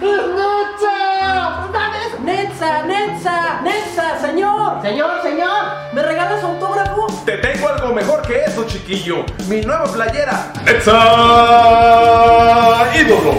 ¡Es. 0.00 0.30
Netza, 2.24 2.82
Netza, 2.84 3.60
Netza, 3.62 4.18
señor. 4.20 4.82
Señor, 4.82 5.22
señor. 5.22 5.64
¿Me 5.92 6.02
regalas 6.02 6.44
autógrafo? 6.44 7.06
Te 7.24 7.38
tengo 7.38 7.68
algo 7.68 7.94
mejor 7.94 8.22
que 8.22 8.44
eso, 8.44 8.64
chiquillo. 8.64 9.24
Mi 9.48 9.62
nueva 9.62 9.84
playera. 9.84 10.52
¡Netza 10.64 10.92
Ídolo! 12.94 13.32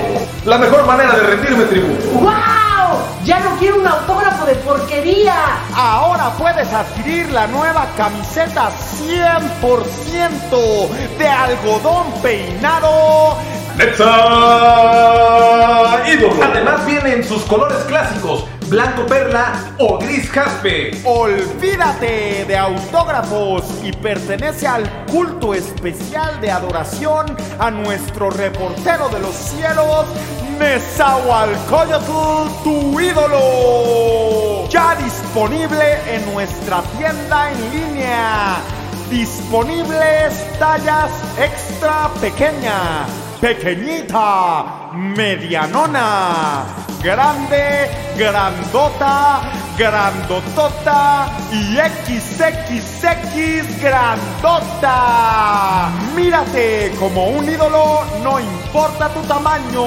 La 0.45 0.57
mejor 0.57 0.85
manera 0.85 1.15
de 1.15 1.21
rendirme 1.21 1.65
tributo. 1.65 2.09
¡Wow! 2.19 2.99
Ya 3.23 3.39
no 3.39 3.55
quiero 3.59 3.77
un 3.79 3.87
autógrafo 3.87 4.30
de 4.51 4.57
porquería. 4.57 5.33
Ahora 5.73 6.31
puedes 6.37 6.67
adquirir 6.73 7.31
la 7.31 7.47
nueva 7.47 7.87
camiseta 7.95 8.69
100% 9.61 10.89
de 11.17 11.27
algodón 11.27 12.11
peinado. 12.21 13.37
¡Netza 13.77 14.03
Ídolo! 16.05 16.43
Además 16.43 16.85
viene 16.85 17.13
en 17.13 17.23
sus 17.23 17.43
colores 17.43 17.77
clásicos, 17.87 18.43
blanco 18.67 19.05
perla 19.05 19.53
o 19.79 19.97
gris 19.97 20.29
jaspe. 20.29 21.01
Olvídate 21.05 22.43
de 22.45 22.57
autógrafos 22.57 23.63
y 23.83 23.93
pertenece 23.93 24.67
al 24.67 25.05
culto 25.05 25.53
especial 25.53 26.41
de 26.41 26.51
adoración 26.51 27.37
a 27.57 27.71
nuestro 27.71 28.29
reportero 28.29 29.07
de 29.07 29.21
los 29.21 29.33
cielos, 29.33 30.07
Nezahualcóyotl, 30.59 32.63
tu 32.63 32.99
ídolo. 32.99 34.40
Ya 34.69 34.95
disponible 34.95 35.99
en 36.07 36.33
nuestra 36.33 36.81
tienda 36.97 37.51
en 37.51 37.71
línea. 37.71 38.57
Disponibles 39.09 40.33
tallas 40.57 41.11
extra 41.37 42.09
pequeña, 42.21 43.05
pequeñita, 43.41 44.89
medianona, 44.93 46.63
grande, 47.03 47.89
grandota, 48.17 49.41
grandotota 49.77 51.27
y 51.51 51.75
XXX 51.75 53.81
grandota. 53.81 55.89
Mírate 56.15 56.93
como 56.97 57.25
un 57.25 57.49
ídolo, 57.49 58.05
no 58.23 58.39
importa 58.39 59.09
tu 59.09 59.19
tamaño. 59.23 59.83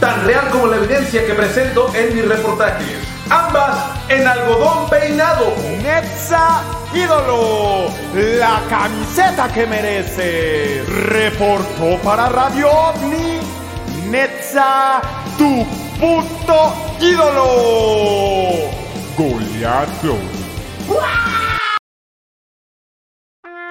Tan 0.00 0.24
real 0.24 0.48
como 0.50 0.66
la 0.66 0.76
evidencia 0.76 1.26
que 1.26 1.34
presento 1.34 1.94
en 1.94 2.14
mis 2.14 2.26
reportajes. 2.26 2.96
Ambas 3.28 3.76
en 4.08 4.26
algodón 4.26 4.88
peinado. 4.88 5.54
Netza 5.82 6.62
Ídolo, 6.92 7.86
la 8.14 8.60
camiseta 8.68 9.48
que 9.52 9.64
mereces. 9.64 10.88
Reportó 10.88 11.98
para 12.02 12.28
Radio 12.28 12.68
OVNI, 12.68 13.38
Netza, 14.10 15.00
tu 15.38 15.64
puto 16.00 16.74
ídolo. 17.00 18.70
Goliato. 19.16 20.18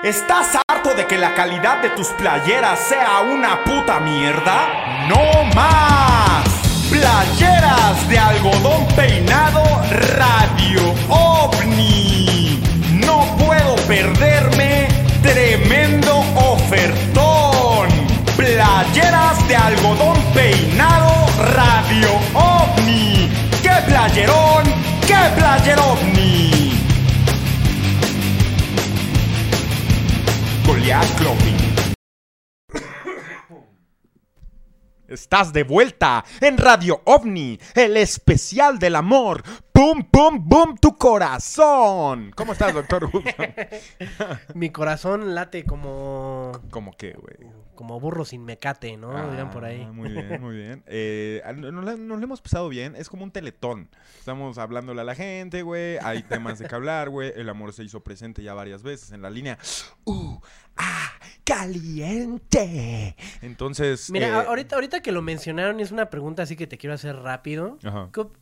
¿Estás 0.03 0.57
harto 0.65 0.95
de 0.95 1.05
que 1.07 1.17
la 1.17 1.35
calidad 1.35 1.81
de 1.81 1.89
tus 1.89 2.07
playeras 2.07 2.79
sea 2.79 3.19
una 3.19 3.65
puta 3.65 3.99
mierda? 3.99 5.07
¡No 5.09 5.43
más! 5.53 6.47
Playeras 6.89 8.07
de 8.07 8.17
algodón 8.17 8.87
peinado 8.95 9.61
Radio 10.15 10.93
OVNI. 11.09 12.61
No 13.05 13.25
puedo 13.45 13.75
perderme 13.87 14.87
tremendo 15.21 16.19
ofertón. 16.33 17.89
Playeras 18.37 19.45
de 19.49 19.55
algodón 19.57 20.17
peinado 20.33 21.25
Radio 21.53 22.09
OVNI. 22.35 23.29
¡Qué 23.61 23.73
playerón! 23.85 24.63
¡Qué 25.05 25.17
player 25.35 25.77
OVNI! 25.77 26.58
Goliath 30.69 31.17
Clothing. 31.17 31.68
Estás 35.09 35.51
de 35.53 35.63
vuelta 35.63 36.23
en 36.39 36.57
Radio 36.57 37.01
OVNI, 37.05 37.59
el 37.75 37.97
especial 37.97 38.77
del 38.79 38.95
amor. 38.95 39.41
¡Pum, 39.71 40.03
pum, 40.03 40.47
pum, 40.47 40.75
tu 40.79 40.97
corazón! 40.97 42.31
¿Cómo 42.35 42.51
estás, 42.53 42.73
doctor? 42.73 43.09
Mi 44.53 44.69
corazón 44.71 45.33
late 45.33 45.63
como, 45.63 46.51
¿Cómo 46.69 46.91
que, 46.95 47.13
güey? 47.13 47.37
como 47.75 47.97
burro 47.97 48.25
sin 48.25 48.43
mecate, 48.43 48.97
¿no? 48.97 49.31
Dirán 49.31 49.51
por 49.51 49.63
ahí. 49.63 49.85
Ah, 49.87 49.91
Muy 49.93 50.09
bien, 50.09 50.41
muy 50.41 50.55
bien. 50.57 50.83
Eh, 50.87 51.41
nos, 51.55 51.85
la- 51.85 51.95
nos 51.95 52.17
lo 52.19 52.23
hemos 52.25 52.41
pasado 52.41 52.67
bien. 52.67 52.93
Es 52.97 53.07
como 53.07 53.23
un 53.23 53.31
teletón. 53.31 53.89
Estamos 54.17 54.57
hablándole 54.57 54.99
a 54.99 55.05
la 55.05 55.15
gente, 55.15 55.61
güey. 55.61 55.97
Hay 56.03 56.23
temas 56.23 56.59
de 56.59 56.67
que 56.67 56.75
hablar, 56.75 57.09
güey. 57.09 57.31
El 57.37 57.47
amor 57.47 57.71
se 57.71 57.85
hizo 57.85 58.03
presente 58.03 58.43
ya 58.43 58.53
varias 58.53 58.83
veces 58.83 59.13
en 59.13 59.21
la 59.21 59.29
línea. 59.29 59.57
¡Uh! 60.03 60.39
¡Ah! 60.79 61.11
¡Caliente! 61.43 63.15
Entonces. 63.41 64.09
Mira, 64.11 64.27
eh, 64.27 64.45
ahorita, 64.47 64.75
ahorita 64.75 65.01
que 65.01 65.11
lo 65.11 65.21
mencionaron, 65.21 65.79
y 65.79 65.83
es 65.83 65.91
una 65.91 66.09
pregunta 66.09 66.43
así 66.43 66.55
que 66.55 66.67
te 66.67 66.77
quiero 66.77 66.93
hacer 66.93 67.15
rápido. 67.17 67.77
Ajá. 67.83 68.09
¿Qué 68.13 68.21
op- 68.21 68.35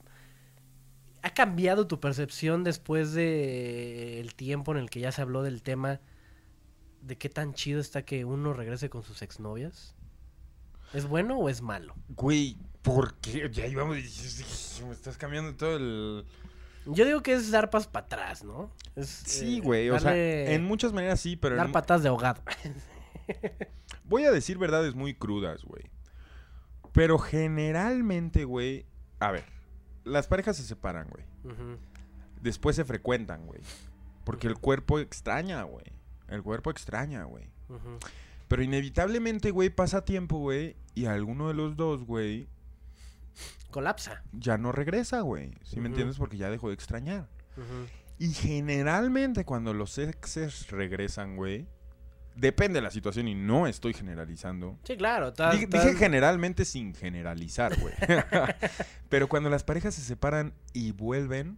¿Ha 1.23 1.31
cambiado 1.33 1.87
tu 1.87 1.99
percepción 1.99 2.63
después 2.63 3.13
de 3.13 4.19
el 4.21 4.33
tiempo 4.35 4.71
en 4.71 4.77
el 4.77 4.89
que 4.89 4.99
ya 5.01 5.11
se 5.11 5.21
habló 5.21 5.41
del 5.43 5.61
tema 5.61 5.99
de 7.01 7.17
qué 7.17 7.27
tan 7.27 7.53
chido 7.53 7.79
está 7.81 8.03
que 8.03 8.23
uno 8.23 8.53
regrese 8.53 8.89
con 8.89 9.03
sus 9.03 9.21
exnovias? 9.21 9.95
¿Es 10.93 11.05
bueno 11.07 11.37
o 11.37 11.49
es 11.49 11.61
malo? 11.61 11.95
Güey, 12.09 12.55
¿por 12.81 13.15
qué? 13.15 13.49
Ya 13.51 13.65
íbamos. 13.67 13.97
Me 14.85 14.93
estás 14.93 15.17
cambiando 15.17 15.53
todo 15.55 15.75
el. 15.75 16.25
Yo 16.87 17.05
digo 17.05 17.21
que 17.21 17.33
es 17.33 17.51
dar 17.51 17.69
pas 17.69 17.87
para 17.87 18.05
atrás, 18.05 18.43
¿no? 18.43 18.71
Es, 18.95 19.09
Sí, 19.09 19.57
eh, 19.57 19.61
güey. 19.61 19.89
O 19.89 19.99
sea, 19.99 20.15
en 20.15 20.63
muchas 20.65 20.93
maneras 20.93 21.19
sí, 21.19 21.35
pero. 21.35 21.55
Dar 21.55 21.71
patas 21.71 22.03
de 22.03 22.09
ahogado. 22.09 22.41
Voy 24.05 24.25
a 24.25 24.31
decir 24.31 24.57
verdades 24.57 24.95
muy 24.95 25.13
crudas, 25.13 25.63
güey. 25.63 25.83
Pero 26.93 27.19
generalmente, 27.19 28.45
güey. 28.45 28.85
A 29.19 29.31
ver, 29.31 29.45
las 30.03 30.27
parejas 30.27 30.57
se 30.57 30.63
separan, 30.63 31.07
güey. 31.09 31.25
Después 32.41 32.75
se 32.75 32.85
frecuentan, 32.85 33.45
güey. 33.45 33.59
Porque 34.23 34.47
el 34.47 34.55
cuerpo 34.55 34.99
extraña, 34.99 35.63
güey. 35.63 35.85
El 36.27 36.43
cuerpo 36.43 36.71
extraña, 36.71 37.23
güey. 37.23 37.49
Ujú. 37.69 37.99
Pero 38.47 38.63
inevitablemente, 38.63 39.51
güey, 39.51 39.69
pasa 39.69 40.05
tiempo, 40.05 40.37
güey. 40.37 40.75
Y 40.95 41.05
alguno 41.05 41.49
de 41.49 41.53
los 41.53 41.75
dos, 41.75 42.03
güey, 42.03 42.47
Colapsa. 43.71 44.23
ya 44.31 44.57
no 44.57 44.71
regresa, 44.71 45.21
güey. 45.21 45.51
¿Sí 45.63 45.75
me 45.77 45.81
Ujú. 45.83 45.87
entiendes? 45.89 46.17
Porque 46.17 46.37
ya 46.37 46.49
dejó 46.49 46.69
de 46.69 46.73
extrañar. 46.73 47.27
Y 48.19 48.33
generalmente 48.33 49.45
cuando 49.45 49.73
los 49.73 49.97
exes 49.97 50.69
regresan, 50.71 51.35
güey. 51.35 51.67
Depende 52.35 52.77
de 52.77 52.81
la 52.83 52.91
situación 52.91 53.27
y 53.27 53.33
no 53.33 53.65
estoy 53.65 53.93
generalizando. 53.95 54.77
Sí, 54.83 54.95
claro. 54.95 55.33
todas- 55.33 55.53
Dije, 55.53 55.65
dije 55.65 55.95
generalmente 55.95 56.65
sin 56.65 56.93
generalizar, 56.93 57.79
güey. 57.79 57.93
Pero 59.09 59.27
cuando 59.27 59.49
las 59.49 59.63
parejas 59.63 59.95
se 59.95 60.01
separan 60.01 60.53
y 60.73 60.91
vuelven, 60.91 61.57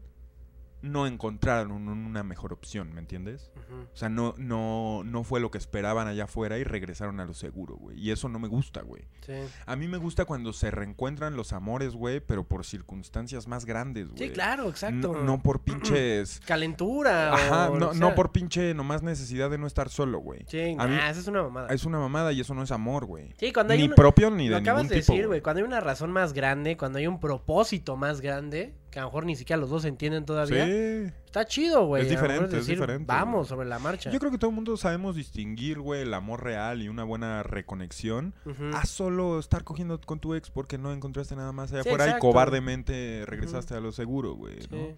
no 0.82 1.08
encontraron 1.08 1.72
un- 1.72 1.88
una 1.90 2.24
mejor 2.24 2.54
opción, 2.54 2.94
¿me 2.94 3.00
entiendes? 3.02 3.52
Ujú. 3.56 3.82
O 3.94 3.98
sea, 3.98 4.10
no, 4.10 4.34
no, 4.38 5.04
no 5.04 5.24
fue 5.24 5.40
lo 5.40 5.52
que 5.52 5.58
esperaban 5.58 6.08
allá 6.08 6.24
afuera 6.26 6.58
y 6.58 6.64
regresaron 6.64 7.20
a 7.20 7.26
lo 7.26 7.34
seguro, 7.34 7.76
güey. 7.76 8.00
Y 8.00 8.12
eso 8.12 8.30
no 8.30 8.40
me 8.40 8.48
gusta, 8.48 8.82
güey. 8.82 9.04
Sí. 9.26 9.34
A 9.66 9.76
mí 9.76 9.88
me 9.88 9.98
gusta 9.98 10.26
cuando 10.26 10.54
se 10.54 10.72
reencuentran 10.72 11.36
los 11.36 11.54
amores, 11.54 11.94
güey, 11.96 12.20
pero 12.20 12.44
por 12.48 12.66
circunstancias 12.66 13.48
más 13.48 13.66
grandes, 13.66 14.08
güey. 14.10 14.20
Sí, 14.28 14.30
claro, 14.34 14.70
exacto. 14.70 15.14
No, 15.14 15.24
no 15.24 15.42
por 15.44 15.60
pinches... 15.64 16.40
Calentura. 16.46 17.34
Ajá, 17.34 17.70
o 17.72 17.78
no, 17.80 17.94
no 17.94 18.16
por 18.16 18.32
pinche 18.32 18.74
nomás 18.74 19.04
necesidad 19.04 19.50
de 19.50 19.58
no 19.58 19.68
estar 19.68 19.90
solo, 19.90 20.20
güey. 20.20 20.46
Sí, 20.48 20.76
A 20.78 20.88
mí- 20.88 20.96
nah, 20.96 21.10
esa 21.10 21.20
es 21.20 21.28
una 21.28 21.44
mamada. 21.44 21.68
Es 21.74 21.86
una 21.86 22.00
mamada 22.00 22.32
y 22.34 22.40
eso 22.42 22.54
no 22.54 22.64
es 22.64 22.72
amor, 22.72 23.06
güey. 23.06 23.34
Sí, 23.38 23.52
cuando 23.54 23.74
hay 23.74 23.80
Ni 23.88 23.90
propio 23.90 24.30
ni 24.32 24.48
Lo 24.48 24.56
de 24.56 24.62
acabas 24.62 24.84
ningún 24.84 24.90
de 24.92 24.96
decir, 24.96 25.28
güey. 25.28 25.42
Cuando 25.42 25.60
hay 25.62 25.68
una 25.68 25.80
razón 25.80 26.12
más 26.12 26.34
grande, 26.34 26.78
cuando 26.78 27.00
hay 27.00 27.08
un 27.08 27.20
propósito 27.20 27.96
más 27.98 28.22
grande, 28.22 28.74
que 28.92 29.00
a 29.00 29.04
lo 29.04 29.10
mejor 29.10 29.26
ni 29.26 29.36
siquiera 29.36 29.60
los 29.60 29.70
dos 29.70 29.86
entienden 29.86 30.26
todavía. 30.26 30.66
Sí. 30.66 31.14
Está 31.26 31.46
chido, 31.46 31.86
güey. 31.86 32.04
Es 32.04 32.10
diferente, 32.10 32.46
es 32.46 32.52
decir, 32.52 32.76
diferente, 32.76 33.06
Vamos 33.08 33.36
güey. 33.36 33.48
sobre 33.50 33.68
la 33.70 33.78
marcha. 33.80 34.10
Yo 34.12 34.20
creo 34.20 34.32
que 34.32 34.38
todo 34.38 34.50
el 34.50 34.56
mundo 34.56 34.76
sabemos 34.78 35.16
distinguir, 35.16 35.80
güey, 35.80 36.02
el 36.02 36.14
amor 36.14 36.44
real 36.44 36.82
y 36.82 36.90
una 36.90 37.04
buena 37.04 37.44
reconexión 37.44 38.34
Ujú. 38.46 38.72
a 38.76 38.86
solo 38.86 39.38
estar 39.40 39.64
cogiendo 39.64 40.02
con 40.02 40.20
tu 40.20 40.34
ex 40.34 40.50
porque 40.50 40.78
no 40.78 40.92
encontraste 40.92 41.36
nada 41.36 41.52
más 41.52 41.72
allá 41.72 41.84
Sí, 41.84 41.90
afuera 41.90 42.16
y 42.18 42.20
cobardemente 42.20 43.24
regresaste 43.28 43.76
a 43.76 43.80
lo 43.80 43.92
seguro, 43.92 44.34
güey, 44.34 44.58
¿no? 44.72 44.78
Sí. 44.78 44.96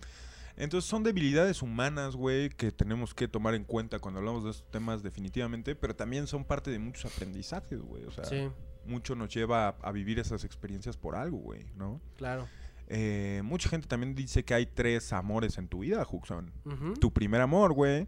Entonces 0.58 0.90
son 0.90 1.04
debilidades 1.04 1.62
humanas, 1.62 2.16
güey, 2.16 2.50
que 2.50 2.72
tenemos 2.72 3.14
que 3.14 3.28
tomar 3.28 3.56
en 3.56 3.64
cuenta 3.64 4.00
cuando 4.00 4.20
hablamos 4.20 4.44
de 4.44 4.52
estos 4.52 4.70
temas 4.70 5.02
definitivamente, 5.02 5.76
pero 5.76 5.96
también 5.96 6.28
son 6.28 6.44
parte 6.46 6.72
de 6.72 6.78
muchos 6.80 7.12
aprendizajes, 7.12 7.82
güey. 7.82 8.06
O 8.06 8.12
sea, 8.12 8.26
Sí. 8.26 8.50
mucho 8.86 9.16
nos 9.16 9.34
lleva 9.34 9.70
a, 9.70 9.76
a 9.82 9.92
vivir 9.92 10.20
esas 10.20 10.44
experiencias 10.44 10.98
por 10.98 11.16
algo, 11.16 11.38
güey, 11.38 11.66
¿no? 11.76 12.02
Claro. 12.18 12.48
Eh, 12.88 13.42
mucha 13.44 13.70
gente 13.70 13.88
también 13.88 14.16
dice 14.16 14.44
que 14.44 14.54
hay 14.54 14.66
tres 14.66 15.14
amores 15.14 15.58
en 15.58 15.68
tu 15.68 15.80
vida, 15.80 16.04
Juxon. 16.06 16.52
Tu 17.00 17.12
primer 17.14 17.42
amor, 17.42 17.74
güey. 17.74 18.08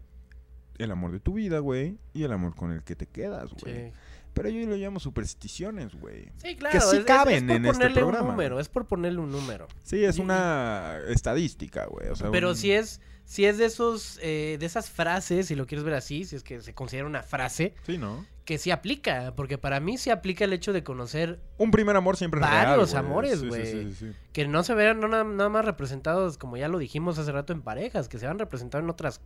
El 0.78 0.90
amor 0.90 1.12
de 1.12 1.20
tu 1.20 1.34
vida, 1.34 1.60
güey. 1.60 1.98
Y 2.12 2.24
el 2.24 2.32
amor 2.32 2.54
con 2.54 2.72
el 2.72 2.82
que 2.82 2.96
te 2.96 3.06
quedas, 3.06 3.52
güey. 3.54 3.74
Sí. 3.90 3.92
Pero 4.34 4.48
yo 4.48 4.66
lo 4.66 4.74
llamo 4.76 4.98
supersticiones, 4.98 5.94
güey. 5.94 6.32
Sí, 6.36 6.56
claro. 6.56 6.72
Que 6.78 6.84
sí 6.84 6.96
es- 6.96 7.04
caben 7.04 7.48
es 7.48 7.56
por 7.56 7.56
en 7.56 7.66
este 7.66 7.90
programa. 7.90 8.20
un 8.22 8.26
número, 8.32 8.58
es 8.58 8.68
por 8.68 8.86
ponerle 8.86 9.20
un 9.20 9.30
número. 9.30 9.68
Sí, 9.84 10.04
es 10.04 10.18
Y- 10.18 10.20
una 10.20 10.98
estadística, 11.08 11.86
güey. 11.86 12.08
O 12.08 12.16
sea, 12.16 12.30
Pero 12.32 12.50
un- 12.50 12.56
si 12.56 12.72
es, 12.72 13.00
si 13.24 13.44
es 13.44 13.56
de 13.58 13.66
esos, 13.66 14.18
eh, 14.22 14.56
de 14.58 14.66
esas 14.66 14.90
frases, 14.90 15.46
si 15.46 15.54
lo 15.54 15.66
quieres 15.68 15.84
ver 15.84 15.94
así, 15.94 16.24
si 16.24 16.34
es 16.34 16.42
que 16.42 16.60
se 16.60 16.74
considera 16.74 17.06
una 17.06 17.22
frase, 17.22 17.74
Sí, 17.86 17.96
¿no? 17.96 18.26
Que 18.44 18.58
sí 18.58 18.70
aplica, 18.70 19.32
porque 19.36 19.56
para 19.58 19.80
mí 19.80 19.96
sí 19.96 20.10
aplica 20.10 20.44
el 20.44 20.52
hecho 20.52 20.72
de 20.72 20.84
conocer 20.84 21.40
Un 21.56 21.70
primer 21.70 21.96
amor 21.96 22.16
siempre 22.16 22.40
real, 22.40 22.66
varios 22.66 22.90
güey. 22.92 23.04
amores, 23.04 23.44
güey. 23.44 23.64
sí, 23.66 23.94
sí, 23.94 23.94
sí. 24.10 24.16
que 24.32 24.46
no 24.46 24.62
se 24.62 24.74
vean 24.74 25.00
no 25.00 25.08
na- 25.08 25.24
nada 25.24 25.48
más 25.48 25.64
representados, 25.64 26.36
como 26.36 26.56
ya 26.58 26.68
lo 26.68 26.78
dijimos 26.78 27.18
hace 27.18 27.32
rato, 27.32 27.52
en 27.54 27.62
parejas, 27.62 28.08
que 28.08 28.18
se 28.18 28.26
van 28.26 28.38
representados 28.38 28.84
en 28.84 28.90
otras, 28.90 29.20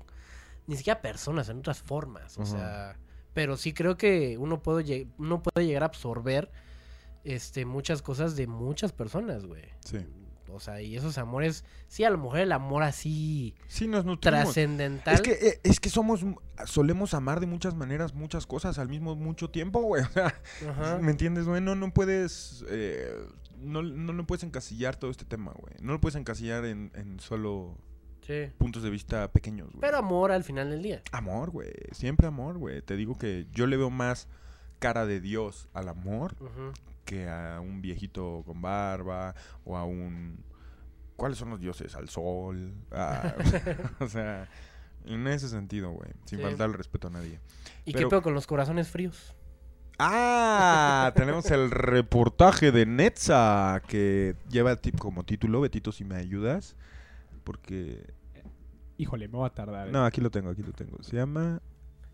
ni 0.68 0.76
siquiera 0.76 1.00
personas, 1.02 1.48
en 1.48 1.58
otras 1.58 1.82
formas, 1.82 2.38
o 2.38 2.46
sea, 2.46 2.96
pero 3.34 3.56
sí 3.56 3.72
creo 3.72 3.96
que 3.96 4.36
uno 4.38 4.62
puede, 4.62 5.08
uno 5.18 5.42
puede 5.42 5.66
llegar 5.66 5.82
a 5.82 5.86
absorber 5.86 6.50
este, 7.24 7.64
muchas 7.64 8.02
cosas 8.02 8.36
de 8.36 8.46
muchas 8.46 8.92
personas, 8.92 9.44
güey. 9.46 9.64
Sí. 9.84 9.98
O 10.50 10.60
sea, 10.60 10.80
y 10.80 10.96
esos 10.96 11.18
amores, 11.18 11.64
sí, 11.88 12.04
a 12.04 12.10
lo 12.10 12.18
mejor 12.18 12.38
el 12.40 12.52
amor 12.52 12.82
así 12.82 13.54
Sí, 13.66 13.86
nos 13.86 14.04
nutrimos. 14.04 14.42
trascendental. 14.44 15.14
Es 15.14 15.20
que, 15.20 15.32
eh, 15.32 15.60
es 15.62 15.80
que 15.80 15.90
somos, 15.90 16.24
solemos 16.66 17.14
amar 17.14 17.40
de 17.40 17.46
muchas 17.46 17.74
maneras 17.74 18.14
muchas 18.14 18.46
cosas 18.46 18.78
al 18.78 18.88
mismo 18.88 19.14
mucho 19.16 19.50
tiempo, 19.50 19.80
güey. 19.80 20.02
O 20.08 20.08
sea, 20.12 20.34
Ajá. 20.70 20.98
¿me 20.98 21.10
entiendes, 21.10 21.46
güey? 21.46 21.60
No, 21.60 21.74
no 21.74 21.92
puedes, 21.92 22.64
eh, 22.68 23.14
no, 23.58 23.82
no, 23.82 24.12
no 24.12 24.26
puedes 24.26 24.42
encasillar 24.44 24.96
todo 24.96 25.10
este 25.10 25.24
tema, 25.24 25.52
güey. 25.58 25.74
No 25.80 25.92
lo 25.92 26.00
puedes 26.00 26.16
encasillar 26.16 26.64
en, 26.64 26.90
en 26.94 27.20
solo 27.20 27.76
Sí. 28.22 28.52
puntos 28.58 28.82
de 28.82 28.90
vista 28.90 29.32
pequeños, 29.32 29.68
güey. 29.70 29.80
Pero 29.80 29.96
amor 29.98 30.32
al 30.32 30.44
final 30.44 30.68
del 30.70 30.82
día. 30.82 31.02
Amor, 31.12 31.50
güey. 31.50 31.70
Siempre 31.92 32.26
amor, 32.26 32.58
güey. 32.58 32.82
Te 32.82 32.94
digo 32.96 33.16
que 33.16 33.46
yo 33.52 33.66
le 33.66 33.76
veo 33.78 33.88
más 33.90 34.28
cara 34.80 35.06
de 35.06 35.20
Dios 35.20 35.68
al 35.72 35.88
amor 35.88 36.36
Ujú. 36.40 36.72
Que 37.08 37.26
a 37.26 37.58
un 37.60 37.80
viejito 37.80 38.42
con 38.44 38.60
barba 38.60 39.34
o 39.64 39.76
a 39.78 39.84
un... 39.84 40.44
¿Cuáles 41.16 41.38
son 41.38 41.48
los 41.50 41.58
dioses? 41.58 41.96
Al 41.96 42.08
sol. 42.10 42.74
o 44.00 44.06
sea, 44.06 44.46
en 45.06 45.26
ese 45.26 45.48
sentido, 45.48 45.90
güey. 45.90 46.10
Sin 46.26 46.38
Sí. 46.38 46.44
faltar 46.44 46.68
el 46.68 46.74
respeto 46.74 47.08
a 47.08 47.10
nadie. 47.10 47.40
¿Y 47.86 47.92
Pero- 47.92 48.08
qué 48.08 48.10
pedo 48.10 48.22
con 48.22 48.34
los 48.34 48.46
corazones 48.46 48.88
fríos? 48.88 49.34
Ah, 49.98 51.10
tenemos 51.16 51.50
el 51.50 51.70
reportaje 51.70 52.70
de 52.72 52.84
Netza 52.86 53.82
que 53.88 54.36
lleva 54.50 54.76
tip 54.76 54.98
como 54.98 55.24
título, 55.24 55.62
Betito, 55.62 55.90
si 55.90 56.04
me 56.04 56.16
ayudas. 56.16 56.76
Porque... 57.42 58.12
Híjole, 58.98 59.28
me 59.28 59.38
va 59.38 59.46
a 59.46 59.54
tardar. 59.54 59.88
¿eh? 59.88 59.92
No, 59.92 60.04
aquí 60.04 60.20
lo 60.20 60.30
tengo, 60.30 60.50
aquí 60.50 60.62
lo 60.62 60.72
tengo. 60.72 61.02
Se 61.02 61.16
llama 61.16 61.62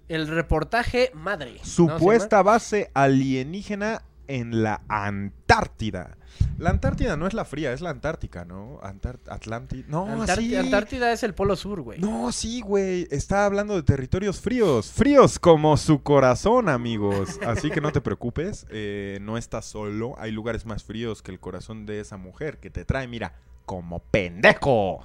El 0.07 0.29
reportaje 0.29 1.11
madre. 1.15 1.55
¿no? 1.55 1.65
¿Se 1.65 1.71
Supuesta 1.71 2.43
base 2.43 2.91
alienígena 2.95 4.03
en 4.29 4.63
la 4.63 4.83
Antártida. 4.89 6.17
La 6.59 6.71
Antártida 6.71 7.17
no 7.17 7.27
es 7.27 7.35
la 7.35 7.45
fría, 7.45 7.73
es 7.73 7.81
la 7.81 7.91
Antártica, 7.91 8.45
¿no? 8.45 8.81
Atlántida. 8.83 9.85
No, 9.89 10.27
sí. 10.27 10.57
Antártida 10.57 11.13
es 11.13 11.23
el 11.23 11.35
polo 11.35 11.57
sur, 11.57 11.81
güey. 11.83 12.01
No, 12.01 12.33
sí, 12.33 12.61
güey. 12.61 13.07
Está 13.11 13.45
hablando 13.47 13.75
de 13.75 13.83
territorios 13.83 14.41
fríos. 14.41 14.91
Fríos 14.91 15.39
como 15.39 15.77
su 15.77 16.03
corazón, 16.03 16.69
amigos. 16.69 17.39
Así 17.47 17.71
que 17.71 17.81
no 17.81 17.93
te 17.93 18.01
preocupes. 18.01 18.67
eh, 18.71 19.19
no 19.23 19.37
estás 19.39 19.65
solo. 19.67 20.15
Hay 20.19 20.33
lugares 20.33 20.67
más 20.67 20.83
fríos 20.83 21.23
que 21.23 21.31
el 21.31 21.41
corazón 21.41 21.87
de 21.87 22.01
esa 22.01 22.17
mujer 22.17 22.59
que 22.59 22.71
te 22.71 22.85
trae, 22.85 23.07
mira, 23.07 23.35
como 23.65 24.01
pendejo. 24.01 25.03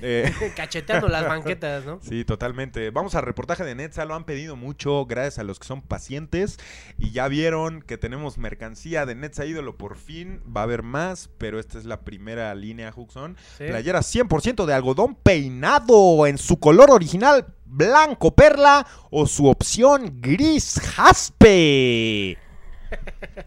Eh, 0.00 0.32
Cacheteando 0.56 1.08
las 1.08 1.26
banquetas, 1.26 1.84
¿no? 1.84 2.00
Sí, 2.02 2.24
totalmente. 2.24 2.90
Vamos 2.90 3.14
al 3.14 3.22
reportaje 3.22 3.64
de 3.64 3.74
Netza, 3.74 4.04
lo 4.04 4.14
han 4.14 4.24
pedido 4.24 4.56
mucho, 4.56 5.06
gracias 5.06 5.38
a 5.38 5.44
los 5.44 5.58
que 5.58 5.66
son 5.66 5.82
pacientes. 5.82 6.58
Y 6.98 7.10
ya 7.10 7.28
vieron 7.28 7.82
que 7.82 7.98
tenemos 7.98 8.38
mercancía 8.38 9.06
de 9.06 9.14
Netza 9.14 9.44
Ídolo 9.44 9.76
por 9.76 9.96
fin. 9.96 10.40
Va 10.44 10.62
a 10.62 10.64
haber 10.64 10.82
más, 10.82 11.30
pero 11.38 11.58
esta 11.60 11.78
es 11.78 11.84
la 11.84 12.00
primera 12.00 12.54
línea, 12.54 12.92
Huxon. 12.94 13.36
Sí. 13.58 13.64
Playera 13.64 14.00
100% 14.00 14.64
de 14.64 14.74
algodón 14.74 15.14
peinado 15.14 16.26
en 16.26 16.38
su 16.38 16.58
color 16.58 16.90
original, 16.90 17.46
blanco 17.64 18.34
perla 18.34 18.86
o 19.10 19.26
su 19.26 19.46
opción 19.46 20.20
gris 20.20 20.80
jaspe. 20.82 22.38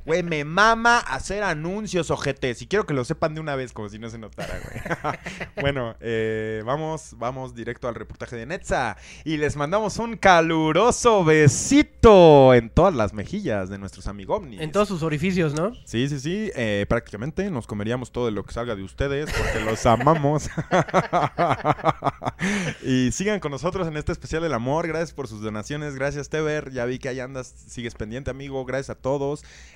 Güey, 0.05 0.23
me 0.23 0.43
mama 0.43 0.99
hacer 0.99 1.43
anuncios, 1.43 2.11
ojetes. 2.11 2.61
Y 2.61 2.67
quiero 2.67 2.85
que 2.85 2.93
lo 2.93 3.05
sepan 3.05 3.35
de 3.35 3.41
una 3.41 3.55
vez, 3.55 3.71
como 3.71 3.89
si 3.89 3.99
no 3.99 4.09
se 4.09 4.17
notara, 4.17 4.59
güey. 4.63 5.15
bueno, 5.61 5.95
eh, 5.99 6.63
vamos, 6.65 7.15
vamos 7.17 7.53
directo 7.53 7.87
al 7.87 7.95
reportaje 7.95 8.35
de 8.35 8.45
Netza. 8.45 8.97
Y 9.23 9.37
les 9.37 9.55
mandamos 9.55 9.97
un 9.99 10.17
caluroso 10.17 11.23
besito 11.23 12.53
en 12.53 12.69
todas 12.69 12.95
las 12.95 13.13
mejillas 13.13 13.69
de 13.69 13.77
nuestros 13.77 14.07
amigomnis. 14.07 14.61
En 14.61 14.71
todos 14.71 14.87
sus 14.87 15.03
orificios, 15.03 15.53
¿no? 15.53 15.73
Sí, 15.85 16.09
sí, 16.09 16.19
sí. 16.19 16.51
eh, 16.55 16.85
prácticamente 16.89 17.49
nos 17.51 17.67
comeríamos 17.67 18.11
todo 18.11 18.31
lo 18.31 18.43
que 18.43 18.53
salga 18.53 18.75
de 18.75 18.83
ustedes 18.83 19.31
porque 19.31 19.63
los 19.63 19.85
amamos. 19.85 20.49
y 22.83 23.11
sigan 23.11 23.39
con 23.39 23.51
nosotros 23.51 23.87
en 23.87 23.97
este 23.97 24.11
especial 24.11 24.41
del 24.41 24.53
amor. 24.53 24.87
Gracias 24.87 25.13
por 25.13 25.27
sus 25.27 25.41
donaciones. 25.41 25.95
Gracias, 25.95 26.29
Teber. 26.29 26.71
Ya 26.71 26.85
vi 26.85 26.99
que 26.99 27.09
ahí 27.09 27.19
andas. 27.19 27.53
Sigues 27.67 27.95
pendiente, 27.95 28.31
amigo. 28.31 28.65
Gracias 28.65 28.91
a 28.91 28.95
todos. 28.95 29.30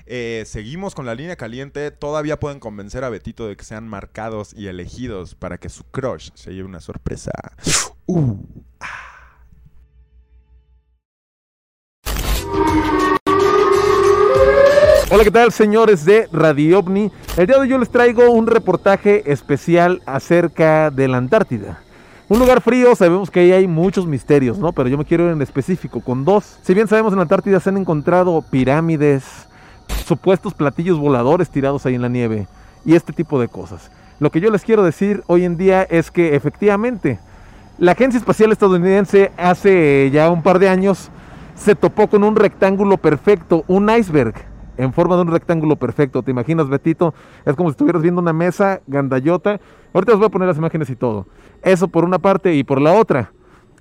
Eh, 0.06 0.44
seguimos 0.45 0.95
con 0.95 1.06
la 1.06 1.15
línea 1.15 1.36
caliente. 1.36 1.91
Todavía 1.91 2.40
pueden 2.40 2.60
convencer 2.60 3.03
a 3.03 3.10
Betito 3.10 3.48
de 3.48 3.56
que 3.56 3.64
sean 3.64 3.88
marcados 3.88 4.53
y 4.56 4.68
elegidos 4.68 5.36
para 5.36 5.57
que 5.57 5.69
su 5.69 5.84
crush 5.86 6.30
se 6.36 6.52
lleve 6.52 6.65
una 6.65 6.80
sorpresa. 6.80 7.32
Uh, 8.07 8.38
Hola, 15.11 15.23
¿qué 15.23 15.32
tal, 15.32 15.52
señores 15.52 16.03
de 16.03 16.27
Radio 16.34 16.80
OVNI? 16.80 17.11
El 17.38 17.48
día 17.48 17.56
de 17.56 17.61
hoy 17.61 17.80
les 17.80 17.90
traigo 17.90 18.30
un 18.32 18.48
reportaje 18.48 19.32
especial 19.32 20.02
acerca 20.06 20.91
de 20.91 21.07
la 21.07 21.18
Antártida. 21.18 21.85
Un 22.27 22.39
lugar 22.39 22.60
frío, 22.61 22.95
sabemos 22.95 23.30
que 23.30 23.41
ahí 23.41 23.52
hay 23.52 23.68
muchos 23.68 24.07
misterios, 24.07 24.57
¿no? 24.57 24.72
Pero 24.72 24.89
yo 24.89 24.97
me 24.97 25.06
quiero 25.06 25.27
ir 25.27 25.34
en 25.34 25.43
específico 25.43 26.02
con 26.02 26.26
dos. 26.26 26.57
Si 26.64 26.73
bien 26.73 26.88
sabemos 26.88 27.14
en 27.14 27.18
la 27.18 27.23
Antártida 27.23 27.60
se 27.60 27.69
han 27.69 27.77
encontrado 27.77 28.41
pirámides, 28.41 29.47
supuestos 30.06 30.56
platillos 30.56 30.97
voladores 30.97 31.49
tirados 31.52 31.85
ahí 31.85 31.93
en 31.93 32.02
la 32.02 32.10
nieve 32.10 32.47
y 32.84 32.95
este 32.95 33.14
tipo 33.14 33.39
de 33.39 33.47
cosas. 33.47 33.91
Lo 34.19 34.31
que 34.31 34.41
yo 34.41 34.49
les 34.49 34.64
quiero 34.64 34.81
decir 34.81 35.23
hoy 35.27 35.45
en 35.45 35.56
día 35.56 35.84
es 35.84 36.10
que 36.10 36.35
efectivamente 36.35 37.19
la 37.77 37.91
Agencia 37.91 38.18
Espacial 38.18 38.52
Estadounidense 38.52 39.31
hace 39.38 40.10
ya 40.11 40.31
un 40.31 40.41
par 40.41 40.57
de 40.57 40.69
años 40.69 41.10
se 41.56 41.76
topó 41.76 42.07
con 42.07 42.23
un 42.23 42.35
rectángulo 42.35 42.97
perfecto, 42.97 43.65
un 43.68 43.89
iceberg 43.89 44.34
en 44.77 44.93
forma 44.93 45.15
de 45.15 45.22
un 45.23 45.27
rectángulo 45.31 45.76
perfecto. 45.76 46.23
¿Te 46.23 46.31
imaginas, 46.31 46.69
Betito? 46.69 47.14
Es 47.45 47.56
como 47.56 47.69
si 47.69 47.72
estuvieras 47.72 48.02
viendo 48.02 48.22
una 48.22 48.34
mesa 48.34 48.81
gandallota. 48.88 49.60
Ahorita 49.93 50.14
os 50.14 50.19
voy 50.19 50.27
a 50.27 50.30
poner 50.30 50.47
las 50.47 50.57
imágenes 50.57 50.89
y 50.89 50.95
todo. 50.95 51.27
Eso 51.61 51.88
por 51.88 52.03
una 52.03 52.19
parte 52.19 52.53
y 52.56 52.64
por 52.64 52.81
la 52.81 52.93
otra. 52.93 53.31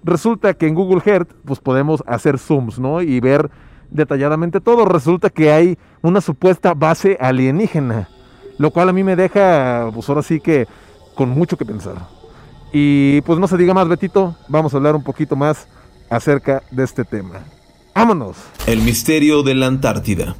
Resulta 0.02 0.54
que 0.54 0.66
en 0.66 0.74
Google 0.74 1.02
Earth 1.04 1.32
pues 1.44 1.60
podemos 1.60 2.02
hacer 2.06 2.38
zooms, 2.38 2.78
¿no? 2.78 3.00
Y 3.00 3.20
ver 3.20 3.50
detalladamente 3.90 4.60
todo. 4.60 4.84
Resulta 4.84 5.30
que 5.30 5.50
hay 5.50 5.78
una 6.02 6.20
supuesta 6.20 6.74
base 6.74 7.16
alienígena, 7.20 8.08
lo 8.58 8.70
cual 8.70 8.90
a 8.90 8.92
mí 8.92 9.02
me 9.02 9.16
deja, 9.16 9.90
pues 9.94 10.08
ahora 10.08 10.22
sí 10.22 10.40
que 10.40 10.66
con 11.14 11.30
mucho 11.30 11.56
que 11.56 11.64
pensar. 11.64 11.94
Y 12.72 13.20
pues 13.22 13.38
no 13.38 13.46
se 13.46 13.56
diga 13.56 13.72
más, 13.72 13.88
Betito, 13.88 14.36
vamos 14.48 14.74
a 14.74 14.76
hablar 14.76 14.96
un 14.96 15.04
poquito 15.04 15.36
más 15.36 15.68
acerca 16.10 16.62
de 16.70 16.84
este 16.84 17.04
tema. 17.04 17.40
¡Vámonos! 17.94 18.36
El 18.66 18.82
misterio 18.82 19.42
de 19.42 19.54
la 19.54 19.66
Antártida. 19.66 20.34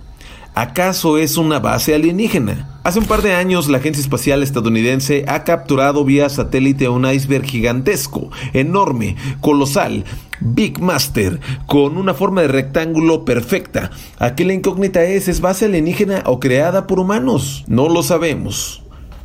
¿Acaso 0.57 1.19
es 1.19 1.37
una 1.37 1.59
base 1.59 1.97
alienígena? 1.97 2.79
Hace 2.85 3.01
un 3.01 3.07
par 3.07 3.23
de 3.23 3.35
años 3.35 3.69
la 3.69 3.79
Agencia 3.79 4.01
Espacial 4.01 4.41
Estadounidense 4.41 5.25
ha 5.27 5.43
capturado 5.43 6.05
vía 6.05 6.29
satélite 6.29 6.89
un 6.89 7.11
iceberg 7.11 7.45
gigantesco, 7.45 8.31
enorme, 8.53 9.17
colosal, 9.41 10.05
Big 10.39 10.81
Master, 10.81 11.41
con 11.67 11.97
una 11.97 12.15
forma 12.15 12.43
de 12.43 12.49
rectángulo 12.49 13.25
perfecta. 13.25 13.91
Aquí 14.21 14.45
la 14.45 14.53
incógnita 14.53 15.03
es, 15.03 15.27
¿es 15.27 15.41
base 15.41 15.65
alienígena 15.65 16.23
o 16.27 16.39
creada 16.39 16.87
por 16.87 17.01
humanos? 17.01 17.65
No 17.67 17.89
lo 17.89 18.05
sabemos. 18.05 18.84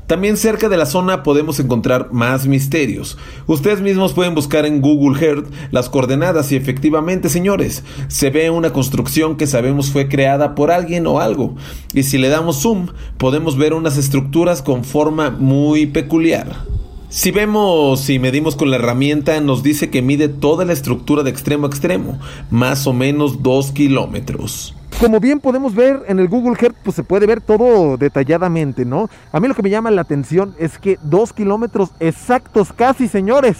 También 0.10 0.38
cerca 0.38 0.70
de 0.70 0.78
la 0.78 0.88
zona 0.88 1.22
podemos 1.22 1.60
encontrar 1.60 2.12
más 2.12 2.48
misterios. 2.48 3.16
Ustedes 3.46 3.80
mismos 3.80 4.14
pueden 4.14 4.34
buscar 4.34 4.66
en 4.66 4.82
Google 4.82 5.24
Earth 5.24 5.54
las 5.70 5.88
coordenadas 5.88 6.52
y 6.52 6.56
efectivamente, 6.56 7.30
señores, 7.30 7.84
se 8.08 8.32
ve 8.32 8.50
una 8.50 8.74
construcción 8.74 9.38
que 9.38 9.46
sabemos 9.46 9.92
fue 9.92 10.08
creada 10.08 10.56
por 10.56 10.72
alguien 10.72 11.06
o 11.06 11.20
algo. 11.20 11.54
Y 11.94 12.02
si 12.02 12.18
le 12.18 12.30
damos 12.30 12.60
zoom, 12.60 12.88
podemos 13.20 13.56
ver 13.56 13.76
unas 13.76 13.98
estructuras 13.98 14.64
con 14.64 14.84
forma 14.84 15.30
muy 15.30 15.86
peculiar. 15.86 16.66
Si 17.10 17.30
vemos 17.30 18.10
y 18.10 18.18
medimos 18.18 18.56
con 18.56 18.72
la 18.72 18.78
herramienta, 18.78 19.40
nos 19.42 19.62
dice 19.62 19.92
que 19.92 20.02
mide 20.02 20.28
toda 20.28 20.66
la 20.66 20.74
estructura 20.74 21.22
de 21.22 21.30
extremo 21.30 21.68
a 21.68 21.70
extremo, 21.70 22.20
más 22.50 22.88
o 22.88 22.94
menos 22.94 23.44
2 23.44 23.74
kilómetros. 23.74 24.74
Como 25.00 25.22
bien 25.22 25.40
podemos 25.40 25.74
ver 25.76 26.02
en 26.10 26.20
el 26.20 26.28
Google 26.28 26.58
Earth, 26.60 26.76
pues 26.84 26.94
se 26.94 27.04
puede 27.04 27.26
ver 27.26 27.40
todo 27.40 27.96
detalladamente, 27.96 28.84
¿no? 28.84 29.10
A 29.32 29.40
mí 29.40 29.48
lo 29.48 29.56
que 29.56 29.64
me 29.64 29.70
llama 29.70 29.90
la 29.92 30.02
atención 30.02 30.54
es 30.60 30.78
que 30.78 31.00
dos 31.02 31.32
kilómetros 31.32 31.92
exactos 32.02 32.74
casi, 32.74 33.08
señores, 33.08 33.56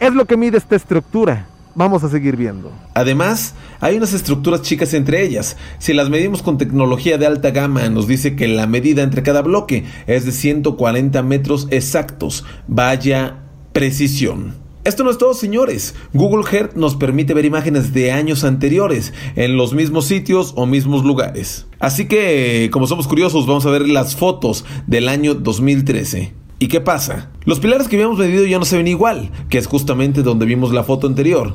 es 0.00 0.12
lo 0.12 0.24
que 0.24 0.36
mide 0.36 0.58
esta 0.58 0.74
estructura. 0.74 1.46
Vamos 1.76 2.02
a 2.02 2.08
seguir 2.08 2.36
viendo. 2.36 2.72
Además, 2.94 3.54
hay 3.78 3.98
unas 3.98 4.12
estructuras 4.12 4.62
chicas 4.62 4.94
entre 4.94 5.22
ellas. 5.22 5.56
Si 5.78 5.92
las 5.92 6.10
medimos 6.10 6.42
con 6.42 6.58
tecnología 6.58 7.18
de 7.18 7.26
alta 7.26 7.52
gama, 7.52 7.88
nos 7.88 8.08
dice 8.08 8.34
que 8.34 8.48
la 8.48 8.66
medida 8.66 9.04
entre 9.04 9.22
cada 9.22 9.42
bloque 9.42 9.84
es 10.08 10.24
de 10.24 10.32
140 10.32 11.22
metros 11.22 11.68
exactos. 11.70 12.44
Vaya 12.66 13.36
precisión. 13.72 14.67
Esto 14.88 15.04
no 15.04 15.10
es 15.10 15.18
todo, 15.18 15.34
señores. 15.34 15.94
Google 16.14 16.46
Earth 16.50 16.74
nos 16.74 16.96
permite 16.96 17.34
ver 17.34 17.44
imágenes 17.44 17.92
de 17.92 18.10
años 18.10 18.42
anteriores 18.42 19.12
en 19.36 19.58
los 19.58 19.74
mismos 19.74 20.06
sitios 20.06 20.54
o 20.56 20.64
mismos 20.64 21.04
lugares. 21.04 21.66
Así 21.78 22.08
que, 22.08 22.70
como 22.72 22.86
somos 22.86 23.06
curiosos, 23.06 23.46
vamos 23.46 23.66
a 23.66 23.70
ver 23.70 23.86
las 23.86 24.16
fotos 24.16 24.64
del 24.86 25.10
año 25.10 25.34
2013. 25.34 26.32
¿Y 26.58 26.68
qué 26.68 26.80
pasa? 26.80 27.30
Los 27.44 27.60
pilares 27.60 27.86
que 27.86 27.96
habíamos 27.96 28.18
medido 28.18 28.46
ya 28.46 28.58
no 28.58 28.64
se 28.64 28.78
ven 28.78 28.88
igual, 28.88 29.30
que 29.50 29.58
es 29.58 29.66
justamente 29.66 30.22
donde 30.22 30.46
vimos 30.46 30.72
la 30.72 30.84
foto 30.84 31.06
anterior. 31.06 31.54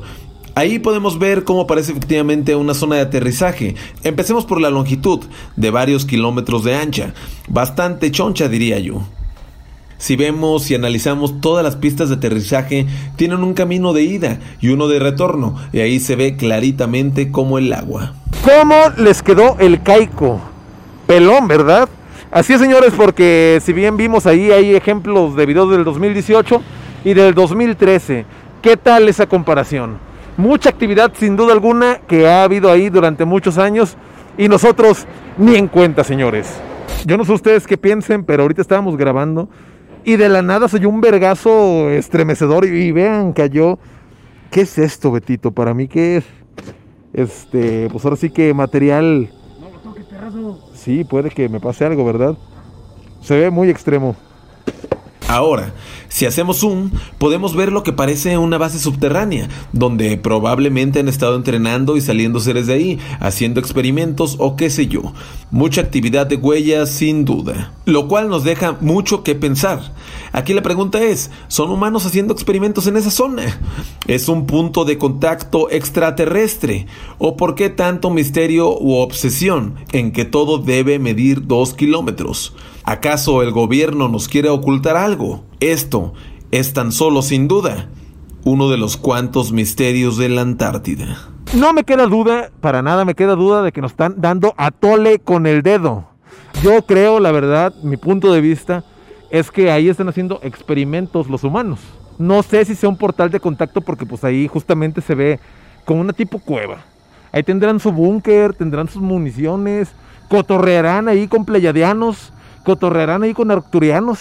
Ahí 0.54 0.78
podemos 0.78 1.18
ver 1.18 1.42
cómo 1.42 1.66
parece 1.66 1.90
efectivamente 1.90 2.54
una 2.54 2.72
zona 2.72 2.94
de 2.94 3.02
aterrizaje. 3.02 3.74
Empecemos 4.04 4.44
por 4.44 4.60
la 4.60 4.70
longitud, 4.70 5.24
de 5.56 5.70
varios 5.70 6.04
kilómetros 6.04 6.62
de 6.62 6.76
ancha. 6.76 7.14
Bastante 7.48 8.12
choncha 8.12 8.48
diría 8.48 8.78
yo. 8.78 9.02
Si 10.04 10.16
vemos 10.16 10.70
y 10.70 10.74
analizamos 10.74 11.40
todas 11.40 11.64
las 11.64 11.76
pistas 11.76 12.10
de 12.10 12.16
aterrizaje, 12.16 12.86
tienen 13.16 13.42
un 13.42 13.54
camino 13.54 13.94
de 13.94 14.02
ida 14.02 14.38
y 14.60 14.68
uno 14.68 14.86
de 14.86 14.98
retorno, 14.98 15.56
y 15.72 15.80
ahí 15.80 15.98
se 15.98 16.14
ve 16.14 16.36
claritamente 16.36 17.30
como 17.30 17.56
el 17.56 17.72
agua. 17.72 18.12
¿Cómo 18.44 18.74
les 18.98 19.22
quedó 19.22 19.56
el 19.60 19.82
caico? 19.82 20.42
Pelón, 21.06 21.48
¿verdad? 21.48 21.88
Así 22.30 22.52
es, 22.52 22.60
señores, 22.60 22.92
porque 22.94 23.60
si 23.64 23.72
bien 23.72 23.96
vimos 23.96 24.26
ahí, 24.26 24.50
hay 24.50 24.74
ejemplos 24.74 25.36
de 25.36 25.46
videos 25.46 25.70
del 25.70 25.84
2018 25.84 26.60
y 27.06 27.14
del 27.14 27.32
2013. 27.32 28.26
¿Qué 28.60 28.76
tal 28.76 29.08
esa 29.08 29.26
comparación? 29.26 29.96
Mucha 30.36 30.68
actividad, 30.68 31.12
sin 31.18 31.34
duda 31.34 31.54
alguna, 31.54 32.00
que 32.06 32.28
ha 32.28 32.42
habido 32.42 32.70
ahí 32.70 32.90
durante 32.90 33.24
muchos 33.24 33.56
años 33.56 33.96
y 34.36 34.48
nosotros 34.48 35.06
ni 35.38 35.56
en 35.56 35.66
cuenta, 35.66 36.04
señores. 36.04 36.60
Yo 37.06 37.16
no 37.16 37.24
sé 37.24 37.32
ustedes 37.32 37.66
qué 37.66 37.78
piensen, 37.78 38.22
pero 38.22 38.42
ahorita 38.42 38.60
estábamos 38.60 38.98
grabando 38.98 39.48
y 40.04 40.16
de 40.16 40.28
la 40.28 40.42
nada 40.42 40.68
se 40.68 40.76
oyó 40.76 40.88
un 40.88 41.00
vergazo 41.00 41.90
estremecedor 41.90 42.66
y, 42.66 42.92
vean, 42.92 43.32
cayó. 43.32 43.78
¿Qué 44.50 44.62
es 44.62 44.78
esto, 44.78 45.10
Betito? 45.10 45.50
Para 45.50 45.74
mí, 45.74 45.88
¿qué 45.88 46.18
es? 46.18 46.24
Este, 47.12 47.88
pues 47.90 48.04
ahora 48.04 48.16
sí 48.16 48.30
que 48.30 48.52
material. 48.54 49.30
No 49.60 49.70
lo 49.70 49.78
toques, 49.78 50.04
perrazo. 50.04 50.60
Sí, 50.74 51.04
puede 51.04 51.30
que 51.30 51.48
me 51.48 51.60
pase 51.60 51.84
algo, 51.84 52.04
¿verdad? 52.04 52.36
Se 53.22 53.38
ve 53.38 53.50
muy 53.50 53.70
extremo. 53.70 54.14
Ahora, 55.28 55.72
si 56.08 56.26
hacemos 56.26 56.58
zoom, 56.58 56.90
podemos 57.18 57.56
ver 57.56 57.72
lo 57.72 57.82
que 57.82 57.92
parece 57.92 58.38
una 58.38 58.58
base 58.58 58.78
subterránea, 58.78 59.48
donde 59.72 60.16
probablemente 60.16 61.00
han 61.00 61.08
estado 61.08 61.34
entrenando 61.34 61.96
y 61.96 62.02
saliendo 62.02 62.40
seres 62.40 62.66
de 62.66 62.74
ahí, 62.74 62.98
haciendo 63.20 63.58
experimentos 63.58 64.36
o 64.38 64.54
qué 64.54 64.70
sé 64.70 64.86
yo. 64.86 65.12
Mucha 65.50 65.80
actividad 65.80 66.26
de 66.26 66.36
huellas 66.36 66.90
sin 66.90 67.24
duda. 67.24 67.72
Lo 67.84 68.06
cual 68.06 68.28
nos 68.28 68.44
deja 68.44 68.76
mucho 68.80 69.24
que 69.24 69.34
pensar. 69.34 69.94
Aquí 70.30 70.52
la 70.52 70.62
pregunta 70.62 71.02
es, 71.02 71.30
¿son 71.48 71.70
humanos 71.70 72.04
haciendo 72.06 72.34
experimentos 72.34 72.86
en 72.86 72.96
esa 72.96 73.10
zona? 73.10 73.60
¿Es 74.06 74.28
un 74.28 74.46
punto 74.46 74.84
de 74.84 74.98
contacto 74.98 75.70
extraterrestre? 75.70 76.86
¿O 77.18 77.36
por 77.36 77.54
qué 77.54 77.70
tanto 77.70 78.10
misterio 78.10 78.78
u 78.78 78.94
obsesión 78.96 79.76
en 79.90 80.12
que 80.12 80.24
todo 80.26 80.58
debe 80.58 80.98
medir 80.98 81.46
dos 81.46 81.72
kilómetros? 81.74 82.54
¿Acaso 82.86 83.40
el 83.40 83.50
gobierno 83.50 84.08
nos 84.08 84.28
quiere 84.28 84.50
ocultar 84.50 84.94
algo? 84.98 85.42
Esto 85.58 86.12
es 86.50 86.74
tan 86.74 86.92
solo 86.92 87.22
sin 87.22 87.48
duda 87.48 87.88
uno 88.44 88.68
de 88.68 88.76
los 88.76 88.98
cuantos 88.98 89.52
misterios 89.52 90.18
de 90.18 90.28
la 90.28 90.42
Antártida. 90.42 91.16
No 91.54 91.72
me 91.72 91.84
queda 91.84 92.06
duda, 92.06 92.50
para 92.60 92.82
nada 92.82 93.06
me 93.06 93.14
queda 93.14 93.36
duda 93.36 93.62
de 93.62 93.72
que 93.72 93.80
nos 93.80 93.92
están 93.92 94.20
dando 94.20 94.52
a 94.58 94.70
tole 94.70 95.18
con 95.18 95.46
el 95.46 95.62
dedo. 95.62 96.04
Yo 96.62 96.82
creo, 96.82 97.20
la 97.20 97.32
verdad, 97.32 97.72
mi 97.82 97.96
punto 97.96 98.30
de 98.30 98.42
vista 98.42 98.84
es 99.30 99.50
que 99.50 99.70
ahí 99.70 99.88
están 99.88 100.10
haciendo 100.10 100.40
experimentos 100.42 101.30
los 101.30 101.42
humanos. 101.42 101.80
No 102.18 102.42
sé 102.42 102.66
si 102.66 102.74
sea 102.74 102.90
un 102.90 102.98
portal 102.98 103.30
de 103.30 103.40
contacto 103.40 103.80
porque 103.80 104.04
pues 104.04 104.24
ahí 104.24 104.46
justamente 104.46 105.00
se 105.00 105.14
ve 105.14 105.40
como 105.86 106.02
una 106.02 106.12
tipo 106.12 106.38
cueva. 106.38 106.84
Ahí 107.32 107.42
tendrán 107.42 107.80
su 107.80 107.90
búnker, 107.90 108.52
tendrán 108.52 108.88
sus 108.88 109.00
municiones, 109.00 109.88
cotorrearán 110.28 111.08
ahí 111.08 111.26
con 111.28 111.46
pleyadianos, 111.46 112.33
cotorrearán 112.64 113.22
ahí 113.22 113.34
con 113.34 113.50
arcturianos, 113.50 114.18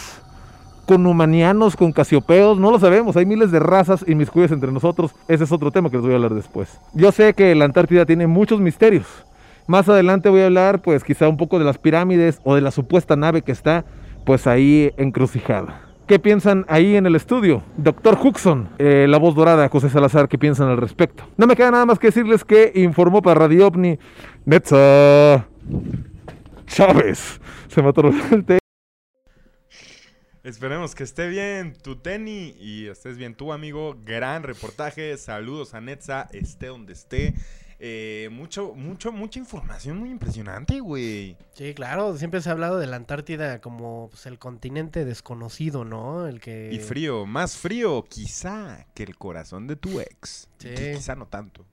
con 0.85 1.05
humanianos, 1.05 1.75
con 1.75 1.91
casiopeos, 1.91 2.59
no 2.59 2.69
lo 2.69 2.79
sabemos, 2.79 3.15
hay 3.15 3.25
miles 3.25 3.51
de 3.51 3.59
razas 3.59 4.03
y 4.05 4.11
inmiscuidas 4.11 4.51
entre 4.51 4.71
nosotros, 4.71 5.15
ese 5.27 5.45
es 5.45 5.51
otro 5.51 5.71
tema 5.71 5.89
que 5.89 5.97
les 5.97 6.03
voy 6.05 6.13
a 6.13 6.15
hablar 6.15 6.33
después. 6.33 6.79
Yo 6.93 7.11
sé 7.11 7.33
que 7.33 7.55
la 7.55 7.65
Antártida 7.65 8.05
tiene 8.05 8.27
muchos 8.27 8.59
misterios, 8.59 9.07
más 9.65 9.87
adelante 9.87 10.29
voy 10.29 10.41
a 10.41 10.47
hablar 10.47 10.81
pues 10.81 11.03
quizá 11.03 11.29
un 11.29 11.37
poco 11.37 11.57
de 11.57 11.65
las 11.65 11.77
pirámides 11.77 12.39
o 12.43 12.55
de 12.55 12.61
la 12.61 12.71
supuesta 12.71 13.15
nave 13.15 13.41
que 13.41 13.53
está 13.53 13.85
pues 14.25 14.45
ahí 14.45 14.91
encrucijada. 14.97 15.81
¿Qué 16.07 16.19
piensan 16.19 16.65
ahí 16.67 16.97
en 16.97 17.05
el 17.05 17.15
estudio? 17.15 17.63
Doctor 17.77 18.17
Huxon, 18.21 18.67
eh, 18.77 19.05
la 19.07 19.17
voz 19.17 19.35
dorada, 19.35 19.69
José 19.69 19.89
Salazar, 19.89 20.27
¿qué 20.27 20.37
piensan 20.37 20.67
al 20.67 20.75
respecto? 20.75 21.23
No 21.37 21.47
me 21.47 21.55
queda 21.55 21.71
nada 21.71 21.85
más 21.85 21.97
que 21.97 22.07
decirles 22.07 22.43
que 22.43 22.73
informó 22.75 23.21
para 23.21 23.39
Radio 23.39 23.67
OVNI 23.67 23.99
Netza. 24.45 25.47
Chávez. 26.73 27.39
Se 27.67 27.81
me 27.81 27.89
atoró 27.89 28.09
el 28.31 28.45
té. 28.45 28.57
Esperemos 30.43 30.93
que 30.93 31.03
esté 31.03 31.27
bien 31.29 31.73
tu 31.81 31.95
Teni 31.97 32.55
y 32.59 32.87
estés 32.87 33.17
bien 33.17 33.35
tú, 33.35 33.53
amigo. 33.53 33.95
Gran 34.03 34.43
reportaje. 34.43 35.15
Saludos 35.17 35.73
a 35.73 35.81
Netza, 35.81 36.27
esté 36.33 36.67
donde 36.67 36.93
esté. 36.93 37.33
Eh, 37.79 38.29
mucho, 38.31 38.73
mucho, 38.75 39.11
mucha 39.11 39.39
información 39.39 39.97
muy 39.97 40.09
impresionante, 40.09 40.79
güey. 40.79 41.37
Sí, 41.53 41.73
claro, 41.73 42.17
siempre 42.17 42.41
se 42.41 42.49
ha 42.49 42.53
hablado 42.53 42.79
de 42.79 42.87
la 42.87 42.95
Antártida 42.95 43.59
como 43.61 44.07
pues, 44.09 44.25
el 44.25 44.39
continente 44.39 45.05
desconocido, 45.05 45.83
¿no? 45.85 46.27
El 46.27 46.39
que... 46.39 46.69
Y 46.71 46.79
frío, 46.79 47.25
más 47.25 47.57
frío 47.57 48.03
quizá 48.03 48.85
que 48.93 49.03
el 49.03 49.17
corazón 49.17 49.67
de 49.67 49.75
tu 49.75 49.99
ex. 49.99 50.49
Sí. 50.59 50.69
Qui- 50.69 50.95
Quizá 50.95 51.15
no 51.15 51.27
tanto. 51.27 51.65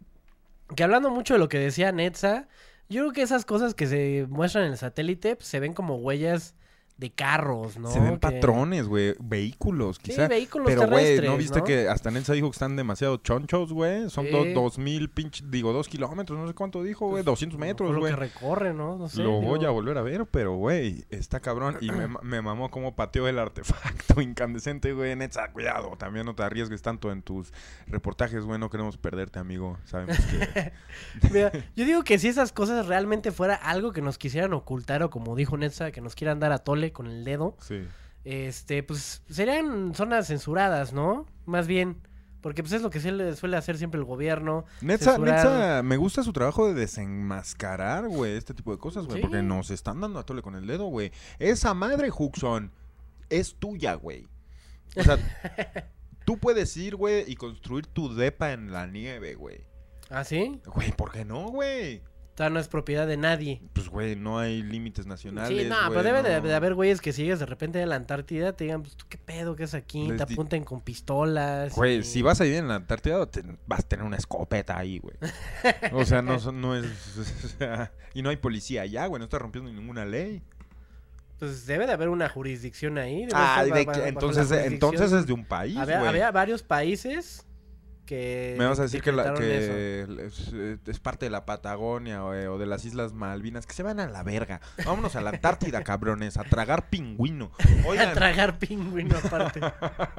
Que 0.74 0.82
hablando 0.84 1.10
mucho 1.10 1.34
de 1.34 1.40
lo 1.40 1.48
que 1.48 1.58
decía 1.58 1.90
Netza, 1.92 2.48
yo 2.90 3.02
creo 3.02 3.12
que 3.12 3.22
esas 3.22 3.44
cosas 3.44 3.74
que 3.74 3.86
se 3.86 4.26
muestran 4.28 4.66
en 4.66 4.72
el 4.72 4.78
satélite 4.78 5.36
pues, 5.36 5.48
se 5.48 5.60
ven 5.60 5.72
como 5.72 5.96
huellas 5.96 6.54
de 7.00 7.10
carros, 7.10 7.78
¿no? 7.78 7.90
Se 7.90 7.98
ven 7.98 8.12
Que- 8.12 8.18
patrones, 8.18 8.86
güey. 8.86 9.14
Vehículos, 9.18 9.98
quizá. 9.98 10.28
vehículos 10.28 10.66
Pero, 10.68 10.86
güey, 10.86 11.18
¿no 11.22 11.36
viste 11.38 11.58
¿no? 11.60 11.64
que 11.64 11.88
hasta 11.88 12.10
Nenza 12.10 12.34
dijo 12.34 12.48
que 12.50 12.54
están 12.54 12.76
demasiado 12.76 13.16
chonchos, 13.16 13.72
güey? 13.72 14.10
Son 14.10 14.26
Sí. 14.26 14.30
do- 14.30 14.44
dos 14.54 14.76
mil 14.78 15.08
pinche, 15.08 15.42
digo, 15.48 15.72
dos 15.72 15.88
kilómetros, 15.88 16.38
no 16.38 16.46
sé 16.46 16.52
cuánto 16.54 16.82
dijo, 16.82 17.08
güey. 17.08 17.24
200 17.24 17.58
metros, 17.58 17.88
Por 17.88 17.94
lo 17.94 18.00
güey. 18.00 18.12
que 18.12 18.16
recorre, 18.20 18.74
¿no? 18.74 18.96
No 18.98 19.08
sé. 19.08 19.22
Lo 19.22 19.40
digo, 19.40 19.56
voy 19.56 19.64
a 19.64 19.70
volver 19.70 19.96
a 19.96 20.02
ver, 20.02 20.26
pero, 20.26 20.54
güey, 20.56 21.04
está 21.08 21.40
cabrón. 21.40 21.78
Y 21.80 21.90
me, 21.90 22.06
ma- 22.06 22.20
me 22.22 22.42
mamó 22.42 22.70
cómo 22.70 22.94
pateó 22.94 23.26
el 23.28 23.38
artefacto 23.38 24.20
incandescente, 24.20 24.92
güey. 24.92 25.16
Netza, 25.16 25.50
cuidado. 25.52 25.96
También 25.98 26.26
no 26.26 26.34
te 26.34 26.42
arriesgues 26.42 26.82
tanto 26.82 27.10
en 27.10 27.22
tus 27.22 27.50
reportajes, 27.86 28.44
güey. 28.44 28.58
No 28.60 28.68
queremos 28.68 28.98
perderte, 28.98 29.38
amigo. 29.38 29.78
Sabemos 29.86 30.18
que... 30.18 30.72
Mira, 31.32 31.50
yo 31.76 31.84
digo 31.86 32.04
que 32.04 32.18
si 32.18 32.28
esas 32.28 32.52
cosas 32.52 32.86
realmente 32.86 33.32
fuera 33.32 33.54
algo 33.54 33.92
que 33.92 34.02
nos 34.02 34.18
quisieran 34.18 34.52
ocultar 34.52 35.02
o 35.02 35.08
como 35.10 35.34
dijo 35.34 35.56
Netza, 35.56 35.90
que 35.92 36.00
nos 36.02 36.14
quieran 36.14 36.40
dar 36.40 36.52
a 36.52 36.58
tole 36.58 36.89
con 36.92 37.06
el 37.06 37.24
dedo, 37.24 37.56
sí. 37.60 37.82
este, 38.24 38.82
pues 38.82 39.22
serían 39.28 39.94
zonas 39.94 40.26
censuradas, 40.28 40.92
¿no? 40.92 41.26
Más 41.46 41.66
bien, 41.66 42.00
porque 42.40 42.62
pues 42.62 42.72
es 42.72 42.82
lo 42.82 42.90
que 42.90 43.00
se 43.00 43.12
le 43.12 43.36
suele 43.36 43.56
hacer 43.56 43.76
siempre 43.76 43.98
el 43.98 44.06
gobierno. 44.06 44.64
Netza, 44.80 45.82
me 45.82 45.96
gusta 45.96 46.22
su 46.22 46.32
trabajo 46.32 46.66
de 46.66 46.74
desenmascarar, 46.74 48.08
güey, 48.08 48.36
este 48.36 48.54
tipo 48.54 48.72
de 48.72 48.78
cosas, 48.78 49.06
güey. 49.06 49.18
Sí. 49.18 49.22
Porque 49.22 49.42
nos 49.42 49.70
están 49.70 50.00
dando 50.00 50.18
a 50.18 50.24
tole 50.24 50.42
con 50.42 50.54
el 50.54 50.66
dedo, 50.66 50.86
güey. 50.86 51.12
Esa 51.38 51.74
madre, 51.74 52.10
Huxon, 52.16 52.72
es 53.28 53.56
tuya, 53.56 53.94
güey. 53.94 54.26
O 54.96 55.02
sea, 55.02 55.18
tú 56.24 56.38
puedes 56.38 56.76
ir, 56.76 56.96
güey, 56.96 57.24
y 57.30 57.36
construir 57.36 57.86
tu 57.86 58.14
depa 58.14 58.52
en 58.52 58.72
la 58.72 58.86
nieve, 58.86 59.34
güey. 59.34 59.64
¿Ah, 60.08 60.24
sí? 60.24 60.60
Güey, 60.66 60.92
¿por 60.92 61.12
qué 61.12 61.24
no, 61.24 61.50
güey? 61.50 62.02
Esta 62.40 62.48
no 62.48 62.58
es 62.58 62.68
propiedad 62.68 63.06
de 63.06 63.18
nadie. 63.18 63.60
Pues, 63.74 63.90
güey, 63.90 64.16
no 64.16 64.38
hay 64.38 64.62
límites 64.62 65.04
nacionales. 65.04 65.62
Sí, 65.62 65.68
no, 65.68 65.76
güey, 65.76 65.88
pero 65.90 66.02
debe 66.02 66.22
de, 66.22 66.40
no. 66.40 66.48
de 66.48 66.54
haber 66.54 66.72
güeyes 66.72 67.02
que 67.02 67.12
si 67.12 67.24
llegas 67.24 67.38
de 67.38 67.44
repente 67.44 67.82
a 67.82 67.84
la 67.84 67.96
Antártida, 67.96 68.54
te 68.54 68.64
digan, 68.64 68.80
pues, 68.80 68.96
¿tú 68.96 69.04
qué 69.10 69.18
pedo 69.18 69.56
que 69.56 69.64
es 69.64 69.74
aquí? 69.74 70.08
Les 70.08 70.16
te 70.16 70.22
apunten 70.22 70.64
con 70.64 70.80
pistolas. 70.80 71.74
Güey, 71.74 71.98
y- 71.98 72.02
si 72.02 72.22
vas 72.22 72.40
a 72.40 72.46
ir 72.46 72.54
en 72.54 72.68
la 72.68 72.76
Antártida, 72.76 73.26
te- 73.26 73.44
vas 73.66 73.80
a 73.80 73.82
tener 73.82 74.06
una 74.06 74.16
escopeta 74.16 74.78
ahí, 74.78 75.00
güey. 75.00 75.14
O 75.92 76.06
sea, 76.06 76.22
no, 76.22 76.38
no 76.50 76.74
es... 76.74 76.86
o 77.44 77.48
sea, 77.58 77.92
y 78.14 78.22
no 78.22 78.30
hay 78.30 78.38
policía 78.38 78.82
allá, 78.82 79.04
güey. 79.04 79.18
No 79.18 79.24
está 79.24 79.38
rompiendo 79.38 79.70
ninguna 79.70 80.06
ley. 80.06 80.42
Pues 81.38 81.66
debe 81.66 81.86
de 81.86 81.92
haber 81.92 82.08
una 82.08 82.30
jurisdicción 82.30 82.96
ahí. 82.96 83.28
Ah, 83.34 83.66
de 83.66 83.82
entonces, 84.08 84.50
entonces 84.50 85.12
es 85.12 85.26
de 85.26 85.34
un 85.34 85.44
país, 85.44 85.76
Había, 85.76 85.98
güey. 85.98 86.08
había 86.08 86.30
varios 86.30 86.62
países 86.62 87.44
que. 88.10 88.56
Me 88.58 88.66
vas 88.66 88.80
a 88.80 88.82
decir 88.82 89.02
que, 89.02 89.12
la- 89.12 89.34
es, 89.34 90.52
es 90.84 90.98
parte 90.98 91.26
de 91.26 91.30
la 91.30 91.46
Patagonia 91.46 92.24
o, 92.24 92.34
eh, 92.34 92.48
o 92.48 92.58
de 92.58 92.66
las 92.66 92.84
Islas 92.84 93.12
Malvinas. 93.12 93.66
Que 93.66 93.72
se 93.72 93.84
van 93.84 94.00
a 94.00 94.08
la 94.08 94.24
verga. 94.24 94.60
Vámonos 94.84 95.14
a 95.14 95.20
la 95.20 95.30
Antártida, 95.30 95.84
cabrones. 95.84 96.36
A 96.36 96.42
tragar 96.42 96.88
pingüino. 96.90 97.52
A 98.00 98.12
tragar 98.12 98.58
pingüino 98.58 99.16
aparte. 99.16 99.60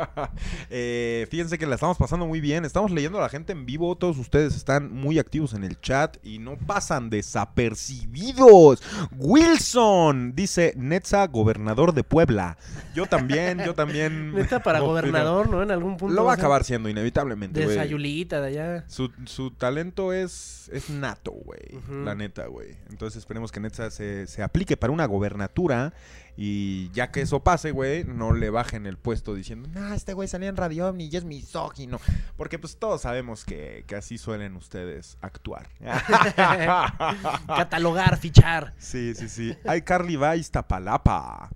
eh, 0.70 1.28
fíjense 1.30 1.58
que 1.58 1.66
la 1.66 1.76
estamos 1.76 1.98
pasando 1.98 2.26
muy 2.26 2.40
bien. 2.40 2.64
Estamos 2.64 2.92
leyendo 2.92 3.18
a 3.18 3.22
la 3.22 3.30
gente 3.30 3.52
en 3.52 3.66
vivo. 3.66 3.98
Todos 3.98 4.18
ustedes 4.18 4.56
están 4.56 4.94
muy 4.94 5.20
activos 5.20 5.54
en 5.54 5.66
el 5.66 5.80
chat 5.82 6.16
y 6.24 6.40
no 6.40 6.58
pasan 6.58 7.10
desapercibidos. 7.10 8.82
Wilson 9.18 10.34
dice 10.34 10.74
Netza, 10.78 11.28
gobernador 11.28 11.94
de 11.94 12.06
Puebla. 12.06 12.58
Yo 12.96 13.06
también, 13.06 13.60
yo 13.66 13.74
también. 13.74 14.34
Neta 14.34 14.64
para 14.64 14.80
gobernador, 14.80 15.50
¿no? 15.50 15.62
En 15.62 15.72
algún 15.72 15.98
punto. 15.98 16.16
Lo 16.16 16.24
va 16.24 16.34
a 16.34 16.36
acabar 16.36 16.64
siendo, 16.64 16.88
inevitablemente. 16.88 17.60
De 17.60 17.81
güey. 17.82 17.88
Sayulita 17.90 18.42
de 18.42 18.48
allá. 18.48 18.86
Su, 18.88 19.12
su 19.26 19.52
talento 19.52 20.14
es, 20.14 20.70
es 20.74 20.90
nato, 20.90 21.32
güey. 21.32 21.80
La 22.04 22.16
neta, 22.16 22.48
güey. 22.48 22.78
Entonces 22.90 23.20
esperemos 23.20 23.52
que 23.52 23.60
Netza 23.60 23.92
se, 23.92 24.28
se 24.28 24.44
aplique 24.44 24.78
para 24.78 24.94
una 24.94 25.06
gobernatura. 25.06 25.94
Y 26.38 26.90
ya 26.92 27.12
que 27.12 27.22
eso 27.22 27.44
pase, 27.44 27.72
güey, 27.72 28.06
no 28.06 28.34
le 28.34 28.50
bajen 28.50 28.86
el 28.86 28.98
puesto 28.98 29.36
diciendo, 29.36 29.70
no, 29.74 29.94
este 29.94 30.14
güey 30.14 30.30
salía 30.30 30.48
en 30.48 30.56
Radio 30.56 30.88
Omni 30.88 31.10
y 31.12 31.16
es 31.18 31.26
misógino. 31.26 32.00
Porque 32.38 32.58
pues 32.58 32.78
todos 32.78 33.02
sabemos 33.02 33.44
que, 33.44 33.84
que 33.86 33.96
así 33.98 34.18
suelen 34.18 34.56
ustedes 34.56 35.18
actuar. 35.22 35.68
Catalogar, 37.48 38.18
fichar. 38.18 38.74
Sí, 38.78 39.14
sí, 39.14 39.28
sí. 39.30 39.56
Ay, 39.66 39.82
Carly 39.82 40.16
va 40.16 40.36
Iztapalapa. 40.36 41.50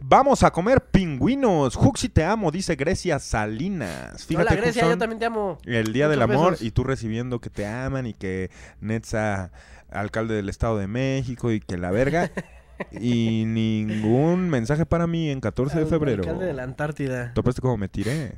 Vamos 0.00 0.42
a 0.42 0.50
comer 0.50 0.80
pingüinos. 0.80 1.76
Juxi 1.76 2.08
te 2.08 2.24
amo, 2.24 2.50
dice 2.50 2.74
Grecia 2.76 3.18
Salinas. 3.18 4.24
Fíjate, 4.24 4.48
Hola 4.54 4.60
Grecia, 4.60 4.82
yo 4.82 4.98
también 4.98 5.18
te 5.18 5.26
amo. 5.26 5.58
el 5.64 5.92
Día 5.92 6.08
del 6.08 6.22
Amor 6.22 6.52
besos. 6.52 6.66
y 6.66 6.70
tú 6.70 6.84
recibiendo 6.84 7.40
que 7.40 7.50
te 7.50 7.66
aman 7.66 8.06
y 8.06 8.14
que 8.14 8.50
Netza, 8.80 9.50
alcalde 9.90 10.34
del 10.34 10.48
Estado 10.48 10.78
de 10.78 10.86
México 10.86 11.52
y 11.52 11.60
que 11.60 11.78
la 11.78 11.90
verga. 11.90 12.30
y 12.92 13.44
ningún 13.46 14.48
mensaje 14.48 14.86
para 14.86 15.06
mí 15.06 15.30
en 15.30 15.40
14 15.40 15.80
de 15.80 15.86
febrero. 15.86 16.22
Alcalde 16.22 16.46
de 16.46 16.54
la 16.54 16.62
Antártida. 16.62 17.32
¿Topaste 17.34 17.60
cómo 17.60 17.76
me 17.76 17.88
tiré? 17.88 18.36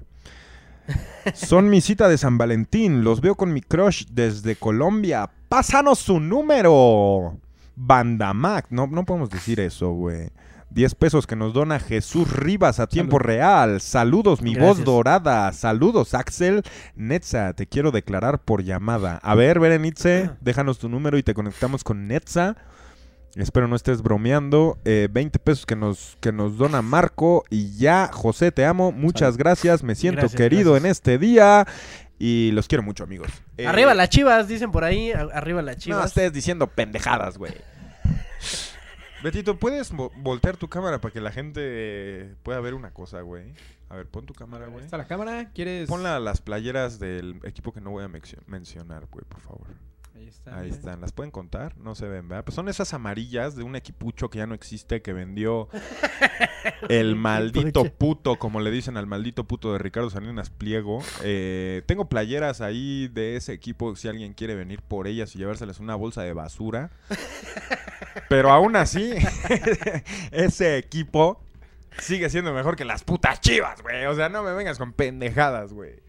Son 1.34 1.68
mi 1.70 1.80
cita 1.80 2.08
de 2.08 2.18
San 2.18 2.38
Valentín. 2.38 3.04
Los 3.04 3.20
veo 3.20 3.36
con 3.36 3.52
mi 3.52 3.60
crush 3.60 4.06
desde 4.10 4.56
Colombia. 4.56 5.30
Pásanos 5.48 6.00
su 6.00 6.18
número. 6.20 7.38
Bandamac. 7.76 8.66
No, 8.70 8.86
no 8.86 9.04
podemos 9.04 9.30
decir 9.30 9.60
eso, 9.60 9.92
güey. 9.92 10.30
10 10.72 10.94
pesos 10.94 11.26
que 11.26 11.36
nos 11.36 11.52
dona 11.52 11.78
Jesús 11.78 12.30
Rivas 12.32 12.80
a 12.80 12.86
tiempo 12.86 13.18
real. 13.18 13.80
Saludos, 13.80 14.40
mi 14.42 14.54
voz 14.54 14.84
dorada. 14.84 15.52
Saludos, 15.52 16.14
Axel. 16.14 16.62
Netza, 16.96 17.52
te 17.52 17.66
quiero 17.66 17.90
declarar 17.90 18.38
por 18.40 18.62
llamada. 18.62 19.18
A 19.22 19.34
ver, 19.34 19.60
Berenice, 19.60 20.30
déjanos 20.40 20.78
tu 20.78 20.88
número 20.88 21.18
y 21.18 21.22
te 21.22 21.34
conectamos 21.34 21.84
con 21.84 22.06
Netza. 22.08 22.56
Espero 23.36 23.66
no 23.68 23.76
estés 23.76 24.02
bromeando. 24.02 24.78
Eh, 24.84 25.08
20 25.10 25.38
pesos 25.38 25.66
que 25.66 25.76
nos, 25.76 26.16
que 26.20 26.32
nos 26.32 26.56
dona 26.58 26.82
Marco. 26.82 27.44
Y 27.50 27.76
ya, 27.76 28.10
José, 28.12 28.52
te 28.52 28.64
amo. 28.64 28.92
Muchas 28.92 29.36
gracias. 29.36 29.82
Me 29.82 29.94
siento 29.94 30.20
Gracias, 30.22 30.38
querido 30.38 30.72
gracias. 30.72 30.84
en 30.84 30.90
este 30.90 31.18
día. 31.18 31.66
Y 32.18 32.50
los 32.52 32.68
quiero 32.68 32.82
mucho, 32.82 33.04
amigos. 33.04 33.28
Eh, 33.56 33.66
Arriba 33.66 33.94
las 33.94 34.08
chivas, 34.10 34.48
dicen 34.48 34.70
por 34.70 34.84
ahí. 34.84 35.12
Arriba 35.12 35.60
las 35.62 35.76
No 35.76 35.82
chivas. 35.82 36.06
estés 36.06 36.32
diciendo 36.32 36.66
pendejadas, 36.66 37.36
güey. 37.38 37.52
Betito, 39.22 39.56
¿puedes 39.58 39.92
vo- 39.92 40.10
voltear 40.16 40.56
tu 40.56 40.68
cámara 40.68 41.00
para 41.00 41.12
que 41.12 41.20
la 41.20 41.30
gente 41.30 42.34
pueda 42.42 42.60
ver 42.60 42.74
una 42.74 42.92
cosa, 42.92 43.20
güey? 43.20 43.54
A 43.88 43.96
ver, 43.96 44.06
pon 44.06 44.26
tu 44.26 44.34
cámara, 44.34 44.66
güey. 44.66 44.84
¿Está 44.84 44.96
la 44.96 45.06
cámara? 45.06 45.50
¿Quieres...? 45.52 45.88
Ponla 45.88 46.16
a 46.16 46.20
las 46.20 46.40
playeras 46.40 46.98
del 46.98 47.38
equipo 47.44 47.72
que 47.72 47.80
no 47.80 47.90
voy 47.90 48.04
a 48.04 48.08
mencio- 48.08 48.42
mencionar, 48.46 49.06
güey, 49.10 49.24
por 49.28 49.40
favor. 49.40 49.66
Ahí 50.46 50.68
están. 50.70 51.00
¿Las 51.00 51.12
pueden 51.12 51.30
contar? 51.30 51.76
No 51.78 51.94
se 51.94 52.06
ven, 52.08 52.28
¿verdad? 52.28 52.44
Pues 52.44 52.54
son 52.54 52.68
esas 52.68 52.92
amarillas 52.94 53.56
de 53.56 53.62
un 53.62 53.76
equipucho 53.76 54.30
que 54.30 54.38
ya 54.38 54.46
no 54.46 54.54
existe, 54.54 55.02
que 55.02 55.12
vendió 55.12 55.68
el 56.88 57.16
maldito 57.16 57.84
puto, 57.84 58.36
como 58.36 58.60
le 58.60 58.70
dicen 58.70 58.96
al 58.96 59.06
maldito 59.06 59.44
puto 59.44 59.72
de 59.72 59.78
Ricardo 59.78 60.10
Salinas 60.10 60.50
Pliego. 60.50 61.02
Eh, 61.22 61.82
tengo 61.86 62.08
playeras 62.08 62.60
ahí 62.60 63.08
de 63.08 63.36
ese 63.36 63.52
equipo, 63.52 63.96
si 63.96 64.08
alguien 64.08 64.34
quiere 64.34 64.54
venir 64.54 64.82
por 64.82 65.06
ellas 65.06 65.34
y 65.34 65.38
llevárselas 65.38 65.80
una 65.80 65.94
bolsa 65.94 66.22
de 66.22 66.32
basura. 66.32 66.90
Pero 68.28 68.50
aún 68.50 68.76
así, 68.76 69.14
ese 70.30 70.78
equipo 70.78 71.42
sigue 71.98 72.30
siendo 72.30 72.52
mejor 72.52 72.76
que 72.76 72.84
las 72.84 73.04
putas 73.04 73.40
chivas, 73.40 73.82
güey. 73.82 74.06
O 74.06 74.14
sea, 74.14 74.28
no 74.28 74.42
me 74.42 74.52
vengas 74.52 74.78
con 74.78 74.92
pendejadas, 74.92 75.72
güey. 75.72 76.00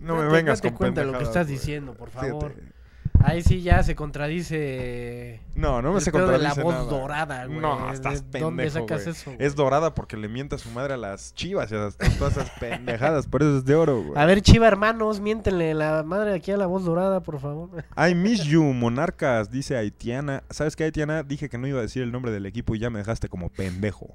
No 0.00 0.16
me 0.16 0.28
vengas 0.28 0.58
date 0.58 0.68
con 0.68 0.76
cuenta 0.78 1.00
de 1.00 1.06
lo 1.06 1.12
que 1.12 1.18
pendejadas, 1.18 1.28
estás 1.28 1.46
güey. 1.46 1.58
diciendo, 1.58 1.94
por 1.94 2.10
Fíjate. 2.10 2.75
Ahí 3.24 3.42
sí 3.42 3.60
ya 3.62 3.82
se 3.82 3.94
contradice. 3.96 5.40
No, 5.54 5.82
no 5.82 5.92
me 5.92 5.98
el 5.98 6.04
se 6.04 6.12
pedo 6.12 6.28
de 6.28 6.38
la 6.38 6.50
contradice 6.54 6.62
voz 6.62 6.74
nada. 6.74 6.84
dorada, 6.84 7.46
güey. 7.46 7.58
No, 7.58 7.86
¿De 7.88 7.94
estás 7.94 8.22
pendejo, 8.22 8.44
¿Dónde 8.46 8.70
sacas 8.70 9.02
güey. 9.04 9.16
eso? 9.16 9.32
Es 9.38 9.54
dorada 9.56 9.94
porque 9.94 10.16
le 10.16 10.28
mienta 10.28 10.56
a 10.56 10.58
su 10.58 10.70
madre 10.70 10.94
a 10.94 10.96
las 10.96 11.34
chivas 11.34 11.70
y 11.72 11.74
a 11.74 11.78
las- 11.78 11.96
todas 12.18 12.36
esas 12.36 12.50
pendejadas. 12.60 13.26
Por 13.26 13.42
eso 13.42 13.58
es 13.58 13.64
de 13.64 13.74
oro, 13.74 14.02
güey. 14.02 14.12
A 14.20 14.26
ver, 14.26 14.42
chiva 14.42 14.68
hermanos, 14.68 15.20
miéntenle 15.20 15.74
la 15.74 16.02
madre 16.02 16.34
aquí 16.34 16.50
a 16.52 16.56
la 16.56 16.66
voz 16.66 16.84
dorada, 16.84 17.20
por 17.20 17.40
favor. 17.40 17.70
I 17.96 18.14
miss 18.14 18.44
you, 18.44 18.62
monarcas, 18.62 19.50
dice 19.50 19.76
Haitiana. 19.76 20.42
¿Sabes 20.50 20.76
qué, 20.76 20.84
Haitiana? 20.84 21.22
Dije 21.22 21.48
que 21.48 21.58
no 21.58 21.66
iba 21.66 21.78
a 21.80 21.82
decir 21.82 22.02
el 22.02 22.12
nombre 22.12 22.30
del 22.32 22.46
equipo 22.46 22.74
y 22.74 22.78
ya 22.78 22.90
me 22.90 22.98
dejaste 23.00 23.28
como 23.28 23.48
pendejo. 23.48 24.14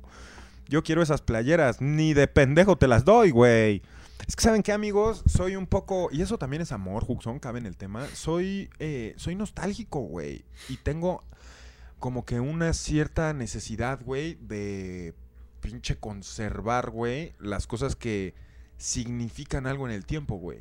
Yo 0.68 0.84
quiero 0.84 1.02
esas 1.02 1.22
playeras, 1.22 1.82
ni 1.82 2.14
de 2.14 2.28
pendejo 2.28 2.78
te 2.78 2.88
las 2.88 3.03
doy, 3.03 3.32
güey. 3.32 3.82
Es 4.27 4.35
que, 4.35 4.43
¿saben 4.43 4.64
qué, 4.64 4.72
amigos? 4.72 5.23
Soy 5.26 5.56
un 5.56 5.68
poco... 5.68 6.10
Y 6.11 6.22
eso 6.22 6.38
también 6.38 6.61
es 6.61 6.72
amor, 6.72 7.03
Juxon, 7.03 7.39
cabe 7.39 7.60
en 7.60 7.65
el 7.65 7.77
tema. 7.77 8.07
Soy, 8.14 8.69
eh, 8.80 9.14
soy 9.18 9.35
nostálgico, 9.35 9.99
güey. 10.02 10.45
Y 10.69 10.77
tengo 10.77 11.23
como 11.99 12.26
que 12.26 12.39
una 12.39 12.73
cierta 12.73 13.34
necesidad, 13.34 14.02
güey, 14.03 14.35
de 14.41 15.14
pinche 15.61 15.98
conservar, 15.98 16.89
güey, 16.89 17.34
las 17.39 17.68
cosas 17.68 17.95
que 17.95 18.34
significan 18.77 19.68
algo 19.68 19.88
en 19.88 19.93
el 19.93 20.06
tiempo, 20.06 20.35
güey. 20.35 20.60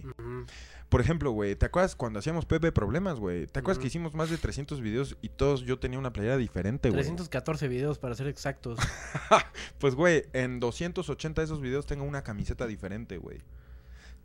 Por 0.91 1.01
ejemplo, 1.01 1.31
güey, 1.31 1.55
¿te 1.55 1.67
acuerdas 1.67 1.95
cuando 1.95 2.19
hacíamos 2.19 2.47
Pepe 2.47 2.73
Problemas, 2.73 3.21
güey? 3.21 3.47
¿Te 3.47 3.61
acuerdas 3.61 3.81
que 3.81 3.87
hicimos 3.87 4.13
más 4.13 4.29
de 4.29 4.37
300 4.37 4.81
videos 4.81 5.17
y 5.23 5.29
todos 5.29 5.63
yo 5.63 5.79
tenía 5.79 6.01
una 6.01 6.13
playera 6.13 6.37
diferente, 6.37 6.91
güey? 6.91 7.01
314 7.01 7.69
videos 7.69 7.99
para 7.99 8.15
ser 8.17 8.27
exactos. 8.27 8.79
Pues, 9.79 9.95
güey, 9.95 10.25
en 10.33 10.59
280 10.61 11.41
de 11.41 11.45
esos 11.45 11.61
videos 11.61 11.87
tengo 11.87 12.05
una 12.05 12.23
camiseta 12.23 12.67
diferente, 12.67 13.19
güey. 13.19 13.39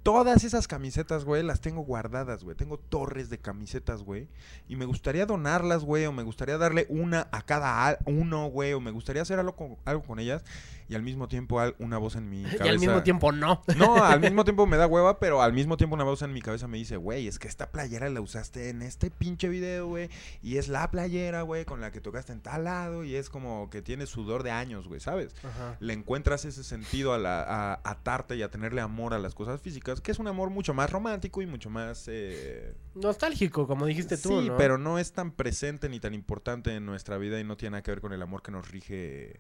Todas 0.02 0.44
esas 0.44 0.68
camisetas, 0.68 1.24
güey, 1.24 1.44
las 1.44 1.62
tengo 1.62 1.82
guardadas, 1.82 2.44
güey. 2.44 2.56
Tengo 2.56 2.78
torres 2.78 3.30
de 3.30 3.40
camisetas, 3.40 4.04
güey. 4.04 4.28
Y 4.68 4.76
me 4.76 4.86
gustaría 4.86 5.26
donarlas, 5.26 5.84
güey. 5.84 6.06
O 6.06 6.12
me 6.12 6.22
gustaría 6.24 6.58
darle 6.58 6.86
una 6.90 7.28
a 7.32 7.42
cada 7.44 7.98
uno, 8.06 8.48
güey. 8.48 8.74
O 8.74 8.80
me 8.80 8.92
gustaría 8.92 9.22
hacer 9.24 9.40
algo 9.40 9.56
con, 9.56 9.78
algo 9.84 10.04
con 10.04 10.20
ellas. 10.20 10.44
Y 10.88 10.96
al 10.96 11.02
mismo 11.02 11.28
tiempo 11.28 11.62
una 11.80 11.98
voz 11.98 12.16
en 12.16 12.30
mi 12.30 12.44
cabeza. 12.44 12.64
y 12.66 12.70
al 12.70 12.80
mismo 12.80 13.04
tiempo 13.04 13.32
no. 13.32 13.64
No, 13.78 14.04
al 14.04 14.20
mismo 14.20 14.44
tiempo 14.44 14.66
me 14.68 14.78
da 14.78 14.88
hueva, 14.88 15.20
pero 15.20 15.42
al 15.42 15.54
mismo 15.54 15.78
tiempo 15.78 15.96
una 15.96 16.04
voz 16.04 16.22
en 16.22 16.34
mi 16.34 16.42
cabeza 16.42 16.68
me 16.68 16.78
dice, 16.78 16.98
güey, 16.98 17.28
es 17.28 17.40
que 17.40 17.48
esta 17.48 17.72
playera 17.72 18.10
la 18.10 18.22
usaste 18.22 18.70
en 18.70 18.82
este 18.82 19.12
pinche 19.12 19.50
video, 19.50 19.88
güey. 19.88 20.10
Y 20.42 20.58
es 20.58 20.68
la 20.68 20.90
playera, 20.92 21.42
güey, 21.42 21.66
con 21.66 21.82
la 21.82 21.92
que 21.92 22.02
tocaste 22.02 22.34
en 22.34 22.42
tal 22.42 22.66
lado. 22.66 23.04
Y 23.04 23.16
es 23.16 23.30
como 23.30 23.70
que 23.70 23.82
tiene 23.82 24.06
sudor 24.06 24.44
de 24.44 24.52
años, 24.52 24.88
güey, 24.88 25.00
¿sabes? 25.00 25.36
Ajá. 25.44 25.78
Le 25.80 25.94
encuentras 25.94 26.46
ese 26.46 26.64
sentido 26.64 27.14
a, 27.14 27.18
la, 27.18 27.42
a 27.42 27.82
atarte 27.84 28.36
y 28.36 28.42
a 28.44 28.50
tenerle 28.50 28.82
amor 28.82 29.14
a 29.14 29.20
las 29.20 29.34
cosas 29.36 29.62
físicas, 29.62 30.02
que 30.02 30.12
es 30.12 30.20
un 30.20 30.28
amor 30.28 30.50
mucho 30.50 30.74
más 30.74 30.90
romántico 30.90 31.42
y 31.42 31.46
mucho 31.46 31.70
más... 31.70 32.06
eh, 32.08 32.74
Nostálgico, 32.96 33.68
como 33.68 33.86
dijiste 33.86 34.18
tú, 34.18 34.42
sí, 34.42 34.50
¿no? 34.50 34.58
pero 34.58 34.78
no 34.78 35.00
es 35.00 35.12
tan 35.12 35.32
presente 35.32 35.90
ni 35.90 36.00
tan 36.00 36.14
importante 36.14 36.74
en 36.76 36.86
nuestra 36.86 37.18
vida 37.18 37.40
y 37.40 37.44
no 37.44 37.58
tiene 37.58 37.72
nada 37.72 37.84
que 37.84 37.92
ver 37.92 38.02
con 38.02 38.14
el 38.14 38.22
amor 38.22 38.42
que 38.42 38.52
nos 38.52 38.70
rige 38.72 39.40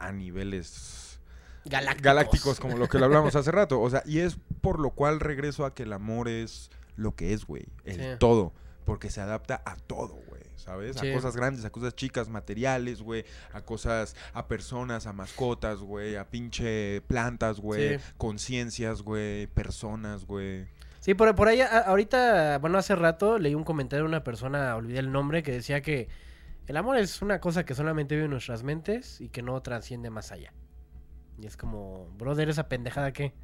a 0.00 0.12
niveles 0.12 1.20
Galácticos. 1.64 2.02
galácticos, 2.02 2.60
como 2.60 2.76
lo 2.78 2.88
que 2.88 2.98
le 2.98 3.04
hablamos 3.04 3.34
hace 3.36 3.50
rato. 3.52 3.80
O 3.80 3.90
sea, 3.90 4.02
y 4.06 4.18
es 4.20 4.38
por 4.60 4.80
lo 4.80 4.90
cual 4.90 5.20
regreso 5.20 5.64
a 5.64 5.74
que 5.74 5.82
el 5.84 5.92
amor 5.92 6.28
es 6.28 6.70
lo 6.96 7.14
que 7.14 7.32
es, 7.32 7.44
güey. 7.44 7.66
El 7.84 7.96
Sí. 7.96 8.06
todo. 8.18 8.52
Porque 8.84 9.10
se 9.10 9.20
adapta 9.20 9.62
a 9.64 9.76
todo, 9.76 10.14
güey. 10.26 10.40
¿Sabes? 10.56 10.96
Sí. 10.98 11.10
A 11.10 11.14
cosas 11.14 11.36
grandes, 11.36 11.64
a 11.64 11.70
cosas 11.70 11.94
chicas, 11.94 12.28
materiales, 12.28 13.02
güey. 13.02 13.24
A 13.52 13.60
cosas, 13.62 14.16
a 14.34 14.46
personas, 14.48 15.06
a 15.06 15.12
mascotas, 15.12 15.78
güey. 15.78 16.16
A 16.16 16.28
pinche 16.28 17.00
plantas, 17.02 17.60
güey. 17.60 17.98
Sí. 17.98 18.04
Conciencias, 18.18 19.02
güey. 19.02 19.46
Personas, 19.48 20.24
güey. 20.26 20.66
Sí, 20.98 21.14
por, 21.14 21.34
por 21.34 21.48
ahí, 21.48 21.60
a- 21.62 21.78
ahorita, 21.78 22.58
bueno, 22.58 22.76
hace 22.78 22.94
rato 22.94 23.38
leí 23.38 23.54
un 23.54 23.64
comentario 23.64 24.04
de 24.04 24.08
una 24.08 24.24
persona, 24.24 24.74
olvidé 24.76 24.98
el 24.98 25.12
nombre, 25.12 25.42
que 25.42 25.52
decía 25.52 25.80
que 25.82 26.08
el 26.70 26.76
amor 26.76 26.98
es 26.98 27.20
una 27.20 27.40
cosa 27.40 27.64
que 27.64 27.74
solamente 27.74 28.14
vive 28.14 28.26
en 28.26 28.30
nuestras 28.30 28.62
mentes 28.62 29.20
y 29.20 29.28
que 29.28 29.42
no 29.42 29.60
trasciende 29.60 30.08
más 30.08 30.30
allá. 30.30 30.54
Y 31.36 31.46
es 31.46 31.56
como, 31.56 32.06
brother, 32.16 32.48
esa 32.48 32.68
pendejada 32.68 33.12
que... 33.12 33.34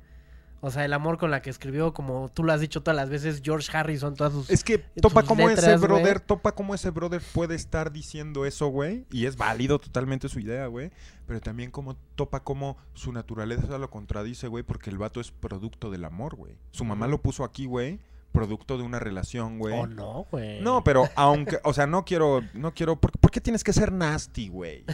O 0.60 0.70
sea, 0.70 0.84
el 0.84 0.92
amor 0.92 1.18
con 1.18 1.32
la 1.32 1.42
que 1.42 1.50
escribió, 1.50 1.92
como 1.92 2.28
tú 2.28 2.44
lo 2.44 2.52
has 2.52 2.60
dicho 2.60 2.84
todas 2.84 2.94
las 2.94 3.10
veces, 3.10 3.42
George 3.44 3.76
Harrison, 3.76 4.14
todas 4.14 4.32
sus... 4.32 4.48
Es 4.48 4.62
que 4.62 4.78
topa 4.78 5.24
como 5.24 5.50
ese 5.50 5.76
brother, 5.76 6.20
topa 6.20 6.52
como 6.52 6.72
ese 6.72 6.90
brother 6.90 7.20
puede 7.34 7.56
estar 7.56 7.90
diciendo 7.90 8.46
eso, 8.46 8.68
güey. 8.68 9.06
Y 9.10 9.26
es 9.26 9.36
válido 9.36 9.80
totalmente 9.80 10.28
su 10.28 10.38
idea, 10.38 10.68
güey. 10.68 10.92
Pero 11.26 11.40
también 11.40 11.72
como 11.72 11.96
topa 12.14 12.44
como 12.44 12.76
su 12.94 13.12
naturaleza 13.12 13.76
lo 13.76 13.90
contradice, 13.90 14.46
güey. 14.46 14.62
Porque 14.62 14.88
el 14.88 14.98
vato 14.98 15.20
es 15.20 15.32
producto 15.32 15.90
del 15.90 16.04
amor, 16.04 16.36
güey. 16.36 16.56
Su 16.70 16.84
mamá 16.84 17.08
lo 17.08 17.20
puso 17.20 17.42
aquí, 17.42 17.66
güey. 17.66 17.98
Producto 18.36 18.76
de 18.76 18.84
una 18.84 18.98
relación, 18.98 19.58
güey. 19.58 19.74
Oh, 19.78 19.86
no, 19.86 20.26
güey. 20.30 20.60
No, 20.60 20.84
pero 20.84 21.08
aunque, 21.14 21.58
o 21.64 21.72
sea, 21.72 21.86
no 21.86 22.04
quiero, 22.04 22.42
no 22.54 22.74
quiero, 22.74 23.00
¿por, 23.00 23.12
por 23.12 23.30
qué 23.30 23.40
tienes 23.40 23.64
que 23.64 23.72
ser 23.72 23.92
nasty, 23.92 24.48
güey? 24.48 24.84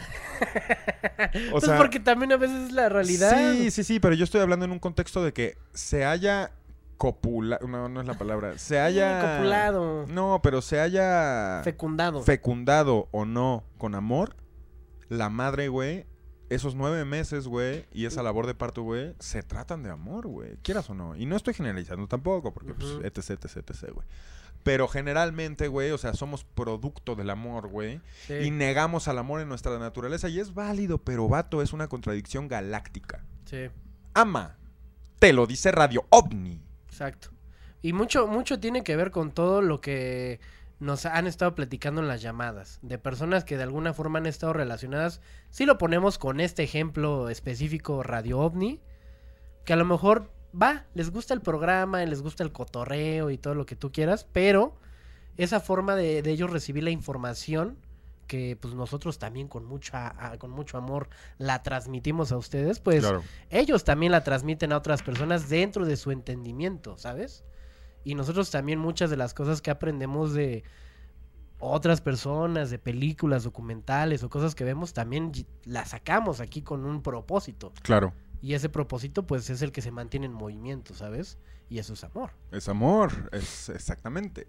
O 1.48 1.52
pues 1.52 1.64
sea, 1.64 1.77
porque 1.77 2.01
también 2.01 2.32
a 2.32 2.36
veces 2.36 2.69
es 2.69 2.73
la 2.73 2.89
realidad. 2.89 3.52
Sí, 3.52 3.70
sí, 3.70 3.85
sí, 3.85 4.01
pero 4.01 4.14
yo 4.14 4.24
estoy 4.24 4.40
hablando 4.40 4.64
en 4.64 4.73
un 4.73 4.78
contexto 4.78 5.23
de 5.23 5.32
que 5.32 5.56
se 5.73 6.05
haya 6.05 6.52
copulado, 6.97 7.66
no, 7.66 7.89
no 7.89 8.01
es 8.01 8.06
la 8.06 8.14
palabra, 8.14 8.59
se 8.59 8.78
haya... 8.78 9.36
Copulado. 9.36 10.06
No, 10.06 10.40
pero 10.43 10.62
se 10.62 10.78
haya 10.78 11.60
Fecundado. 11.64 12.23
fecundado 12.23 13.09
o 13.10 13.24
no 13.24 13.64
con 13.77 13.97
amor, 13.97 14.36
la 15.09 15.28
madre, 15.28 15.66
güey, 15.69 16.06
esos 16.54 16.74
nueve 16.74 17.04
meses, 17.04 17.46
güey, 17.46 17.86
y 17.92 18.06
esa 18.06 18.22
labor 18.22 18.46
de 18.46 18.54
parto, 18.54 18.82
güey, 18.82 19.14
se 19.18 19.42
tratan 19.42 19.82
de 19.82 19.90
amor, 19.90 20.26
güey, 20.26 20.56
quieras 20.62 20.88
o 20.90 20.94
no. 20.94 21.16
Y 21.16 21.26
no 21.26 21.36
estoy 21.36 21.54
generalizando 21.54 22.06
tampoco, 22.08 22.52
porque, 22.52 22.74
pues, 22.74 22.98
etc, 23.02 23.44
etc, 23.44 23.70
etc, 23.70 23.92
güey. 23.92 24.06
Pero 24.62 24.86
generalmente, 24.86 25.66
güey, 25.68 25.90
o 25.90 25.98
sea, 25.98 26.14
somos 26.14 26.44
producto 26.44 27.16
del 27.16 27.30
amor, 27.30 27.68
güey. 27.68 28.00
Sí. 28.26 28.34
Y 28.34 28.50
negamos 28.50 29.08
al 29.08 29.18
amor 29.18 29.40
en 29.40 29.48
nuestra 29.48 29.76
naturaleza. 29.78 30.28
Y 30.28 30.38
es 30.38 30.54
válido, 30.54 30.98
pero 30.98 31.28
vato, 31.28 31.62
es 31.62 31.72
una 31.72 31.88
contradicción 31.88 32.46
galáctica. 32.46 33.24
Sí. 33.44 33.70
Ama. 34.14 34.58
Te 35.18 35.32
lo 35.32 35.46
dice 35.46 35.72
Radio 35.72 36.06
OVNI. 36.10 36.62
Exacto. 36.86 37.30
Y 37.80 37.92
mucho, 37.92 38.28
mucho 38.28 38.60
tiene 38.60 38.84
que 38.84 38.94
ver 38.94 39.10
con 39.10 39.32
todo 39.32 39.62
lo 39.62 39.80
que 39.80 40.38
nos 40.82 41.06
han 41.06 41.26
estado 41.26 41.54
platicando 41.54 42.00
en 42.00 42.09
las 42.09 42.22
llamadas. 42.22 42.78
De 42.82 42.98
personas 42.98 43.44
que 43.44 43.56
de 43.56 43.62
alguna 43.62 43.94
forma 43.94 44.18
han 44.18 44.26
estado 44.26 44.52
relacionadas. 44.52 45.20
Si 45.50 45.64
lo 45.66 45.78
ponemos 45.78 46.18
con 46.18 46.40
este 46.40 46.62
ejemplo 46.62 47.28
específico 47.28 48.02
Radio 48.02 48.38
OVNI. 48.40 48.80
Que 49.64 49.72
a 49.72 49.76
lo 49.76 49.84
mejor 49.84 50.30
va, 50.60 50.86
les 50.94 51.10
gusta 51.10 51.34
el 51.34 51.40
programa, 51.40 52.04
les 52.04 52.20
gusta 52.20 52.42
el 52.42 52.52
cotorreo 52.52 53.30
y 53.30 53.38
todo 53.38 53.54
lo 53.54 53.64
que 53.64 53.76
tú 53.76 53.92
quieras. 53.92 54.26
Pero 54.32 54.76
esa 55.36 55.60
forma 55.60 55.94
de, 55.94 56.20
de 56.22 56.30
ellos 56.30 56.50
recibir 56.50 56.82
la 56.82 56.90
información. 56.90 57.78
Que 58.26 58.56
pues 58.60 58.74
nosotros 58.74 59.18
también 59.18 59.46
con, 59.46 59.64
mucha, 59.66 60.14
a- 60.18 60.38
con 60.38 60.50
mucho 60.50 60.78
amor 60.78 61.09
la 61.38 61.62
transmitimos 61.62 62.32
a 62.32 62.38
ustedes. 62.38 62.80
Pues 62.80 63.00
Claro. 63.00 63.22
ellos 63.50 63.84
también 63.84 64.10
la 64.10 64.24
transmiten 64.24 64.72
a 64.72 64.78
otras 64.78 65.02
personas 65.02 65.48
dentro 65.48 65.84
de 65.84 65.96
su 65.96 66.10
entendimiento, 66.12 66.96
¿sabes? 66.98 67.44
Y 68.04 68.14
nosotros 68.14 68.50
también 68.50 68.78
muchas 68.78 69.10
de 69.10 69.16
las 69.16 69.34
cosas 69.34 69.62
que 69.62 69.70
aprendemos 69.70 70.32
de 70.34 70.64
otras 71.58 72.00
personas, 72.00 72.70
de 72.70 72.78
películas, 72.78 73.44
documentales 73.44 74.22
o 74.24 74.30
cosas 74.30 74.54
que 74.54 74.64
vemos, 74.64 74.92
también 74.92 75.30
las 75.64 75.90
sacamos 75.90 76.40
aquí 76.40 76.62
con 76.62 76.84
un 76.84 77.02
propósito. 77.02 77.72
Claro. 77.82 78.12
Y 78.40 78.54
ese 78.54 78.68
propósito 78.68 79.26
pues 79.26 79.48
es 79.48 79.62
el 79.62 79.70
que 79.70 79.82
se 79.82 79.92
mantiene 79.92 80.26
en 80.26 80.32
movimiento, 80.32 80.94
¿sabes? 80.94 81.38
Y 81.73 81.78
eso 81.78 81.94
es 81.94 82.05
amor. 82.05 82.32
Es 82.51 82.69
amor, 82.69 83.31
es 83.32 83.70
exactamente. 83.70 84.47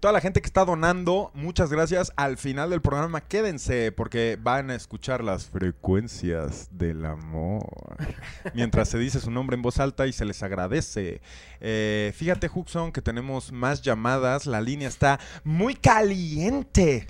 Toda 0.00 0.10
la 0.10 0.22
gente 0.22 0.40
que 0.40 0.46
está 0.46 0.64
donando, 0.64 1.30
muchas 1.34 1.70
gracias. 1.70 2.14
Al 2.16 2.38
final 2.38 2.70
del 2.70 2.80
programa, 2.80 3.20
quédense 3.20 3.92
porque 3.92 4.38
van 4.40 4.70
a 4.70 4.74
escuchar 4.74 5.22
las 5.22 5.44
frecuencias 5.44 6.70
del 6.70 7.04
amor. 7.04 7.98
Mientras 8.54 8.88
se 8.88 8.96
dice 8.96 9.20
su 9.20 9.30
nombre 9.30 9.54
en 9.54 9.60
voz 9.60 9.80
alta 9.80 10.06
y 10.06 10.14
se 10.14 10.24
les 10.24 10.42
agradece. 10.42 11.20
Eh, 11.60 12.14
fíjate, 12.16 12.50
Huxon, 12.50 12.90
que 12.90 13.02
tenemos 13.02 13.52
más 13.52 13.82
llamadas. 13.82 14.46
La 14.46 14.62
línea 14.62 14.88
está 14.88 15.20
muy 15.44 15.74
caliente. 15.74 17.06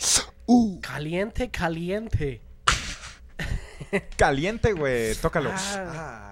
Uh, 0.46 0.80
Caliente, 0.80 1.52
caliente. 1.52 2.42
caliente, 4.16 4.72
güey. 4.72 5.14
Tócalo. 5.14 5.52
Ah. 5.54 6.31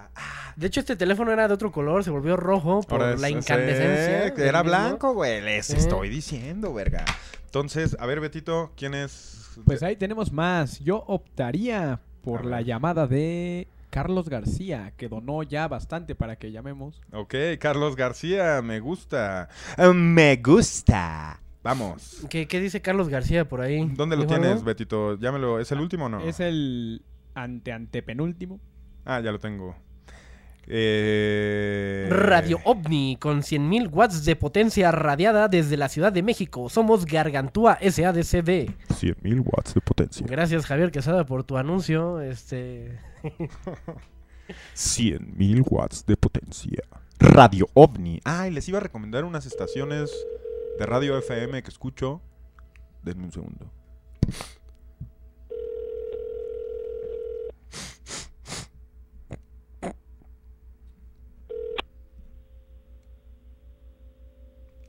De 0.61 0.67
hecho, 0.67 0.79
este 0.79 0.95
teléfono 0.95 1.31
era 1.31 1.47
de 1.47 1.53
otro 1.55 1.71
color, 1.71 2.03
se 2.03 2.11
volvió 2.11 2.37
rojo 2.37 2.81
por 2.83 3.01
Ahora 3.01 3.17
la 3.17 3.27
es- 3.29 3.35
incandescencia. 3.35 4.45
era 4.47 4.61
blanco, 4.61 5.13
güey. 5.13 5.41
Les 5.41 5.71
estoy 5.71 6.07
diciendo, 6.09 6.73
verga. 6.73 7.03
Entonces, 7.45 7.97
a 7.99 8.05
ver, 8.05 8.19
Betito, 8.21 8.71
¿quién 8.77 8.93
es? 8.93 9.49
Pues 9.65 9.81
ahí 9.83 9.95
tenemos 9.95 10.31
más. 10.31 10.79
Yo 10.79 11.03
optaría 11.07 11.99
por 12.23 12.45
la 12.45 12.61
llamada 12.61 13.07
de 13.07 13.67
Carlos 13.89 14.29
García, 14.29 14.93
que 14.95 15.09
donó 15.09 15.43
ya 15.43 15.67
bastante 15.67 16.13
para 16.15 16.35
que 16.37 16.51
llamemos. 16.51 17.01
Ok, 17.11 17.33
Carlos 17.59 17.95
García, 17.95 18.61
me 18.61 18.79
gusta. 18.79 19.49
Eh, 19.77 19.91
Me 19.93 20.37
gusta. 20.37 21.41
Vamos. 21.63 22.25
¿Qué, 22.29 22.47
qué 22.47 22.59
dice 22.59 22.81
Carlos 22.81 23.09
García 23.09 23.49
por 23.49 23.61
ahí? 23.61 23.85
¿Dónde 23.95 24.15
lo 24.15 24.21
¿Dijo 24.23 24.35
tienes, 24.35 24.51
algo? 24.53 24.63
Betito? 24.63 25.17
Llámelo. 25.19 25.59
¿Es 25.59 25.71
el 25.71 25.79
último 25.79 26.05
o 26.05 26.09
no? 26.09 26.21
Es 26.21 26.39
el 26.39 27.03
ante 27.33 27.71
antepenúltimo. 27.71 28.59
Ah, 29.05 29.19
ya 29.19 29.31
lo 29.31 29.39
tengo. 29.39 29.75
Eh... 30.67 32.07
Radio 32.09 32.59
OVNI 32.63 33.17
con 33.19 33.41
100.000 33.41 33.89
watts 33.91 34.25
de 34.25 34.35
potencia 34.35 34.91
radiada 34.91 35.47
desde 35.47 35.77
la 35.77 35.89
Ciudad 35.89 36.13
de 36.13 36.23
México. 36.23 36.69
Somos 36.69 37.05
Gargantúa 37.05 37.77
SADCB. 37.81 38.73
100.000 38.89 39.43
watts 39.45 39.73
de 39.73 39.81
potencia. 39.81 40.25
Gracias 40.27 40.65
Javier 40.65 40.91
Quesada 40.91 41.25
por 41.25 41.43
tu 41.43 41.57
anuncio. 41.57 42.21
Este 42.21 42.97
100.000 44.75 45.63
watts 45.69 46.05
de 46.05 46.17
potencia. 46.17 46.83
Radio 47.19 47.67
OVNI. 47.73 48.21
Ay, 48.23 48.51
les 48.51 48.67
iba 48.67 48.79
a 48.79 48.81
recomendar 48.81 49.25
unas 49.25 49.45
estaciones 49.45 50.11
de 50.79 50.85
radio 50.85 51.17
FM 51.17 51.61
que 51.61 51.69
escucho. 51.69 52.21
Denme 53.03 53.25
un 53.25 53.31
segundo. 53.31 53.71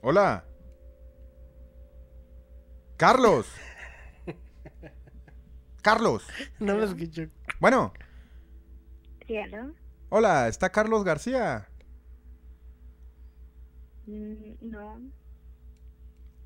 Hola. 0.05 0.43
Carlos. 2.97 3.47
Carlos. 5.81 6.27
No 6.59 6.75
me 6.75 6.83
escucho. 6.83 7.23
Bueno, 7.61 7.93
¿Sí, 9.25 9.37
aló? 9.37 9.73
hola, 10.09 10.49
está 10.49 10.69
Carlos 10.69 11.05
García. 11.05 11.69
Mm, 14.05 14.55
No. 14.61 14.99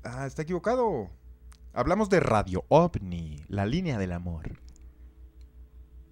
Ah, 0.04 0.26
está 0.26 0.42
equivocado. 0.42 1.10
Hablamos 1.72 2.08
de 2.10 2.20
Radio 2.20 2.64
OVNI, 2.68 3.44
la 3.48 3.66
línea 3.66 3.98
del 3.98 4.12
amor. 4.12 4.60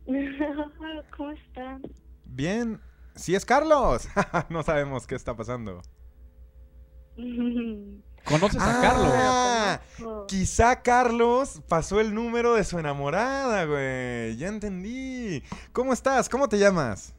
¿Cómo 1.17 1.31
está? 1.31 1.79
Bien, 2.25 2.81
sí 3.15 3.37
es 3.37 3.45
Carlos. 3.45 4.09
no 4.51 4.65
sabemos 4.65 5.07
qué 5.07 5.15
está 5.15 5.37
pasando. 5.37 5.81
¿Conoces 8.25 8.61
a 8.61 8.81
Carlos? 8.81 9.13
Ah, 9.15 9.81
quizá 10.27 10.83
Carlos 10.83 11.63
pasó 11.69 12.01
el 12.01 12.13
número 12.13 12.55
de 12.55 12.65
su 12.65 12.79
enamorada, 12.79 13.65
güey. 13.65 14.37
Ya 14.37 14.49
entendí. 14.49 15.45
¿Cómo 15.73 15.93
estás? 15.93 16.29
¿Cómo 16.29 16.49
te 16.49 16.59
llamas? 16.59 17.15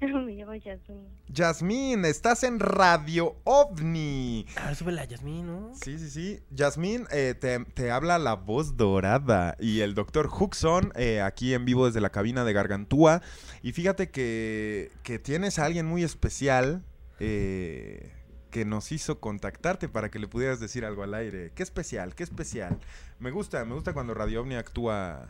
Me 0.00 0.32
llamo 0.32 0.54
Yasmin. 0.56 1.06
Yasmín, 1.28 2.04
estás 2.04 2.42
en 2.42 2.58
Radio 2.58 3.36
OVNI. 3.44 4.46
A 4.56 4.66
ver, 4.66 4.74
súbela, 4.74 5.04
Yasmín, 5.04 5.46
¿no? 5.46 5.70
Sí, 5.74 5.96
sí, 5.96 6.10
sí. 6.10 6.40
Yasmín, 6.50 7.06
eh, 7.12 7.36
te, 7.38 7.60
te 7.66 7.92
habla 7.92 8.18
la 8.18 8.34
voz 8.34 8.76
dorada 8.76 9.56
y 9.60 9.80
el 9.80 9.94
doctor 9.94 10.28
Huxon 10.28 10.92
eh, 10.96 11.20
aquí 11.20 11.54
en 11.54 11.64
vivo 11.64 11.86
desde 11.86 12.00
la 12.00 12.10
cabina 12.10 12.44
de 12.44 12.52
Gargantúa. 12.52 13.22
Y 13.62 13.70
fíjate 13.70 14.10
que, 14.10 14.90
que 15.04 15.20
tienes 15.20 15.60
a 15.60 15.66
alguien 15.66 15.86
muy 15.86 16.02
especial 16.02 16.82
eh, 17.20 18.10
que 18.52 18.64
nos 18.66 18.92
hizo 18.92 19.18
contactarte 19.18 19.88
para 19.88 20.10
que 20.10 20.18
le 20.20 20.28
pudieras 20.28 20.60
decir 20.60 20.84
algo 20.84 21.02
al 21.02 21.14
aire. 21.14 21.50
Qué 21.56 21.62
especial, 21.62 22.14
qué 22.14 22.22
especial. 22.22 22.78
Me 23.18 23.30
gusta, 23.30 23.64
me 23.64 23.74
gusta 23.74 23.94
cuando 23.94 24.12
Radio 24.12 24.42
OVNI 24.42 24.56
actúa, 24.56 25.26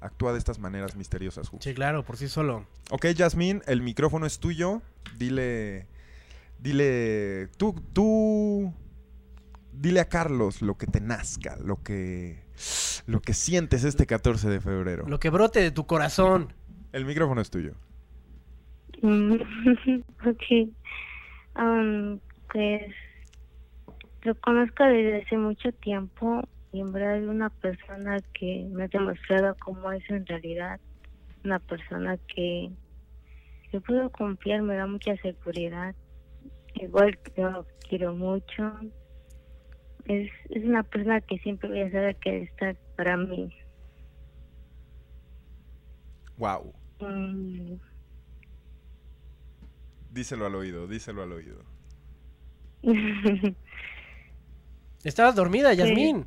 actúa 0.00 0.32
de 0.32 0.38
estas 0.38 0.60
maneras 0.60 0.94
misteriosas. 0.94 1.50
Sí, 1.58 1.74
claro, 1.74 2.04
por 2.04 2.16
sí 2.16 2.28
solo. 2.28 2.64
Ok, 2.90 3.06
Yasmín, 3.08 3.62
el 3.66 3.82
micrófono 3.82 4.26
es 4.26 4.38
tuyo. 4.38 4.80
Dile. 5.18 5.88
Dile. 6.60 7.48
Tú. 7.58 7.74
Tú. 7.92 8.72
Dile 9.72 9.98
a 9.98 10.08
Carlos 10.08 10.62
lo 10.62 10.78
que 10.78 10.86
te 10.86 11.00
nazca, 11.00 11.56
lo 11.56 11.82
que. 11.82 12.44
Lo 13.06 13.20
que 13.20 13.34
sientes 13.34 13.82
este 13.82 14.06
14 14.06 14.48
de 14.48 14.60
febrero. 14.60 15.04
Lo 15.08 15.18
que 15.18 15.30
brote 15.30 15.60
de 15.60 15.72
tu 15.72 15.86
corazón. 15.86 16.52
El 16.92 17.04
micrófono 17.06 17.40
es 17.40 17.50
tuyo. 17.50 17.74
Ok. 20.24 20.70
Um, 21.56 22.20
pues 22.52 22.94
lo 24.22 24.34
conozco 24.36 24.84
desde 24.84 25.22
hace 25.22 25.36
mucho 25.36 25.72
tiempo 25.72 26.42
y 26.70 26.80
en 26.80 26.92
verdad 26.92 27.16
es 27.18 27.26
una 27.26 27.50
persona 27.50 28.20
que 28.34 28.66
me 28.70 28.84
ha 28.84 28.88
demostrado 28.88 29.56
cómo 29.64 29.90
es 29.90 30.08
en 30.10 30.24
realidad. 30.26 30.78
Una 31.44 31.58
persona 31.58 32.16
que 32.28 32.70
yo 33.72 33.80
puedo 33.80 34.10
confiar, 34.10 34.62
me 34.62 34.76
da 34.76 34.86
mucha 34.86 35.16
seguridad. 35.16 35.94
Igual 36.74 37.18
yo 37.36 37.50
lo 37.50 37.66
quiero 37.88 38.14
mucho. 38.14 38.78
Es, 40.04 40.30
es 40.50 40.64
una 40.64 40.82
persona 40.82 41.20
que 41.20 41.38
siempre 41.38 41.68
voy 41.68 41.80
a 41.80 41.90
saber 41.90 42.16
que 42.16 42.42
está 42.42 42.74
para 42.96 43.16
mí. 43.16 43.52
Wow. 46.36 46.72
Mm, 47.00 47.74
Díselo 50.12 50.44
al 50.44 50.54
oído, 50.54 50.86
díselo 50.86 51.22
al 51.22 51.32
oído. 51.32 51.71
Estabas 55.04 55.34
dormida, 55.34 55.72
Yasmín. 55.74 56.26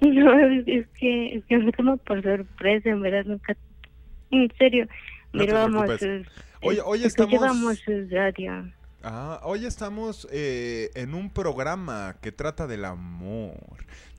No, 0.00 0.32
es, 0.66 0.88
que, 0.98 1.36
es 1.36 1.44
que 1.44 1.58
me 1.58 1.70
tomo 1.72 1.96
por 1.98 2.22
sorpresa, 2.22 2.88
en 2.90 3.02
verdad, 3.02 3.24
nunca. 3.24 3.56
En 4.30 4.50
serio, 4.58 4.86
No 5.32 5.40
mirábamos 5.40 5.88
sus. 6.00 6.26
Hoy- 6.62 6.78
hoy 6.84 7.04
estamos- 7.04 7.78
sus 7.78 8.10
radio. 8.10 8.72
Ah, 9.04 9.40
hoy 9.42 9.66
estamos 9.66 10.28
eh, 10.30 10.90
en 10.94 11.14
un 11.14 11.28
programa 11.30 12.16
que 12.20 12.30
trata 12.30 12.66
del 12.68 12.84
amor. 12.84 13.56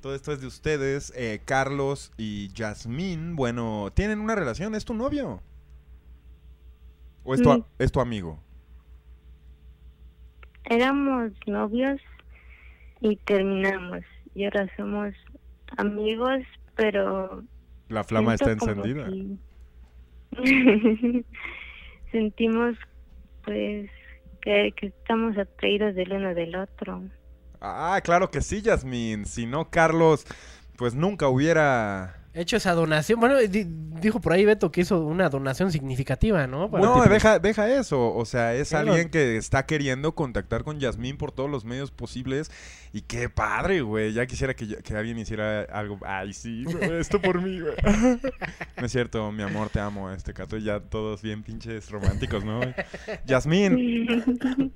Todo 0.02 0.14
esto 0.16 0.34
es 0.34 0.42
de 0.42 0.48
ustedes, 0.48 1.14
eh, 1.16 1.40
Carlos 1.46 2.12
y 2.18 2.50
Yasmín. 2.54 3.38
Bueno, 3.38 3.92
¿tienen 3.94 4.20
una 4.20 4.36
relación? 4.36 4.76
¿Es 4.76 4.84
tu 4.84 4.94
novio? 4.94 5.42
¿O 7.24 7.34
es 7.34 7.42
tu, 7.42 7.50
a- 7.52 7.58
Mm. 7.60 7.66
es 7.80 7.92
tu 7.94 8.02
amigo? 8.02 8.43
Éramos 10.66 11.32
novios 11.46 12.02
y 13.02 13.16
terminamos. 13.18 14.02
Y 14.36 14.46
ahora 14.46 14.70
somos 14.76 15.14
amigos, 15.78 16.40
pero. 16.76 17.44
La 17.90 18.04
flama 18.04 18.34
está 18.36 18.52
encendida. 18.52 19.08
Sentimos, 22.12 22.76
pues, 23.44 23.90
que, 24.42 24.74
que 24.76 24.88
estamos 24.88 25.38
atraídos 25.38 25.96
del 25.96 26.14
uno 26.14 26.34
del 26.34 26.56
otro. 26.56 27.04
Ah, 27.62 28.00
claro 28.04 28.30
que 28.30 28.42
sí, 28.42 28.62
Yasmín. 28.62 29.26
Si 29.26 29.46
no, 29.46 29.70
Carlos, 29.70 30.26
pues 30.78 30.96
nunca 30.96 31.28
hubiera... 31.30 32.23
Hecho 32.36 32.58
esa 32.58 32.74
donación. 32.74 33.20
Bueno, 33.20 33.38
di- 33.38 33.68
dijo 33.68 34.20
por 34.20 34.34
ahí 34.34 34.44
Beto 34.44 34.72
que 34.72 34.82
hizo 34.82 35.00
una 35.06 35.30
donación 35.30 35.72
significativa, 35.72 36.48
¿no? 36.48 36.70
Para- 36.72 36.84
No, 36.84 37.04
deja, 37.04 37.38
deja 37.38 37.72
eso. 37.72 38.14
O 38.16 38.26
sea, 38.26 38.56
es 38.56 38.70
Claro. 38.70 38.90
alguien 38.92 39.10
que 39.10 39.38
está 39.38 39.66
queriendo 39.68 40.16
contactar 40.16 40.64
con 40.64 40.80
Yasmín 40.80 41.18
por 41.18 41.32
todos 41.32 41.50
los 41.50 41.64
medios 41.64 41.92
posibles. 41.92 42.50
Y 42.92 43.02
qué 43.02 43.30
padre, 43.30 43.82
güey. 43.82 44.14
Ya 44.14 44.26
quisiera 44.26 44.56
que, 44.56 44.66
yo- 44.68 44.78
que 44.84 44.96
alguien 44.96 45.18
hiciera 45.20 45.62
algo. 45.64 46.00
Ay, 46.06 46.34
sí, 46.34 46.64
güey, 46.64 47.00
esto 47.00 47.22
por 47.22 47.42
mí, 47.42 47.60
güey. 47.60 47.74
No 48.78 48.86
es 48.88 48.92
cierto, 48.92 49.32
mi 49.32 49.44
amor, 49.44 49.70
te 49.70 49.80
amo. 49.80 50.12
Este 50.12 50.34
cato, 50.34 50.58
ya 50.58 50.80
todos 50.80 51.22
bien 51.22 51.42
pinches 51.44 51.90
románticos, 51.90 52.44
¿no? 52.44 52.60
Yasmín, 53.26 54.24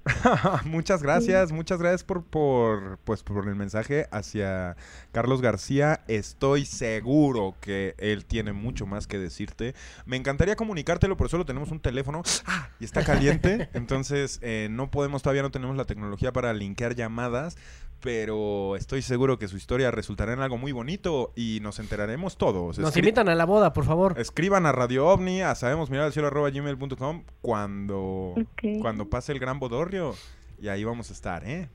muchas 0.66 1.04
gracias, 1.04 1.52
muchas 1.52 1.80
gracias 1.80 2.04
por, 2.04 2.24
por, 2.24 3.00
pues, 3.04 3.24
por 3.24 3.48
el 3.48 3.56
mensaje 3.56 4.08
hacia 4.12 4.78
Carlos 5.12 5.42
García. 5.42 6.02
Estoy 6.08 6.66
seguro 6.66 7.47
que 7.62 7.96
él 7.98 8.26
tiene 8.26 8.54
mucho 8.54 8.86
más 8.86 9.08
que 9.08 9.18
decirte. 9.18 9.74
Me 10.06 10.18
encantaría 10.18 10.56
comunicártelo, 10.56 11.18
pero 11.18 11.30
solo 11.30 11.46
tenemos 11.46 11.72
un 11.72 11.80
teléfono. 11.80 12.22
¡Ah! 12.46 12.70
Y 12.80 12.86
está 12.86 13.04
caliente. 13.04 13.70
Entonces, 13.74 14.40
eh, 14.42 14.68
no 14.72 14.92
podemos, 14.92 15.22
todavía 15.22 15.42
no 15.44 15.52
tenemos 15.52 15.76
la 15.78 15.86
tecnología 15.86 16.32
para 16.34 16.54
linkear 16.54 16.96
llamadas. 16.96 17.58
Pero 18.00 18.76
estoy 18.76 19.02
seguro 19.02 19.40
que 19.40 19.48
su 19.48 19.58
historia 19.58 19.90
resultará 19.90 20.32
en 20.34 20.40
algo 20.42 20.60
muy 20.60 20.72
bonito 20.72 21.34
y 21.36 21.58
nos 21.64 21.80
enteraremos 21.80 22.38
todos. 22.38 22.78
Nos 22.78 22.94
Escri- 22.94 23.00
invitan 23.00 23.28
a 23.28 23.34
la 23.34 23.46
boda, 23.46 23.74
por 23.74 23.86
favor. 23.86 24.14
Escriban 24.20 24.68
a 24.68 24.72
Radio 24.72 25.08
OVNI, 25.08 25.42
a 25.42 25.56
sabemos 25.56 25.90
mirar 25.90 26.06
al 26.06 26.14
cielo 26.14 26.28
arroba 26.28 26.52
gmail.com 26.52 27.24
cuando, 27.42 28.36
Ok. 28.38 28.82
cuando 28.82 29.10
pase 29.10 29.32
el 29.32 29.40
gran 29.40 29.58
bodorrio. 29.58 30.14
Y 30.62 30.68
ahí 30.68 30.84
vamos 30.84 31.10
a 31.10 31.14
estar, 31.14 31.44
¿eh? 31.44 31.70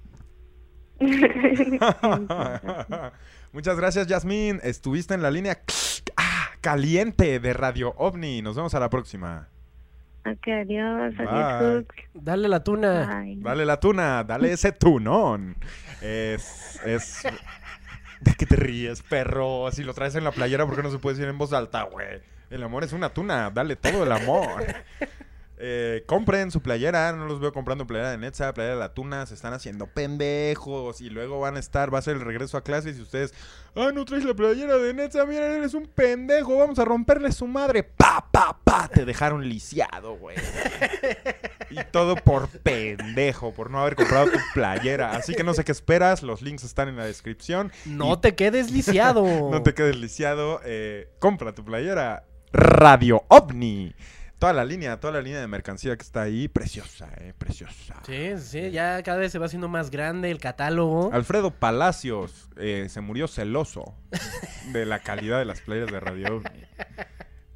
Muchas 3.53 3.77
gracias, 3.77 4.07
Yasmín. 4.07 4.61
Estuviste 4.63 5.13
en 5.13 5.21
la 5.21 5.31
línea 5.31 5.61
ah, 6.17 6.49
caliente 6.63 7.39
de 7.39 7.53
Radio 7.53 7.95
OVNI. 7.99 8.41
Nos 8.41 8.57
vemos 8.57 8.75
a 8.75 8.81
la 8.81 8.89
próxima. 8.89 9.49
Ok, 10.25 10.49
adiós, 10.49 11.17
Bye. 11.17 11.29
adiós. 11.29 11.85
Dale 12.15 12.49
la 12.49 12.65
tuna. 12.65 13.21
Bye. 13.21 13.37
Dale 13.41 13.67
la 13.67 13.79
tuna, 13.79 14.25
dale 14.25 14.53
ese 14.53 14.73
tunón. 14.73 15.57
Es, 16.01 16.81
es... 16.87 17.25
¿De 18.21 18.35
qué 18.35 18.47
te 18.47 18.57
ríes, 18.57 19.03
perro? 19.03 19.71
Si 19.73 19.83
lo 19.83 19.93
traes 19.93 20.15
en 20.15 20.25
la 20.25 20.31
playera, 20.31 20.65
¿por 20.65 20.77
qué 20.77 20.83
no 20.83 20.91
se 20.91 20.99
puede 20.99 21.17
decir 21.17 21.29
en 21.29 21.37
voz 21.37 21.53
alta, 21.53 21.83
güey? 21.83 22.23
El 22.51 22.63
amor 22.63 22.85
es 22.85 22.93
una 22.93 23.11
tuna, 23.11 23.51
dale 23.51 23.77
todo 23.77 24.05
el 24.05 24.13
amor. 24.13 24.63
Eh, 25.65 26.03
compren 26.07 26.51
su 26.51 26.61
playera, 26.61 27.13
no 27.13 27.27
los 27.27 27.39
veo 27.39 27.53
comprando 27.53 27.87
playera 27.87 28.11
de 28.11 28.19
Netza, 28.19 28.53
playera 28.53 28.75
de 28.75 28.81
la 28.81 28.95
tuna, 28.95 29.27
se 29.27 29.35
están 29.35 29.53
haciendo 29.53 29.87
pendejos 29.87 31.01
y 31.01 31.09
luego 31.09 31.39
van 31.39 31.55
a 31.55 31.61
estar, 31.61 31.95
va 31.95 32.01
a 32.01 32.03
ser 32.03 32.17
el 32.17 32.23
regreso 32.23 32.57
a 32.57 32.65
clases 32.65 32.99
y 32.99 33.01
ustedes, 33.01 33.33
ah, 33.77 33.93
no 33.95 34.05
traes 34.05 34.25
la 34.25 34.35
playera 34.35 34.77
de 34.79 34.93
Netza, 34.93 35.25
mira, 35.25 35.47
eres 35.47 35.75
un 35.75 35.87
pendejo, 35.87 36.59
vamos 36.59 36.81
a 36.81 36.85
romperle 36.85 37.31
su 37.31 37.47
madre, 37.47 37.85
pa, 37.85 38.27
pa, 38.33 38.59
pa, 38.65 38.89
te 38.89 39.05
dejaron 39.05 39.49
lisiado, 39.49 40.17
güey. 40.17 40.37
Y 41.71 41.77
todo 41.93 42.17
por 42.17 42.49
pendejo, 42.49 43.55
por 43.55 43.71
no 43.71 43.83
haber 43.83 43.95
comprado 43.95 44.33
tu 44.33 44.39
playera. 44.55 45.13
Así 45.13 45.33
que 45.33 45.45
no 45.45 45.55
sé 45.55 45.63
qué 45.63 45.71
esperas, 45.71 46.25
los 46.25 46.43
links 46.43 46.65
están 46.65 46.89
en 46.89 46.97
la 46.97 47.07
descripción. 47.07 47.71
No 47.87 48.19
te 48.19 48.35
quedes 48.35 48.73
lisiado. 48.73 49.23
No 49.53 49.63
te 49.63 49.75
quedes 49.75 49.97
lisiado, 49.97 50.61
eh, 50.65 51.09
compra 51.21 51.55
tu 51.55 51.65
playera. 51.65 52.25
Radio 52.53 53.23
OVNI. 53.29 53.95
Toda 54.43 54.55
la 54.55 54.65
línea, 54.65 54.99
toda 54.99 55.13
la 55.13 55.23
línea 55.23 55.41
de 55.41 55.47
mercancía 55.47 55.97
que 55.97 56.03
está 56.03 56.23
ahí, 56.23 56.49
preciosa, 56.49 57.09
eh, 57.19 57.33
preciosa. 57.39 58.03
Sí, 58.05 58.37
sí, 58.39 58.73
ya 58.73 59.01
cada 59.05 59.19
vez 59.19 59.31
se 59.31 59.39
va 59.39 59.47
haciendo 59.47 59.69
más 59.69 59.89
grande 59.89 60.33
el 60.33 60.41
catálogo. 60.41 61.13
Alfredo 61.13 61.53
Palacios 61.53 62.51
eh, 62.57 62.89
se 62.89 63.01
murió 63.01 63.29
celoso 63.29 63.95
de 64.73 64.85
la 64.85 64.99
calidad 64.99 65.39
de 65.39 65.45
las 65.45 65.61
playeras 65.61 65.93
de 65.93 66.01
Radio 66.01 66.39
OVNI. 66.39 66.61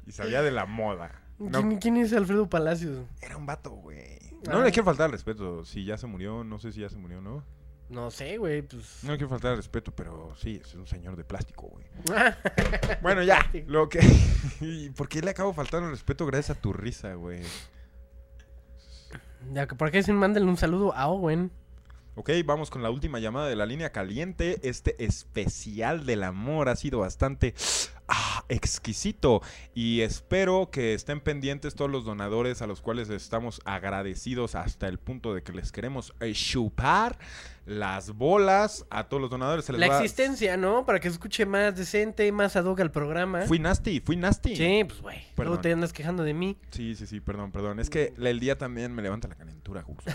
Y 0.05 0.13
sabía 0.13 0.41
de 0.41 0.51
la 0.51 0.65
moda. 0.65 1.23
No, 1.39 1.59
¿Quién, 1.59 1.77
quién 1.79 1.97
es 1.97 2.13
Alfredo 2.13 2.49
Palacios? 2.49 3.05
era 3.21 3.35
un 3.35 3.45
vato, 3.45 3.71
güey. 3.71 4.19
Ah. 4.47 4.53
No 4.53 4.63
le 4.63 4.71
quiero 4.71 4.85
faltar 4.85 5.07
al 5.07 5.11
respeto. 5.11 5.65
Si 5.65 5.83
ya 5.83 5.97
se 5.97 6.07
murió, 6.07 6.45
no 6.45 6.57
sé 6.57 6.71
si 6.71 6.79
ya 6.79 6.89
se 6.89 6.95
murió 6.95 7.17
o 7.17 7.21
no. 7.21 7.43
No 7.89 8.11
sé, 8.11 8.37
güey, 8.37 8.63
pues... 8.63 9.03
No 9.03 9.13
quiero 9.13 9.29
faltar 9.29 9.51
al 9.51 9.57
respeto, 9.57 9.93
pero 9.95 10.33
sí, 10.35 10.59
es 10.61 10.73
un 10.75 10.85
señor 10.87 11.15
de 11.15 11.23
plástico, 11.23 11.67
güey. 11.67 11.85
bueno, 13.01 13.23
ya. 13.23 13.49
Lo 13.65 13.87
que... 13.87 13.99
¿Y 14.61 14.89
¿Por 14.89 15.07
qué 15.07 15.21
le 15.21 15.31
acabo 15.31 15.53
faltando 15.53 15.87
el 15.87 15.93
respeto 15.93 16.25
gracias 16.25 16.57
a 16.57 16.61
tu 16.61 16.73
risa, 16.73 17.13
güey? 17.13 17.41
Ya, 19.53 19.67
que 19.67 19.75
¿Por 19.75 19.91
qué 19.91 20.03
se 20.03 20.11
manden 20.11 20.49
un 20.49 20.57
saludo 20.57 20.93
a 20.93 21.07
Owen? 21.07 21.51
Ok, 22.15 22.31
vamos 22.43 22.69
con 22.69 22.81
la 22.81 22.89
última 22.89 23.19
llamada 23.19 23.47
de 23.47 23.55
la 23.55 23.65
línea 23.65 23.91
caliente. 23.91 24.59
Este 24.63 25.05
especial 25.05 26.05
del 26.05 26.23
amor 26.23 26.67
ha 26.67 26.75
sido 26.75 26.99
bastante 26.99 27.53
ah, 28.07 28.43
exquisito 28.49 29.41
y 29.73 30.01
espero 30.01 30.69
que 30.71 30.93
estén 30.93 31.19
pendientes 31.21 31.75
todos 31.75 31.91
los 31.91 32.05
donadores 32.05 32.61
a 32.61 32.67
los 32.67 32.81
cuales 32.81 33.09
estamos 33.09 33.61
agradecidos 33.65 34.55
hasta 34.55 34.87
el 34.87 34.97
punto 34.99 35.33
de 35.33 35.43
que 35.43 35.51
les 35.53 35.71
queremos 35.71 36.13
eh, 36.19 36.33
chupar 36.33 37.17
las 37.65 38.11
bolas 38.11 38.85
a 38.89 39.09
todos 39.09 39.19
los 39.19 39.29
donadores. 39.29 39.65
Se 39.65 39.73
les 39.73 39.81
La 39.81 39.89
va- 39.89 39.97
existencia, 39.99 40.55
¿no? 40.55 40.85
Para 40.85 40.99
que 41.01 41.09
se 41.09 41.13
escuche 41.13 41.45
más 41.45 41.75
decente, 41.75 42.31
más 42.31 42.55
ad 42.55 42.63
hoc 42.65 42.79
al 42.79 42.91
programa. 42.91 43.41
Fui 43.41 43.59
nasty, 43.59 43.99
fui 43.99 44.15
nasty. 44.15 44.55
Sí, 44.55 44.83
pues, 44.87 45.01
güey. 45.01 45.17
Luego 45.35 45.59
te 45.59 45.73
andas 45.73 45.91
quejando 45.91 46.23
de 46.23 46.33
mí. 46.33 46.57
Sí, 46.71 46.95
sí, 46.95 47.05
sí, 47.05 47.19
perdón, 47.19 47.51
perdón. 47.51 47.79
Es 47.81 47.89
que 47.89 48.13
el 48.17 48.39
día 48.39 48.57
también 48.57 48.93
me 48.93 49.01
levanta 49.01 49.27
la 49.27 49.35
calentura, 49.35 49.83
justo. 49.83 50.09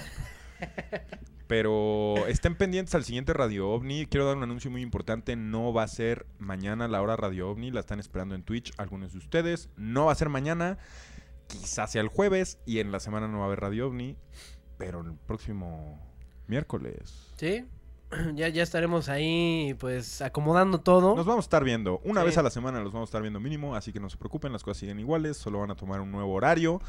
Pero 1.52 2.26
estén 2.28 2.54
pendientes 2.54 2.94
al 2.94 3.04
siguiente 3.04 3.34
Radio 3.34 3.68
OVNI. 3.68 4.06
Quiero 4.06 4.24
dar 4.24 4.38
un 4.38 4.42
anuncio 4.42 4.70
muy 4.70 4.80
importante. 4.80 5.36
No 5.36 5.70
va 5.74 5.82
a 5.82 5.86
ser 5.88 6.24
mañana 6.38 6.88
la 6.88 7.02
hora 7.02 7.14
Radio 7.14 7.50
OVNI. 7.50 7.70
La 7.72 7.80
están 7.80 8.00
esperando 8.00 8.34
en 8.34 8.42
Twitch 8.42 8.72
algunos 8.78 9.12
de 9.12 9.18
ustedes. 9.18 9.68
No 9.76 10.06
va 10.06 10.12
a 10.12 10.14
ser 10.14 10.30
mañana. 10.30 10.78
Quizás 11.48 11.92
sea 11.92 12.00
el 12.00 12.08
jueves. 12.08 12.58
Y 12.64 12.78
en 12.78 12.90
la 12.90 13.00
semana 13.00 13.28
no 13.28 13.36
va 13.36 13.44
a 13.44 13.46
haber 13.48 13.60
Radio 13.60 13.88
OVNI. 13.88 14.16
Pero 14.78 15.02
el 15.02 15.12
próximo 15.12 16.00
miércoles. 16.46 17.34
Sí. 17.36 17.66
Ya, 18.34 18.48
ya 18.48 18.62
estaremos 18.62 19.09
ahí, 19.09 19.74
pues, 19.80 20.20
acomodando 20.22 20.80
todo. 20.80 21.16
Nos 21.16 21.26
vamos 21.26 21.44
a 21.44 21.47
estar 21.47 21.64
viendo. 21.64 22.01
Una 22.05 22.20
Sí. 22.20 22.26
vez 22.26 22.39
a 22.39 22.43
la 22.43 22.51
semana 22.51 22.80
los 22.80 22.93
vamos 22.93 23.09
a 23.09 23.10
estar 23.10 23.22
viendo 23.22 23.40
mínimo, 23.40 23.74
así 23.74 23.93
que 23.93 24.01
no 24.01 24.10
se 24.10 24.16
preocupen, 24.16 24.52
las 24.52 24.62
cosas 24.62 24.78
siguen 24.78 25.01
iguales, 25.01 25.36
solo 25.36 25.60
van 25.60 25.70
a 25.70 25.74
tomar 25.74 26.01
un 26.01 26.10
nuevo 26.12 26.32
horario. 26.32 26.80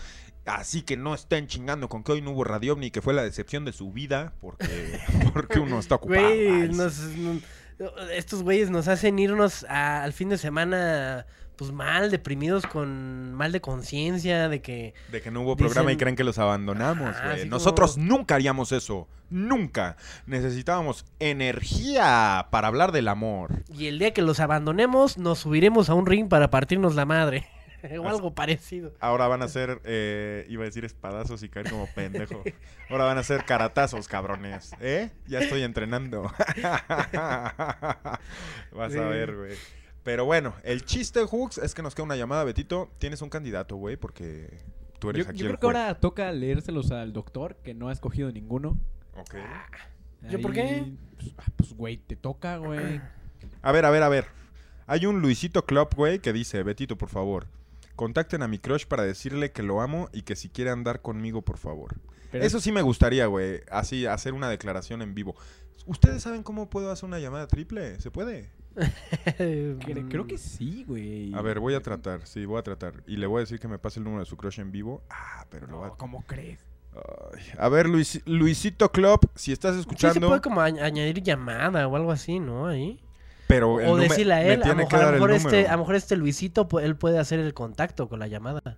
Así 0.45 0.81
que 0.81 0.97
no 0.97 1.13
estén 1.13 1.47
chingando 1.47 1.87
con 1.89 2.03
que 2.03 2.11
hoy 2.11 2.21
no 2.21 2.31
hubo 2.31 2.43
Radio 2.43 2.73
Ovni, 2.73 2.91
que 2.91 3.01
fue 3.01 3.13
la 3.13 3.23
decepción 3.23 3.63
de 3.65 3.71
su 3.73 3.91
vida, 3.91 4.33
porque, 4.41 4.67
porque 5.33 5.59
uno 5.59 5.79
está 5.79 5.95
ocupado. 5.95 6.21
Güey, 6.27 6.69
nos- 6.69 6.99
no- 6.99 7.39
estos 8.13 8.43
güeyes 8.43 8.69
nos 8.69 8.87
hacen 8.87 9.17
irnos 9.19 9.63
a- 9.69 10.03
al 10.03 10.13
fin 10.13 10.29
de 10.29 10.37
semana, 10.37 11.25
pues 11.63 11.73
mal, 11.75 12.11
deprimidos, 12.11 12.65
con 12.67 13.33
mal 13.33 13.51
de 13.51 13.61
conciencia, 13.61 14.49
de 14.49 14.61
que... 14.61 14.93
De 15.11 15.21
que 15.21 15.31
no 15.31 15.41
hubo 15.41 15.55
programa 15.55 15.91
y 15.91 15.97
creen 15.97 16.15
que 16.15 16.23
los 16.23 16.37
abandonamos, 16.39 17.15
güey. 17.23 17.39
como- 17.39 17.49
Nosotros 17.51 17.97
nunca 17.97 18.35
haríamos 18.35 18.71
eso. 18.71 19.07
Nunca. 19.29 19.95
Necesitábamos 20.25 21.05
energía 21.19 22.47
para 22.51 22.67
hablar 22.67 22.91
del 22.91 23.07
amor. 23.07 23.63
Y 23.69 23.87
el 23.87 23.97
día 23.99 24.13
que 24.13 24.21
los 24.21 24.39
abandonemos, 24.39 25.17
nos 25.17 25.39
subiremos 25.39 25.89
a 25.89 25.93
un 25.93 26.05
ring 26.05 26.27
para 26.27 26.49
partirnos 26.49 26.95
la 26.95 27.05
madre. 27.05 27.47
o 27.99 28.07
algo 28.07 28.33
parecido. 28.33 28.93
Ahora 28.99 29.27
van 29.27 29.41
a 29.41 29.47
ser, 29.47 29.81
eh, 29.83 30.45
iba 30.49 30.63
a 30.63 30.65
decir 30.65 30.85
espadazos 30.85 31.43
y 31.43 31.49
caer 31.49 31.69
como 31.69 31.87
pendejo. 31.87 32.43
Ahora 32.89 33.05
van 33.05 33.17
a 33.17 33.23
ser 33.23 33.43
caratazos, 33.45 34.07
cabrones. 34.07 34.71
¿Eh? 34.79 35.09
Ya 35.27 35.39
estoy 35.39 35.63
entrenando. 35.63 36.23
Vas 38.71 38.95
a 38.95 39.07
ver, 39.07 39.35
güey. 39.35 39.55
Pero 40.03 40.25
bueno, 40.25 40.53
el 40.63 40.83
chiste, 40.85 41.23
Hooks, 41.23 41.57
es 41.59 41.73
que 41.73 41.81
nos 41.81 41.95
queda 41.95 42.03
una 42.05 42.15
llamada, 42.17 42.43
Betito. 42.43 42.89
Tienes 42.99 43.21
un 43.21 43.29
candidato, 43.29 43.77
güey, 43.77 43.95
porque 43.95 44.49
tú 44.99 45.09
eres 45.09 45.25
Yo, 45.25 45.29
aquí 45.31 45.39
yo 45.39 45.45
el 45.45 45.51
creo 45.51 45.59
que 45.59 45.67
juez. 45.67 45.77
ahora 45.77 45.99
toca 45.99 46.31
leérselos 46.31 46.91
al 46.91 47.13
doctor, 47.13 47.55
que 47.63 47.73
no 47.73 47.87
ha 47.89 47.93
escogido 47.93 48.31
ninguno. 48.31 48.77
Ok. 49.15 49.35
¿Yo 50.29 50.41
por 50.41 50.53
qué? 50.53 50.93
Pues, 51.17 51.33
ah, 51.37 51.43
pues, 51.55 51.73
güey, 51.73 51.97
te 51.97 52.15
toca, 52.15 52.57
güey. 52.57 53.01
A 53.61 53.71
ver, 53.71 53.85
a 53.85 53.89
ver, 53.91 54.03
a 54.03 54.09
ver. 54.09 54.25
Hay 54.87 55.05
un 55.05 55.21
Luisito 55.21 55.65
Club, 55.65 55.89
güey, 55.95 56.19
que 56.19 56.33
dice, 56.33 56.61
Betito, 56.63 56.97
por 56.97 57.09
favor, 57.09 57.47
contacten 57.95 58.41
a 58.41 58.47
mi 58.49 58.59
crush 58.59 58.85
para 58.85 59.03
decirle 59.03 59.51
que 59.51 59.63
lo 59.63 59.81
amo 59.81 60.09
y 60.11 60.23
que 60.23 60.35
si 60.35 60.49
quiere 60.49 60.71
andar 60.71 61.01
conmigo, 61.01 61.41
por 61.41 61.57
favor. 61.57 61.95
Pero 62.31 62.43
Eso 62.43 62.59
sí 62.59 62.71
me 62.71 62.81
gustaría, 62.81 63.25
güey, 63.27 63.61
así, 63.71 64.05
hacer 64.05 64.33
una 64.33 64.49
declaración 64.49 65.01
en 65.01 65.13
vivo. 65.13 65.35
¿Ustedes 65.85 66.23
saben 66.23 66.43
cómo 66.43 66.69
puedo 66.69 66.91
hacer 66.91 67.05
una 67.05 67.19
llamada 67.19 67.47
triple? 67.47 67.99
¿Se 68.01 68.11
puede? 68.11 68.49
Cre- 69.37 70.09
creo 70.09 70.25
que 70.25 70.37
sí, 70.37 70.83
güey. 70.87 71.33
A 71.33 71.41
ver, 71.41 71.59
voy 71.59 71.75
a 71.75 71.81
tratar, 71.81 72.25
sí, 72.25 72.45
voy 72.45 72.59
a 72.59 72.63
tratar. 72.63 73.03
Y 73.07 73.17
le 73.17 73.27
voy 73.27 73.37
a 73.37 73.39
decir 73.41 73.59
que 73.59 73.67
me 73.67 73.77
pase 73.79 73.99
el 73.99 74.03
número 74.05 74.21
de 74.23 74.25
su 74.29 74.37
crush 74.37 74.59
en 74.59 74.71
vivo. 74.71 75.03
Ah, 75.09 75.45
pero 75.49 75.67
lo 75.67 75.79
va 75.79 75.87
No, 75.89 75.95
¿Cómo 75.97 76.23
crees? 76.25 76.59
Ay, 76.95 77.43
A 77.57 77.69
ver, 77.69 77.87
Luis, 77.87 78.21
Luisito 78.25 78.91
Club, 78.91 79.29
si 79.35 79.51
estás 79.51 79.73
Sí 79.73 79.81
escuchando, 79.81 80.13
se 80.13 80.27
puede 80.27 80.41
como 80.41 80.61
añ- 80.61 80.81
añadir 80.81 81.21
llamada 81.23 81.87
o 81.87 81.95
algo 81.95 82.11
así, 82.11 82.39
¿no? 82.39 82.67
Ahí. 82.67 82.99
pero 83.47 83.73
O 83.73 83.97
decirle 83.97 84.33
a 84.33 84.37
me 84.43 84.53
él, 84.53 84.63
a 84.63 84.67
lo 84.69 84.75
mejor, 84.75 85.31
a 85.31 85.35
este, 85.35 85.67
a 85.67 85.71
lo 85.73 85.77
mejor 85.79 85.95
este 85.95 86.15
Luisito, 86.17 86.67
él 86.79 86.95
puede 86.95 87.19
hacer 87.19 87.39
el 87.39 87.53
contacto 87.53 88.09
con 88.09 88.19
la 88.19 88.27
llamada. 88.27 88.77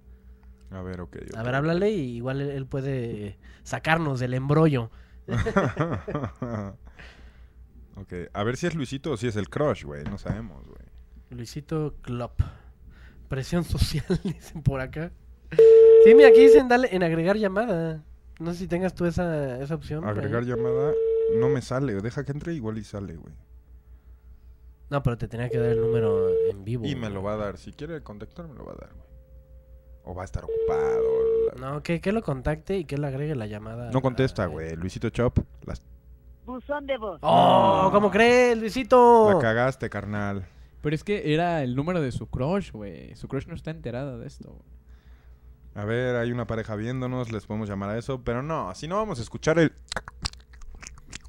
A 0.71 0.81
ver, 0.81 1.01
ok. 1.01 1.17
A 1.35 1.39
ok. 1.39 1.45
ver, 1.45 1.55
háblale 1.55 1.91
y 1.91 2.15
igual 2.17 2.41
él, 2.41 2.49
él 2.49 2.65
puede 2.65 3.37
sacarnos 3.63 4.19
del 4.19 4.33
embrollo. 4.33 4.91
ok, 7.95 8.13
a 8.33 8.43
ver 8.43 8.57
si 8.57 8.67
es 8.67 8.75
Luisito 8.75 9.11
o 9.11 9.17
si 9.17 9.27
es 9.27 9.35
el 9.35 9.49
crush, 9.49 9.83
güey. 9.83 10.03
No 10.03 10.17
sabemos, 10.17 10.65
güey. 10.67 10.79
Luisito 11.31 11.95
Club. 12.01 12.31
Presión 13.29 13.63
social, 13.63 14.05
dicen 14.23 14.61
por 14.61 14.79
acá. 14.81 15.11
Sí, 16.03 16.13
mira, 16.15 16.29
aquí 16.29 16.41
dicen 16.41 16.67
dale 16.67 16.89
en 16.95 17.03
agregar 17.03 17.37
llamada. 17.37 18.03
No 18.39 18.51
sé 18.53 18.59
si 18.59 18.67
tengas 18.67 18.93
tú 18.93 19.05
esa, 19.05 19.59
esa 19.61 19.75
opción. 19.75 20.05
Agregar 20.05 20.43
llamada 20.43 20.93
no 21.37 21.49
me 21.49 21.61
sale. 21.61 21.93
Deja 21.95 22.23
que 22.23 22.31
entre 22.31 22.53
igual 22.53 22.77
y 22.77 22.83
sale, 22.83 23.15
güey. 23.15 23.33
No, 24.89 25.01
pero 25.01 25.17
te 25.17 25.27
tenía 25.27 25.49
que 25.49 25.57
dar 25.57 25.71
el 25.71 25.81
número 25.81 26.29
en 26.51 26.63
vivo. 26.63 26.85
Y 26.85 26.93
me 26.95 27.01
güey. 27.01 27.13
lo 27.13 27.23
va 27.23 27.33
a 27.33 27.37
dar. 27.37 27.57
Si 27.57 27.71
quiere 27.73 28.01
contactar, 28.03 28.47
me 28.47 28.53
lo 28.55 28.65
va 28.65 28.73
a 28.73 28.75
dar, 28.75 28.93
güey. 28.93 29.05
O 30.03 30.13
va 30.13 30.21
a 30.21 30.25
estar 30.25 30.43
ocupado. 30.43 31.03
la- 31.47 31.53
No, 31.71 31.81
que, 31.81 31.99
que 31.99 32.11
lo 32.11 32.21
contacte 32.21 32.77
y 32.77 32.85
que 32.85 32.97
le 32.97 33.07
agregue 33.07 33.33
la 33.35 33.47
llamada. 33.47 33.89
No 33.91 34.01
contesta, 34.01 34.43
a- 34.43 34.47
güey. 34.47 34.75
Luisito 34.75 35.09
Chop, 35.09 35.39
las- 35.65 35.81
Buzón 36.45 36.85
de 36.85 36.97
voz. 36.97 37.19
¡Oh! 37.23 37.89
¿Cómo 37.91 38.11
crees, 38.11 38.57
Luisito? 38.57 39.31
la 39.33 39.39
cagaste, 39.39 39.89
carnal. 39.89 40.45
Pero 40.81 40.95
es 40.95 41.03
que 41.03 41.33
era 41.33 41.63
el 41.63 41.75
número 41.75 41.99
de 42.01 42.11
su 42.11 42.27
crush, 42.27 42.71
güey. 42.71 43.15
Su 43.15 43.27
crush 43.27 43.47
no 43.47 43.55
está 43.55 43.71
enterada 43.71 44.17
de 44.17 44.27
esto. 44.27 44.49
güey. 44.51 44.75
A 45.73 45.83
ver, 45.85 46.15
hay 46.15 46.31
una 46.31 46.47
pareja 46.47 46.75
viéndonos, 46.75 47.31
les 47.31 47.45
podemos 47.45 47.67
llamar 47.67 47.89
a 47.89 47.97
eso, 47.97 48.21
pero 48.23 48.41
no, 48.41 48.73
si 48.75 48.87
no 48.87 48.95
vamos 48.95 49.19
a 49.19 49.23
escuchar 49.23 49.59
el... 49.59 49.73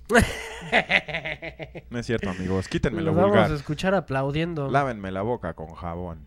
No 1.90 1.98
es 1.98 2.06
cierto, 2.06 2.30
amigos, 2.30 2.68
quítenme 2.68 3.00
lo 3.00 3.06
Los 3.06 3.16
vamos 3.16 3.30
vulgar. 3.30 3.50
a 3.50 3.54
escuchar 3.54 3.94
aplaudiendo. 3.94 4.68
Lávenme 4.70 5.10
la 5.10 5.22
boca 5.22 5.54
con 5.54 5.68
jabón. 5.74 6.26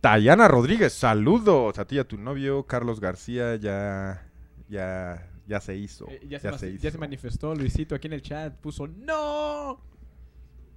Tayana 0.00 0.48
Rodríguez, 0.48 0.92
saludos 0.92 1.78
a 1.78 1.86
ti 1.86 1.96
y 1.96 1.98
a 1.98 2.04
tu 2.06 2.18
novio. 2.18 2.64
Carlos 2.66 3.00
García 3.00 3.56
ya, 3.56 4.26
ya, 4.68 5.26
ya 5.46 5.60
se 5.60 5.76
hizo. 5.76 6.06
Eh, 6.08 6.20
ya, 6.28 6.38
ya, 6.38 6.52
se, 6.52 6.58
se 6.58 6.72
ya 6.74 6.80
se 6.80 6.88
hizo. 6.88 6.98
manifestó 6.98 7.54
Luisito 7.54 7.94
aquí 7.94 8.06
en 8.08 8.12
el 8.14 8.22
chat. 8.22 8.54
Puso 8.56 8.86
¡No! 8.86 9.80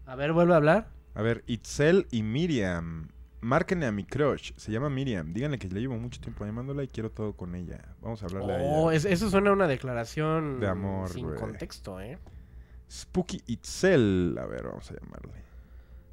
A 0.05 0.15
ver, 0.15 0.33
vuelve 0.33 0.53
a 0.53 0.57
hablar. 0.57 0.89
A 1.15 1.21
ver, 1.21 1.43
Itzel 1.47 2.07
y 2.11 2.23
Miriam. 2.23 3.09
Márquenle 3.41 3.85
a 3.85 3.91
mi 3.91 4.03
crush. 4.03 4.51
Se 4.57 4.71
llama 4.71 4.89
Miriam. 4.89 5.33
Díganle 5.33 5.57
que 5.59 5.67
le 5.69 5.79
llevo 5.79 5.97
mucho 5.97 6.19
tiempo 6.19 6.45
llamándola 6.45 6.83
y 6.83 6.87
quiero 6.87 7.09
todo 7.11 7.33
con 7.33 7.55
ella. 7.55 7.79
Vamos 8.01 8.21
a 8.21 8.25
hablarle 8.25 8.53
a 8.55 8.57
Oh, 8.59 8.91
ella. 8.91 8.97
es- 8.97 9.05
eso 9.05 9.29
suena 9.29 9.49
a 9.51 9.53
una 9.53 9.67
declaración 9.67 10.59
De 10.59 10.67
amor, 10.67 11.09
sin 11.09 11.25
güey. 11.25 11.37
contexto, 11.39 11.99
¿eh? 12.01 12.17
Spooky 12.91 13.41
Itzel. 13.47 14.37
A 14.41 14.45
ver, 14.45 14.63
vamos 14.63 14.89
a 14.91 14.95
llamarle. 14.95 15.33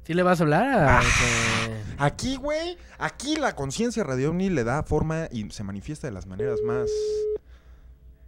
¿Sí 0.03 0.13
le 0.13 0.23
vas 0.23 0.39
a 0.39 0.43
hablar 0.43 0.87
Ah. 0.89 0.99
a 0.99 1.01
que- 1.01 1.95
Aquí, 1.97 2.35
güey, 2.37 2.77
aquí 2.97 3.35
la 3.35 3.55
conciencia 3.55 4.03
Radio 4.05 4.31
le 4.33 4.63
da 4.63 4.83
forma 4.83 5.27
y 5.31 5.49
se 5.49 5.63
manifiesta 5.63 6.07
de 6.07 6.13
las 6.13 6.25
maneras 6.27 6.59
más... 6.65 6.89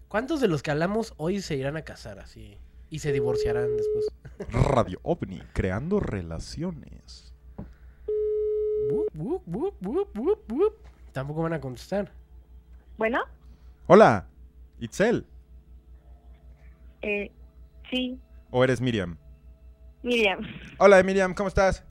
¿Cuántos 0.10 0.42
de 0.42 0.48
los 0.48 0.64
que 0.64 0.72
hablamos 0.72 1.14
hoy 1.18 1.40
se 1.40 1.56
irán 1.56 1.78
a 1.78 1.84
casar 1.84 2.20
así? 2.20 2.58
Y 2.90 3.00
se 3.00 3.12
divorciarán 3.14 3.78
después. 3.78 4.08
Radio 4.52 5.00
OVNI, 5.04 5.42
creando 5.54 6.00
relaciones. 6.00 7.32
Bup, 9.14 9.44
bup, 9.46 9.76
bup. 10.16 10.74
Tampoco 11.14 11.44
van 11.44 11.54
a 11.54 11.62
contestar. 11.62 12.12
Bueno, 12.98 13.20
Hola, 13.86 14.28
Itzel. 14.80 15.26
eh, 17.02 17.32
sí, 17.90 18.20
¿O 18.52 18.64
eres 18.64 18.82
Miriam? 18.82 19.18
Miriam. 20.02 20.40
Hola, 20.80 21.02
Miriam, 21.04 21.34
¿cómo 21.36 21.48
estás? 21.50 21.84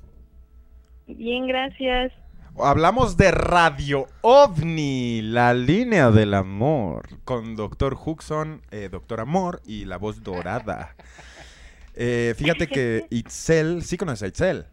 Bien, 1.06 1.46
gracias. 1.46 2.12
Hablamos 2.60 3.16
de 3.16 3.30
Radio 3.30 4.06
OVNI, 4.22 5.22
la 5.22 5.54
línea 5.54 6.10
del 6.10 6.34
amor, 6.34 7.08
con 7.24 7.54
Doctor 7.56 7.96
Huxon, 8.04 8.62
eh, 8.70 8.88
Doctor 8.90 9.20
Amor 9.20 9.62
y 9.64 9.84
la 9.84 9.96
voz 9.96 10.22
dorada. 10.22 10.96
Eh, 11.94 12.34
fíjate 12.36 12.66
que 12.66 13.06
Itzel, 13.10 13.82
¿sí 13.82 13.96
conoces 13.96 14.22
a 14.22 14.26
Itzel? 14.28 14.66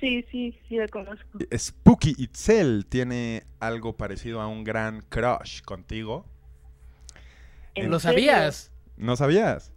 Sí, 0.00 0.24
sí, 0.30 0.58
sí, 0.68 0.76
la 0.76 0.88
conozco. 0.88 1.38
Spooky 1.56 2.14
Itzel 2.18 2.86
tiene 2.88 3.44
algo 3.60 3.96
parecido 3.96 4.40
a 4.40 4.46
un 4.46 4.64
gran 4.64 5.02
crush 5.08 5.62
contigo. 5.62 6.26
¿En 7.74 7.90
¿Lo 7.90 7.98
serio? 7.98 8.30
sabías? 8.32 8.70
¿No 8.96 9.16
sabías? 9.16 9.72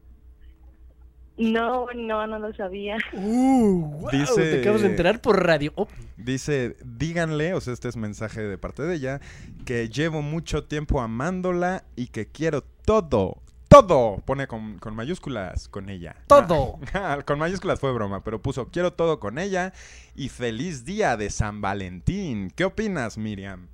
No, 1.39 1.87
no, 1.95 2.27
no 2.27 2.37
lo 2.37 2.53
sabía. 2.53 2.97
Wow, 3.13 4.09
Dice- 4.11 4.51
Te 4.51 4.59
acabas 4.61 4.81
de 4.81 4.87
enterar 4.89 5.21
por 5.21 5.41
radio. 5.43 5.71
Oh, 5.75 5.87
Dice, 6.17 6.75
díganle, 6.83 7.53
o 7.53 7.61
sea, 7.61 7.71
este 7.73 7.87
es 7.87 7.95
mensaje 7.95 8.41
de 8.41 8.57
parte 8.57 8.83
de 8.83 8.93
ella, 8.95 9.21
que 9.65 9.87
llevo 9.87 10.21
mucho 10.21 10.65
tiempo 10.65 10.99
amándola 10.99 11.85
y 11.95 12.07
que 12.07 12.27
quiero 12.27 12.61
todo, 12.61 13.41
todo, 13.69 14.17
pone 14.25 14.47
con, 14.47 14.79
con 14.79 14.95
mayúsculas 14.95 15.69
con 15.69 15.89
ella. 15.89 16.17
Todo. 16.27 16.77
Ah, 16.93 17.19
con 17.25 17.39
mayúsculas 17.39 17.79
fue 17.79 17.93
broma, 17.93 18.21
pero 18.21 18.41
puso, 18.41 18.67
quiero 18.69 18.91
todo 18.91 19.21
con 19.21 19.39
ella 19.39 19.71
y 20.15 20.27
feliz 20.27 20.83
día 20.83 21.15
de 21.15 21.29
San 21.29 21.61
Valentín. 21.61 22.51
¿Qué 22.53 22.65
opinas, 22.65 23.17
Miriam? 23.17 23.67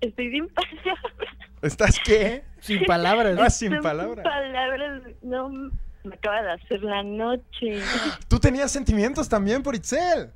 Estoy 0.00 0.30
sin 0.30 0.48
palabras. 0.48 0.98
¿Estás 1.66 1.98
qué? 2.04 2.44
sin 2.60 2.84
palabras. 2.84 3.38
Ah, 3.40 3.50
sin 3.50 3.80
palabras. 3.80 4.24
palabras. 4.24 5.02
No, 5.22 5.48
me 5.48 6.14
acaba 6.14 6.42
de 6.42 6.52
hacer 6.52 6.82
la 6.82 7.02
noche. 7.02 7.80
Tú 8.28 8.38
tenías 8.38 8.70
sentimientos 8.70 9.28
también 9.28 9.62
por 9.62 9.74
Itzel. 9.74 10.30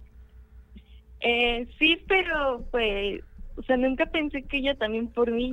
Eh, 1.21 1.69
sí, 1.79 2.03
pero 2.09 2.65
pues, 2.71 3.21
o 3.57 3.63
sea, 3.63 3.77
nunca 3.77 4.07
pensé 4.07 4.43
que 4.45 4.59
ella 4.59 4.75
también 4.77 5.09
por 5.09 5.31
mí. 5.31 5.53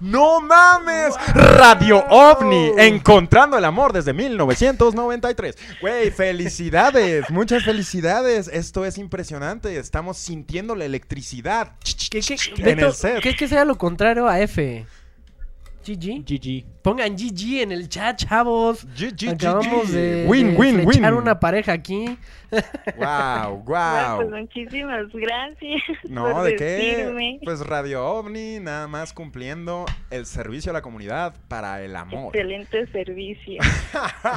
¡No 0.00 0.40
mames! 0.40 1.14
Radio 1.34 2.04
OVNI, 2.08 2.72
encontrando 2.78 3.56
el 3.56 3.64
amor 3.64 3.92
desde 3.92 4.12
1993. 4.12 5.56
Güey, 5.80 6.10
felicidades, 6.10 7.30
muchas 7.30 7.64
felicidades. 7.64 8.48
Esto 8.48 8.84
es 8.84 8.98
impresionante. 8.98 9.76
Estamos 9.78 10.18
sintiendo 10.18 10.74
la 10.74 10.86
electricidad 10.86 11.74
¿Qué, 12.10 12.20
qué, 12.20 12.36
en 12.56 12.64
Beto, 12.64 12.86
el 12.88 12.92
set. 12.92 13.20
¿qué 13.20 13.28
es 13.30 13.36
que 13.36 13.46
sea 13.46 13.64
lo 13.64 13.78
contrario 13.78 14.26
a 14.26 14.40
F? 14.40 14.84
GG. 15.86 16.24
GG. 16.24 16.64
Pongan 16.82 17.16
GG 17.16 17.62
en 17.62 17.72
el 17.72 17.88
chat, 17.88 18.16
chavos. 18.16 18.84
GG, 18.96 19.30
Acabamos 19.34 19.92
de, 19.92 20.24
Win, 20.28 20.56
de 20.56 20.84
win, 20.84 21.04
una 21.04 21.38
pareja 21.38 21.72
aquí. 21.72 22.18
Wow, 22.96 23.64
Bueno, 23.64 24.16
pues 24.16 24.30
wow. 24.30 24.38
muchísimas 24.38 25.12
gracias. 25.12 25.82
No, 26.08 26.30
por 26.30 26.44
¿de 26.44 26.54
qué? 26.54 27.40
Pues 27.42 27.58
Radio 27.66 28.06
OVNI, 28.06 28.60
nada 28.60 28.86
más 28.86 29.12
cumpliendo 29.12 29.84
el 30.10 30.26
servicio 30.26 30.70
a 30.70 30.74
la 30.74 30.80
comunidad 30.80 31.34
para 31.48 31.82
el 31.82 31.96
amor. 31.96 32.34
Excelente 32.34 32.86
servicio. 32.92 33.60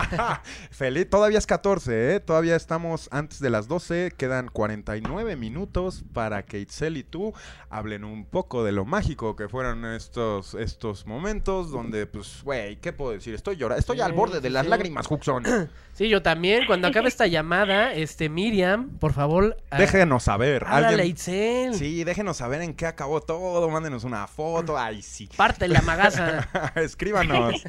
Feliz, 0.72 1.08
todavía 1.08 1.38
es 1.38 1.46
14, 1.46 2.16
¿eh? 2.16 2.20
Todavía 2.20 2.56
estamos 2.56 3.10
antes 3.12 3.40
de 3.40 3.52
las 3.52 3.68
12. 3.68 4.12
Quedan 4.18 4.48
49 4.48 5.36
minutos 5.36 6.04
para 6.12 6.44
que 6.44 6.60
Itzel 6.60 6.98
y 6.98 7.04
tú 7.04 7.34
hablen 7.70 8.04
un 8.04 8.26
poco 8.26 8.64
de 8.64 8.72
lo 8.72 8.86
mágico 8.86 9.36
que 9.36 9.48
fueron 9.48 9.86
estos, 9.86 10.56
estos 10.56 11.06
momentos 11.06 11.39
donde, 11.44 12.06
pues, 12.08 12.42
güey, 12.44 12.78
¿qué 12.78 12.94
puedo 12.94 13.12
decir? 13.12 13.34
Estoy 13.34 13.56
llorando, 13.56 13.80
estoy 13.80 14.02
al 14.02 14.14
borde 14.14 14.40
de 14.42 14.50
las 14.50 14.64
sí. 14.66 14.70
lágrimas, 14.70 15.10
Huxon. 15.10 15.44
Sí, 16.00 16.08
yo 16.08 16.22
también. 16.22 16.66
Cuando 16.66 16.88
acabe 16.88 17.10
esta 17.10 17.28
llamada, 17.28 17.92
este 17.94 18.30
Miriam, 18.30 18.90
por 19.00 19.12
favor. 19.12 19.58
ah, 19.70 19.78
Déjenos 19.78 20.24
saber. 20.24 20.64
Háblale 20.66 21.06
Itzel. 21.06 21.74
Sí, 21.74 22.06
déjenos 22.06 22.38
saber 22.38 22.62
en 22.62 22.74
qué 22.74 22.86
acabó 22.86 23.20
todo. 23.20 23.70
Mándenos 23.70 24.06
una 24.06 24.26
foto. 24.28 24.78
Ay, 24.78 25.02
sí. 25.02 25.28
Parte 25.36 25.68
la 25.68 25.82
magaza. 25.82 26.48
Escríbanos. 26.76 27.62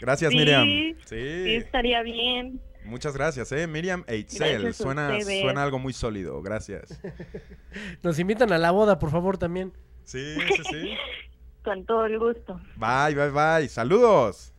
Gracias, 0.00 0.32
Sí, 0.32 0.36
Miriam. 0.36 0.64
Sí, 0.64 0.96
Sí. 1.06 1.54
estaría 1.54 2.02
bien. 2.02 2.60
Muchas 2.84 3.14
gracias, 3.14 3.52
eh, 3.52 3.68
Miriam 3.68 4.02
e 4.08 4.16
Itzel. 4.16 4.62
Gracias 4.62 4.80
a 4.80 4.82
Suena, 4.82 5.20
suena 5.20 5.62
algo 5.62 5.78
muy 5.78 5.92
sólido. 5.92 6.42
Gracias. 6.42 7.00
Nos 8.02 8.18
invitan 8.18 8.52
a 8.52 8.58
la 8.58 8.72
boda, 8.72 8.98
por 8.98 9.12
favor, 9.12 9.38
también. 9.38 9.72
Sí, 10.02 10.34
sí, 10.56 10.62
sí. 10.70 10.90
Con 11.64 11.84
todo 11.84 12.06
el 12.06 12.18
gusto. 12.18 12.60
Bye, 12.76 13.14
bye, 13.14 13.30
bye. 13.30 13.68
Saludos. 13.68 14.52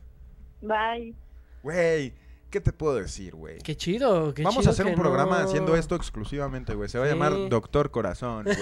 Bye. 0.61 1.15
Güey, 1.64 2.14
¿qué 2.52 2.61
te 2.61 2.72
puedo 2.73 2.95
decir, 2.95 3.34
güey? 3.36 3.57
Qué 3.60 3.76
chido. 3.76 4.34
Qué 4.34 4.44
Vamos 4.44 4.60
chido 4.60 4.69
a 4.69 4.73
hacer 4.73 4.86
que 4.86 4.91
un 4.94 4.99
programa 4.99 5.40
no- 5.40 5.45
haciendo 5.45 5.76
esto 5.76 5.95
exclusivamente, 5.95 6.76
güey. 6.76 6.90
Se 6.90 6.99
va 6.99 7.06
a 7.06 7.07
Sí. 7.07 7.14
llamar 7.14 7.34
Doctor 7.49 7.90
Corazón, 7.91 8.44
güey. 8.45 8.56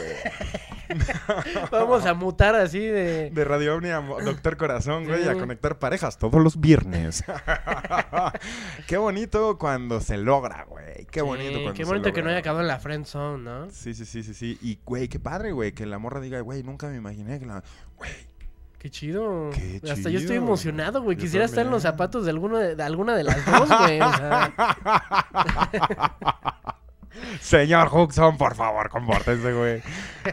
Vamos 1.72 2.06
a 2.06 2.14
mutar 2.14 2.56
así 2.56 2.80
de. 2.80 3.30
De 3.30 3.44
Radio 3.46 3.76
Ovni 3.76 3.90
a 3.90 4.02
Mo- 4.02 4.20
Doctor 4.22 4.58
Corazón, 4.58 5.06
güey, 5.06 5.24
Sí. 5.24 5.30
a 5.30 5.34
conectar 5.36 5.78
parejas 5.80 6.18
todos 6.18 6.42
los 6.42 6.60
viernes. 6.60 7.24
Qué 8.88 8.98
bonito 8.98 9.58
cuando 9.58 10.02
se 10.02 10.18
logra, 10.18 10.66
güey. 10.68 11.06
Qué 11.12 11.22
bonito 11.22 11.54
cuando 11.54 11.74
Qué 11.74 11.84
se 11.86 11.90
bonito 11.90 12.12
que 12.12 12.22
no 12.22 12.26
logra. 12.26 12.32
haya 12.32 12.40
acabado 12.40 12.62
en 12.62 12.68
la 12.68 12.80
friend 12.80 13.06
zone, 13.06 13.44
¿no? 13.44 13.70
Sí, 13.72 13.94
sí, 13.94 14.06
sí, 14.06 14.24
sí, 14.24 14.34
sí. 14.34 14.58
Y, 14.62 14.80
güey, 14.86 15.08
qué 15.08 15.20
padre, 15.20 15.52
güey, 15.52 15.72
que 15.74 15.86
la 15.86 16.00
morra 16.00 16.20
diga, 16.20 16.40
güey, 16.42 16.64
nunca 16.64 16.88
me 16.88 16.98
imaginé 16.98 17.40
que 17.40 17.46
la... 17.46 17.64
Güey, 17.98 18.12
Qué 18.80 18.90
chido. 18.90 19.50
Qué 19.54 19.82
Hasta 19.92 20.10
yo 20.10 20.20
estoy 20.20 20.38
emocionado, 20.38 21.02
güey. 21.02 21.18
Quisiera 21.18 21.46
estar 21.46 21.66
en 21.66 21.72
los 21.72 21.84
zapatos 21.84 22.24
de, 22.24 22.32
alguno 22.32 22.58
de, 22.58 22.76
de 22.76 22.84
alguna 22.84 23.16
de 23.16 23.26
las 23.26 23.46
dos, 23.46 23.68
güey. 23.68 24.00
O 24.02 24.14
sea, 24.14 24.54
Señor 27.42 27.90
Huxon, 27.92 28.38
por 28.38 28.56
favor, 28.56 28.90
compórtense, 28.90 29.54
güey. 29.54 29.82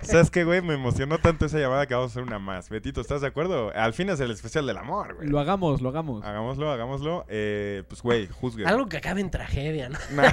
¿Sabes 0.03 0.31
qué, 0.31 0.45
güey? 0.45 0.63
Me 0.63 0.75
emocionó 0.75 1.19
tanto 1.19 1.47
esa 1.47 1.59
llamada 1.59 1.87
que 1.87 1.95
vamos 1.95 2.11
a 2.11 2.13
hacer 2.13 2.23
una 2.23 2.39
más. 2.39 2.69
Betito, 2.69 3.01
¿estás 3.01 3.21
de 3.21 3.29
acuerdo? 3.29 3.73
Al 3.75 3.93
fin 3.93 4.09
es 4.11 4.21
el 4.21 4.31
especial 4.31 4.67
del 4.67 4.77
amor, 4.77 5.15
güey. 5.17 5.29
Lo 5.29 5.39
hagamos, 5.39 5.81
lo 5.81 5.89
hagamos. 5.89 6.25
Hagámoslo, 6.25 6.71
hagámoslo. 6.71 7.25
Eh, 7.29 7.85
pues, 7.89 8.03
güey, 8.03 8.27
juzgue. 8.29 8.67
algo 8.67 8.89
que 8.89 8.99
acabe 8.99 9.21
en 9.21 9.31
tragedia, 9.31 9.89
¿no? 9.89 9.99
Nah, 10.17 10.33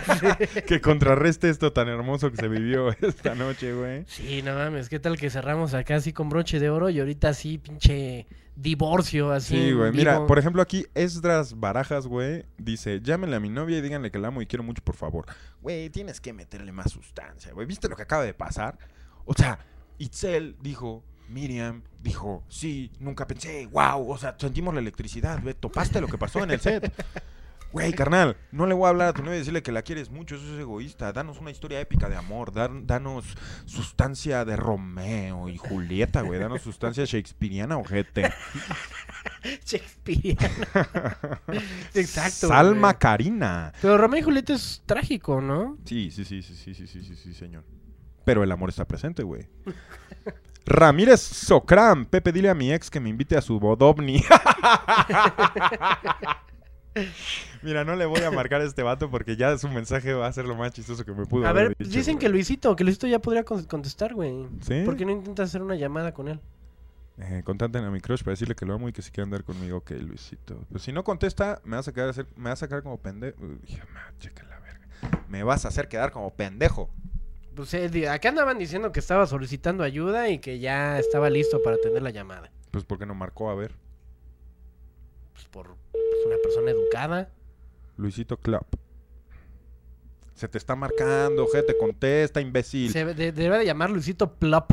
que 0.67 0.79
contrarreste 0.81 1.49
esto 1.49 1.73
tan 1.73 1.87
hermoso 1.87 2.31
que 2.31 2.37
se 2.37 2.47
vivió 2.47 2.89
esta 3.01 3.35
noche, 3.35 3.73
güey. 3.73 4.03
Sí, 4.07 4.41
no 4.41 4.53
mames. 4.53 4.89
¿Qué 4.89 4.99
tal 4.99 5.17
que 5.17 5.29
cerramos 5.29 5.73
acá 5.73 5.95
así 5.95 6.13
con 6.13 6.29
broche 6.29 6.59
de 6.59 6.69
oro 6.69 6.89
y 6.89 6.99
ahorita 6.99 7.29
así, 7.29 7.57
pinche 7.57 8.25
divorcio, 8.55 9.31
así. 9.31 9.55
Sí, 9.55 9.71
güey. 9.73 9.91
Mira, 9.91 10.25
por 10.27 10.39
ejemplo, 10.39 10.61
aquí 10.61 10.85
Esdras 10.93 11.59
Barajas, 11.59 12.07
güey, 12.07 12.45
dice: 12.57 13.01
Llámenle 13.01 13.35
a 13.35 13.39
mi 13.39 13.49
novia 13.49 13.77
y 13.77 13.81
díganle 13.81 14.11
que 14.11 14.19
la 14.19 14.29
amo 14.29 14.41
y 14.41 14.45
quiero 14.45 14.63
mucho, 14.63 14.83
por 14.83 14.95
favor. 14.95 15.25
Güey, 15.61 15.89
tienes 15.89 16.19
que 16.19 16.33
meterle 16.33 16.71
más 16.71 16.91
sustancia, 16.91 17.53
güey. 17.53 17.67
¿Viste 17.67 17.89
lo 17.89 17.95
que 17.95 18.03
acaba 18.03 18.23
de 18.23 18.33
pasar? 18.33 18.77
O 19.25 19.33
sea, 19.33 19.59
Itzel 19.97 20.55
dijo. 20.61 21.03
Miriam 21.29 21.81
dijo, 22.01 22.43
sí, 22.49 22.91
nunca 22.99 23.25
pensé, 23.25 23.65
wow, 23.67 24.11
o 24.11 24.17
sea, 24.17 24.35
sentimos 24.37 24.73
la 24.73 24.81
electricidad, 24.81 25.41
güey, 25.41 25.55
topaste 25.55 26.01
lo 26.01 26.07
que 26.07 26.17
pasó 26.17 26.43
en 26.43 26.51
el 26.51 26.59
set. 26.59 26.93
Güey, 27.73 27.91
carnal, 27.93 28.37
no 28.51 28.67
le 28.67 28.75
voy 28.75 28.85
a 28.85 28.89
hablar 28.89 29.07
a 29.09 29.13
tu 29.13 29.23
novia 29.23 29.35
y 29.35 29.39
decirle 29.39 29.63
que 29.63 29.71
la 29.71 29.81
quieres 29.81 30.11
mucho, 30.11 30.35
eso 30.35 30.53
es 30.53 30.59
egoísta. 30.59 31.11
Danos 31.11 31.39
una 31.39 31.49
historia 31.49 31.79
épica 31.81 32.07
de 32.07 32.15
amor, 32.15 32.53
dan- 32.53 32.85
danos 32.85 33.25
sustancia 33.65 34.45
de 34.45 34.55
Romeo 34.55 35.49
y 35.49 35.57
Julieta, 35.57 36.21
güey, 36.21 36.39
danos 36.39 36.61
sustancia 36.61 37.03
shakespeariana, 37.05 37.77
ojete. 37.77 38.31
Shakespeareano. 39.65 40.55
Exacto. 41.95 42.47
Salma 42.47 42.89
güey. 42.91 42.99
Karina. 42.99 43.73
Pero 43.81 43.97
Romeo 43.97 44.19
y 44.19 44.23
Julieta 44.23 44.53
es 44.53 44.83
trágico, 44.85 45.41
¿no? 45.41 45.77
Sí, 45.85 46.11
sí, 46.11 46.23
sí, 46.25 46.41
sí, 46.43 46.55
sí, 46.55 46.75
sí, 46.75 46.87
sí, 46.87 47.01
sí, 47.03 47.15
sí, 47.15 47.33
señor. 47.33 47.63
Pero 48.23 48.43
el 48.43 48.51
amor 48.51 48.69
está 48.69 48.85
presente, 48.85 49.23
güey. 49.23 49.47
Ramírez 50.65 51.19
Socram. 51.21 52.05
Pepe, 52.05 52.31
dile 52.31 52.49
a 52.49 52.55
mi 52.55 52.71
ex 52.71 52.89
que 52.89 52.99
me 52.99 53.09
invite 53.09 53.35
a 53.35 53.41
su 53.41 53.59
bodovni. 53.59 54.23
Mira, 57.61 57.83
no 57.85 57.95
le 57.95 58.05
voy 58.05 58.21
a 58.21 58.31
marcar 58.31 58.61
a 58.61 58.65
este 58.65 58.83
vato 58.83 59.09
porque 59.09 59.35
ya 59.35 59.57
su 59.57 59.67
mensaje 59.69 60.13
va 60.13 60.27
a 60.27 60.33
ser 60.33 60.45
lo 60.45 60.55
más 60.55 60.71
chistoso 60.73 61.03
que 61.05 61.11
me 61.13 61.25
pudo 61.25 61.45
A 61.45 61.49
haber 61.49 61.69
ver, 61.69 61.77
dicho, 61.77 61.91
dicen 61.91 62.15
güey. 62.15 62.21
que 62.21 62.29
Luisito, 62.29 62.75
que 62.75 62.83
Luisito 62.83 63.07
ya 63.07 63.19
podría 63.19 63.43
con- 63.43 63.63
contestar, 63.65 64.13
güey. 64.13 64.47
¿Sí? 64.61 64.83
¿Por 64.85 64.95
qué 64.95 65.05
no 65.05 65.11
intentas 65.11 65.49
hacer 65.49 65.61
una 65.61 65.75
llamada 65.75 66.13
con 66.13 66.27
él? 66.27 66.39
Eh, 67.19 67.43
a 67.45 67.91
mi 67.91 68.01
crush 68.01 68.21
para 68.21 68.31
decirle 68.31 68.55
que 68.55 68.65
lo 68.65 68.73
amo 68.73 68.89
y 68.89 68.93
que 68.93 69.01
si 69.01 69.11
quiere 69.11 69.25
andar 69.25 69.43
conmigo, 69.43 69.77
ok, 69.77 69.91
Luisito. 69.91 70.65
Pero 70.67 70.79
si 70.79 70.91
no 70.91 71.03
contesta, 71.03 71.61
me 71.63 71.75
vas 71.75 71.87
a 71.87 71.93
quedar 71.93 72.09
hacer, 72.09 72.25
me 72.35 72.49
vas 72.49 72.59
a 72.59 72.65
sacar 72.65 72.81
como 72.81 72.97
pendejo. 72.97 73.37
checa 74.19 74.43
la 74.43 74.59
verga. 74.59 74.87
Me 75.29 75.43
vas 75.43 75.65
a 75.65 75.67
hacer 75.67 75.87
quedar 75.87 76.11
como 76.11 76.33
pendejo. 76.33 76.89
Pues 77.55 77.71
eh, 77.75 78.09
acá 78.09 78.29
andaban 78.29 78.57
diciendo 78.57 78.91
que 78.91 78.99
estaba 78.99 79.27
solicitando 79.27 79.83
ayuda 79.83 80.29
y 80.29 80.39
que 80.39 80.57
ya 80.59 80.97
estaba 80.97 81.29
listo 81.29 81.61
para 81.61 81.75
atender 81.75 82.01
la 82.01 82.09
llamada. 82.09 82.51
Pues 82.71 82.83
porque 82.83 83.05
no 83.05 83.13
marcó, 83.13 83.51
a 83.51 83.55
ver. 83.55 83.75
Pues 85.33 85.45
por 85.45 85.75
pues, 85.91 86.25
una 86.25 86.37
persona 86.41 86.71
educada. 86.71 87.29
Luisito 87.97 88.37
Club. 88.37 88.65
Se 90.35 90.47
te 90.47 90.57
está 90.57 90.75
marcando, 90.75 91.47
gente, 91.47 91.77
contesta, 91.77 92.41
imbécil. 92.41 92.91
Se 92.91 93.05
de- 93.05 93.31
debe 93.31 93.59
de 93.59 93.65
llamar 93.65 93.89
Luisito 93.91 94.33
Plop. 94.33 94.71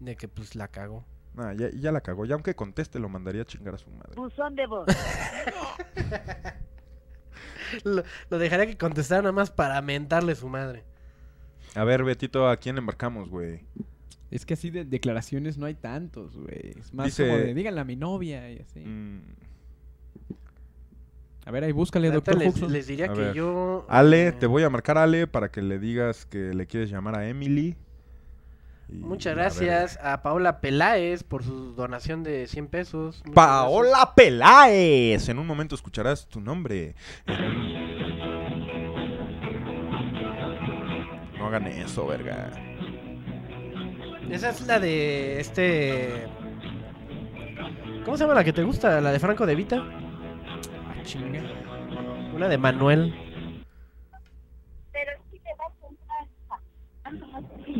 De 0.00 0.16
que 0.16 0.28
pues 0.28 0.54
la 0.56 0.68
cago. 0.68 1.04
Ah, 1.36 1.52
ya, 1.56 1.70
ya 1.70 1.92
la 1.92 2.00
cagó. 2.00 2.24
Ya 2.24 2.34
aunque 2.34 2.54
conteste, 2.54 2.98
lo 2.98 3.08
mandaría 3.08 3.42
a 3.42 3.44
chingar 3.44 3.74
a 3.74 3.78
su 3.78 3.90
madre. 3.90 4.14
Buzón 4.16 4.54
de 4.54 4.66
voz. 4.66 4.86
Lo, 7.82 8.04
lo 8.30 8.38
dejaría 8.38 8.66
que 8.66 8.78
contestara 8.78 9.22
nada 9.22 9.32
más 9.32 9.50
para 9.50 9.80
mentarle 9.82 10.36
su 10.36 10.48
madre. 10.48 10.84
A 11.74 11.82
ver, 11.82 12.04
Betito, 12.04 12.48
¿a 12.48 12.56
quién 12.56 12.78
embarcamos, 12.78 13.28
güey? 13.28 13.66
Es 14.34 14.44
que 14.44 14.54
así 14.54 14.70
de 14.70 14.84
declaraciones 14.84 15.56
no 15.58 15.66
hay 15.66 15.74
tantos, 15.74 16.36
güey. 16.36 16.72
Es 16.78 16.92
más 16.92 17.06
Dice- 17.06 17.24
como 17.26 17.38
de 17.38 17.54
díganle 17.54 17.80
a 17.80 17.84
mi 17.84 17.94
novia 17.94 18.50
y 18.50 18.58
así. 18.58 18.80
Mm, 18.80 19.20
A 21.46 21.50
ver, 21.52 21.62
ahí 21.62 21.70
búscale, 21.72 22.10
doctor 22.10 22.36
les, 22.38 22.48
Huxon. 22.48 22.72
les 22.72 22.86
diría 22.88 23.06
a 23.06 23.12
que 23.14 23.20
ver. 23.20 23.34
yo... 23.34 23.86
Ale, 23.88 24.28
eh, 24.28 24.32
te 24.32 24.46
voy 24.46 24.62
a 24.64 24.70
marcar 24.70 24.98
Ale 24.98 25.26
para 25.28 25.50
que 25.52 25.62
le 25.62 25.78
digas 25.78 26.26
que 26.26 26.52
le 26.52 26.66
quieres 26.66 26.90
llamar 26.90 27.16
a 27.16 27.28
Emily. 27.28 27.76
Y, 28.88 28.94
Muchas 28.94 29.34
gracias 29.36 29.98
a 30.02 30.20
Paola 30.22 30.60
Peláez 30.60 31.22
por 31.22 31.44
su 31.44 31.72
donación 31.74 32.22
de 32.24 32.46
100 32.48 32.66
pesos. 32.68 33.20
Muchas 33.24 33.34
Paola 33.34 34.14
Peláez. 34.16 35.28
En 35.28 35.38
un 35.38 35.46
momento 35.46 35.74
escucharás 35.74 36.26
tu 36.28 36.40
nombre. 36.40 36.94
No 41.38 41.46
hagan 41.46 41.66
eso, 41.68 42.06
verga. 42.06 42.50
Esa 44.30 44.50
es 44.50 44.66
la 44.66 44.78
de 44.80 45.40
este. 45.40 46.26
¿Cómo 48.04 48.16
se 48.16 48.24
llama 48.24 48.34
la 48.34 48.44
que 48.44 48.52
te 48.52 48.62
gusta? 48.62 49.00
¿La 49.00 49.12
de 49.12 49.18
Franco 49.18 49.46
de 49.46 49.54
Vita? 49.54 49.76
Ah, 49.76 51.02
chinga. 51.02 51.42
Una 52.34 52.48
de 52.48 52.58
Manuel. 52.58 53.14
Pero 54.92 55.12
sí 55.30 55.38
te 55.38 55.50
va 55.58 55.66
a 55.66 55.72
comprar. 55.80 56.26
Tanto 57.02 57.26
más 57.28 57.44
sí, 57.64 57.74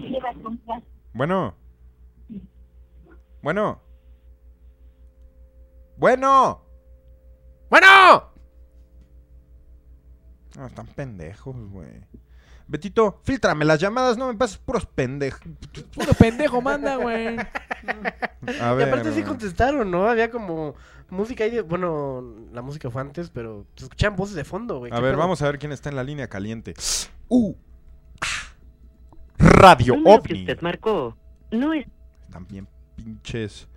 sí 0.00 0.12
te 0.12 0.20
va 0.20 0.30
a 0.30 0.34
comprar. 0.34 0.82
Bueno. 1.12 1.54
Bueno. 3.42 3.80
Bueno. 5.96 6.62
¡Bueno! 7.72 7.86
No, 10.56 10.66
están 10.66 10.86
pendejos, 10.88 11.56
güey. 11.70 12.02
Betito, 12.72 13.20
filtrame 13.22 13.66
las 13.66 13.78
llamadas, 13.78 14.16
no 14.16 14.28
me 14.28 14.34
pases 14.34 14.56
puros 14.56 14.86
pendejos. 14.86 15.42
Puro 15.94 16.14
pendejo 16.14 16.62
manda, 16.62 16.96
güey. 16.96 17.36
A 17.36 18.72
y 18.72 18.76
ver. 18.76 18.88
aparte 18.88 19.12
sí 19.12 19.22
contestaron, 19.22 19.90
¿no? 19.90 20.08
Había 20.08 20.30
como 20.30 20.74
música 21.10 21.44
ahí 21.44 21.50
de... 21.50 21.60
Bueno, 21.60 22.24
la 22.50 22.62
música 22.62 22.88
fue 22.90 23.02
antes, 23.02 23.28
pero 23.28 23.66
se 23.76 23.84
escuchaban 23.84 24.16
voces 24.16 24.36
de 24.36 24.44
fondo, 24.44 24.78
güey. 24.78 24.90
A 24.90 24.96
¿Qué 24.96 25.02
ver, 25.02 25.12
pedo? 25.12 25.20
vamos 25.20 25.42
a 25.42 25.46
ver 25.48 25.58
quién 25.58 25.70
está 25.72 25.90
en 25.90 25.96
la 25.96 26.02
línea 26.02 26.28
caliente. 26.28 26.72
Uh. 27.28 27.54
Ah. 28.20 28.54
Radio 29.38 29.94
que 30.02 30.10
OVNI. 30.10 30.40
usted 30.40 30.60
marcó 30.62 31.16
no 31.50 31.72
es 31.74 31.86
Están 32.22 32.46
bien 32.46 32.66
pinches. 32.96 33.68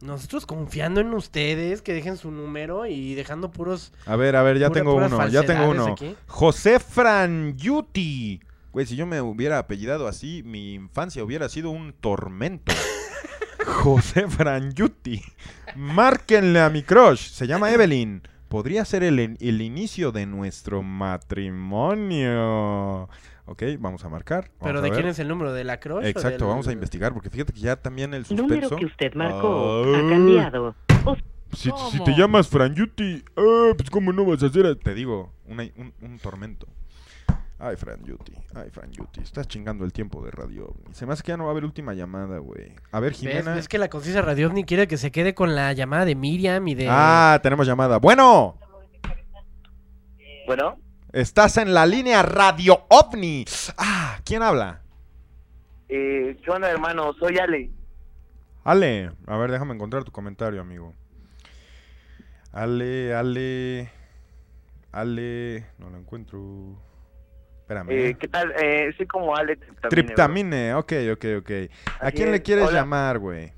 Nosotros 0.00 0.46
confiando 0.46 1.00
en 1.00 1.12
ustedes, 1.12 1.82
que 1.82 1.92
dejen 1.92 2.16
su 2.16 2.30
número 2.30 2.86
y 2.86 3.14
dejando 3.14 3.50
puros... 3.50 3.92
A 4.06 4.16
ver, 4.16 4.34
a 4.34 4.42
ver, 4.42 4.58
ya 4.58 4.68
Pura- 4.68 4.80
tengo 4.80 4.94
uno, 4.94 5.28
ya 5.28 5.42
tengo 5.42 5.68
uno. 5.68 5.86
aquí. 5.88 6.16
José 6.26 6.78
Franyuti. 6.80 8.40
Güey, 8.72 8.86
si 8.86 8.96
yo 8.96 9.04
me 9.06 9.20
hubiera 9.20 9.58
apellidado 9.58 10.06
así, 10.08 10.42
mi 10.44 10.72
infancia 10.74 11.22
hubiera 11.24 11.48
sido 11.48 11.70
un 11.70 11.92
tormento. 11.92 12.72
José 13.66 14.26
Franyuti. 14.28 15.22
Márquenle 15.76 16.60
a 16.60 16.70
mi 16.70 16.82
crush. 16.82 17.30
Se 17.30 17.46
llama 17.46 17.70
Evelyn. 17.70 18.22
Podría 18.48 18.84
ser 18.84 19.02
el, 19.04 19.18
el 19.38 19.60
inicio 19.60 20.12
de 20.12 20.24
nuestro 20.26 20.82
matrimonio. 21.90 23.08
Ok, 23.50 23.64
vamos 23.80 24.04
a 24.04 24.08
marcar. 24.08 24.44
vamos 24.44 24.56
¿Pero 24.62 24.78
a 24.78 24.82
de 24.82 24.90
ver. 24.90 24.98
quién 25.00 25.08
es 25.10 25.18
el 25.18 25.26
número? 25.26 25.52
¿De 25.52 25.64
la 25.64 25.80
crush? 25.80 26.04
o 26.04 26.06
Exacto, 26.06 26.46
vamos 26.46 26.68
a 26.68 26.72
investigar, 26.72 27.12
porque 27.12 27.30
fíjate 27.30 27.52
que 27.52 27.58
ya 27.60 27.74
también 27.74 28.14
el 28.14 28.24
número 28.30 28.68
suspenso... 28.68 28.76
que 28.76 28.84
usted 28.86 29.14
marcó 29.14 29.82
Ah. 29.84 29.98
ha 29.98 30.08
cambiado. 30.08 30.74
O 31.04 31.16
Si, 31.52 31.68
si 31.90 32.04
te 32.04 32.12
llamas 32.12 32.46
Franyuti, 32.48 33.24
ah, 33.36 33.72
pues 33.76 33.90
cómo 33.90 34.12
no 34.12 34.24
vas 34.24 34.40
a 34.44 34.46
hacer... 34.46 34.66
a- 34.66 34.76
Te 34.76 34.94
digo, 34.94 35.32
una- 35.48 35.64
un, 35.76 35.92
un 36.00 36.18
tormento. 36.20 36.68
Ay, 37.58 37.74
Franyuti, 37.76 38.32
ay, 38.54 38.70
Franyuti, 38.70 39.20
estás 39.20 39.48
chingando 39.48 39.84
el 39.84 39.92
tiempo 39.92 40.24
de 40.24 40.30
radio. 40.30 40.66
OVNI. 40.68 40.94
Se 40.94 41.04
me 41.04 41.12
hace 41.12 41.24
que 41.24 41.32
ya 41.32 41.36
no 41.36 41.42
va 41.44 41.50
a 41.50 41.52
haber 41.52 41.64
última 41.64 41.92
llamada, 41.92 42.38
güey. 42.38 42.72
A 42.92 43.00
ver. 43.00 43.12
Jimena... 43.14 43.52
¿Ves 43.54 43.66
que 43.68 43.78
la 43.78 43.90
conciencia 43.90 44.22
Radio 44.22 44.46
OVNI 44.46 44.62
quiere 44.64 44.86
que 44.86 44.96
se 44.96 45.10
quede 45.10 45.34
con 45.34 45.54
la 45.56 45.72
llamada 45.72 46.04
de 46.04 46.14
Miriam 46.14 46.66
y 46.68 46.74
de... 46.76 46.86
Ah, 46.88 47.38
tenemos 47.42 47.66
llamada. 47.66 47.98
Bueno, 47.98 48.56
Bueno, 50.46 50.78
estás 51.12 51.56
en 51.56 51.74
la 51.74 51.86
línea 51.86 52.22
Radio 52.22 52.84
OVNI. 52.88 53.44
Ah, 53.78 54.18
¿quién 54.24 54.42
habla? 54.42 54.82
eh, 55.88 56.36
¿qué 56.44 56.50
onda, 56.50 56.70
hermano? 56.70 57.12
Soy 57.14 57.36
Ale. 57.38 57.70
Ale, 58.62 59.10
a 59.26 59.36
ver, 59.38 59.50
déjame 59.50 59.74
encontrar 59.74 60.04
tu 60.04 60.12
comentario, 60.12 60.60
amigo. 60.60 60.94
Ale, 62.52 63.14
Ale, 63.14 63.90
Ale, 64.92 65.66
no 65.78 65.90
lo 65.90 65.98
encuentro. 65.98 66.76
Espérame. 67.62 67.90
Eh, 67.90 68.08
eh. 68.10 68.14
¿Qué 68.18 68.28
tal? 68.28 68.52
Eh, 68.60 68.92
soy 68.96 69.06
como 69.06 69.34
Ale 69.36 69.56
Triptamine. 69.56 69.88
Triptamine, 69.90 70.74
ok, 70.74 70.92
ok, 71.12 71.24
ok. 71.38 71.50
¿A 72.00 72.06
Así 72.06 72.16
quién 72.16 72.30
le 72.30 72.36
es, 72.36 72.42
quieres 72.42 72.68
hola. 72.68 72.80
llamar, 72.80 73.18
güey? 73.18 73.52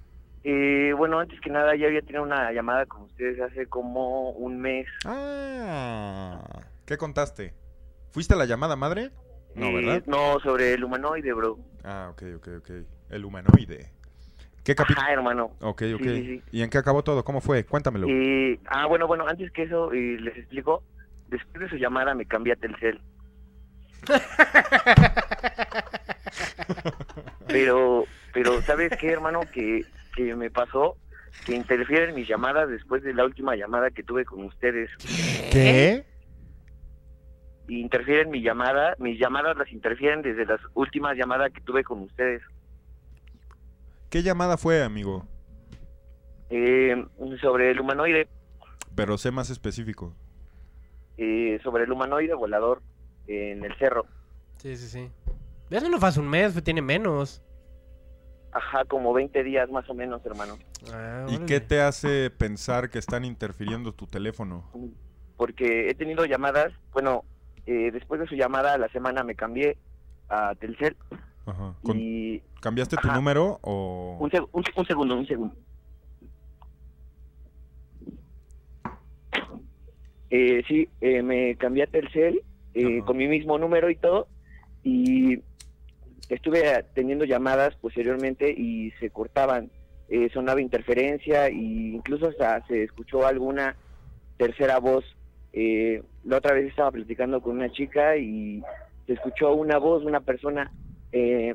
Eh, 0.44 0.92
bueno, 0.96 1.18
antes 1.20 1.40
que 1.40 1.50
nada, 1.50 1.74
ya 1.76 1.86
había 1.86 2.00
tenido 2.02 2.22
una 2.22 2.50
llamada 2.52 2.84
con 2.86 3.02
ustedes 3.02 3.40
hace 3.40 3.66
como 3.66 4.30
un 4.30 4.60
mes. 4.60 4.86
Ah, 5.04 6.42
¿qué 6.86 6.96
contaste? 6.96 7.54
¿Fuiste 8.10 8.34
a 8.34 8.36
la 8.36 8.44
llamada 8.46 8.76
madre? 8.76 9.10
No, 9.54 9.66
Eh, 9.66 9.74
¿verdad? 9.74 10.02
No, 10.06 10.38
sobre 10.40 10.74
el 10.74 10.84
humanoide, 10.84 11.32
bro. 11.32 11.58
Ah, 11.84 12.08
ok, 12.12 12.22
ok, 12.36 12.48
ok. 12.58 12.70
El 13.10 13.24
humanoide. 13.24 13.90
¿Qué 14.64 14.74
capítulo? 14.74 15.04
Ah, 15.06 15.12
hermano. 15.12 15.50
Ok, 15.60 15.82
ok. 15.94 16.02
Sí, 16.02 16.08
sí, 16.08 16.24
sí. 16.26 16.42
¿Y 16.52 16.62
en 16.62 16.70
qué 16.70 16.78
acabó 16.78 17.02
todo? 17.02 17.24
¿Cómo 17.24 17.40
fue? 17.40 17.64
Cuéntamelo. 17.64 18.06
Eh, 18.08 18.60
ah, 18.66 18.86
bueno, 18.86 19.06
bueno, 19.06 19.26
antes 19.26 19.50
que 19.50 19.64
eso, 19.64 19.92
eh, 19.92 20.16
les 20.20 20.36
explico. 20.36 20.82
Después 21.28 21.62
de 21.64 21.68
su 21.70 21.76
llamada 21.76 22.14
me 22.14 22.26
cambié 22.26 22.52
a 22.52 22.56
Telcel. 22.56 23.00
pero, 27.46 28.04
pero, 28.32 28.62
¿sabes 28.62 28.92
qué, 28.98 29.10
hermano? 29.12 29.40
Que, 29.52 29.84
que 30.14 30.34
me 30.34 30.50
pasó 30.50 30.96
que 31.46 31.54
interfieren 31.56 32.14
mis 32.14 32.28
llamadas 32.28 32.68
después 32.68 33.02
de 33.02 33.14
la 33.14 33.24
última 33.24 33.56
llamada 33.56 33.90
que 33.90 34.02
tuve 34.02 34.24
con 34.24 34.44
ustedes. 34.44 34.90
¿Qué? 35.50 36.04
Interfieren 37.80 38.30
mi 38.30 38.42
llamada, 38.42 38.94
mis 38.98 39.18
llamadas 39.18 39.56
las 39.56 39.72
interfieren 39.72 40.20
desde 40.20 40.44
las 40.44 40.60
últimas 40.74 41.16
llamadas 41.16 41.50
que 41.52 41.60
tuve 41.62 41.82
con 41.84 42.02
ustedes. 42.02 42.42
¿Qué 44.10 44.22
llamada 44.22 44.58
fue, 44.58 44.82
amigo? 44.82 45.26
Eh, 46.50 46.94
sobre 47.40 47.70
el 47.70 47.80
humanoide, 47.80 48.28
Pero 48.94 49.16
sé 49.16 49.30
más 49.30 49.48
específico. 49.48 50.12
eh, 51.16 51.58
sobre 51.62 51.84
el 51.84 51.92
humanoide 51.92 52.34
volador 52.34 52.82
en 53.26 53.64
el 53.64 53.74
cerro. 53.78 54.04
Sí, 54.58 54.76
sí, 54.76 54.88
sí. 54.88 55.10
Eso 55.70 55.88
no 55.88 55.98
fue 55.98 56.08
hace 56.10 56.20
un 56.20 56.28
mes, 56.28 56.52
fue- 56.52 56.60
tiene 56.62 56.82
menos. 56.82 57.42
Ajá, 58.52 58.84
como 58.84 59.14
20 59.14 59.42
días 59.42 59.70
más 59.70 59.88
o 59.88 59.94
menos, 59.94 60.24
hermano. 60.26 60.58
Ah, 60.92 61.24
¿Y 61.28 61.38
qué 61.46 61.60
te 61.60 61.80
hace 61.80 62.28
pensar 62.28 62.90
que 62.90 62.98
están 62.98 63.24
interfiriendo 63.24 63.92
tu 63.94 64.06
teléfono? 64.06 64.70
Porque 65.38 65.88
he 65.88 65.94
tenido 65.94 66.26
llamadas, 66.26 66.70
bueno, 66.92 67.24
eh, 67.66 67.90
después 67.92 68.20
de 68.20 68.26
su 68.26 68.34
llamada 68.34 68.74
a 68.74 68.78
la 68.78 68.88
semana 68.88 69.22
me 69.24 69.34
cambié 69.34 69.76
a 70.28 70.54
Telcel 70.54 70.96
Ajá. 71.46 71.74
Y... 71.94 72.40
¿Cambiaste 72.60 72.96
tu 72.96 73.08
Ajá. 73.08 73.16
número 73.16 73.58
o...? 73.62 74.16
Un, 74.20 74.30
seg- 74.30 74.48
un- 74.52 74.64
un 74.76 74.86
segundo, 74.86 75.16
un 75.16 75.26
segundo. 75.26 75.54
Eh, 80.30 80.62
sí, 80.66 80.88
eh, 81.00 81.22
me 81.22 81.56
cambié 81.56 81.82
a 81.82 81.86
Telcel 81.88 82.42
eh, 82.74 83.02
con 83.04 83.16
mi 83.16 83.28
mismo 83.28 83.58
número 83.58 83.90
y 83.90 83.96
todo 83.96 84.28
y 84.82 85.40
estuve 86.28 86.84
teniendo 86.94 87.24
llamadas 87.26 87.74
posteriormente 87.76 88.50
y 88.50 88.92
se 88.92 89.10
cortaban, 89.10 89.70
eh, 90.08 90.30
sonaba 90.32 90.60
interferencia 90.62 91.48
e 91.48 91.52
incluso 91.54 92.28
hasta 92.28 92.64
se 92.66 92.84
escuchó 92.84 93.26
alguna 93.26 93.76
tercera 94.38 94.78
voz. 94.78 95.04
Eh, 95.52 96.02
la 96.24 96.38
otra 96.38 96.54
vez 96.54 96.68
estaba 96.68 96.90
platicando 96.90 97.40
con 97.40 97.56
una 97.56 97.70
chica 97.70 98.16
y 98.16 98.62
se 99.06 99.14
escuchó 99.14 99.54
una 99.54 99.78
voz, 99.78 100.04
una 100.04 100.20
persona 100.20 100.72
eh, 101.12 101.54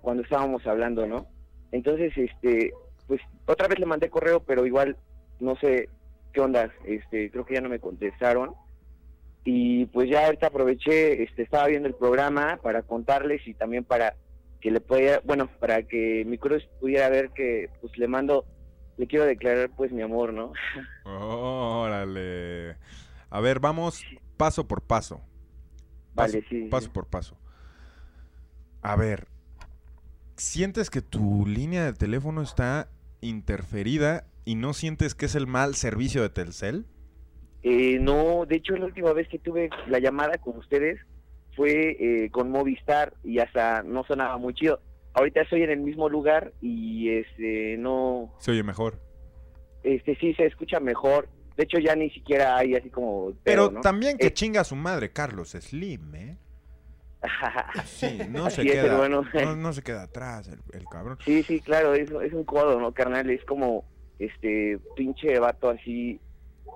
cuando 0.00 0.22
estábamos 0.22 0.66
hablando, 0.66 1.06
¿no? 1.06 1.26
Entonces, 1.72 2.12
este, 2.16 2.72
pues 3.06 3.20
otra 3.46 3.68
vez 3.68 3.78
le 3.78 3.86
mandé 3.86 4.08
correo, 4.08 4.40
pero 4.40 4.66
igual 4.66 4.96
no 5.40 5.56
sé 5.56 5.88
qué 6.32 6.40
onda, 6.40 6.72
este, 6.86 7.30
creo 7.30 7.44
que 7.44 7.54
ya 7.54 7.60
no 7.60 7.68
me 7.68 7.80
contestaron. 7.80 8.54
Y 9.44 9.86
pues 9.86 10.08
ya 10.08 10.24
ahorita 10.24 10.46
aproveché, 10.46 11.22
este, 11.22 11.42
estaba 11.42 11.66
viendo 11.66 11.88
el 11.88 11.94
programa 11.94 12.58
para 12.62 12.82
contarles 12.82 13.46
y 13.46 13.54
también 13.54 13.84
para 13.84 14.14
que 14.60 14.70
le 14.70 14.80
pudiera, 14.80 15.20
bueno, 15.24 15.50
para 15.60 15.82
que 15.82 16.24
mi 16.26 16.38
cruz 16.38 16.66
pudiera 16.80 17.10
ver 17.10 17.30
que 17.30 17.68
pues 17.82 17.98
le 17.98 18.08
mando, 18.08 18.46
le 18.96 19.06
quiero 19.06 19.26
declarar 19.26 19.70
pues 19.76 19.92
mi 19.92 20.00
amor, 20.00 20.32
¿no? 20.32 20.52
Órale. 21.04 22.76
A 23.34 23.40
ver, 23.40 23.58
vamos 23.58 24.04
paso 24.36 24.68
por 24.68 24.80
paso. 24.82 25.20
Paso, 26.14 26.34
Vale, 26.34 26.44
sí, 26.48 26.68
paso 26.70 26.84
sí. 26.86 26.90
por 26.94 27.08
paso. 27.08 27.36
A 28.80 28.94
ver, 28.94 29.26
¿sientes 30.36 30.88
que 30.88 31.02
tu 31.02 31.44
línea 31.44 31.84
de 31.84 31.94
teléfono 31.94 32.42
está 32.42 32.90
interferida 33.20 34.24
y 34.44 34.54
no 34.54 34.72
sientes 34.72 35.16
que 35.16 35.26
es 35.26 35.34
el 35.34 35.48
mal 35.48 35.74
servicio 35.74 36.22
de 36.22 36.28
Telcel? 36.28 36.86
Eh, 37.64 37.98
no, 38.00 38.46
de 38.46 38.54
hecho 38.54 38.76
la 38.76 38.84
última 38.84 39.12
vez 39.12 39.26
que 39.26 39.40
tuve 39.40 39.68
la 39.88 39.98
llamada 39.98 40.38
con 40.38 40.56
ustedes 40.58 41.00
fue 41.56 41.96
eh, 41.98 42.30
con 42.30 42.52
Movistar 42.52 43.14
y 43.24 43.40
hasta 43.40 43.82
no 43.82 44.04
sonaba 44.04 44.38
muy 44.38 44.54
chido. 44.54 44.80
Ahorita 45.12 45.40
estoy 45.40 45.62
en 45.64 45.70
el 45.70 45.80
mismo 45.80 46.08
lugar 46.08 46.52
y 46.60 47.08
este 47.08 47.78
no, 47.78 48.32
Se 48.38 48.52
oye 48.52 48.62
mejor. 48.62 49.00
este 49.82 50.14
sí 50.20 50.34
se 50.34 50.46
escucha 50.46 50.78
mejor. 50.78 51.28
De 51.56 51.64
hecho 51.64 51.78
ya 51.78 51.94
ni 51.94 52.10
siquiera 52.10 52.56
hay 52.56 52.74
así 52.74 52.90
como 52.90 53.32
Pero 53.44 53.70
también 53.80 54.18
que 54.18 54.26
Eh, 54.26 54.32
chinga 54.34 54.62
a 54.62 54.64
su 54.64 54.74
madre, 54.76 55.10
Carlos 55.12 55.50
Slim, 55.50 56.14
¿eh? 56.14 56.36
Sí, 57.86 58.18
no 58.28 58.50
se 58.50 58.62
es, 58.62 58.72
queda, 58.72 58.86
hermano. 58.86 59.24
no, 59.32 59.56
no 59.56 59.72
se 59.72 59.82
queda 59.82 60.02
atrás 60.02 60.48
el, 60.48 60.60
el 60.78 60.84
cabrón. 60.86 61.18
Sí, 61.24 61.42
sí, 61.42 61.60
claro, 61.60 61.94
es, 61.94 62.10
es 62.10 62.32
un 62.32 62.44
codo, 62.44 62.78
¿no, 62.80 62.92
carnal? 62.92 63.30
Es 63.30 63.44
como, 63.44 63.84
este, 64.18 64.78
pinche 64.96 65.38
vato 65.38 65.70
así, 65.70 66.20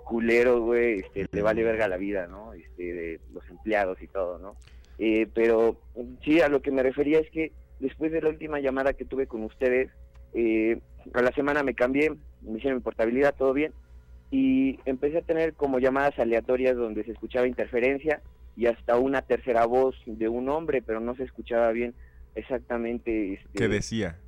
culero, 0.06 0.60
güey, 0.62 1.00
este, 1.00 1.28
le 1.30 1.42
vale 1.42 1.62
verga 1.64 1.86
la 1.88 1.96
vida, 1.98 2.26
¿no? 2.28 2.54
Este, 2.54 2.82
de 2.82 3.20
los 3.34 3.46
empleados 3.50 4.00
y 4.00 4.06
todo, 4.08 4.38
¿no? 4.38 4.56
Eh, 4.98 5.28
pero 5.34 5.80
sí, 6.24 6.40
a 6.40 6.48
lo 6.48 6.62
que 6.62 6.70
me 6.70 6.82
refería 6.82 7.18
es 7.20 7.30
que 7.30 7.52
después 7.78 8.10
de 8.10 8.22
la 8.22 8.30
última 8.30 8.58
llamada 8.58 8.94
que 8.94 9.04
tuve 9.04 9.26
con 9.26 9.44
ustedes, 9.44 9.90
eh, 10.34 10.80
a 11.12 11.22
la 11.22 11.32
semana 11.32 11.62
me 11.62 11.74
cambié, 11.74 12.10
me 12.42 12.56
hicieron 12.58 12.78
mi 12.78 12.82
portabilidad, 12.82 13.34
todo 13.36 13.52
bien, 13.52 13.72
y 14.30 14.78
empecé 14.84 15.18
a 15.18 15.22
tener 15.22 15.54
como 15.54 15.78
llamadas 15.78 16.18
aleatorias 16.18 16.76
donde 16.76 17.04
se 17.04 17.12
escuchaba 17.12 17.46
interferencia 17.46 18.22
y 18.56 18.66
hasta 18.66 18.98
una 18.98 19.22
tercera 19.22 19.64
voz 19.66 19.96
de 20.06 20.28
un 20.28 20.48
hombre, 20.48 20.82
pero 20.82 21.00
no 21.00 21.14
se 21.14 21.24
escuchaba 21.24 21.70
bien 21.72 21.94
exactamente 22.34 23.34
este, 23.34 23.58
¿Qué 23.58 23.68
decía? 23.68 24.18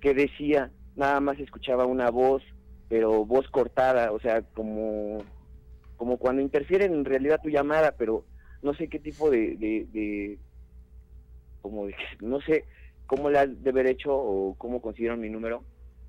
que 0.00 0.14
decía, 0.14 0.70
nada 0.94 1.20
más 1.20 1.38
escuchaba 1.40 1.84
una 1.86 2.10
voz, 2.10 2.42
pero 2.88 3.24
voz 3.24 3.48
cortada, 3.48 4.12
o 4.12 4.20
sea, 4.20 4.42
como, 4.42 5.18
como 5.96 6.16
cuando 6.18 6.42
interfieren 6.42 6.92
en 6.94 7.04
realidad 7.04 7.40
tu 7.42 7.48
llamada, 7.48 7.92
pero 7.98 8.24
no 8.62 8.72
sé 8.74 8.88
qué 8.88 8.98
tipo 8.98 9.30
de, 9.30 9.56
de, 9.56 9.86
de- 9.92 10.38
como 11.60 11.86
de- 11.86 11.94
no 12.20 12.40
sé 12.42 12.64
cómo 13.06 13.30
la 13.30 13.42
has 13.42 13.62
de 13.62 13.70
haber 13.70 13.86
hecho 13.86 14.14
o 14.14 14.54
cómo 14.56 14.80
consiguieron 14.80 15.20
mi 15.20 15.28
número, 15.28 15.64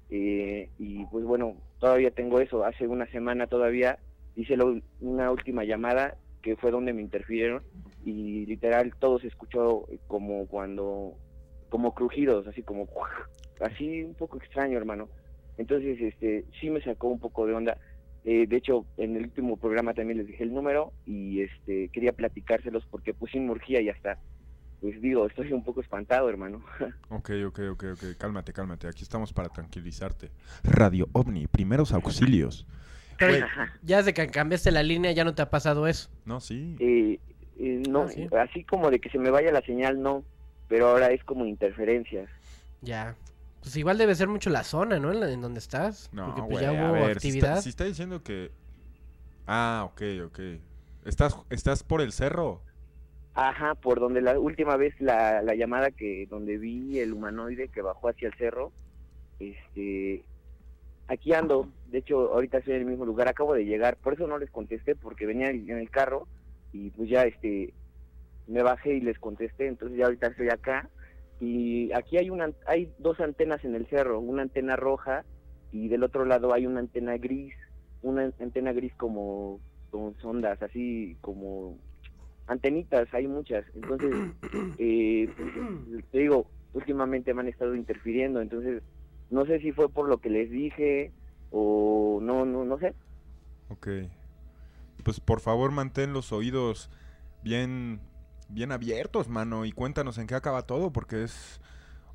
eh, 0.09 0.69
y 0.77 1.05
pues 1.07 1.25
bueno, 1.25 1.57
todavía 1.79 2.11
tengo 2.11 2.39
eso, 2.39 2.63
hace 2.63 2.87
una 2.87 3.05
semana 3.07 3.47
todavía 3.47 3.99
hice 4.35 4.55
ul- 4.57 4.83
una 4.99 5.31
última 5.31 5.63
llamada 5.63 6.17
que 6.41 6.55
fue 6.55 6.71
donde 6.71 6.93
me 6.93 7.01
interfirieron 7.01 7.63
y 8.05 8.45
literal 8.45 8.93
todo 8.99 9.19
se 9.19 9.27
escuchó 9.27 9.85
como 10.07 10.47
cuando 10.47 11.15
como 11.69 11.93
crujidos, 11.93 12.47
así 12.47 12.63
como 12.63 12.87
así 13.59 14.03
un 14.03 14.15
poco 14.15 14.37
extraño, 14.37 14.77
hermano. 14.77 15.09
Entonces, 15.57 15.99
este, 15.99 16.45
sí 16.59 16.69
me 16.69 16.81
sacó 16.81 17.07
un 17.07 17.19
poco 17.19 17.45
de 17.45 17.53
onda. 17.53 17.77
Eh, 18.23 18.45
de 18.47 18.57
hecho, 18.57 18.85
en 18.97 19.15
el 19.15 19.23
último 19.23 19.57
programa 19.57 19.93
también 19.93 20.19
les 20.19 20.27
dije 20.27 20.43
el 20.43 20.53
número 20.53 20.93
y 21.05 21.41
este 21.41 21.89
quería 21.89 22.13
platicárselos 22.13 22.85
porque 22.89 23.13
pues 23.13 23.31
sí 23.31 23.39
me 23.39 23.51
urgía 23.51 23.81
y 23.81 23.89
hasta, 23.89 24.19
pues 24.81 25.01
digo, 25.01 25.25
estoy 25.27 25.51
un 25.53 25.63
poco 25.63 25.81
espantado, 25.81 26.29
hermano. 26.29 26.63
Ok, 27.09 27.31
ok, 27.47 27.59
ok, 27.71 27.83
ok. 27.93 28.03
Cálmate, 28.17 28.53
cálmate. 28.53 28.87
Aquí 28.87 29.03
estamos 29.03 29.33
para 29.33 29.49
tranquilizarte. 29.49 30.29
Radio 30.63 31.07
OVNI, 31.13 31.47
primeros 31.47 31.91
auxilios. 31.93 32.65
Pero 33.17 33.45
ya 33.81 33.97
desde 33.97 34.13
que 34.13 34.27
cambiaste 34.27 34.71
la 34.71 34.83
línea 34.83 35.11
ya 35.11 35.23
no 35.23 35.33
te 35.33 35.41
ha 35.41 35.49
pasado 35.49 35.87
eso. 35.87 36.09
No, 36.25 36.39
sí. 36.39 36.75
Eh, 36.79 37.19
eh, 37.57 37.81
no, 37.89 38.03
Ah, 38.03 38.07
sí. 38.09 38.27
así 38.39 38.63
como 38.63 38.91
de 38.91 38.99
que 38.99 39.09
se 39.09 39.17
me 39.17 39.31
vaya 39.31 39.51
la 39.51 39.61
señal, 39.61 40.01
no, 40.01 40.23
pero 40.67 40.89
ahora 40.89 41.11
es 41.11 41.23
como 41.23 41.45
interferencias. 41.45 42.29
Ya. 42.81 43.15
Pues 43.61 43.75
igual 43.75 43.97
debe 43.97 44.13
ser 44.13 44.27
mucho 44.27 44.49
la 44.51 44.63
zona, 44.63 44.99
¿no? 44.99 45.11
En, 45.11 45.19
la- 45.19 45.31
en 45.31 45.41
donde 45.41 45.59
estás. 45.59 46.09
No, 46.13 46.27
Porque 46.27 46.41
pues 46.51 46.61
ya 46.61 46.69
a 46.69 46.73
hubo 46.73 46.93
ver, 46.93 47.19
si 47.19 47.29
actividad. 47.29 47.49
está, 47.53 47.61
si 47.63 47.69
está 47.69 47.83
diciendo 47.85 48.21
que... 48.21 48.51
Ah, 49.47 49.83
ok, 49.91 50.01
ok. 50.25 50.39
¿Estás, 51.05 51.35
¿Estás 51.49 51.83
por 51.83 52.01
el 52.01 52.11
cerro? 52.11 52.61
Ajá, 53.39 53.75
por 53.75 53.99
donde 53.99 54.19
la 54.19 54.39
última 54.39 54.77
vez 54.77 54.99
la, 54.99 55.43
la 55.43 55.53
llamada 55.53 55.91
que 55.91 56.25
donde 56.25 56.57
vi 56.57 56.97
el 56.97 57.13
humanoide 57.13 57.69
que 57.69 57.83
bajó 57.83 58.09
hacia 58.09 58.29
el 58.29 58.33
cerro, 58.33 58.71
este, 59.39 60.23
aquí 61.07 61.33
ando, 61.33 61.69
de 61.85 61.99
hecho 61.99 62.33
ahorita 62.33 62.57
estoy 62.57 62.73
en 62.73 62.79
el 62.79 62.87
mismo 62.87 63.05
lugar, 63.05 63.27
acabo 63.27 63.53
de 63.53 63.65
llegar, 63.65 63.95
por 63.97 64.13
eso 64.15 64.25
no 64.25 64.39
les 64.39 64.49
contesté 64.49 64.95
porque 64.95 65.27
venía 65.27 65.51
en 65.51 65.69
el 65.69 65.91
carro 65.91 66.27
y 66.73 66.89
pues 66.89 67.09
ya 67.09 67.25
este, 67.25 67.75
me 68.47 68.63
bajé 68.63 68.95
y 68.95 69.01
les 69.01 69.19
contesté, 69.19 69.67
entonces 69.67 69.99
ya 69.99 70.05
ahorita 70.05 70.29
estoy 70.29 70.49
acá. 70.49 70.89
Y 71.39 71.91
aquí 71.93 72.17
hay 72.17 72.31
una, 72.31 72.49
hay 72.65 72.91
dos 72.97 73.19
antenas 73.19 73.63
en 73.63 73.75
el 73.75 73.85
cerro, 73.85 74.19
una 74.19 74.41
antena 74.41 74.75
roja 74.75 75.25
y 75.71 75.89
del 75.89 76.01
otro 76.01 76.25
lado 76.25 76.55
hay 76.55 76.65
una 76.65 76.79
antena 76.79 77.15
gris, 77.17 77.53
una 78.01 78.31
antena 78.39 78.73
gris 78.73 78.95
como 78.95 79.59
con 79.91 80.17
sondas, 80.17 80.59
así 80.63 81.15
como 81.21 81.77
antenitas, 82.47 83.13
hay 83.13 83.27
muchas. 83.27 83.65
Entonces, 83.75 84.15
eh, 84.79 85.29
te 86.11 86.17
digo, 86.17 86.47
últimamente 86.73 87.33
me 87.33 87.41
han 87.41 87.47
estado 87.47 87.75
interfiriendo, 87.75 88.41
entonces 88.41 88.81
no 89.29 89.45
sé 89.45 89.59
si 89.59 89.71
fue 89.71 89.89
por 89.89 90.07
lo 90.07 90.19
que 90.19 90.29
les 90.29 90.49
dije 90.49 91.11
o 91.51 92.19
no, 92.21 92.45
no, 92.45 92.65
no 92.65 92.79
sé. 92.79 92.93
Ok. 93.69 93.87
Pues 95.03 95.19
por 95.19 95.39
favor 95.39 95.71
mantén 95.71 96.13
los 96.13 96.31
oídos 96.31 96.89
bien, 97.43 97.99
bien 98.49 98.71
abiertos, 98.71 99.29
mano, 99.29 99.65
y 99.65 99.71
cuéntanos 99.71 100.17
en 100.17 100.27
qué 100.27 100.35
acaba 100.35 100.63
todo, 100.63 100.91
porque 100.91 101.23
es... 101.23 101.61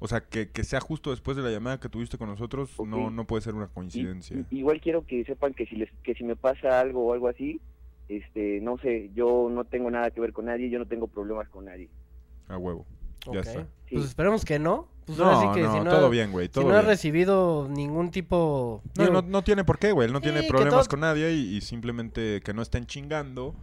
O 0.04 0.09
sea, 0.09 0.20
que, 0.20 0.50
que 0.50 0.64
sea 0.64 0.80
justo 0.80 1.10
después 1.10 1.36
de 1.36 1.44
la 1.44 1.50
llamada 1.50 1.78
que 1.78 1.88
tuviste 1.88 2.18
con 2.18 2.28
nosotros, 2.28 2.76
no, 2.84 3.09
no 3.10 3.24
puede 3.24 3.42
ser 3.42 3.54
una 3.54 3.68
coincidencia. 3.68 4.44
Igual 4.50 4.80
quiero 4.80 5.06
que 5.06 5.24
sepan 5.24 5.54
que 5.54 5.64
si 5.66 5.76
les, 5.76 5.92
que 6.02 6.14
si 6.14 6.24
me 6.24 6.34
pasa 6.34 6.80
algo 6.80 7.06
o 7.06 7.12
algo 7.12 7.28
así, 7.28 7.60
este, 8.18 8.60
no 8.60 8.78
sé, 8.78 9.10
yo 9.14 9.48
no 9.51 9.64
tengo 9.64 9.90
nada 9.90 10.10
que 10.10 10.20
ver 10.20 10.32
con 10.32 10.47
nadie, 10.47 10.68
yo 10.70 10.78
no 10.78 10.86
tengo 10.86 11.06
problemas 11.09 11.48
con 11.48 11.64
nadie. 11.66 11.89
A 12.48 12.56
huevo. 12.59 12.84
Ya 13.32 13.40
está. 13.40 13.66
Pues 13.90 14.05
esperemos 14.06 14.44
que 14.44 14.59
no. 14.59 14.89
Pues 15.06 15.18
No, 15.18 15.24
ahora 15.24 15.40
sí 15.55 15.60
que 15.60 15.66
no, 15.66 15.72
si 15.74 15.80
no 15.80 15.90
todo 15.90 16.10
bien, 16.10 16.30
güey, 16.32 16.48
todo 16.48 16.62
si 16.64 16.68
no 16.68 16.74
has 16.76 16.82
bien. 16.82 16.90
recibido 16.90 17.68
ningún 17.68 18.10
tipo... 18.10 18.82
No, 18.97 19.05
digo, 19.05 19.22
no, 19.22 19.22
no 19.28 19.43
tiene 19.43 19.64
por 19.64 19.78
qué, 19.78 19.90
güey. 19.93 20.06
Él 20.06 20.12
no 20.12 20.20
tiene 20.20 20.43
Sí, 20.43 20.48
problemas 20.48 20.84
todo- 20.86 20.90
con 20.90 21.01
nadie 21.01 21.32
y, 21.32 21.56
y 21.56 21.60
simplemente 21.60 22.40
que 22.44 22.52
no 22.55 22.62
estén 22.62 22.86
chingando 22.86 23.55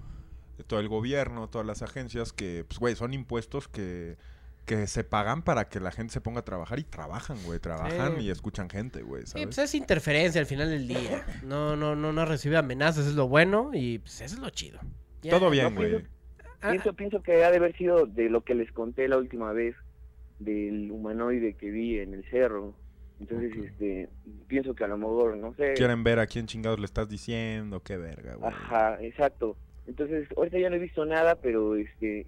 todo 0.68 0.80
el 0.82 0.90
gobierno, 0.90 1.48
todas 1.48 1.66
las 1.66 1.82
agencias 1.82 2.34
que, 2.34 2.66
pues, 2.68 2.80
güey, 2.80 2.96
son 2.96 3.14
impuestos 3.14 3.68
que, 3.70 4.18
que 4.65 4.86
se 4.88 5.03
pagan 5.03 5.41
para 5.41 5.68
que 5.68 5.80
la 5.80 5.91
gente 5.91 6.14
se 6.14 6.22
ponga 6.22 6.41
a 6.41 6.45
trabajar 6.45 6.77
y 6.80 6.84
trabajan, 6.84 7.38
güey. 7.45 7.60
Trabajan 7.60 8.18
Sí. 8.18 8.26
y 8.26 8.30
escuchan 8.30 8.69
gente, 8.69 9.02
güey, 9.02 9.23
pues 9.44 9.57
es 9.57 9.73
interferencia 9.76 10.40
al 10.40 10.48
final 10.48 10.69
del 10.69 10.88
día. 10.88 11.26
No, 11.44 11.76
no, 11.76 11.95
no, 11.95 12.14
no 12.14 12.26
recibe 12.26 12.57
amenazas, 12.57 13.07
es 13.07 13.15
lo 13.15 13.27
bueno 13.27 13.72
y 13.73 13.99
pues 13.99 14.22
eso 14.22 14.36
es 14.36 14.41
lo 14.41 14.49
chido. 14.52 14.80
Ya. 15.23 15.31
Todo 15.31 15.49
bien, 15.49 15.73
No, 15.73 15.80
güey. 15.80 15.90
pienso, 15.90 16.07
pienso, 16.61 16.94
pienso 16.94 17.23
que 17.23 17.44
ha 17.44 17.49
de 17.52 17.57
haber 17.57 17.76
sido 17.77 18.06
de 18.06 18.30
lo 18.30 18.44
que 18.44 18.53
les 18.56 18.72
conté 18.72 19.07
la 19.07 19.18
última 19.18 19.52
vez 19.53 19.76
del 20.40 20.91
humanoide 20.91 21.56
que 21.56 21.69
vi 21.72 21.99
en 21.99 22.14
el 22.14 22.23
cerro. 22.30 22.73
Entonces, 23.19 23.52
este, 23.57 24.07
pienso 24.48 24.73
que 24.76 24.86
a 24.86 24.88
lo 24.88 24.98
mejor, 24.98 25.36
no 25.36 25.53
sé. 25.56 25.73
Quieren 25.73 26.03
ver 26.06 26.19
a 26.19 26.27
quién 26.27 26.45
chingados 26.48 26.80
le 26.80 26.86
estás 26.86 27.10
diciendo, 27.10 27.81
qué 27.81 27.98
verga, 27.98 28.36
güey. 28.36 28.49
Ajá, 28.49 28.98
exacto. 29.02 29.57
Entonces, 29.88 30.27
ahorita 30.38 30.57
ya 30.60 30.69
no 30.69 30.77
he 30.77 30.80
visto 30.80 31.03
nada, 31.06 31.36
pero 31.36 31.76
este, 31.76 32.26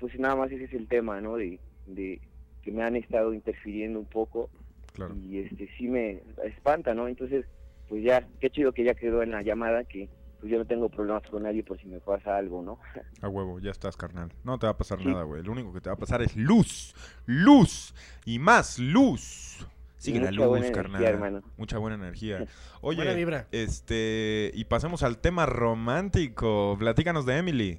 pues 0.00 0.18
nada 0.18 0.36
más 0.36 0.50
ese 0.50 0.64
es 0.64 0.72
el 0.72 0.88
tema, 0.88 1.20
¿no? 1.20 1.36
De, 1.36 1.58
de 1.86 2.20
que 2.62 2.70
me 2.72 2.82
han 2.82 2.96
estado 2.96 3.32
interfiriendo 3.34 3.98
un 3.98 4.06
poco 4.06 4.50
Claro. 4.92 5.14
y 5.16 5.38
este 5.38 5.68
sí 5.78 5.86
me 5.88 6.22
espanta, 6.44 6.94
¿no? 6.94 7.06
Entonces, 7.08 7.44
pues 7.88 8.02
ya, 8.04 8.26
qué 8.40 8.50
chido 8.50 8.72
que 8.72 8.84
ya 8.84 8.94
quedó 8.94 9.22
en 9.22 9.30
la 9.30 9.42
llamada 9.42 9.84
que 9.84 10.08
pues 10.40 10.52
yo 10.52 10.58
no 10.58 10.64
tengo 10.66 10.88
problemas 10.88 11.22
con 11.30 11.42
nadie 11.42 11.64
por 11.64 11.80
si 11.80 11.86
me 11.88 11.98
pasa 12.00 12.36
algo, 12.36 12.62
¿no? 12.62 12.78
A 13.22 13.28
huevo, 13.28 13.58
ya 13.60 13.70
estás, 13.70 13.96
carnal. 13.96 14.32
No 14.44 14.58
te 14.58 14.66
va 14.66 14.72
a 14.72 14.76
pasar 14.78 14.98
Sí. 14.98 15.04
nada, 15.06 15.22
güey. 15.24 15.42
Lo 15.42 15.52
único 15.52 15.72
que 15.72 15.80
te 15.80 15.88
va 15.90 15.94
a 15.94 15.98
pasar 15.98 16.22
es 16.22 16.36
luz, 16.36 16.94
luz 17.26 17.94
y 18.24 18.38
más 18.38 18.78
luz. 18.78 19.66
Sigue 19.96 20.20
la 20.20 20.30
luz, 20.30 20.46
energía, 20.58 20.72
carnal. 20.72 21.02
hermano. 21.02 21.42
Mucha 21.56 21.78
buena 21.78 21.96
energía. 21.96 22.44
Oye, 22.82 22.98
Buena 22.98 23.14
vibra. 23.14 23.48
este, 23.50 24.52
y 24.54 24.64
pasemos 24.66 25.02
al 25.02 25.18
tema 25.18 25.44
romántico. 25.46 26.76
Platícanos 26.78 27.26
de 27.26 27.36
Emily. 27.38 27.78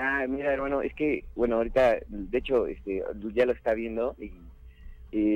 Ah, 0.00 0.24
mira, 0.28 0.52
hermano, 0.52 0.80
es 0.82 0.94
que, 0.94 1.24
bueno, 1.34 1.56
ahorita, 1.56 1.96
de 2.08 2.38
hecho, 2.38 2.66
este, 2.66 3.02
ya 3.34 3.44
lo 3.46 3.52
está 3.52 3.74
viendo 3.74 4.16
y... 4.18 4.30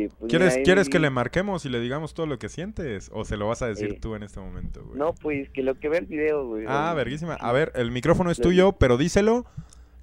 pues 0.08 0.30
¿Quieres, 0.30 0.54
mira, 0.54 0.64
¿Quieres 0.64 0.88
que 0.88 0.98
le 0.98 1.10
marquemos 1.10 1.66
y 1.66 1.68
le 1.68 1.80
digamos 1.80 2.14
todo 2.14 2.26
lo 2.26 2.38
que 2.38 2.48
sientes? 2.48 3.10
¿O 3.12 3.24
se 3.24 3.36
lo 3.36 3.48
vas 3.48 3.60
a 3.62 3.66
decir 3.66 3.90
Eh, 3.92 3.98
tú 4.00 4.14
en 4.14 4.22
este 4.22 4.40
momento, 4.40 4.84
güey? 4.84 4.98
No, 4.98 5.12
pues 5.14 5.50
que 5.50 5.62
lo 5.62 5.74
que 5.78 5.88
ve 5.88 5.98
el 5.98 6.06
video, 6.06 6.46
güey. 6.46 6.64
Ah, 6.68 6.90
o- 6.92 6.96
verguísima. 6.96 7.34
A 7.34 7.52
ver, 7.52 7.72
el 7.74 7.90
micrófono 7.90 8.30
es 8.30 8.40
tuyo, 8.40 8.72
pero 8.72 8.96
díselo 8.96 9.44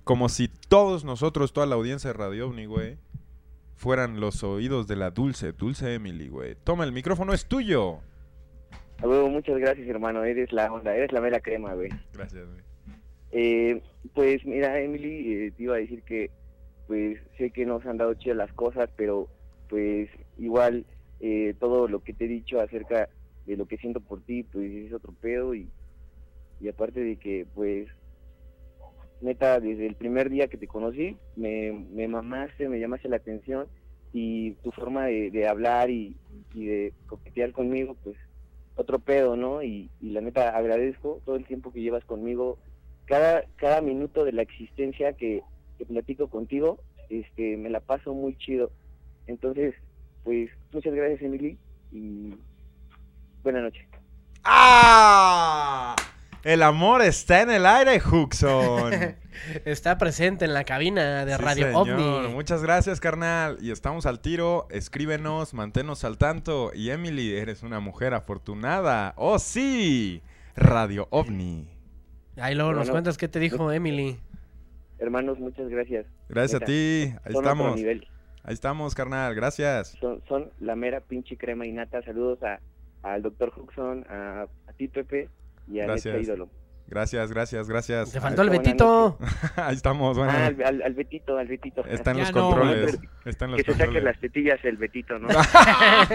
como 0.03 0.29
si 0.29 0.47
todos 0.67 1.05
nosotros, 1.05 1.53
toda 1.53 1.65
la 1.67 1.75
audiencia 1.75 2.09
de 2.09 2.13
Radio 2.17 2.47
OVNI, 2.49 2.65
güey, 2.65 2.97
fueran 3.77 4.19
los 4.19 4.43
oídos 4.43 4.87
de 4.87 4.95
la 4.95 5.09
dulce, 5.11 5.53
dulce 5.53 5.93
Emily, 5.95 6.27
güey. 6.27 6.55
Toma, 6.63 6.83
el 6.83 6.91
micrófono 6.91 7.33
es 7.33 7.45
tuyo. 7.45 7.99
A 9.01 9.07
huevo, 9.07 9.29
muchas 9.29 9.57
gracias, 9.57 9.87
hermano. 9.87 10.23
Eres 10.23 10.51
la 10.53 10.71
onda, 10.71 10.95
eres 10.95 11.11
la 11.11 11.21
mera 11.21 11.39
crema, 11.39 11.73
güey. 11.73 11.89
Gracias, 12.13 12.45
güey. 12.47 12.61
Eh, 13.31 13.81
pues 14.13 14.45
mira, 14.45 14.79
Emily, 14.79 15.33
eh, 15.33 15.51
te 15.51 15.63
iba 15.63 15.75
a 15.75 15.79
decir 15.79 16.03
que, 16.03 16.29
pues 16.87 17.17
sé 17.37 17.51
que 17.51 17.65
nos 17.65 17.85
han 17.85 17.97
dado 17.97 18.13
chidas 18.15 18.37
las 18.37 18.53
cosas, 18.53 18.89
pero 18.95 19.27
pues 19.69 20.09
igual 20.37 20.85
eh, 21.21 21.53
todo 21.59 21.87
lo 21.87 22.03
que 22.03 22.13
te 22.13 22.25
he 22.25 22.27
dicho 22.27 22.59
acerca 22.59 23.07
de 23.45 23.55
lo 23.57 23.65
que 23.65 23.77
siento 23.77 24.01
por 24.01 24.21
ti, 24.23 24.43
pues 24.43 24.69
es 24.71 24.93
otro 24.93 25.13
pedo 25.13 25.55
y, 25.55 25.69
y 26.59 26.67
aparte 26.67 26.99
de 26.99 27.15
que, 27.15 27.45
pues, 27.55 27.87
neta, 29.21 29.59
desde 29.59 29.85
el 29.85 29.95
primer 29.95 30.29
día 30.29 30.47
que 30.47 30.57
te 30.57 30.67
conocí, 30.67 31.15
me, 31.35 31.71
me 31.71 32.07
mamaste, 32.07 32.67
me 32.67 32.79
llamaste 32.79 33.07
la 33.07 33.17
atención 33.17 33.67
y 34.13 34.51
tu 34.55 34.71
forma 34.71 35.05
de, 35.05 35.31
de 35.31 35.47
hablar 35.47 35.89
y, 35.89 36.17
y 36.53 36.65
de 36.65 36.93
coquetear 37.07 37.51
conmigo, 37.53 37.95
pues 38.03 38.17
otro 38.75 38.99
pedo, 38.99 39.35
¿no? 39.35 39.63
Y, 39.63 39.89
y 40.01 40.09
la 40.09 40.21
neta 40.21 40.49
agradezco 40.57 41.21
todo 41.25 41.35
el 41.35 41.45
tiempo 41.45 41.71
que 41.71 41.81
llevas 41.81 42.03
conmigo, 42.05 42.57
cada, 43.11 43.43
cada 43.57 43.81
minuto 43.81 44.23
de 44.23 44.31
la 44.31 44.41
existencia 44.41 45.13
que 45.13 45.43
que 45.81 45.85
platico 45.87 46.29
contigo, 46.29 46.77
este, 47.09 47.57
me 47.57 47.69
la 47.69 47.79
paso 47.79 48.13
muy 48.13 48.37
chido. 48.37 48.71
Entonces, 49.25 49.73
pues, 50.23 50.51
muchas 50.71 50.93
gracias, 50.93 51.21
Emily, 51.23 51.57
y 51.91 52.35
buenas 53.43 53.63
noches. 53.63 53.83
¡Ah! 54.43 55.95
El 56.43 56.61
amor 56.61 57.01
está 57.01 57.41
en 57.41 57.49
el 57.51 57.65
aire, 57.65 57.99
Huxon. 57.99 58.93
Está 59.65 59.97
presente 59.97 60.45
en 60.45 60.53
la 60.53 60.65
cabina 60.65 61.25
de 61.25 61.35
Sí, 61.35 61.41
Radio 61.41 61.65
señor. 61.67 61.99
OVNI. 61.99 62.33
Muchas 62.33 62.61
gracias, 62.61 62.99
carnal. 62.99 63.57
Y 63.61 63.71
estamos 63.71 64.05
al 64.05 64.19
tiro. 64.19 64.67
Escríbenos, 64.69 65.55
manténnos 65.55 66.03
al 66.03 66.17
tanto. 66.19 66.71
Y 66.75 66.89
Emily, 66.91 67.35
eres 67.35 67.63
una 67.63 67.79
mujer 67.79 68.13
afortunada. 68.13 69.13
¡Oh, 69.17 69.39
sí! 69.39 70.21
Radio 70.55 71.07
OVNI. 71.11 71.80
Ahí 72.37 72.55
luego 72.55 72.71
nos 72.71 72.79
Bueno, 72.79 72.93
cuentas 72.93 73.17
qué 73.17 73.27
te 73.27 73.39
dijo 73.39 73.71
Emily. 73.71 74.17
Hermanos, 74.99 75.39
muchas 75.39 75.67
gracias. 75.69 76.05
Gracias 76.29 76.61
a 76.61 76.65
ti. 76.65 77.13
Ahí 77.23 77.33
son 77.33 77.37
otro 77.37 77.41
estamos. 77.41 77.75
nivel. 77.75 78.07
Ahí 78.43 78.53
estamos, 78.53 78.95
carnal. 78.95 79.35
Gracias. 79.35 79.97
Son, 79.99 80.21
son 80.27 80.49
la 80.59 80.75
mera 80.75 81.01
pinche 81.01 81.37
crema 81.37 81.65
y 81.65 81.71
nata. 81.71 82.01
Saludos 82.03 82.39
a, 82.43 82.59
al 83.03 83.21
doctor 83.21 83.51
Huxon, 83.55 84.05
a, 84.09 84.47
a 84.67 84.73
ti, 84.73 84.87
Pepe, 84.87 85.29
y 85.67 85.79
a. 85.79 85.87
Neta 85.87 86.17
Ídolo. 86.17 86.49
Gracias, 86.87 87.31
gracias, 87.31 87.69
gracias. 87.69 88.11
Te 88.11 88.19
faltó 88.19 88.41
el 88.41 88.49
Buenas 88.49 88.65
Betito. 88.65 89.17
Ahí 89.55 89.75
estamos. 89.75 90.17
Bueno, 90.17 90.33
Ah, 90.35 90.47
al, 90.47 90.61
al- 90.63 90.81
al 90.83 90.93
Betito, 90.93 91.37
al 91.37 91.47
Betito. 91.47 91.85
está 91.85 92.11
en 92.11 92.17
Ya 92.17 92.23
los 92.23 92.33
no, 92.35 92.49
controles. 92.49 92.97
güey. 92.97 93.09
Está 93.25 93.45
en 93.45 93.51
los 93.51 93.57
Que 93.59 93.63
se 93.63 93.71
saque 93.71 93.83
controles. 93.85 94.03
las 94.03 94.19
tetillas 94.19 94.59
el 94.65 94.77
Betito, 94.77 95.17
¿no? 95.19 95.29
A 95.39 96.07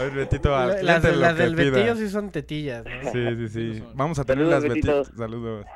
ver, 0.00 0.10
Betito, 0.12 0.56
al 0.56 0.84
las 0.84 1.02
de- 1.02 1.16
las 1.16 1.36
del 1.36 1.54
pida. 1.54 1.70
Betillo 1.70 1.96
sí 1.96 2.08
son 2.08 2.30
tetillas. 2.30 2.84
¿no? 2.84 3.12
Sí, 3.12 3.36
sí, 3.36 3.48
sí. 3.48 3.82
Vamos 3.94 4.18
a 4.18 4.24
tener 4.24 4.44
Saludos, 4.46 4.62
las 4.64 4.72
Betito. 4.74 4.96
Betitos. 4.98 5.18
Saludos. 5.18 5.66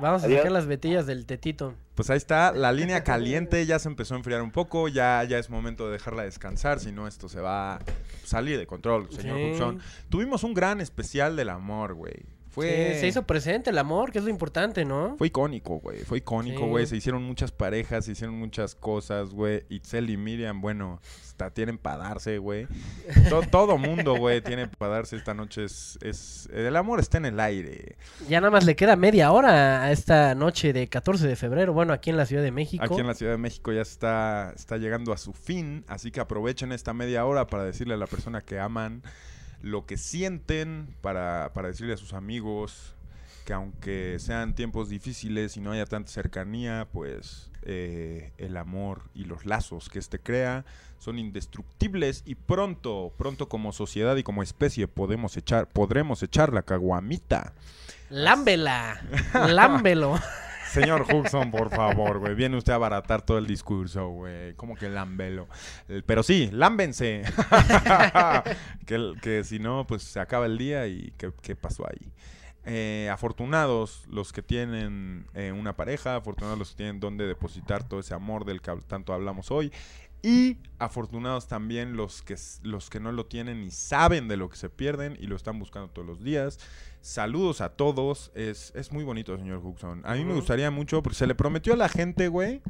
Vamos 0.00 0.22
a 0.22 0.26
Adiós. 0.26 0.38
sacar 0.38 0.52
las 0.52 0.66
betillas 0.66 1.06
del 1.06 1.26
tetito. 1.26 1.74
Pues 1.96 2.10
ahí 2.10 2.18
está, 2.18 2.52
la 2.52 2.72
línea 2.72 3.02
caliente 3.02 3.64
ya 3.64 3.78
se 3.78 3.88
empezó 3.88 4.14
a 4.14 4.18
enfriar 4.18 4.42
un 4.42 4.50
poco, 4.52 4.86
ya, 4.86 5.24
ya 5.24 5.38
es 5.38 5.48
momento 5.48 5.86
de 5.86 5.92
dejarla 5.92 6.24
descansar, 6.24 6.78
si 6.78 6.92
no 6.92 7.08
esto 7.08 7.28
se 7.28 7.40
va 7.40 7.76
a 7.76 7.78
salir 8.22 8.58
de 8.58 8.66
control, 8.66 9.10
señor 9.10 9.38
Sí. 9.38 9.52
Huxon. 9.54 9.80
Tuvimos 10.10 10.44
un 10.44 10.52
gran 10.52 10.82
especial 10.82 11.36
del 11.36 11.48
amor, 11.48 11.94
güey. 11.94 12.26
Fue, 12.56 12.92
Sí, 12.94 13.00
se 13.00 13.06
hizo 13.06 13.22
presente 13.26 13.68
el 13.68 13.76
amor, 13.76 14.10
que 14.10 14.18
es 14.18 14.24
lo 14.24 14.30
importante, 14.30 14.86
¿no? 14.86 15.14
fue 15.18 15.26
icónico, 15.26 15.78
güey. 15.78 15.98
Fue 16.00 16.18
icónico, 16.18 16.62
Sí. 16.62 16.68
güey. 16.68 16.86
Se 16.86 16.96
hicieron 16.96 17.22
muchas 17.22 17.52
parejas, 17.52 18.06
se 18.06 18.12
hicieron 18.12 18.34
muchas 18.38 18.74
cosas, 18.74 19.30
güey. 19.30 19.64
Itzel 19.68 20.08
y 20.08 20.16
Miriam, 20.16 20.62
bueno, 20.62 21.00
hasta 21.22 21.50
tienen 21.50 21.76
para 21.76 21.98
darse, 21.98 22.38
güey. 22.38 22.66
To- 23.28 23.42
todo 23.42 23.76
mundo, 23.76 24.16
güey, 24.16 24.40
tiene 24.40 24.68
para 24.68 24.94
darse 24.94 25.16
esta 25.16 25.34
noche. 25.34 25.64
Es, 25.64 25.98
es, 26.00 26.48
el 26.50 26.74
amor 26.76 26.98
está 26.98 27.18
en 27.18 27.26
el 27.26 27.38
aire. 27.40 27.96
Ya 28.26 28.40
nada 28.40 28.50
más 28.50 28.64
le 28.64 28.74
queda 28.74 28.96
media 28.96 29.30
hora 29.32 29.82
a 29.82 29.92
esta 29.92 30.34
noche 30.34 30.72
de 30.72 30.88
14 30.88 31.28
de 31.28 31.36
febrero, 31.36 31.74
bueno, 31.74 31.92
aquí 31.92 32.08
en 32.08 32.16
la 32.16 32.24
Ciudad 32.24 32.42
de 32.42 32.52
México. 32.52 32.82
Aquí 32.82 32.98
en 32.98 33.06
la 33.06 33.14
Ciudad 33.14 33.32
de 33.32 33.38
México 33.38 33.70
ya 33.70 33.82
está, 33.82 34.52
está 34.56 34.78
llegando 34.78 35.12
a 35.12 35.18
su 35.18 35.34
fin, 35.34 35.84
así 35.88 36.10
que 36.10 36.20
aprovechen 36.20 36.72
esta 36.72 36.94
media 36.94 37.26
hora 37.26 37.46
para 37.46 37.64
decirle 37.64 37.92
a 37.92 37.98
la 37.98 38.06
persona 38.06 38.40
que 38.40 38.58
aman 38.58 39.02
lo 39.62 39.86
que 39.86 39.96
sienten, 39.96 40.94
para, 41.00 41.52
para 41.54 41.68
decirle 41.68 41.94
a 41.94 41.96
sus 41.96 42.12
amigos 42.12 42.94
que 43.46 43.52
aunque 43.52 44.18
sean 44.18 44.54
tiempos 44.54 44.88
difíciles 44.88 45.56
y 45.56 45.60
no 45.60 45.70
haya 45.70 45.86
tanta 45.86 46.10
cercanía, 46.10 46.88
pues 46.92 47.50
eh, 47.62 48.32
el 48.38 48.56
amor 48.56 49.02
y 49.14 49.24
los 49.24 49.46
lazos 49.46 49.88
que 49.88 50.00
éste 50.00 50.18
crea 50.18 50.64
son 50.98 51.18
indestructibles 51.18 52.22
y 52.26 52.34
pronto, 52.34 53.12
pronto 53.16 53.48
como 53.48 53.72
sociedad 53.72 54.16
y 54.16 54.24
como 54.24 54.42
especie 54.42 54.88
podemos 54.88 55.36
echar, 55.36 55.68
podremos 55.68 56.22
echar 56.24 56.52
la 56.52 56.62
caguamita. 56.62 57.54
Lámbela, 58.10 59.00
lámbelo. 59.32 60.20
Señor 60.76 61.06
Huxon, 61.10 61.50
por 61.50 61.70
favor, 61.70 62.18
güey. 62.18 62.34
Viene 62.34 62.58
usted 62.58 62.72
a 62.72 62.76
abaratar 62.76 63.22
todo 63.22 63.38
el 63.38 63.46
discurso, 63.46 64.08
güey. 64.08 64.52
Como 64.56 64.76
que 64.76 64.90
lambelo. 64.90 65.48
Eh, 65.88 66.02
Pero 66.04 66.22
sí, 66.22 66.50
lámbense. 66.52 67.22
que, 68.86 69.42
si 69.42 69.58
no, 69.58 69.86
pues 69.86 70.02
se 70.02 70.20
acaba 70.20 70.44
el 70.44 70.58
día 70.58 70.86
y 70.86 71.14
¿qué, 71.16 71.56
pasó 71.56 71.86
ahí? 71.88 72.12
Eh, 72.66 73.08
afortunados 73.10 74.04
los 74.08 74.34
que 74.34 74.42
tienen 74.42 75.26
eh, 75.32 75.50
una 75.50 75.76
pareja, 75.76 76.16
afortunados 76.16 76.58
los 76.58 76.70
que 76.72 76.76
tienen 76.76 77.00
donde 77.00 77.26
depositar 77.26 77.88
todo 77.88 78.00
ese 78.00 78.12
amor 78.12 78.44
del 78.44 78.60
que 78.60 78.76
tanto 78.86 79.14
hablamos 79.14 79.50
hoy. 79.50 79.72
Y 80.22 80.58
afortunados 80.78 81.48
también 81.48 81.96
los 81.96 82.20
que, 82.20 82.36
los 82.62 82.90
que 82.90 83.00
no 83.00 83.12
lo 83.12 83.24
tienen 83.24 83.62
y 83.62 83.70
saben 83.70 84.28
de 84.28 84.36
lo 84.36 84.50
que 84.50 84.56
se 84.56 84.68
pierden 84.68 85.16
y 85.20 85.26
lo 85.26 85.36
están 85.36 85.58
buscando 85.58 85.88
todos 85.88 86.06
los 86.06 86.22
días. 86.22 86.58
Saludos 87.06 87.60
a 87.60 87.68
todos. 87.68 88.32
Es, 88.34 88.72
es 88.74 88.90
muy 88.90 89.04
bonito, 89.04 89.36
señor 89.38 89.64
Huxon. 89.64 90.02
A 90.04 90.14
mí 90.14 90.24
me 90.24 90.34
gustaría 90.34 90.72
mucho, 90.72 91.04
porque 91.04 91.14
se 91.16 91.28
le 91.28 91.36
prometió 91.36 91.74
a 91.74 91.76
la 91.76 91.88
gente, 91.88 92.26
güey, 92.26 92.62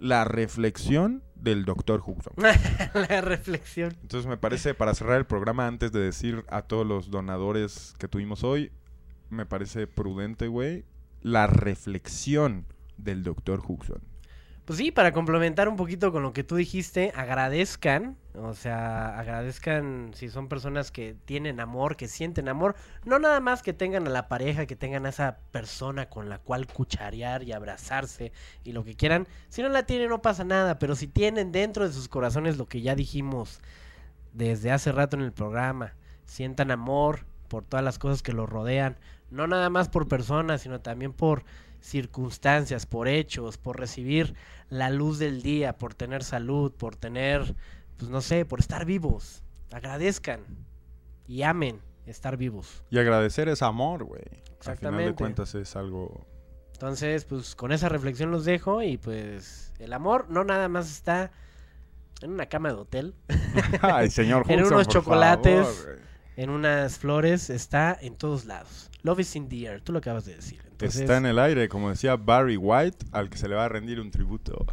la 0.00 0.24
reflexión 0.24 1.22
del 1.36 1.64
doctor 1.64 2.02
Huxon. 2.04 2.32
la 2.94 3.20
reflexión. 3.20 3.96
Entonces 4.02 4.28
me 4.28 4.36
parece, 4.36 4.74
para 4.74 4.92
cerrar 4.92 5.18
el 5.18 5.24
programa, 5.24 5.68
antes 5.68 5.92
de 5.92 6.00
decir 6.00 6.44
a 6.48 6.62
todos 6.62 6.84
los 6.84 7.12
donadores 7.12 7.94
que 8.00 8.08
tuvimos 8.08 8.42
hoy, 8.42 8.72
me 9.28 9.46
parece 9.46 9.86
prudente, 9.86 10.48
güey, 10.48 10.84
la 11.22 11.46
reflexión 11.46 12.66
del 12.96 13.22
doctor 13.22 13.62
Huxon. 13.64 14.02
Pues 14.70 14.78
sí, 14.78 14.92
para 14.92 15.10
complementar 15.10 15.68
un 15.68 15.74
poquito 15.74 16.12
con 16.12 16.22
lo 16.22 16.32
que 16.32 16.44
tú 16.44 16.54
dijiste, 16.54 17.12
agradezcan, 17.16 18.16
o 18.36 18.54
sea, 18.54 19.18
agradezcan 19.18 20.12
si 20.14 20.28
son 20.28 20.46
personas 20.46 20.92
que 20.92 21.16
tienen 21.24 21.58
amor, 21.58 21.96
que 21.96 22.06
sienten 22.06 22.48
amor, 22.48 22.76
no 23.04 23.18
nada 23.18 23.40
más 23.40 23.64
que 23.64 23.72
tengan 23.72 24.06
a 24.06 24.10
la 24.10 24.28
pareja, 24.28 24.66
que 24.66 24.76
tengan 24.76 25.06
a 25.06 25.08
esa 25.08 25.38
persona 25.50 26.08
con 26.08 26.28
la 26.28 26.38
cual 26.38 26.68
cucharear 26.68 27.42
y 27.42 27.50
abrazarse 27.50 28.30
y 28.62 28.70
lo 28.70 28.84
que 28.84 28.94
quieran. 28.94 29.26
Si 29.48 29.60
no 29.60 29.68
la 29.70 29.86
tienen 29.86 30.08
no 30.08 30.22
pasa 30.22 30.44
nada, 30.44 30.78
pero 30.78 30.94
si 30.94 31.08
tienen 31.08 31.50
dentro 31.50 31.84
de 31.84 31.92
sus 31.92 32.06
corazones 32.06 32.56
lo 32.56 32.66
que 32.66 32.80
ya 32.80 32.94
dijimos 32.94 33.60
desde 34.34 34.70
hace 34.70 34.92
rato 34.92 35.16
en 35.16 35.22
el 35.22 35.32
programa, 35.32 35.94
sientan 36.26 36.70
amor 36.70 37.26
por 37.48 37.64
todas 37.64 37.84
las 37.84 37.98
cosas 37.98 38.22
que 38.22 38.32
los 38.32 38.48
rodean, 38.48 38.98
no 39.32 39.48
nada 39.48 39.68
más 39.68 39.88
por 39.88 40.06
personas, 40.06 40.60
sino 40.60 40.80
también 40.80 41.12
por 41.12 41.42
circunstancias, 41.80 42.86
por 42.86 43.08
hechos, 43.08 43.58
por 43.58 43.78
recibir 43.78 44.34
la 44.68 44.90
luz 44.90 45.18
del 45.18 45.42
día, 45.42 45.76
por 45.76 45.94
tener 45.94 46.22
salud, 46.22 46.72
por 46.72 46.96
tener, 46.96 47.54
pues 47.96 48.10
no 48.10 48.20
sé, 48.20 48.44
por 48.44 48.60
estar 48.60 48.84
vivos. 48.84 49.42
Agradezcan 49.72 50.40
y 51.26 51.42
amen 51.42 51.80
estar 52.06 52.36
vivos. 52.36 52.82
Y 52.90 52.98
agradecer 52.98 53.48
es 53.48 53.62
amor, 53.62 54.04
güey. 54.04 54.22
Al 54.22 54.28
final 54.28 54.42
de 54.42 54.56
Exactamente. 54.56 55.14
cuentas 55.14 55.54
es 55.54 55.76
algo... 55.76 56.26
Entonces, 56.72 57.24
pues 57.24 57.54
con 57.54 57.72
esa 57.72 57.88
reflexión 57.90 58.30
los 58.30 58.44
dejo 58.44 58.82
y 58.82 58.96
pues 58.96 59.74
el 59.78 59.92
amor 59.92 60.30
no 60.30 60.44
nada 60.44 60.68
más 60.68 60.90
está 60.90 61.30
en 62.22 62.30
una 62.30 62.46
cama 62.46 62.70
de 62.70 62.74
hotel. 62.76 63.14
Ay, 63.82 64.10
señor 64.10 64.44
en 64.48 64.60
Huxon, 64.60 64.74
unos 64.74 64.86
por 64.86 64.94
chocolates, 64.94 65.66
favor, 65.66 65.98
en 66.36 66.50
unas 66.50 66.98
flores, 66.98 67.50
está 67.50 67.96
en 68.00 68.16
todos 68.16 68.46
lados. 68.46 68.90
Love 69.02 69.20
is 69.20 69.36
in 69.36 69.48
the 69.48 69.66
air, 69.66 69.82
tú 69.82 69.92
lo 69.92 69.98
acabas 69.98 70.24
de 70.24 70.36
decir. 70.36 70.69
Entonces, 70.80 71.02
Está 71.02 71.18
en 71.18 71.26
el 71.26 71.38
aire, 71.38 71.68
como 71.68 71.90
decía 71.90 72.16
Barry 72.16 72.56
White, 72.56 73.06
al 73.12 73.28
que 73.28 73.36
se 73.36 73.48
le 73.48 73.54
va 73.54 73.66
a 73.66 73.68
rendir 73.68 74.00
un 74.00 74.10
tributo. 74.10 74.66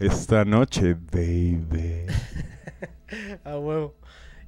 Esta 0.00 0.44
noche, 0.44 0.94
baby. 0.94 2.06
A 3.44 3.58
huevo. 3.58 3.94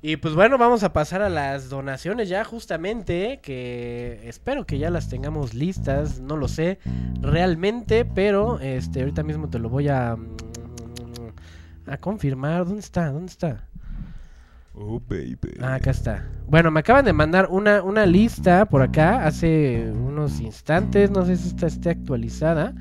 Y 0.03 0.17
pues 0.17 0.35
bueno, 0.35 0.59
vamos 0.59 0.83
a 0.83 0.93
pasar 0.93 1.23
a 1.23 1.31
las 1.31 1.71
donaciones 1.71 2.29
ya 2.29 2.45
justamente, 2.45 3.41
que 3.43 4.21
espero 4.25 4.67
que 4.67 4.79
ya 4.79 4.91
las 4.91 5.09
tengamos 5.09 5.55
listas, 5.55 6.21
no 6.21 6.37
lo 6.37 6.47
sé 6.47 6.79
realmente, 7.23 8.05
pero 8.05 8.61
este 8.61 9.01
ahorita 9.01 9.23
mismo 9.23 9.49
te 9.49 9.59
lo 9.59 9.71
voy 9.71 9.89
a 9.89 10.19
a 11.87 11.97
confirmar. 11.97 12.65
¿Dónde 12.67 12.81
está? 12.81 13.11
¿Dónde 13.11 13.31
está? 13.31 13.67
Oh, 14.75 15.01
baby. 15.09 15.39
Ah, 15.61 15.75
acá 15.77 15.91
está. 15.93 16.29
Bueno, 16.49 16.71
me 16.71 16.81
acaban 16.81 17.05
de 17.05 17.13
mandar 17.13 17.49
una, 17.51 17.83
una 17.83 18.05
lista 18.07 18.67
por 18.67 18.83
acá 18.83 19.25
hace 19.27 19.91
unos 19.93 20.41
instantes, 20.41 21.11
no 21.11 21.25
sé 21.25 21.37
si 21.37 21.49
esta 21.49 21.67
esté 21.69 21.91
actualizada 21.91 22.75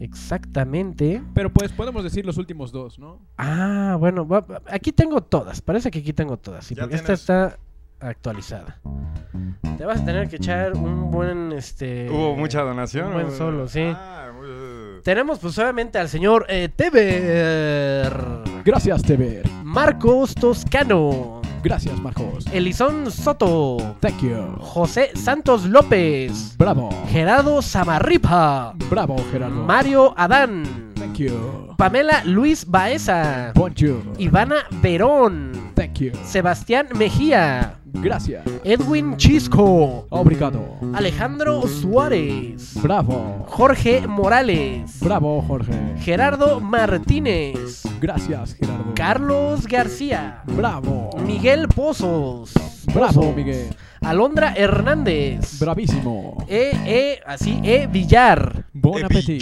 exactamente. 0.00 1.22
Pero 1.34 1.52
pues 1.52 1.72
podemos 1.72 2.02
decir 2.04 2.24
los 2.26 2.36
últimos 2.38 2.72
dos, 2.72 2.98
¿no? 2.98 3.20
Ah, 3.38 3.96
bueno, 3.98 4.26
va- 4.26 4.44
aquí 4.66 4.92
tengo 4.92 5.22
todas. 5.22 5.60
Parece 5.60 5.90
que 5.90 6.00
aquí 6.00 6.12
tengo 6.12 6.36
todas. 6.36 6.64
Sí, 6.64 6.74
Ya 6.74 6.82
porque 6.82 6.96
esta 6.96 7.06
tienes- 7.14 7.20
está 7.20 7.58
actualizada. 8.00 8.78
Te 9.78 9.84
vas 9.84 10.00
a 10.00 10.04
tener 10.04 10.28
que 10.28 10.36
echar 10.36 10.74
un 10.74 11.10
buen 11.10 11.52
este. 11.52 12.08
Hubo 12.10 12.36
mucha 12.36 12.62
donación. 12.62 13.08
Un 13.08 13.12
buen 13.14 13.30
solo, 13.30 13.68
sí. 13.68 13.82
Ah, 13.94 14.30
muy- 14.36 15.00
Tenemos 15.02 15.38
pues 15.38 15.58
obviamente 15.58 15.98
al 15.98 16.08
señor 16.08 16.44
eh, 16.48 16.68
Teber. 16.74 18.12
Gracias, 18.64 19.02
Teber. 19.02 19.48
Marcos 19.62 20.34
Toscano. 20.34 21.40
Gracias, 21.62 21.98
Marcos. 22.00 22.46
Elison 22.52 23.10
Soto. 23.10 23.76
Thank 24.00 24.20
you. 24.22 24.56
José 24.60 25.10
Santos 25.14 25.64
López. 25.66 26.56
Bravo. 26.56 26.88
Gerardo 27.08 27.60
Samarripa. 27.60 28.74
Bravo, 28.88 29.16
Gerardo. 29.30 29.62
Mario 29.64 30.14
Adán. 30.16 30.89
Thank 31.00 31.16
you. 31.18 31.74
Pamela 31.78 32.22
Luis 32.26 32.66
Baeza. 32.66 33.52
Bonjour. 33.54 34.02
Ivana 34.18 34.66
Verón. 34.82 35.72
Thank 35.74 35.98
you. 36.00 36.12
Sebastián 36.24 36.88
Mejía. 36.94 37.76
Gracias. 37.86 38.44
Edwin 38.64 39.16
Chisco. 39.16 40.06
Obrigado. 40.10 40.76
Alejandro 40.92 41.62
Suárez. 41.66 42.74
Bravo. 42.82 43.46
Jorge 43.48 44.06
Morales. 44.06 45.00
Bravo, 45.00 45.40
Jorge. 45.40 45.72
Gerardo 46.00 46.60
Martínez. 46.60 47.82
Gracias, 47.98 48.54
Gerardo. 48.54 48.92
Carlos 48.94 49.66
García. 49.66 50.42
Bravo. 50.54 51.08
Miguel 51.26 51.66
Pozos. 51.68 52.52
Bravo, 52.92 53.20
Pozos. 53.22 53.36
Miguel. 53.36 53.74
Alondra 54.02 54.52
Hernández. 54.54 55.58
Bravísimo. 55.58 56.44
E, 56.46 56.72
E, 56.84 57.20
así, 57.26 57.58
E 57.64 57.86
Villar. 57.86 58.66
Bon 58.74 59.02
appetit. 59.02 59.40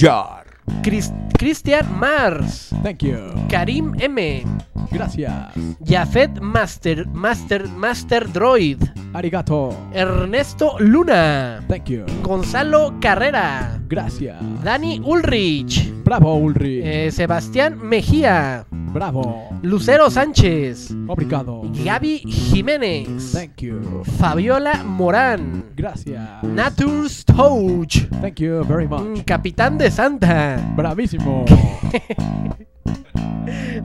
Cris- 0.82 1.12
Cristian 1.38 1.86
Mars. 1.98 2.70
Thank 2.82 3.02
you. 3.02 3.18
Karim 3.48 3.94
M. 3.98 4.42
Gracias. 4.90 5.52
Jafet 5.80 6.40
Master, 6.40 7.06
Master, 7.08 7.68
Master 7.68 8.28
Droid. 8.32 8.78
Arigato. 9.12 9.74
Ernesto 9.92 10.76
Luna. 10.78 11.62
Thank 11.68 11.88
you. 11.90 12.04
Gonzalo 12.22 12.94
Carrera. 13.00 13.78
Gracias. 13.88 14.36
Dani 14.62 15.00
Ulrich. 15.04 15.92
Bravo, 16.04 16.34
Ulrich. 16.36 16.82
eh, 16.84 17.10
Sebastián 17.12 17.78
Mejía. 17.82 18.64
Bravo. 18.92 19.48
Lucero 19.62 20.10
Sánchez. 20.10 20.90
Obrigado. 21.06 21.62
Gaby 21.84 22.18
Jiménez. 22.18 23.32
Thank 23.32 23.62
you. 23.62 24.02
Fabiola 24.18 24.82
Morán. 24.84 25.64
Gracias. 25.76 26.42
Natur 26.42 27.08
Stouch. 27.08 28.08
Thank 28.20 28.40
you 28.40 28.64
very 28.64 28.88
much. 28.88 29.24
Capitán 29.24 29.78
de 29.78 29.90
Santa. 29.90 30.56
Bravísimo. 30.76 31.44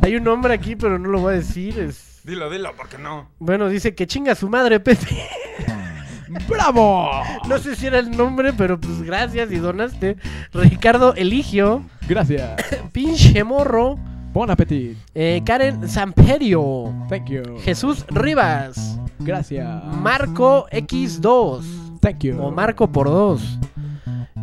Hay 0.02 0.16
un 0.16 0.24
nombre 0.24 0.54
aquí, 0.54 0.76
pero 0.76 1.00
no 1.00 1.10
lo 1.10 1.22
voy 1.22 1.34
a 1.34 1.38
decir. 1.38 1.80
Es... 1.80 2.22
Dilo, 2.24 2.50
dilo, 2.50 2.72
porque 2.76 2.98
no. 2.98 3.30
Bueno, 3.40 3.70
dice 3.70 3.96
que 3.96 4.08
chinga 4.08 4.36
su 4.36 4.50
madre, 4.50 4.80
Pepe. 4.80 5.08
¡Bravo! 6.48 7.10
No 7.48 7.58
sé 7.60 7.76
si 7.76 7.88
era 7.88 8.00
el 8.00 8.12
nombre, 8.12 8.54
pero 8.54 8.80
pues 8.80 9.02
gracias 9.02 9.52
y 9.52 9.58
donaste. 9.58 10.18
Ricardo 10.54 11.14
Eligio. 11.16 11.84
Gracias. 12.08 12.62
Pinche 12.92 13.44
morro. 13.44 14.00
Bon 14.34 14.50
appetit. 14.50 14.98
eh, 15.14 15.42
Karen 15.46 15.88
Samperio. 15.88 16.92
Thank 17.08 17.30
you. 17.30 17.44
Jesús 17.60 18.04
Rivas. 18.10 19.00
Gracias. 19.20 19.84
Marco 20.02 20.66
X2. 20.72 21.62
Thank 22.02 22.24
you. 22.24 22.42
O 22.42 22.52
Marco 22.52 22.88
por 22.92 23.08
2. 23.08 23.60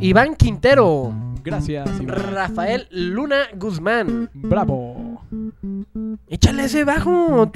Iván 0.01 0.35
Quintero. 0.37 1.12
Gracias. 1.43 1.89
Iván. 2.01 2.09
Rafael 2.33 2.87
Luna 2.91 3.49
Guzmán. 3.57 4.31
Bravo. 4.33 5.23
Échale 6.29 6.65
ese 6.65 6.85
bajo. 6.85 7.51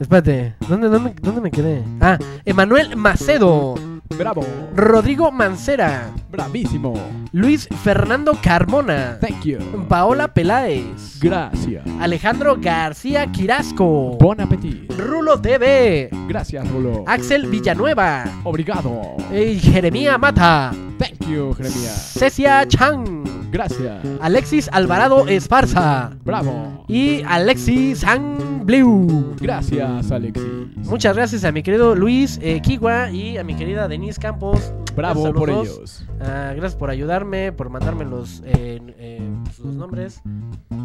Espérate, 0.00 0.54
¿dónde, 0.68 0.88
dónde, 0.88 1.14
¿dónde 1.20 1.40
me 1.40 1.50
quedé? 1.50 1.82
Ah, 2.00 2.18
Emanuel 2.44 2.96
Macedo. 2.96 3.74
Bravo. 4.16 4.42
Rodrigo 4.74 5.30
Mancera. 5.30 6.10
Bravísimo. 6.30 6.94
Luis 7.32 7.68
Fernando 7.82 8.36
Carmona. 8.42 9.18
Thank 9.20 9.42
you. 9.44 9.58
Paola 9.88 10.28
Peláez. 10.32 11.18
Gracias. 11.20 11.84
Alejandro 12.00 12.56
García 12.58 13.26
Quirasco. 13.30 14.16
Bon 14.18 14.40
appetit. 14.40 14.90
Rulo 14.96 15.38
TV. 15.40 16.08
Gracias, 16.26 16.66
Rulo. 16.70 17.04
Axel 17.06 17.46
Villanueva. 17.48 18.24
Obrigado. 18.44 19.02
eh, 19.30 19.58
Jeremía 19.60 20.16
Mata. 20.16 20.72
Thank 20.98 21.26
you, 21.28 21.52
Jeremías. 21.54 22.14
Cecia 22.18 22.66
Chang. 22.66 23.27
Gracias. 23.50 24.04
Alexis 24.20 24.68
Alvarado 24.72 25.26
Esparza. 25.26 26.10
Bravo. 26.24 26.84
Y 26.88 27.22
Alexis 27.26 28.00
Sang 28.00 28.64
Blue. 28.64 29.34
Gracias, 29.40 30.10
Alexis. 30.10 30.44
Muchas 30.76 31.16
gracias 31.16 31.44
a 31.44 31.52
mi 31.52 31.62
querido 31.62 31.94
Luis 31.94 32.38
eh, 32.42 32.60
Kiwa 32.60 33.10
y 33.10 33.38
a 33.38 33.44
mi 33.44 33.54
querida 33.56 33.88
Denise 33.88 34.20
Campos. 34.20 34.72
Bravo 34.94 35.22
Gracias 35.22 35.38
por 35.38 35.50
ellos. 35.50 36.04
Ah, 36.20 36.52
gracias 36.54 36.76
por 36.76 36.90
ayudarme, 36.90 37.52
por 37.52 37.70
mandarme 37.70 38.04
los, 38.04 38.42
eh, 38.44 38.80
eh, 38.98 39.30
pues, 39.44 39.58
los 39.60 39.74
nombres. 39.74 40.20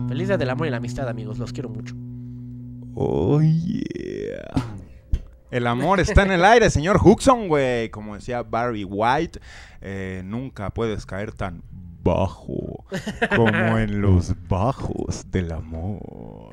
Feliz 0.08 0.28
día 0.28 0.38
del 0.38 0.50
amor 0.50 0.68
y 0.68 0.70
la 0.70 0.78
amistad, 0.78 1.10
amigos. 1.10 1.38
Los 1.40 1.52
quiero 1.52 1.70
mucho. 1.70 1.96
Oh, 2.96 3.42
yeah. 3.42 4.54
El 5.52 5.68
amor 5.68 6.00
está 6.00 6.24
en 6.24 6.32
el 6.32 6.46
aire, 6.46 6.70
señor 6.70 7.00
Huxon, 7.04 7.48
güey. 7.48 7.90
Como 7.90 8.16
decía 8.16 8.42
Barry 8.42 8.84
White, 8.84 9.40
eh, 9.82 10.22
nunca 10.26 10.72
puedes 10.72 11.06
caer 11.06 11.32
tan 11.32 11.62
bajo 12.04 12.86
como 13.36 13.78
en 13.78 14.02
los 14.02 14.34
bajos 14.48 15.30
del 15.32 15.52
amor. 15.52 16.50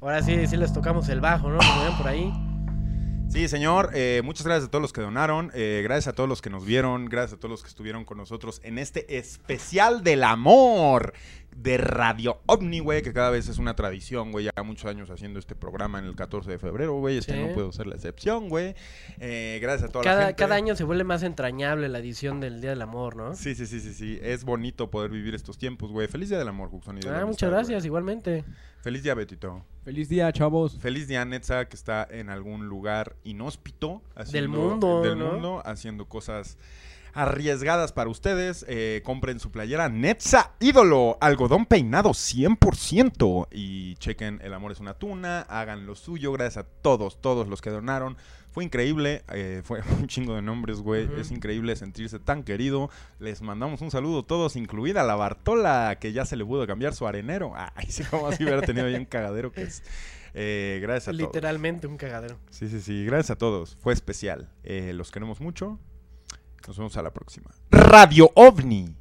Ahora 0.00 0.22
sí, 0.22 0.46
sí 0.46 0.56
les 0.56 0.72
tocamos 0.72 1.08
el 1.08 1.20
bajo, 1.20 1.48
¿no? 1.48 1.58
Como 1.58 1.84
ven 1.84 1.96
por 1.96 2.08
ahí. 2.08 2.32
Sí, 3.28 3.48
señor. 3.48 3.90
eh, 3.94 4.20
muchas 4.22 4.44
gracias 4.44 4.68
a 4.68 4.70
todos 4.70 4.82
los 4.82 4.92
que 4.92 5.00
donaron. 5.00 5.50
eh, 5.54 5.80
gracias 5.82 6.08
a 6.08 6.12
todos 6.14 6.28
los 6.28 6.42
que 6.42 6.50
nos 6.50 6.66
vieron. 6.66 7.06
Gracias 7.06 7.34
a 7.34 7.36
todos 7.38 7.50
los 7.50 7.62
que 7.62 7.68
estuvieron 7.68 8.04
con 8.04 8.18
nosotros 8.18 8.60
en 8.62 8.78
este 8.78 9.16
especial 9.16 10.04
del 10.04 10.24
amor 10.24 11.14
de 11.56 11.76
Radio 11.76 12.40
OVNI, 12.46 12.80
güey, 12.80 13.02
que 13.02 13.12
cada 13.12 13.30
vez 13.30 13.48
es 13.48 13.58
una 13.58 13.76
tradición, 13.76 14.32
güey. 14.32 14.46
Ya 14.54 14.62
muchos 14.62 14.86
años 14.86 15.10
haciendo 15.10 15.38
este 15.38 15.54
programa 15.54 15.98
en 15.98 16.06
el 16.06 16.16
14 16.16 16.50
de 16.50 16.58
febrero, 16.58 16.94
güey. 16.94 17.18
Este 17.18 17.34
Sí. 17.34 17.40
no 17.40 17.54
puedo 17.54 17.70
ser 17.72 17.86
la 17.86 17.94
excepción, 17.94 18.48
güey. 18.48 18.74
Eh, 19.20 19.58
gracias 19.62 19.88
a 19.90 19.92
toda 19.92 20.04
la 20.04 20.10
Cada, 20.10 20.22
gente. 20.28 20.36
cada 20.38 20.54
año 20.56 20.74
se 20.76 20.84
vuelve 20.84 21.04
más 21.04 21.22
entrañable 21.22 21.88
la 21.88 21.98
edición 21.98 22.40
del 22.40 22.60
Día 22.60 22.70
del 22.70 22.82
Amor, 22.82 23.16
¿no? 23.16 23.34
Sí, 23.36 23.54
sí, 23.54 23.66
sí, 23.66 23.80
sí, 23.80 23.92
sí. 23.94 24.18
Es 24.22 24.44
bonito 24.44 24.90
poder 24.90 25.10
vivir 25.10 25.34
estos 25.34 25.58
tiempos, 25.58 25.90
güey. 25.92 26.08
Feliz 26.08 26.28
Día 26.30 26.38
del 26.38 26.48
Amor, 26.48 26.70
Juxon. 26.70 26.96
la 26.96 27.00
Ah, 27.00 27.22
amistad, 27.22 27.26
muchas 27.26 27.50
gracias, 27.50 27.84
igualmente. 27.84 28.44
Feliz 28.80 29.02
día, 29.04 29.14
Betito. 29.14 29.64
Feliz 29.84 30.08
día, 30.08 30.32
chavos. 30.32 30.78
Feliz 30.80 31.06
día, 31.06 31.24
Netza, 31.24 31.66
que 31.66 31.76
está 31.76 32.06
en 32.10 32.30
algún 32.30 32.66
lugar 32.66 33.14
inhóspito. 33.22 34.02
haciendo- 34.16 34.58
mundo, 34.58 35.02
Del 35.02 35.18
¿no? 35.18 35.32
mundo, 35.32 35.62
haciendo 35.64 36.06
cosas 36.08 36.56
arriesgadas 37.12 37.92
para 37.92 38.10
ustedes. 38.10 38.64
Eh, 38.68 39.02
compren 39.04 39.40
su 39.40 39.50
playera 39.50 39.88
Netza 39.88 40.52
Ídolo, 40.60 41.18
algodón 41.20 41.66
peinado 41.66 42.10
100%. 42.10 43.48
Y 43.50 43.96
chequen 43.96 44.40
El 44.42 44.54
Amor 44.54 44.72
es 44.72 44.80
una 44.80 44.94
tuna, 44.94 45.40
hagan 45.42 45.86
lo 45.86 45.94
suyo. 45.94 46.32
Gracias 46.32 46.64
a 46.64 46.68
todos, 46.82 47.20
todos 47.20 47.48
los 47.48 47.60
que 47.60 47.70
donaron. 47.70 48.16
Fue 48.50 48.64
increíble, 48.64 49.22
eh, 49.32 49.62
fue 49.64 49.80
un 49.98 50.06
chingo 50.08 50.34
de 50.34 50.42
nombres, 50.42 50.80
güey. 50.80 51.08
Es 51.18 51.30
increíble 51.30 51.74
sentirse 51.76 52.18
tan 52.18 52.42
querido. 52.42 52.90
Les 53.18 53.40
mandamos 53.40 53.80
un 53.80 53.90
saludo 53.90 54.24
todos, 54.24 54.56
incluida 54.56 55.02
la 55.02 55.14
Bartola, 55.14 55.96
que 55.98 56.12
ya 56.12 56.26
se 56.26 56.36
le 56.36 56.44
pudo 56.44 56.66
cambiar 56.66 56.94
su 56.94 57.06
arenero. 57.06 57.52
Ay, 57.56 57.86
sí, 57.88 58.04
como 58.04 58.28
así 58.28 58.44
hubiera 58.44 58.62
tenido 58.62 58.86
ahí 58.86 58.94
un 58.94 59.06
cagadero 59.06 59.52
que 59.52 59.62
es. 59.62 59.82
Eh, 60.34 60.78
gracias 60.82 61.08
a 61.08 61.12
todos. 61.12 61.22
Literalmente 61.22 61.86
un 61.86 61.96
cagadero. 61.96 62.38
Sí, 62.50 62.68
sí, 62.68 62.80
sí. 62.80 63.04
Gracias 63.04 63.30
a 63.32 63.36
todos. 63.36 63.76
Fue 63.80 63.92
especial. 63.92 64.50
Eh, 64.64 64.92
los 64.94 65.10
queremos 65.10 65.40
mucho. 65.40 65.78
Nos 66.66 66.76
vemos 66.78 66.96
a 66.96 67.02
la 67.02 67.10
próxima. 67.10 67.50
Radio 67.70 68.30
OVNI. 68.34 68.94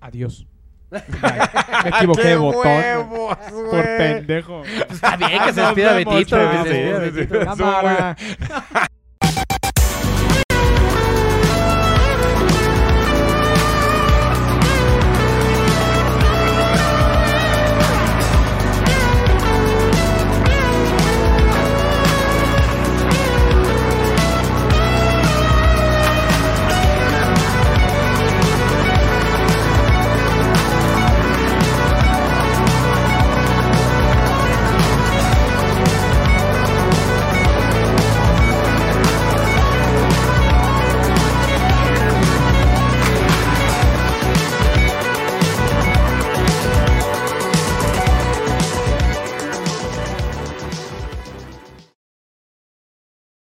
Adiós. 0.00 0.46
Ay, 0.92 1.00
me 1.84 1.88
equivoqué 1.90 2.22
de 2.22 2.28
¡Qué 2.30 2.36
botón. 2.36 2.66
huevos, 2.66 3.36
Por 3.70 3.82
pendejo. 3.96 4.62
Está 4.64 5.16
bien 5.16 5.42
que 5.44 5.52
se 5.52 5.60
despida 5.60 5.92
Betito, 5.92 6.36
que 6.36 6.62
se 6.62 6.68
despida 6.68 7.00
Sí, 7.00 7.04
sí, 7.04 7.10
sí, 7.10 7.26
Betito. 7.26 7.44
Cámara. 7.44 8.16